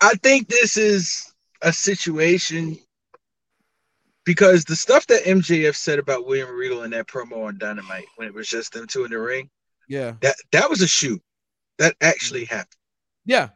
I 0.00 0.14
think 0.22 0.48
this 0.48 0.76
is 0.76 1.32
a 1.62 1.72
situation 1.72 2.76
because 4.24 4.64
the 4.64 4.76
stuff 4.76 5.06
that 5.06 5.22
MJF 5.24 5.74
said 5.74 5.98
about 5.98 6.26
William 6.26 6.50
Regal 6.54 6.82
in 6.82 6.90
that 6.90 7.06
promo 7.06 7.46
on 7.46 7.56
Dynamite 7.58 8.04
when 8.16 8.28
it 8.28 8.34
was 8.34 8.48
just 8.48 8.72
them 8.72 8.86
two 8.86 9.04
in 9.04 9.10
the 9.10 9.18
ring, 9.18 9.48
Yeah, 9.88 10.14
that 10.20 10.36
that 10.52 10.68
was 10.68 10.82
a 10.82 10.88
shoot. 10.88 11.22
That 11.78 11.94
actually 12.00 12.44
happened. 12.44 12.76
yeah, 13.24 13.48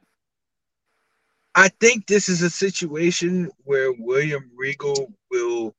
I 1.55 1.69
think 1.81 2.07
this 2.07 2.29
is 2.29 2.41
a 2.43 2.51
situation 2.51 3.51
where 3.65 3.93
William 3.93 4.51
Regal 4.57 5.13
will 5.31 5.75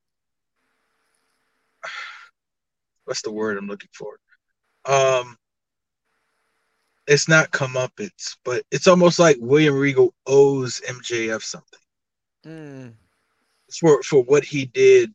what's 3.05 3.21
the 3.23 3.31
word 3.31 3.57
I'm 3.57 3.67
looking 3.67 3.89
for? 3.93 4.17
Um 4.85 5.37
it's 7.11 7.27
not 7.27 7.51
comeuppance, 7.51 8.37
but 8.45 8.63
it's 8.71 8.87
almost 8.87 9.19
like 9.19 9.37
William 9.39 9.75
Regal 9.75 10.15
owes 10.27 10.81
MJF 10.87 11.43
something 11.43 11.79
Mm. 12.45 12.93
for 13.79 14.01
for 14.03 14.23
what 14.23 14.43
he 14.43 14.65
did 14.65 15.13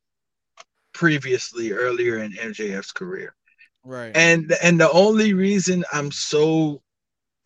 previously 0.95 1.73
earlier 1.73 2.19
in 2.19 2.33
MJF's 2.39 2.93
career. 2.93 3.35
right. 3.85 4.17
And 4.17 4.53
and 4.63 4.81
the 4.81 4.91
only 4.93 5.35
reason 5.35 5.85
I'm 5.93 6.11
so 6.13 6.83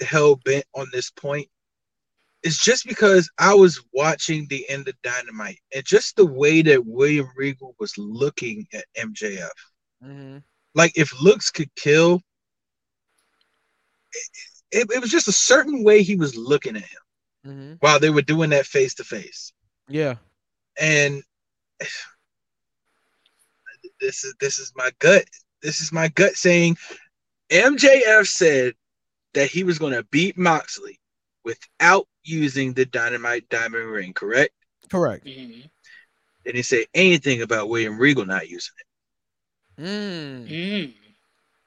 hell 0.02 0.36
bent 0.44 0.64
on 0.74 0.88
this 0.92 1.10
point 1.10 1.48
is 2.42 2.58
just 2.58 2.86
because 2.86 3.30
I 3.38 3.54
was 3.54 3.82
watching 3.92 4.46
the 4.48 4.68
end 4.70 4.88
of 4.88 4.94
Dynamite 5.02 5.60
and 5.74 5.84
just 5.84 6.16
the 6.16 6.26
way 6.26 6.62
that 6.62 6.86
William 6.86 7.28
Regal 7.36 7.74
was 7.80 7.92
looking 7.98 8.66
at 8.72 8.84
MJF. 8.96 9.50
hmm 10.02 10.38
Like 10.74 10.92
if 10.96 11.12
looks 11.22 11.50
could 11.50 11.74
kill, 11.76 12.22
it, 14.72 14.88
it 14.90 15.00
was 15.00 15.10
just 15.10 15.28
a 15.28 15.32
certain 15.32 15.82
way 15.84 16.02
he 16.02 16.16
was 16.16 16.36
looking 16.36 16.76
at 16.76 16.82
him 16.82 17.00
hmm 17.44 17.72
while 17.80 17.98
they 17.98 18.10
were 18.10 18.22
doing 18.22 18.50
that 18.50 18.66
face 18.66 18.94
to 18.94 19.04
face. 19.04 19.52
Yeah. 19.88 20.16
And 20.78 21.22
this 24.00 24.24
is 24.24 24.34
this 24.40 24.58
is 24.58 24.72
my 24.76 24.90
gut. 24.98 25.24
This 25.62 25.80
is 25.80 25.92
my 25.92 26.08
gut 26.08 26.34
saying 26.34 26.76
MJF 27.50 28.26
said 28.26 28.74
that 29.34 29.50
he 29.50 29.64
was 29.64 29.78
going 29.78 29.92
to 29.92 30.04
beat 30.04 30.36
Moxley 30.36 30.98
without 31.44 32.06
using 32.22 32.72
the 32.72 32.84
Dynamite 32.84 33.48
Diamond 33.48 33.90
Ring, 33.90 34.12
correct? 34.12 34.52
Correct. 34.90 35.24
Mhm. 35.24 35.70
They 36.44 36.52
didn't 36.52 36.66
say 36.66 36.86
anything 36.94 37.42
about 37.42 37.68
William 37.68 37.98
Regal 37.98 38.24
not 38.24 38.48
using 38.48 38.74
it. 38.78 39.82
Mm. 39.82 40.48
Mm. 40.48 40.94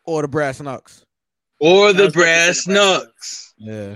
Or 0.06 0.22
the 0.22 0.28
brass 0.28 0.60
knucks. 0.60 1.06
Or 1.64 1.94
the 1.94 2.04
was 2.04 2.14
about 2.14 2.14
to 2.14 2.20
say 2.20 2.20
brass 2.20 2.68
knucks. 2.68 3.54
Yeah. 3.58 3.96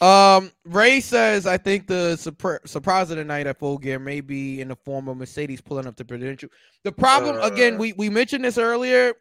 Um, 0.00 0.50
Ray 0.64 1.00
says 1.00 1.46
I 1.46 1.58
think 1.58 1.86
the 1.86 2.16
surpri- 2.16 2.66
surprise 2.66 3.10
of 3.10 3.18
the 3.18 3.24
night 3.24 3.46
at 3.46 3.58
Full 3.58 3.78
Gear 3.78 3.98
may 3.98 4.20
be 4.20 4.60
in 4.60 4.68
the 4.68 4.76
form 4.76 5.08
of 5.08 5.18
Mercedes 5.18 5.60
pulling 5.60 5.86
up 5.86 5.96
the 5.96 6.04
Prudential. 6.04 6.48
The 6.84 6.92
problem, 6.92 7.40
again, 7.40 7.74
Uh, 7.74 7.78
we 7.78 7.92
we 7.92 8.08
mentioned 8.08 8.44
this 8.44 8.58
earlier. 8.58 9.14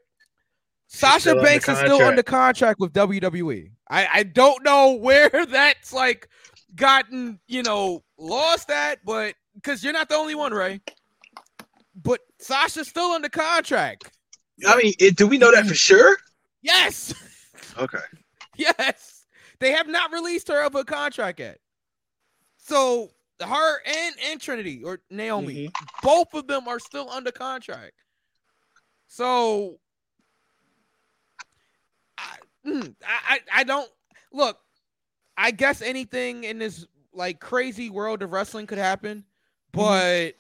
Sasha 0.88 1.36
Banks 1.36 1.70
is 1.70 1.78
still 1.78 2.02
under 2.02 2.24
contract 2.24 2.80
with 2.80 2.94
WWE. 2.94 3.72
I 3.90 4.08
I 4.12 4.24
don't 4.24 4.64
know 4.64 4.94
where 5.00 5.30
that's 5.46 5.94
like 5.94 6.28
gotten 6.76 7.40
you 7.48 7.62
know 7.62 8.04
lost 8.18 8.72
at, 8.72 9.06
but 9.06 9.36
because 9.56 9.84
you're 9.84 9.94
not 9.94 10.10
the 10.10 10.16
only 10.16 10.34
one, 10.34 10.54
Ray. 10.54 10.82
But 12.02 12.22
Sasha's 12.40 12.88
still 12.88 13.12
under 13.12 13.30
contract. 13.30 14.10
I 14.66 14.78
mean, 14.78 14.94
it, 15.00 15.18
do 15.18 15.28
we 15.28 15.38
know 15.38 15.52
that 15.52 15.68
for 15.68 15.76
sure? 15.76 16.18
Yes. 16.62 17.14
Okay. 17.78 17.98
Yes, 18.58 19.26
they 19.60 19.72
have 19.72 19.88
not 19.88 20.12
released 20.12 20.50
her 20.50 20.64
of 20.66 20.76
a 20.76 20.84
contract 20.84 21.40
yet. 21.40 21.60
So 22.58 23.10
her 23.42 23.78
and 23.86 24.16
and 24.26 24.42
Trinity 24.42 24.84
or 24.84 25.00
Naomi, 25.10 25.72
both 26.04 26.34
of 26.34 26.46
them 26.48 26.68
are 26.68 26.80
still 26.80 27.10
under 27.10 27.32
contract. 27.32 27.94
So 29.08 29.80
I, 32.18 32.36
mm, 32.66 32.94
I 33.06 33.20
I 33.36 33.40
I 33.62 33.64
don't 33.64 33.90
look. 34.34 34.60
I 35.38 35.52
guess 35.52 35.82
anything 35.82 36.44
in 36.44 36.60
this 36.60 36.86
like 37.14 37.40
crazy 37.40 37.90
world 37.90 38.22
of 38.22 38.34
wrestling 38.34 38.68
could 38.68 38.78
happen, 38.78 39.24
but 39.72 40.32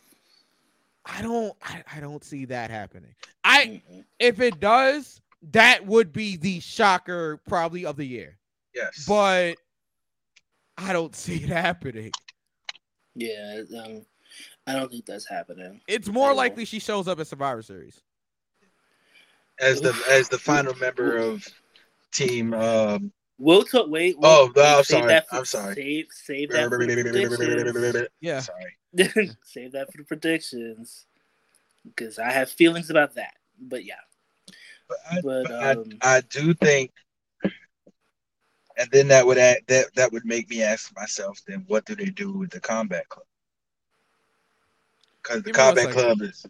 I 1.05 1.21
don't 1.21 1.53
I, 1.63 1.83
I 1.95 1.99
don't 2.01 2.23
see 2.23 2.43
that 2.45 2.69
happening. 2.69 3.15
I 3.45 3.81
Mhm. 3.89 4.03
if 4.19 4.41
it 4.41 4.59
does, 4.59 5.21
that 5.51 5.85
would 5.85 6.11
be 6.11 6.35
the 6.37 6.59
shocker 6.59 7.37
probably 7.47 7.85
of 7.85 7.95
the 7.95 8.05
year. 8.05 8.37
Yes. 8.75 9.05
But 9.07 9.55
I 10.77 10.93
don't 10.93 11.15
see 11.15 11.35
it 11.43 11.49
happening. 11.49 12.11
Yeah, 13.15 13.61
um, 13.83 14.05
I 14.67 14.73
don't 14.73 14.91
think 14.91 15.05
that's 15.05 15.27
happening. 15.27 15.81
It's 15.87 16.07
more 16.07 16.33
likely 16.33 16.65
she 16.65 16.79
shows 16.79 17.07
up 17.07 17.19
at 17.19 17.27
Survivor 17.27 17.61
Series. 17.61 18.01
as 19.59 19.81
the 19.81 19.93
as 20.09 20.29
the 20.29 20.37
final 20.37 20.73
member 20.75 21.17
of 21.17 21.45
team 22.11 22.53
um 22.53 23.11
We'll 23.41 23.63
talk. 23.63 23.89
Wait. 23.89 24.19
wait 24.19 24.29
Oh, 24.29 24.51
no, 24.53 24.61
wait, 24.61 24.77
I'm 24.77 24.83
sorry. 24.83 25.07
that 25.07 25.29
for- 25.29 25.35
I'm 25.37 25.45
sorry. 25.45 25.75
Save, 25.75 26.07
save 26.11 26.49
that 26.49 26.69
for 26.69 26.85
the 26.85 27.03
predictions. 27.03 28.07
Yeah. 28.19 28.41
Sorry. 28.41 28.77
save 29.45 29.71
that 29.71 29.89
for 29.91 29.97
the 29.97 30.03
predictions, 30.03 31.05
because 31.85 32.19
I 32.19 32.31
have 32.31 32.49
feelings 32.49 32.89
about 32.89 33.15
that. 33.15 33.35
But 33.57 33.85
yeah, 33.85 33.95
But, 34.89 34.97
I, 35.09 35.21
But, 35.21 35.47
but 35.47 35.51
I, 35.51 35.71
um, 35.71 35.85
I 36.01 36.21
do 36.21 36.53
think, 36.55 36.91
and 38.77 38.89
then 38.91 39.07
that 39.09 39.25
would 39.25 39.37
add, 39.37 39.59
that 39.67 39.93
that 39.95 40.11
would 40.11 40.25
make 40.25 40.49
me 40.49 40.63
ask 40.63 40.93
myself, 40.95 41.39
then 41.47 41.63
what 41.67 41.85
do 41.85 41.95
they 41.95 42.05
do 42.05 42.33
with 42.33 42.49
the 42.49 42.59
combat 42.59 43.07
club? 43.07 43.25
Because 45.21 45.43
the 45.43 45.51
Give 45.51 45.55
me 45.55 45.61
one 45.63 45.67
combat 45.75 45.93
second. 45.93 46.01
club 46.01 46.21
is 46.21 46.45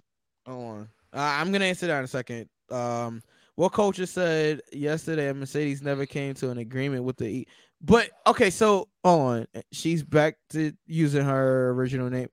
Hold 0.48 0.66
on. 0.66 0.90
Uh, 1.14 1.20
I'm 1.20 1.52
gonna 1.52 1.66
answer 1.66 1.88
that 1.88 2.00
in 2.00 2.06
a 2.06 2.08
second. 2.08 2.50
Um, 2.72 3.22
what 3.56 3.74
coaches 3.74 4.12
said 4.12 4.62
yesterday, 4.72 5.32
Mercedes 5.34 5.82
never 5.82 6.06
came 6.06 6.34
to 6.36 6.50
an 6.50 6.60
agreement 6.60 7.04
with 7.04 7.18
the. 7.18 7.26
E- 7.26 7.48
but 7.82 8.10
okay, 8.26 8.50
so 8.50 8.88
hold 9.04 9.22
on. 9.22 9.48
She's 9.72 10.02
back 10.02 10.38
to 10.52 10.72
using 10.86 11.26
her 11.26 11.72
original 11.72 12.10
name. 12.10 12.30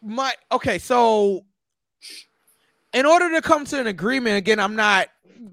My 0.00 0.32
okay, 0.52 0.78
so 0.78 1.44
in 2.98 3.06
order 3.06 3.30
to 3.30 3.40
come 3.40 3.64
to 3.64 3.78
an 3.78 3.86
agreement, 3.86 4.36
again, 4.36 4.58
I'm 4.58 4.74
not 4.74 5.06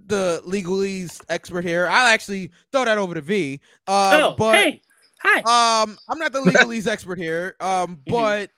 the 0.07 0.41
legalese 0.47 1.22
expert 1.30 1.63
here. 1.63 1.88
I'll 1.88 2.07
actually 2.07 2.49
throw 2.72 2.85
that 2.85 2.97
over 2.97 3.13
to 3.13 3.22
V. 3.22 3.59
Uh, 3.85 4.19
oh, 4.23 4.35
but 4.35 4.55
hey, 4.55 4.81
hi. 5.19 5.84
um, 5.84 5.95
I'm 6.09 6.17
not 6.17 6.34
the 6.34 6.41
legalese 6.45 6.88
expert 6.88 7.19
here. 7.19 7.55
Um, 7.59 8.01
but 8.07 8.49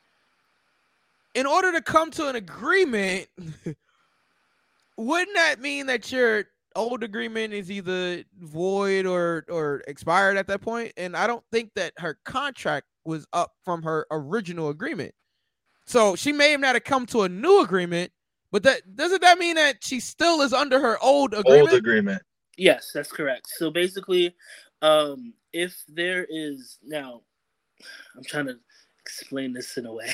in 1.36 1.46
order 1.46 1.74
to 1.74 1.82
come 1.82 2.12
to 2.12 2.30
an 2.30 2.38
agreement, 2.38 3.28
wouldn't 4.98 5.36
that 5.36 5.60
mean 5.60 5.88
that 5.88 6.10
your 6.10 6.46
old 6.74 7.04
agreement 7.04 7.54
is 7.54 7.70
either 7.70 8.24
void 8.40 9.06
or 9.06 9.44
or 9.50 9.84
expired 9.90 10.38
at 10.38 10.48
that 10.48 10.62
point? 10.62 10.94
And 10.96 11.18
I 11.18 11.28
don't 11.28 11.44
think 11.52 11.72
that 11.76 11.92
her 11.98 12.18
contract 12.24 12.88
was 13.04 13.28
up 13.34 13.52
from 13.66 13.84
her 13.84 14.08
original 14.12 14.70
agreement. 14.70 15.14
So 15.86 16.16
she 16.16 16.32
may 16.32 16.52
have 16.52 16.62
not 16.62 16.76
have 16.76 16.86
come 16.86 17.06
to 17.08 17.24
a 17.24 17.30
new 17.30 17.62
agreement, 17.62 18.12
but 18.52 18.64
that 18.64 18.96
doesn't 18.96 19.22
that 19.22 19.38
mean 19.38 19.56
that 19.56 19.84
she 19.84 20.00
still 20.00 20.42
is 20.42 20.54
under 20.54 20.80
her 20.80 20.98
old 21.00 21.34
agreement? 21.34 21.70
old 21.70 21.74
agreement. 21.74 22.22
Yes, 22.58 22.92
that's 22.94 23.12
correct. 23.12 23.48
So 23.58 23.70
basically, 23.70 24.36
um, 24.82 25.34
if 25.54 25.84
there 25.88 26.26
is 26.30 26.80
now, 26.84 27.22
I'm 28.16 28.24
trying 28.24 28.48
to 28.48 28.58
explain 29.02 29.54
this 29.54 29.78
in 29.78 29.86
a 29.86 29.94
way. 29.94 30.12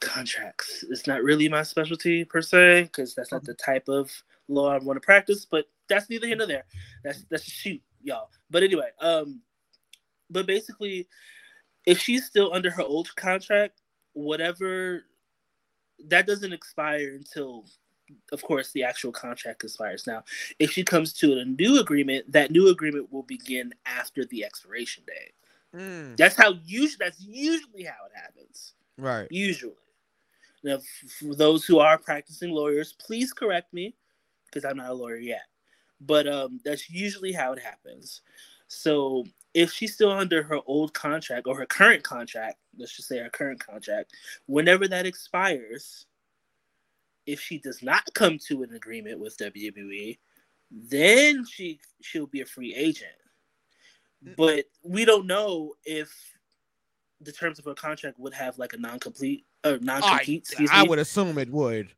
Contracts. 0.00 0.84
It's 0.90 1.06
not 1.06 1.22
really 1.22 1.48
my 1.48 1.62
specialty 1.62 2.24
per 2.24 2.42
se, 2.42 2.84
because 2.84 3.14
that's 3.14 3.32
not 3.32 3.44
the 3.44 3.54
type 3.54 3.88
of 3.88 4.10
law 4.48 4.70
I 4.70 4.78
want 4.78 4.96
to 4.96 5.04
practice. 5.04 5.44
But 5.44 5.66
that's 5.88 6.08
neither 6.08 6.26
here 6.26 6.36
nor 6.36 6.46
there. 6.46 6.64
That's 7.02 7.24
that's 7.30 7.44
shoot, 7.44 7.82
y'all. 8.02 8.30
But 8.50 8.62
anyway, 8.62 8.90
um, 9.00 9.40
but 10.30 10.46
basically, 10.46 11.08
if 11.86 11.98
she's 11.98 12.26
still 12.26 12.52
under 12.52 12.70
her 12.70 12.82
old 12.82 13.14
contract, 13.16 13.80
whatever, 14.12 15.04
that 16.08 16.26
doesn't 16.26 16.52
expire 16.52 17.14
until 17.14 17.64
of 18.32 18.42
course, 18.42 18.72
the 18.72 18.84
actual 18.84 19.12
contract 19.12 19.64
expires. 19.64 20.06
Now, 20.06 20.24
if 20.58 20.70
she 20.70 20.84
comes 20.84 21.12
to 21.14 21.38
a 21.38 21.44
new 21.44 21.80
agreement, 21.80 22.30
that 22.32 22.50
new 22.50 22.68
agreement 22.68 23.12
will 23.12 23.22
begin 23.22 23.72
after 23.84 24.24
the 24.26 24.44
expiration 24.44 25.04
date. 25.06 25.32
Mm, 25.74 26.16
That's 26.16 26.36
how 26.36 26.54
usually 26.64 27.04
that's 27.04 27.20
usually 27.20 27.84
how 27.84 28.06
it 28.06 28.12
happens. 28.14 28.74
right. 28.96 29.26
Usually. 29.30 29.74
Now, 30.62 30.78
for 31.18 31.34
those 31.34 31.64
who 31.64 31.78
are 31.78 31.98
practicing 31.98 32.50
lawyers, 32.50 32.94
please 32.94 33.32
correct 33.32 33.72
me 33.72 33.94
because 34.46 34.64
I'm 34.64 34.78
not 34.78 34.90
a 34.90 34.94
lawyer 34.94 35.16
yet. 35.16 35.42
But 36.00 36.26
um, 36.26 36.60
that's 36.64 36.88
usually 36.90 37.32
how 37.32 37.52
it 37.52 37.58
happens. 37.60 38.22
So 38.68 39.24
if 39.56 39.72
she's 39.72 39.94
still 39.94 40.10
under 40.10 40.42
her 40.42 40.60
old 40.66 40.92
contract 40.92 41.46
or 41.46 41.56
her 41.56 41.64
current 41.64 42.02
contract, 42.02 42.58
let's 42.76 42.94
just 42.94 43.08
say 43.08 43.18
her 43.18 43.30
current 43.30 43.58
contract, 43.58 44.12
whenever 44.44 44.86
that 44.86 45.06
expires, 45.06 46.04
if 47.24 47.40
she 47.40 47.56
does 47.58 47.82
not 47.82 48.04
come 48.12 48.36
to 48.48 48.62
an 48.62 48.74
agreement 48.74 49.18
with 49.18 49.38
WWE, 49.38 50.18
then 50.70 51.42
she 51.46 51.80
she'll 52.02 52.26
be 52.26 52.42
a 52.42 52.46
free 52.46 52.74
agent. 52.74 53.10
Mm. 54.22 54.36
But 54.36 54.66
we 54.82 55.06
don't 55.06 55.26
know 55.26 55.72
if 55.86 56.12
the 57.22 57.32
terms 57.32 57.58
of 57.58 57.64
her 57.64 57.74
contract 57.74 58.18
would 58.18 58.34
have 58.34 58.58
like 58.58 58.74
a 58.74 58.76
non-complete 58.76 59.46
or 59.64 59.78
non-compete. 59.78 60.52
I, 60.70 60.82
I 60.82 60.82
would 60.82 60.98
assume 60.98 61.38
it 61.38 61.50
would. 61.50 61.88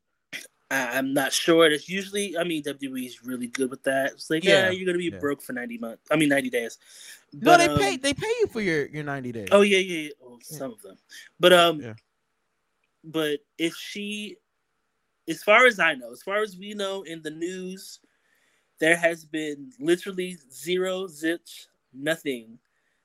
I, 0.70 0.98
I'm 0.98 1.14
not 1.14 1.32
sure. 1.32 1.70
That's 1.70 1.88
usually, 1.88 2.36
I 2.36 2.44
mean, 2.44 2.62
WWE 2.62 3.06
is 3.06 3.24
really 3.24 3.46
good 3.46 3.70
with 3.70 3.82
that. 3.84 4.12
It's 4.12 4.30
like, 4.30 4.44
yeah, 4.44 4.64
Yeah, 4.64 4.70
you're 4.70 4.86
gonna 4.86 4.98
be 4.98 5.10
yeah. 5.10 5.18
broke 5.18 5.42
for 5.42 5.52
90 5.52 5.78
months. 5.78 6.02
I 6.10 6.16
mean, 6.16 6.28
90 6.28 6.50
days. 6.50 6.78
No, 7.32 7.52
But, 7.52 7.58
they 7.58 7.68
um, 7.68 7.78
pay 7.78 7.96
they 7.96 8.14
pay 8.14 8.32
you 8.40 8.46
for 8.48 8.60
your 8.60 8.86
your 8.86 9.04
90 9.04 9.32
days. 9.32 9.48
Oh 9.52 9.62
yeah, 9.62 9.78
yeah, 9.78 10.08
yeah. 10.08 10.10
Well, 10.20 10.38
some 10.42 10.72
of 10.72 10.82
them, 10.82 10.96
but 11.40 11.52
um, 11.52 11.80
Yeah. 11.80 11.94
but 13.04 13.40
if 13.56 13.74
she, 13.74 14.36
as 15.28 15.42
far 15.42 15.66
as 15.66 15.78
I 15.78 15.94
know, 15.94 16.12
as 16.12 16.22
far 16.22 16.38
as 16.42 16.56
we 16.56 16.74
know 16.74 17.02
in 17.02 17.22
the 17.22 17.30
news, 17.30 18.00
there 18.78 18.96
has 18.96 19.24
been 19.24 19.72
literally 19.80 20.36
zero 20.52 21.06
zilch 21.06 21.66
nothing 21.92 22.58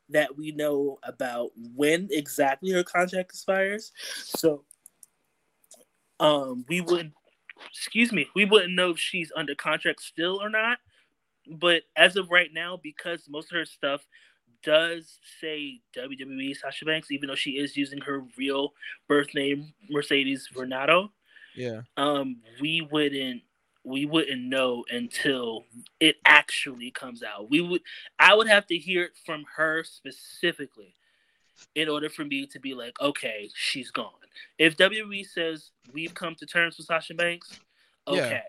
that 0.09 0.37
we 0.37 0.51
know 0.51 0.99
about 1.03 1.51
when 1.75 2.07
exactly 2.11 2.71
her 2.71 2.83
contract 2.83 3.31
expires. 3.31 3.91
So, 4.17 4.63
um, 6.19 6.65
we 6.67 6.81
wouldn't. 6.81 7.13
Excuse 7.69 8.11
me, 8.11 8.27
we 8.35 8.45
wouldn't 8.45 8.73
know 8.73 8.91
if 8.91 8.99
she's 8.99 9.31
under 9.35 9.55
contract 9.55 10.01
still 10.01 10.41
or 10.41 10.49
not. 10.49 10.77
But 11.47 11.83
as 11.95 12.15
of 12.15 12.29
right 12.31 12.49
now, 12.53 12.79
because 12.81 13.27
most 13.27 13.51
of 13.51 13.57
her 13.57 13.65
stuff 13.65 14.05
does 14.63 15.19
say 15.41 15.81
WWE 15.95 16.55
Sasha 16.55 16.85
Banks, 16.85 17.11
even 17.11 17.27
though 17.27 17.35
she 17.35 17.51
is 17.51 17.75
using 17.75 17.99
her 18.01 18.23
real 18.37 18.73
birth 19.09 19.33
name 19.35 19.73
Mercedes 19.89 20.47
Varnado, 20.55 21.09
Yeah. 21.55 21.81
um, 21.97 22.41
we 22.61 22.81
wouldn't 22.81 23.41
we 23.85 24.05
wouldn't 24.05 24.41
know 24.41 24.85
until 24.89 25.65
it 25.99 26.15
actually 26.25 26.89
comes 26.91 27.21
out. 27.21 27.49
We 27.49 27.59
would 27.59 27.81
I 28.17 28.33
would 28.33 28.47
have 28.47 28.65
to 28.67 28.77
hear 28.77 29.03
it 29.03 29.11
from 29.25 29.43
her 29.57 29.83
specifically 29.83 30.95
in 31.75 31.89
order 31.89 32.09
for 32.09 32.23
me 32.23 32.45
to 32.47 32.59
be 32.61 32.73
like, 32.73 32.99
okay, 33.01 33.49
she's 33.53 33.91
gone. 33.91 34.13
If 34.57 34.77
WWE 34.77 35.25
says 35.27 35.71
we've 35.91 36.13
come 36.13 36.35
to 36.35 36.45
terms 36.45 36.77
with 36.77 36.87
Sasha 36.87 37.13
Banks, 37.13 37.59
Yeah. 38.07 38.13
okay. 38.25 38.43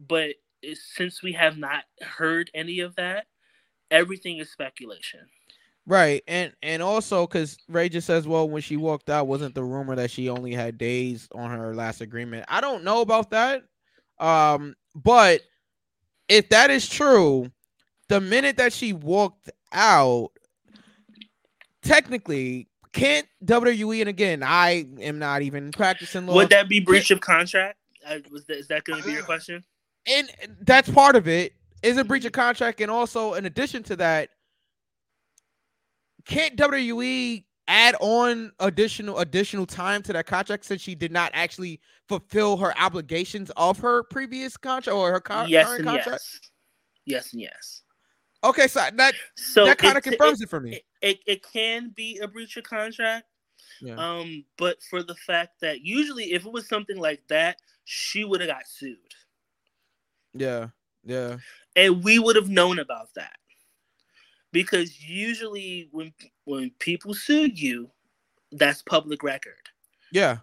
But 0.00 0.34
since 0.74 1.22
we 1.22 1.32
have 1.32 1.58
not 1.58 1.84
heard 2.00 2.50
any 2.54 2.80
of 2.80 2.94
that, 2.96 3.26
everything 3.90 4.38
is 4.38 4.50
speculation. 4.50 5.20
Right, 5.84 6.22
and 6.28 6.52
and 6.62 6.80
also 6.82 7.26
because 7.26 7.58
Ray 7.68 7.88
just 7.88 8.06
says, 8.06 8.26
well, 8.26 8.48
when 8.48 8.62
she 8.62 8.76
walked 8.76 9.10
out, 9.10 9.26
wasn't 9.26 9.54
the 9.56 9.64
rumor 9.64 9.96
that 9.96 10.12
she 10.12 10.28
only 10.28 10.52
had 10.52 10.78
days 10.78 11.28
on 11.34 11.50
her 11.50 11.74
last 11.74 12.00
agreement? 12.00 12.44
I 12.48 12.60
don't 12.60 12.84
know 12.84 13.00
about 13.00 13.30
that, 13.30 13.64
um, 14.20 14.76
but 14.94 15.42
if 16.28 16.48
that 16.50 16.70
is 16.70 16.88
true, 16.88 17.50
the 18.08 18.20
minute 18.20 18.58
that 18.58 18.72
she 18.72 18.92
walked 18.92 19.50
out, 19.72 20.30
technically, 21.82 22.68
can't 22.92 23.26
WWE? 23.44 24.00
And 24.00 24.08
again, 24.08 24.42
I 24.42 24.86
am 25.00 25.18
not 25.18 25.42
even 25.42 25.70
practicing 25.72 26.26
law. 26.26 26.34
Would 26.34 26.50
that 26.50 26.68
be 26.68 26.80
breach 26.80 27.10
of 27.10 27.20
contract? 27.20 27.78
Uh, 28.06 28.18
was 28.30 28.44
that, 28.46 28.58
is 28.58 28.68
that 28.68 28.84
going 28.84 29.00
to 29.00 29.06
be 29.06 29.12
your 29.14 29.22
question? 29.22 29.64
and 30.08 30.28
that's 30.62 30.90
part 30.90 31.14
of 31.14 31.28
it 31.28 31.52
is 31.84 31.96
a 31.96 32.02
breach 32.02 32.24
of 32.24 32.32
contract 32.32 32.80
and 32.80 32.90
also 32.90 33.34
in 33.34 33.46
addition 33.46 33.84
to 33.84 33.94
that 33.94 34.30
can't 36.24 36.56
WWE 36.56 37.44
add 37.68 37.94
on 38.00 38.50
additional 38.58 39.18
additional 39.20 39.64
time 39.64 40.02
to 40.02 40.12
that 40.12 40.26
contract 40.26 40.64
since 40.64 40.80
she 40.82 40.96
did 40.96 41.12
not 41.12 41.30
actually 41.34 41.80
fulfill 42.08 42.56
her 42.56 42.76
obligations 42.78 43.50
of 43.56 43.78
her 43.78 44.02
previous 44.04 44.56
contract 44.56 44.92
or 44.96 45.12
her 45.12 45.20
con- 45.20 45.48
yes 45.48 45.68
current 45.68 45.84
contract? 45.84 46.08
yes. 46.10 46.40
Yes 47.04 47.32
and 47.32 47.42
yes. 47.42 47.82
Okay, 48.42 48.66
so 48.66 48.80
that 48.94 49.14
So 49.36 49.64
that 49.66 49.78
kind 49.78 49.96
of 49.96 50.04
it- 50.04 50.10
confirms 50.10 50.40
it, 50.40 50.48
for 50.50 50.58
me. 50.60 50.74
It, 50.76 50.82
it, 51.02 51.20
it 51.26 51.42
can 51.52 51.90
be 51.94 52.18
a 52.18 52.28
breach 52.28 52.56
of 52.56 52.64
contract. 52.64 53.26
Yeah. 53.80 53.96
Um, 53.96 54.44
but 54.56 54.82
for 54.82 55.02
the 55.02 55.14
fact 55.16 55.60
that 55.60 55.82
usually 55.82 56.32
if 56.32 56.46
it 56.46 56.52
was 56.52 56.68
something 56.68 56.96
like 56.96 57.22
that, 57.28 57.58
she 57.84 58.24
would 58.24 58.40
have 58.40 58.50
got 58.50 58.66
sued. 58.66 58.96
yeah, 60.34 60.68
yeah, 61.04 61.38
And 61.76 62.02
we 62.04 62.18
would 62.18 62.36
have 62.36 62.48
known 62.48 62.78
about 62.78 63.12
that. 63.14 63.36
Because 64.52 65.00
usually 65.02 65.88
when 65.92 66.12
when 66.44 66.70
people 66.78 67.14
sue 67.14 67.46
you, 67.46 67.90
that's 68.52 68.82
public 68.82 69.22
record. 69.22 69.68
yeah. 70.12 70.38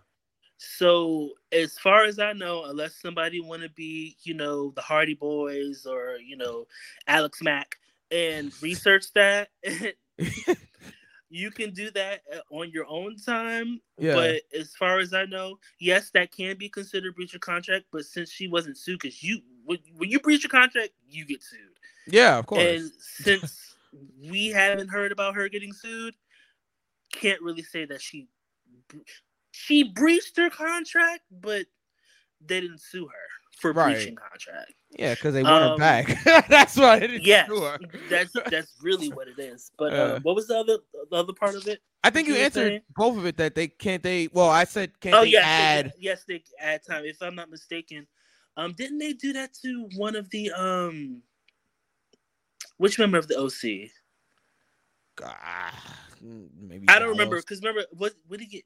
So 0.61 1.29
as 1.53 1.77
far 1.77 2.03
as 2.03 2.19
I 2.19 2.33
know, 2.33 2.65
unless 2.65 2.95
somebody 3.01 3.39
want 3.39 3.61
to 3.63 3.69
be, 3.69 4.17
you 4.23 4.33
know, 4.33 4.71
the 4.75 4.81
Hardy 4.81 5.13
Boys 5.13 5.85
or 5.85 6.17
you 6.17 6.35
know, 6.35 6.67
Alex 7.07 7.41
Mack 7.41 7.77
and 8.11 8.51
research 8.61 9.05
that, 9.13 9.49
you 11.29 11.51
can 11.51 11.71
do 11.71 11.91
that 11.91 12.21
uh, 12.33 12.39
on 12.51 12.71
your 12.71 12.85
own 12.87 13.17
time. 13.17 13.79
Yeah. 13.97 14.15
But 14.15 14.41
as 14.57 14.75
far 14.75 14.99
as 14.99 15.13
I 15.13 15.25
know, 15.25 15.57
yes, 15.79 16.09
that 16.11 16.31
can 16.31 16.57
be 16.57 16.69
considered 16.69 17.15
breach 17.15 17.35
of 17.35 17.41
contract. 17.41 17.85
But 17.91 18.05
since 18.05 18.31
she 18.31 18.47
wasn't 18.47 18.77
sued, 18.77 18.99
because 18.99 19.21
you 19.23 19.39
when, 19.65 19.79
when 19.97 20.09
you 20.09 20.19
breach 20.19 20.45
a 20.45 20.49
contract, 20.49 20.91
you 21.07 21.25
get 21.25 21.43
sued. 21.43 21.59
Yeah, 22.07 22.37
of 22.37 22.45
course. 22.45 22.63
And 22.63 22.91
since 22.99 23.75
we 24.29 24.47
haven't 24.47 24.89
heard 24.89 25.11
about 25.11 25.35
her 25.35 25.47
getting 25.49 25.73
sued, 25.73 26.15
can't 27.11 27.41
really 27.41 27.63
say 27.63 27.85
that 27.85 28.01
she 28.01 28.27
she 29.51 29.83
breached 29.83 30.37
her 30.37 30.49
contract, 30.49 31.21
but 31.31 31.65
they 32.41 32.61
didn't 32.61 32.81
sue 32.81 33.07
her 33.07 33.38
for 33.59 33.73
Right. 33.73 33.95
breaching 33.95 34.15
contract. 34.15 34.73
yeah, 34.97 35.13
because 35.13 35.33
they 35.33 35.43
want 35.43 35.63
her 35.63 35.69
um, 35.71 35.79
back. 35.79 36.17
That's 36.49 36.75
why 36.77 36.97
it 36.97 37.11
is. 37.11 37.45
Sure. 37.45 37.77
that's 38.09 38.33
that's 38.49 38.73
really 38.81 39.09
what 39.09 39.27
it 39.27 39.39
is. 39.39 39.71
But 39.77 39.93
Uh. 39.93 39.95
uh, 39.95 40.19
what 40.23 40.35
was 40.35 40.47
the 40.47 40.57
other 40.57 40.77
the 41.09 41.15
other 41.15 41.33
part 41.33 41.55
of 41.55 41.67
it? 41.67 41.79
I 42.03 42.09
think 42.09 42.27
you 42.27 42.35
you 42.35 42.39
answered 42.41 42.67
saying? 42.69 42.81
both 42.95 43.17
of 43.17 43.25
it. 43.25 43.37
That 43.37 43.55
they 43.55 43.67
can't. 43.67 44.01
They 44.01 44.29
well, 44.31 44.49
I 44.49 44.63
said 44.63 44.99
can't 44.99 45.15
oh 45.15 45.21
they 45.21 45.31
yes, 45.31 45.45
add? 45.45 45.85
they, 45.87 45.91
yes, 45.99 46.23
they 46.27 46.43
add 46.59 46.81
time. 46.83 47.05
If 47.05 47.21
I'm 47.21 47.35
not 47.35 47.49
mistaken, 47.49 48.07
um, 48.57 48.73
didn't 48.73 48.99
they 48.99 49.13
do 49.13 49.33
that 49.33 49.53
to 49.61 49.89
one 49.95 50.15
of 50.15 50.29
the 50.29 50.51
um, 50.51 51.21
which 52.77 52.97
member 52.97 53.17
of 53.17 53.27
the 53.27 53.37
OC? 53.37 53.89
Ah, 55.21 56.07
maybe 56.21 56.87
I 56.87 56.97
don't 56.99 57.09
remember 57.09 57.37
because 57.37 57.59
remember 57.59 57.83
what 57.91 58.13
what 58.27 58.39
did 58.39 58.47
he 58.47 58.57
get? 58.57 58.63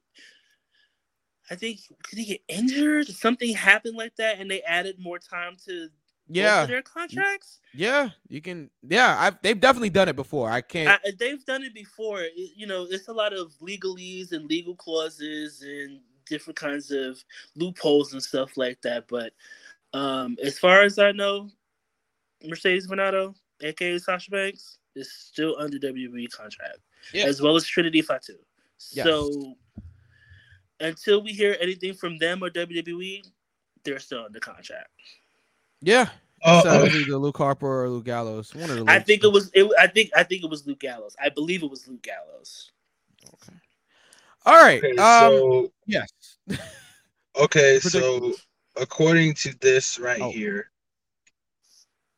I 1.50 1.56
think 1.56 1.80
did 2.10 2.20
he 2.20 2.26
get 2.26 2.42
injured? 2.48 3.08
Something 3.08 3.54
happened 3.54 3.98
like 3.98 4.16
that, 4.18 4.40
and 4.40 4.50
they 4.50 4.62
added 4.62 4.98
more 5.00 5.20
time 5.20 5.58
to 5.66 5.90
Yeah, 6.30 6.66
their 6.66 6.82
contracts. 6.82 7.60
yeah, 7.74 8.10
you 8.30 8.42
can. 8.42 8.70
Yeah, 8.82 9.18
I've, 9.20 9.42
they've 9.42 9.60
definitely 9.60 9.90
done 9.90 10.08
it 10.10 10.16
before. 10.16 10.50
I 10.50 10.62
can't. 10.62 11.02
I, 11.06 11.12
they've 11.20 11.44
done 11.46 11.64
it 11.64 11.74
before. 11.74 12.22
It- 12.22 12.34
you 12.56 12.66
know, 12.66 12.88
it's 12.90 13.08
a 13.10 13.14
lot 13.14 13.34
of 13.34 13.54
legalese 13.62 14.32
and 14.32 14.46
legal 14.50 14.76
clauses 14.76 15.62
and 15.64 16.00
different 16.26 16.56
kinds 16.58 16.92
of 16.92 17.22
loopholes 17.56 18.14
and 18.14 18.24
stuff 18.24 18.56
like 18.56 18.82
that. 18.84 19.08
But 19.10 19.34
um, 19.94 20.38
as 20.42 20.58
far 20.58 20.82
as 20.82 20.98
I 20.98 21.12
know, 21.12 21.50
Mercedes 22.44 22.88
Varnado, 22.88 23.36
aka 23.62 23.98
Sasha 24.00 24.32
Banks, 24.32 24.78
is 24.96 25.12
still 25.12 25.56
under 25.60 25.78
WWE 25.78 26.30
contract, 26.32 26.80
Yeah. 27.14 27.26
as 27.26 27.42
well 27.42 27.56
as 27.58 27.66
Trinity 27.66 28.02
Fatu. 28.02 28.38
Yes. 28.92 29.06
So 29.06 29.56
until 30.84 31.22
we 31.24 31.32
hear 31.32 31.58
anything 31.60 31.94
from 31.94 32.18
them 32.18 32.44
or 32.44 32.50
WWE, 32.50 33.24
they're 33.84 34.00
still 34.00 34.26
under 34.26 34.40
contract. 34.40 34.90
yeah, 35.82 36.10
Uh, 36.44 36.62
so 36.62 36.70
uh, 36.70 36.86
either 36.86 37.18
Luke 37.18 37.38
Harper 37.38 37.84
or 37.84 37.90
Luke 37.90 38.06
Gallows. 38.06 38.54
One 38.56 38.70
of 38.70 38.78
the. 38.78 38.86
I 38.86 39.00
Lukes. 39.00 39.06
think 39.06 39.24
it 39.24 39.32
was. 39.32 39.50
It, 39.54 39.70
I 39.80 39.88
think. 39.88 40.12
I 40.16 40.24
think 40.24 40.44
it 40.44 40.50
was 40.50 40.66
Luke 40.68 40.80
Gallows. 40.80 41.16
I 41.22 41.30
believe 41.30 41.64
it 41.64 41.70
was 41.70 41.88
Luke 41.88 42.02
Gallows. 42.02 42.72
Okay. 43.26 43.58
All 44.46 44.62
right. 44.62 44.84
okay, 44.84 44.98
um. 44.98 45.32
so 45.32 45.72
yes. 45.86 46.10
okay, 47.40 47.80
so 47.82 48.34
according 48.76 49.34
to 49.36 49.58
this 49.60 50.00
right 50.00 50.22
Oh. 50.22 50.32
here, 50.32 50.70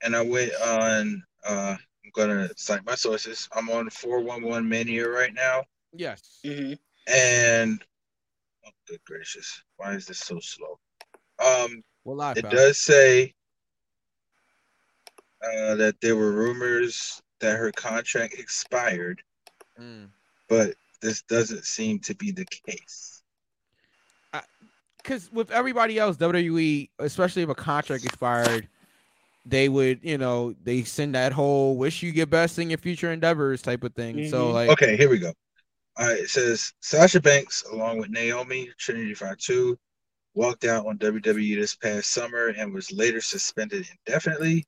and 0.04 0.16
I 0.16 0.22
went 0.22 0.52
on. 0.64 1.24
uh 1.48 1.76
I'm 2.06 2.12
gonna 2.14 2.50
cite 2.56 2.86
my 2.86 2.96
sources. 2.96 3.50
I'm 3.56 3.70
on 3.70 3.90
411 3.90 4.68
Mania 4.70 5.08
right 5.10 5.34
now, 5.34 5.64
Yes. 5.94 6.40
hmm 6.46 6.74
and 7.08 7.84
good 8.88 8.99
gracious, 9.06 9.62
why 9.78 9.94
is 9.94 10.06
this 10.06 10.20
so 10.20 10.40
slow? 10.40 10.80
Um, 11.40 11.84
Well, 12.03 12.16
live. 12.18 12.38
it 12.38 12.44
pal. 12.44 12.52
does 12.52 12.78
say 12.78 13.34
uh, 15.44 15.76
that 15.76 15.95
there 16.02 16.16
were 16.16 16.32
rumors 16.32 17.22
that 17.40 17.57
her 17.57 17.72
contract 17.72 18.36
expired, 18.36 19.22
Mm. 19.80 20.10
but 20.48 20.76
this 21.02 21.22
doesn't 21.24 21.66
seem 21.66 21.99
to 21.99 22.16
be 22.16 22.32
the 22.32 22.45
case. 22.45 23.22
because 25.03 25.32
with 25.32 25.52
everybody 25.52 25.99
else, 25.99 26.18
WWE, 26.18 26.90
especially 26.98 27.44
if 27.44 27.49
a 27.49 27.53
contract 27.56 28.06
expired, 28.06 28.68
they 29.45 29.70
would, 29.70 29.99
you 30.02 30.18
know, 30.18 30.56
they 30.64 30.82
send 30.84 31.14
that 31.14 31.32
whole 31.32 31.78
"wish 31.78 32.02
you 32.02 32.12
get 32.12 32.32
best 32.32 32.57
in 32.57 32.72
your 32.72 32.80
future 32.80 33.12
endeavors" 33.12 33.62
type 33.62 33.84
of 33.84 33.94
thing. 33.94 34.28
So 34.32 34.49
Mhm. 34.49 34.53
like, 34.53 34.70
Okay, 34.72 34.98
here 34.98 35.07
we 35.10 35.20
go. 35.20 35.32
All 35.97 36.07
right, 36.07 36.19
it 36.19 36.30
says 36.30 36.73
Sasha 36.81 37.22
Banks, 37.22 37.63
along 37.72 37.99
with 37.99 38.09
Naomi 38.09 38.69
Trinity 38.77 39.13
Fatu, 39.13 39.77
walked 40.34 40.65
out 40.65 40.85
on 40.85 40.97
WWE 40.97 41.55
this 41.55 41.76
past 41.76 42.11
summer 42.11 42.47
and 42.47 42.73
was 42.73 42.91
later 42.91 43.22
suspended 43.22 43.88
indefinitely. 44.05 44.65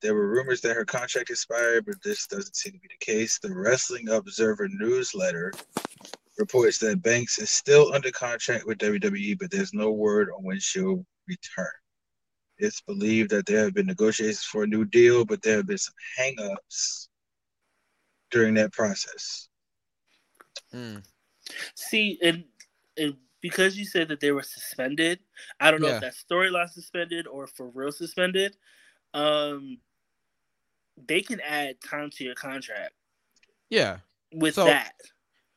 There 0.00 0.14
were 0.14 0.28
rumors 0.28 0.62
that 0.62 0.76
her 0.76 0.86
contract 0.86 1.28
expired, 1.28 1.84
but 1.84 2.02
this 2.02 2.26
doesn't 2.26 2.56
seem 2.56 2.72
to 2.72 2.78
be 2.78 2.88
the 2.88 3.04
case. 3.04 3.38
The 3.38 3.54
Wrestling 3.54 4.08
Observer 4.08 4.68
newsletter 4.70 5.52
reports 6.38 6.78
that 6.78 7.02
Banks 7.02 7.38
is 7.38 7.50
still 7.50 7.92
under 7.92 8.10
contract 8.10 8.64
with 8.64 8.78
WWE, 8.78 9.38
but 9.38 9.50
there's 9.50 9.74
no 9.74 9.90
word 9.90 10.30
on 10.34 10.42
when 10.42 10.58
she'll 10.58 11.04
return. 11.28 11.68
It's 12.56 12.80
believed 12.80 13.28
that 13.32 13.44
there 13.44 13.64
have 13.64 13.74
been 13.74 13.86
negotiations 13.86 14.44
for 14.44 14.62
a 14.62 14.66
new 14.66 14.86
deal, 14.86 15.26
but 15.26 15.42
there 15.42 15.58
have 15.58 15.66
been 15.66 15.76
some 15.76 15.94
hangups 16.18 17.08
during 18.30 18.54
that 18.54 18.72
process. 18.72 19.49
Mm, 20.74 21.02
See, 21.74 22.18
and, 22.22 22.44
and 22.96 23.16
because 23.40 23.76
you 23.76 23.84
said 23.84 24.08
that 24.08 24.20
they 24.20 24.32
were 24.32 24.42
suspended, 24.42 25.20
I 25.58 25.70
don't 25.70 25.80
know 25.80 25.88
Yeah. 25.88 25.96
if 25.96 26.00
that 26.02 26.14
storyline 26.14 26.70
suspended 26.70 27.26
or 27.26 27.46
for 27.46 27.68
real 27.70 27.92
suspended. 27.92 28.56
Um, 29.14 29.78
they 31.08 31.22
can 31.22 31.40
add 31.40 31.76
time 31.80 32.10
to 32.10 32.24
your 32.24 32.34
contract 32.34 32.92
yeah. 33.70 33.98
with 34.32 34.54
So- 34.54 34.66
that. 34.66 34.92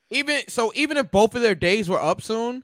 Even 0.10 0.42
so, 0.48 0.72
even 0.76 0.98
if 0.98 1.10
both 1.10 1.34
of 1.34 1.42
their 1.42 1.56
days 1.56 1.90
were 1.90 2.00
up 2.02 2.22
soon, 2.22 2.64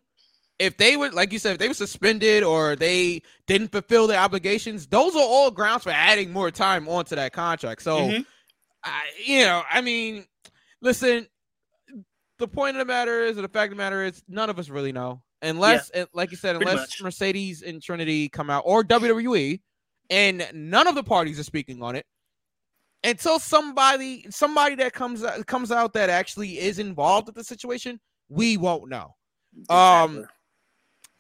if 0.60 0.78
they 0.78 0.96
were 0.98 1.10
like 1.10 1.34
you 1.34 1.40
said, 1.40 1.54
if 1.54 1.58
they 1.58 1.68
were 1.68 1.74
suspended 1.74 2.44
or 2.44 2.76
they 2.76 3.24
didn't 3.48 3.72
fulfill 3.72 4.06
their 4.06 4.20
obligations, 4.20 4.86
those 4.86 5.16
are 5.16 5.22
all 5.24 5.50
grounds 5.50 5.84
for 5.84 5.90
adding 5.90 6.32
more 6.32 6.52
time 6.52 6.88
onto 6.88 7.16
that 7.16 7.34
contract. 7.34 7.82
So. 7.82 7.98
Mhm. 8.00 8.26
I, 8.84 9.02
you 9.26 9.44
know, 9.46 9.64
I 9.70 9.82
mean, 9.82 10.26
listen, 10.82 11.28
the 12.40 12.48
point 12.48 12.76
of 12.76 12.80
the 12.80 12.91
matter 12.91 13.22
is, 13.24 13.38
or 13.38 13.41
the 13.44 13.48
fact 13.48 13.72
of 13.72 13.78
the 13.78 13.84
matter 13.84 14.03
is, 14.03 14.24
none 14.28 14.49
of 14.49 14.57
us 14.57 14.70
really 14.70 14.91
know. 14.91 15.22
Unless, 15.41 15.91
uh, 15.95 16.06
like 16.14 16.32
you 16.32 16.38
said, 16.38 16.56
unless. 16.56 17.02
Mercedes 17.02 17.61
and 17.61 17.82
Trinity 17.82 18.28
come 18.28 18.49
out 18.49 18.64
or 18.66 18.84
WWE, 18.84 19.61
and 20.10 20.48
none 20.53 20.88
of 20.88 20.95
the 20.95 21.03
parties 21.03 21.40
are 21.40 21.44
speaking 21.44 21.82
on 21.82 21.95
it. 21.95 22.06
Until 23.03 23.40
somebody, 23.40 24.26
somebody 24.30 24.76
that 24.76 24.91
comes 24.91 25.24
out, 25.24 25.45
comes 25.45 25.72
out 25.72 25.94
that 25.94 26.10
actually 26.10 26.60
is 26.60 26.80
involved 26.80 27.28
with 27.28 27.36
the 27.36 27.44
situation, 27.45 27.99
we 28.28 28.57
won't 28.57 28.90
know. 28.90 29.16
Um, 29.70 30.26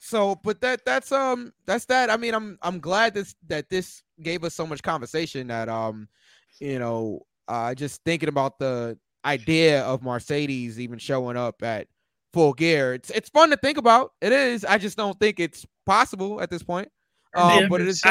So, 0.01 0.35
but 0.43 0.61
that 0.61 0.85
that's 0.85 1.11
um 1.11 1.51
that's 1.65 1.85
that. 1.85 2.09
I 2.09 2.17
mean, 2.17 2.33
I'm 2.33 2.57
I'm 2.61 2.79
glad 2.79 3.13
this 3.13 3.35
that 3.47 3.69
this 3.69 4.01
gave 4.21 4.43
us 4.45 4.55
so 4.55 4.65
much 4.65 4.81
conversation 4.81 5.47
that 5.47 5.67
um, 5.69 6.07
you 6.59 6.79
know, 6.79 7.25
uh, 7.47 7.73
just 7.75 8.01
thinking 8.05 8.29
about 8.29 8.59
the 8.59 8.97
idea 9.25 9.83
of 9.83 10.03
Mercedes 10.03 10.79
even 10.79 10.99
showing 10.99 11.37
up 11.37 11.61
at 11.63 11.87
full 12.33 12.53
gear. 12.53 12.93
It's 12.93 13.09
it's 13.09 13.29
fun 13.29 13.49
to 13.49 13.57
think 13.57 13.77
about. 13.77 14.13
It 14.21 14.31
is. 14.31 14.65
I 14.65 14.77
just 14.77 14.97
don't 14.97 15.19
think 15.19 15.39
it's 15.39 15.65
possible 15.85 16.41
at 16.41 16.49
this 16.49 16.63
point. 16.63 16.89
Um, 17.35 17.69
but 17.69 17.81
it 17.81 17.87
is. 17.87 18.01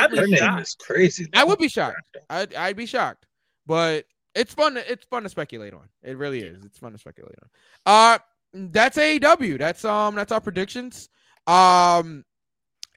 Is 0.59 0.75
crazy. 0.75 1.27
I 1.35 1.45
would 1.45 1.59
be 1.59 1.69
shocked. 1.69 1.97
I'd 2.31 2.55
I'd 2.55 2.77
be 2.77 2.87
shocked. 2.87 3.27
But 3.67 4.07
it's 4.35 4.55
fun. 4.55 4.75
To, 4.75 4.91
it's 4.93 5.05
fun 5.05 5.25
to 5.25 5.29
speculate 5.29 5.75
on. 5.75 5.89
It 6.03 6.17
really 6.17 6.41
is. 6.41 6.65
It's 6.65 6.79
fun 6.79 6.93
to 6.93 6.99
speculate 6.99 7.35
on. 7.43 7.49
Uh, 7.87 8.19
that's 8.55 8.97
AEW. 8.97 9.59
That's 9.59 9.85
um 9.85 10.15
that's 10.15 10.33
our 10.33 10.41
predictions. 10.41 11.09
Um, 11.47 12.25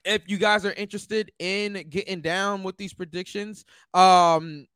if 0.04 0.22
you 0.26 0.38
guys 0.38 0.64
are 0.64 0.72
interested 0.72 1.32
in 1.38 1.84
getting 1.88 2.20
down 2.20 2.62
with 2.62 2.76
these 2.76 2.92
predictions, 2.92 3.64
um, 3.94 4.66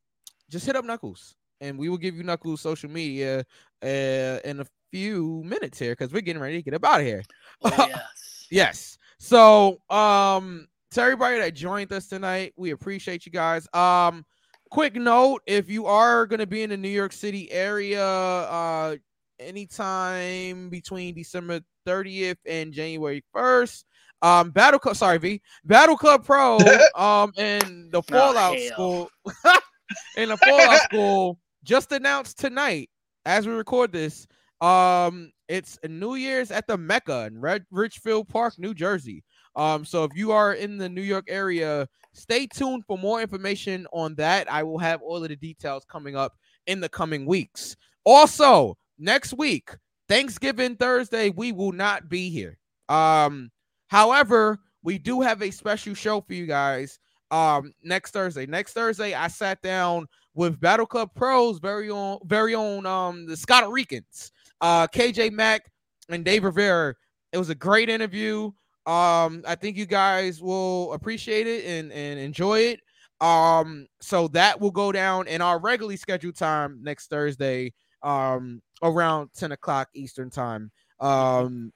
just 0.49 0.65
hit 0.65 0.75
up 0.75 0.85
Knuckles, 0.85 1.35
and 1.61 1.77
we 1.77 1.89
will 1.89 1.97
give 1.97 2.15
you 2.15 2.23
Knuckles 2.23 2.61
social 2.61 2.89
media 2.89 3.45
uh 3.83 4.39
in 4.45 4.59
a 4.59 4.65
few 4.91 5.43
minutes 5.45 5.79
here 5.79 5.91
because 5.91 6.13
we're 6.13 6.21
getting 6.21 6.41
ready 6.41 6.57
to 6.57 6.63
get 6.63 6.73
up 6.73 6.85
out 6.85 7.01
of 7.01 7.05
here. 7.05 7.23
Oh, 7.63 7.73
yes. 7.89 8.47
Yes. 8.49 8.97
So, 9.19 9.81
um, 9.89 10.67
to 10.91 11.01
everybody 11.01 11.39
that 11.39 11.53
joined 11.53 11.91
us 11.91 12.07
tonight, 12.07 12.53
we 12.55 12.71
appreciate 12.71 13.25
you 13.25 13.31
guys. 13.31 13.67
Um, 13.73 14.25
quick 14.69 14.95
note: 14.95 15.41
if 15.45 15.69
you 15.69 15.85
are 15.85 16.25
going 16.25 16.39
to 16.39 16.47
be 16.47 16.63
in 16.63 16.69
the 16.69 16.77
New 16.77 16.89
York 16.89 17.13
City 17.13 17.51
area, 17.51 18.05
uh, 18.05 18.95
anytime 19.39 20.69
between 20.69 21.15
December 21.15 21.61
30th 21.85 22.37
and 22.45 22.73
January 22.73 23.23
1st, 23.35 23.83
um, 24.21 24.51
Battle 24.51 24.79
Club, 24.79 24.95
sorry, 24.95 25.17
V, 25.17 25.41
Battle 25.65 25.97
Club 25.97 26.25
Pro, 26.25 26.57
um, 26.95 27.31
and 27.37 27.91
the 27.91 28.01
Fallout 28.03 28.57
hell. 28.57 28.67
School, 28.67 29.09
and 30.17 30.31
the 30.31 30.37
Fallout 30.37 30.81
School 30.81 31.39
just 31.67 31.91
announced 31.91 32.39
tonight 32.39 32.89
as 33.25 33.45
we 33.45 33.53
record 33.53 33.91
this. 33.91 34.25
Um, 34.61 35.31
it's 35.49 35.77
New 35.87 36.15
Year's 36.15 36.49
at 36.49 36.65
the 36.65 36.77
Mecca 36.77 37.25
in 37.27 37.41
Ridgefield 37.69 38.29
Park, 38.29 38.57
New 38.57 38.73
Jersey. 38.73 39.23
Um, 39.55 39.83
so 39.83 40.05
if 40.05 40.11
you 40.15 40.31
are 40.31 40.53
in 40.53 40.77
the 40.77 40.87
New 40.87 41.01
York 41.01 41.25
area, 41.27 41.87
stay 42.13 42.47
tuned 42.47 42.85
for 42.87 42.97
more 42.97 43.21
information 43.21 43.85
on 43.91 44.15
that. 44.15 44.51
I 44.51 44.63
will 44.63 44.77
have 44.77 45.01
all 45.01 45.21
of 45.21 45.29
the 45.29 45.35
details 45.35 45.83
coming 45.85 46.15
up 46.15 46.33
in 46.67 46.79
the 46.79 46.89
coming 46.89 47.25
weeks. 47.25 47.75
Also, 48.05 48.77
next 48.97 49.33
week, 49.33 49.69
Thanksgiving 50.07 50.77
Thursday, 50.77 51.29
we 51.31 51.51
will 51.51 51.73
not 51.73 52.07
be 52.07 52.29
here. 52.29 52.57
Um, 52.87 53.51
however, 53.87 54.59
we 54.83 54.97
do 54.97 55.19
have 55.19 55.41
a 55.41 55.51
special 55.51 55.93
show 55.93 56.21
for 56.21 56.33
you 56.33 56.45
guys. 56.45 56.97
Um 57.31 57.73
next 57.83 58.11
Thursday. 58.11 58.45
Next 58.45 58.73
Thursday, 58.73 59.13
I 59.13 59.27
sat 59.27 59.61
down 59.61 60.07
with 60.33 60.59
Battle 60.59 60.85
Club 60.85 61.09
Pros, 61.15 61.59
very 61.59 61.89
own, 61.89 62.19
very 62.25 62.55
own 62.55 62.85
um 62.85 63.25
the 63.25 63.37
Scott 63.37 63.69
Ricans, 63.71 64.31
uh 64.61 64.87
KJ 64.87 65.31
Mack 65.31 65.69
and 66.09 66.23
Dave 66.23 66.43
Rivera. 66.43 66.95
It 67.31 67.37
was 67.37 67.49
a 67.49 67.55
great 67.55 67.89
interview. 67.89 68.51
Um, 68.85 69.43
I 69.45 69.55
think 69.55 69.75
you 69.75 69.85
guys 69.85 70.41
will 70.41 70.93
appreciate 70.93 71.45
it 71.45 71.65
and, 71.65 71.91
and 71.91 72.17
enjoy 72.19 72.59
it. 72.59 72.79
Um, 73.19 73.87
so 73.99 74.29
that 74.29 74.61
will 74.61 74.71
go 74.71 74.93
down 74.93 75.27
in 75.27 75.41
our 75.41 75.59
regularly 75.59 75.97
scheduled 75.97 76.37
time 76.37 76.79
next 76.81 77.09
Thursday, 77.09 77.73
um, 78.01 78.61
around 78.81 79.29
10 79.35 79.51
o'clock 79.51 79.89
Eastern 79.93 80.29
time. 80.29 80.71
Um, 81.01 81.73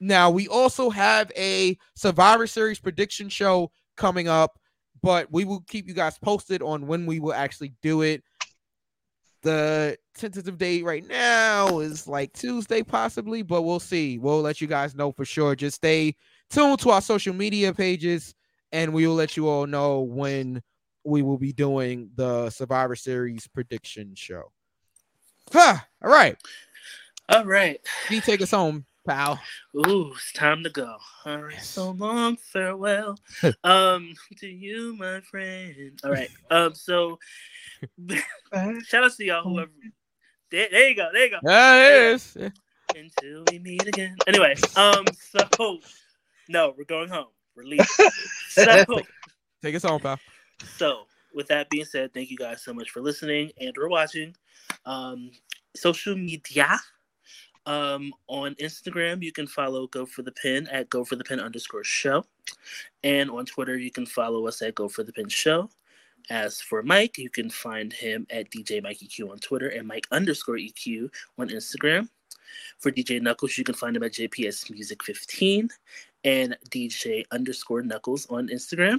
now 0.00 0.30
we 0.30 0.48
also 0.48 0.90
have 0.90 1.30
a 1.36 1.78
Survivor 1.94 2.46
Series 2.46 2.80
prediction 2.80 3.28
show 3.28 3.70
coming 3.96 4.26
up, 4.26 4.57
but 5.02 5.30
we 5.32 5.44
will 5.44 5.60
keep 5.68 5.88
you 5.88 5.94
guys 5.94 6.18
posted 6.18 6.62
on 6.62 6.86
when 6.86 7.06
we 7.06 7.20
will 7.20 7.34
actually 7.34 7.72
do 7.82 8.02
it. 8.02 8.22
The 9.42 9.96
tentative 10.16 10.58
date 10.58 10.84
right 10.84 11.06
now 11.06 11.78
is 11.78 12.08
like 12.08 12.32
Tuesday, 12.32 12.82
possibly, 12.82 13.42
but 13.42 13.62
we'll 13.62 13.80
see. 13.80 14.18
We'll 14.18 14.40
let 14.40 14.60
you 14.60 14.66
guys 14.66 14.94
know 14.94 15.12
for 15.12 15.24
sure. 15.24 15.54
Just 15.54 15.76
stay 15.76 16.16
tuned 16.50 16.80
to 16.80 16.90
our 16.90 17.00
social 17.00 17.34
media 17.34 17.72
pages, 17.72 18.34
and 18.72 18.92
we 18.92 19.06
will 19.06 19.14
let 19.14 19.36
you 19.36 19.48
all 19.48 19.66
know 19.66 20.00
when 20.00 20.62
we 21.04 21.22
will 21.22 21.38
be 21.38 21.52
doing 21.52 22.10
the 22.16 22.50
Survivor 22.50 22.96
Series 22.96 23.46
prediction 23.46 24.14
show. 24.14 24.52
Huh. 25.52 25.78
All 26.02 26.10
right. 26.10 26.36
All 27.28 27.44
right. 27.44 27.80
You 28.10 28.20
take 28.20 28.42
us 28.42 28.50
home, 28.50 28.84
pal. 29.08 29.40
Ooh, 29.74 30.12
it's 30.14 30.32
time 30.32 30.62
to 30.62 30.70
go. 30.70 30.96
All 31.24 31.38
right. 31.38 31.62
So 31.62 31.92
long, 31.92 32.36
farewell. 32.36 33.18
um, 33.64 34.14
to 34.36 34.46
you, 34.46 34.94
my 34.98 35.20
friend. 35.22 35.98
All 36.04 36.10
right. 36.10 36.28
Um, 36.50 36.74
so 36.74 37.18
shout 38.84 39.04
out 39.04 39.12
to 39.12 39.24
y'all 39.24 39.42
whoever 39.48 39.70
there, 40.50 40.68
there 40.70 40.88
you 40.88 40.96
go, 40.96 41.08
there 41.12 41.24
you 41.24 41.30
go. 41.30 41.38
There 41.42 42.10
it 42.10 42.14
is. 42.14 42.36
Until 42.94 43.44
we 43.50 43.58
meet 43.58 43.86
again. 43.86 44.16
Anyway, 44.26 44.54
um, 44.76 45.04
so 45.18 45.78
no, 46.48 46.74
we're 46.76 46.84
going 46.84 47.08
home. 47.08 47.26
Leaving. 47.56 47.84
so 48.50 48.84
Take 49.62 49.74
us 49.74 49.82
home, 49.82 50.00
pal. 50.00 50.18
So, 50.76 51.06
with 51.34 51.48
that 51.48 51.68
being 51.70 51.84
said, 51.84 52.14
thank 52.14 52.30
you 52.30 52.36
guys 52.36 52.62
so 52.62 52.72
much 52.72 52.90
for 52.90 53.00
listening 53.00 53.50
and 53.60 53.76
or 53.76 53.88
watching. 53.88 54.34
Um, 54.86 55.32
social 55.74 56.14
media. 56.14 56.78
Um, 57.68 58.14
on 58.28 58.54
Instagram, 58.54 59.22
you 59.22 59.30
can 59.30 59.46
follow 59.46 59.86
Go 59.88 60.06
for 60.06 60.22
the 60.22 60.32
Pin 60.32 60.66
at 60.68 60.88
Go 60.88 61.04
for 61.04 61.16
the 61.16 61.24
Pin 61.24 61.38
underscore 61.38 61.84
show. 61.84 62.24
And 63.04 63.30
on 63.30 63.44
Twitter, 63.44 63.76
you 63.76 63.90
can 63.90 64.06
follow 64.06 64.46
us 64.46 64.62
at 64.62 64.74
Go 64.74 64.88
for 64.88 65.02
the 65.02 65.12
Pin 65.12 65.28
show. 65.28 65.68
As 66.30 66.62
for 66.62 66.82
Mike, 66.82 67.18
you 67.18 67.28
can 67.28 67.50
find 67.50 67.92
him 67.92 68.26
at 68.30 68.50
DJ 68.50 68.82
Mike 68.82 69.00
EQ 69.00 69.30
on 69.30 69.38
Twitter 69.38 69.68
and 69.68 69.86
Mike 69.86 70.06
underscore 70.10 70.56
EQ 70.56 71.10
on 71.36 71.50
Instagram. 71.50 72.08
For 72.78 72.90
DJ 72.90 73.20
Knuckles, 73.20 73.58
you 73.58 73.64
can 73.64 73.74
find 73.74 73.94
him 73.94 74.02
at 74.02 74.12
JPS 74.12 74.70
Music 74.70 75.04
15 75.04 75.68
and 76.24 76.56
DJ 76.70 77.24
underscore 77.32 77.82
Knuckles 77.82 78.26
on 78.30 78.48
Instagram. 78.48 78.98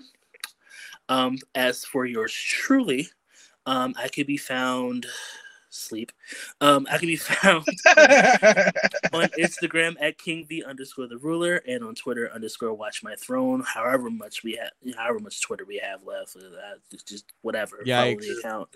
Um, 1.08 1.40
as 1.56 1.84
for 1.84 2.06
yours 2.06 2.34
truly, 2.34 3.08
um, 3.66 3.96
I 3.98 4.10
could 4.10 4.28
be 4.28 4.38
found 4.38 5.08
sleep. 5.70 6.12
Um, 6.62 6.88
I 6.92 6.98
can 6.98 7.08
be 7.08 7.16
found 7.18 7.66
on 9.14 9.30
Instagram 9.40 9.96
at 10.00 10.18
King 10.18 10.46
V 10.48 10.64
underscore 10.64 11.08
the 11.08 11.18
ruler 11.18 11.62
and 11.68 11.84
on 11.84 11.96
Twitter 11.96 12.32
underscore 12.34 12.74
watch 12.74 13.04
my 13.04 13.16
throne. 13.16 13.64
However 13.66 14.10
much 14.10 14.44
we 14.44 14.54
have, 14.54 14.72
however 14.98 15.20
much 15.20 15.42
Twitter 15.42 15.66
we 15.66 15.78
have 15.84 16.04
left, 16.04 16.36
uh, 16.36 16.98
just 17.06 17.26
whatever. 17.42 17.80
The 18.22 18.40
account. 18.40 18.70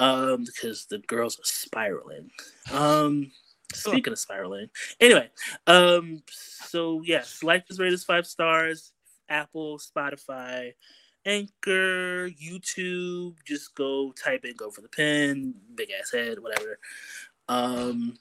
Um, 0.00 0.44
because 0.44 0.86
the 0.86 0.98
girls 0.98 1.38
are 1.40 1.44
spiraling. 1.44 2.30
Um, 2.72 3.32
speaking 3.74 4.12
of 4.12 4.18
spiraling, 4.18 4.68
anyway. 5.00 5.30
Um, 5.66 6.22
so 6.30 7.02
yes, 7.04 7.42
life 7.42 7.64
is 7.68 7.80
rated 7.80 8.00
five 8.00 8.26
stars. 8.26 8.92
Apple, 9.28 9.78
Spotify, 9.78 10.72
Anchor, 11.28 12.30
YouTube. 12.30 13.36
Just 13.44 13.74
go 13.74 14.12
type 14.12 14.44
in 14.44 14.56
"Go 14.56 14.70
for 14.70 14.80
the 14.80 14.88
Pin," 14.88 15.54
big 15.74 15.90
ass 15.90 16.10
head, 16.10 16.38
whatever. 16.38 16.78
Um, 17.48 18.16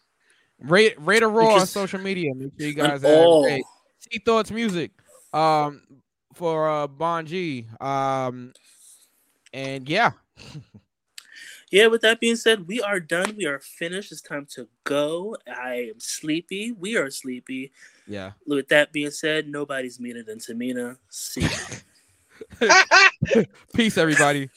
Rate 0.60 0.96
Rate 1.00 1.24
a 1.24 1.28
Raw 1.28 1.56
on 1.56 1.68
social 1.68 2.00
media. 2.00 2.34
Make 2.34 2.52
sure 2.58 2.68
you 2.68 2.74
guys 2.74 3.04
all. 3.04 3.48
hey, 3.48 3.64
T 4.02 4.20
Thoughts 4.20 4.52
Music. 4.52 4.92
Um 5.34 5.82
for 6.34 6.70
uh 6.70 6.88
Bonji. 6.88 7.66
Um 7.82 8.54
and 9.54 9.88
yeah. 9.88 10.12
yeah. 11.72 11.88
With 11.88 12.02
that 12.02 12.20
being 12.20 12.36
said, 12.36 12.68
we 12.68 12.82
are 12.82 13.00
done. 13.00 13.36
We 13.38 13.46
are 13.46 13.60
finished. 13.60 14.12
It's 14.12 14.22
time 14.22 14.48
to 14.52 14.68
go. 14.84 15.38
I 15.48 15.90
am 15.94 16.00
sleepy. 16.00 16.72
We 16.72 16.98
are 16.98 17.12
sleepy. 17.12 17.72
Yeah. 18.08 18.32
With 18.48 18.70
that 18.70 18.92
being 18.92 19.12
said, 19.12 19.48
nobody's 19.48 20.00
meaner 20.00 20.24
than 20.24 20.40
Tamina. 20.40 20.98
See 21.10 21.42
ya. 21.42 21.50
Peace, 23.76 23.98
everybody. 23.98 24.50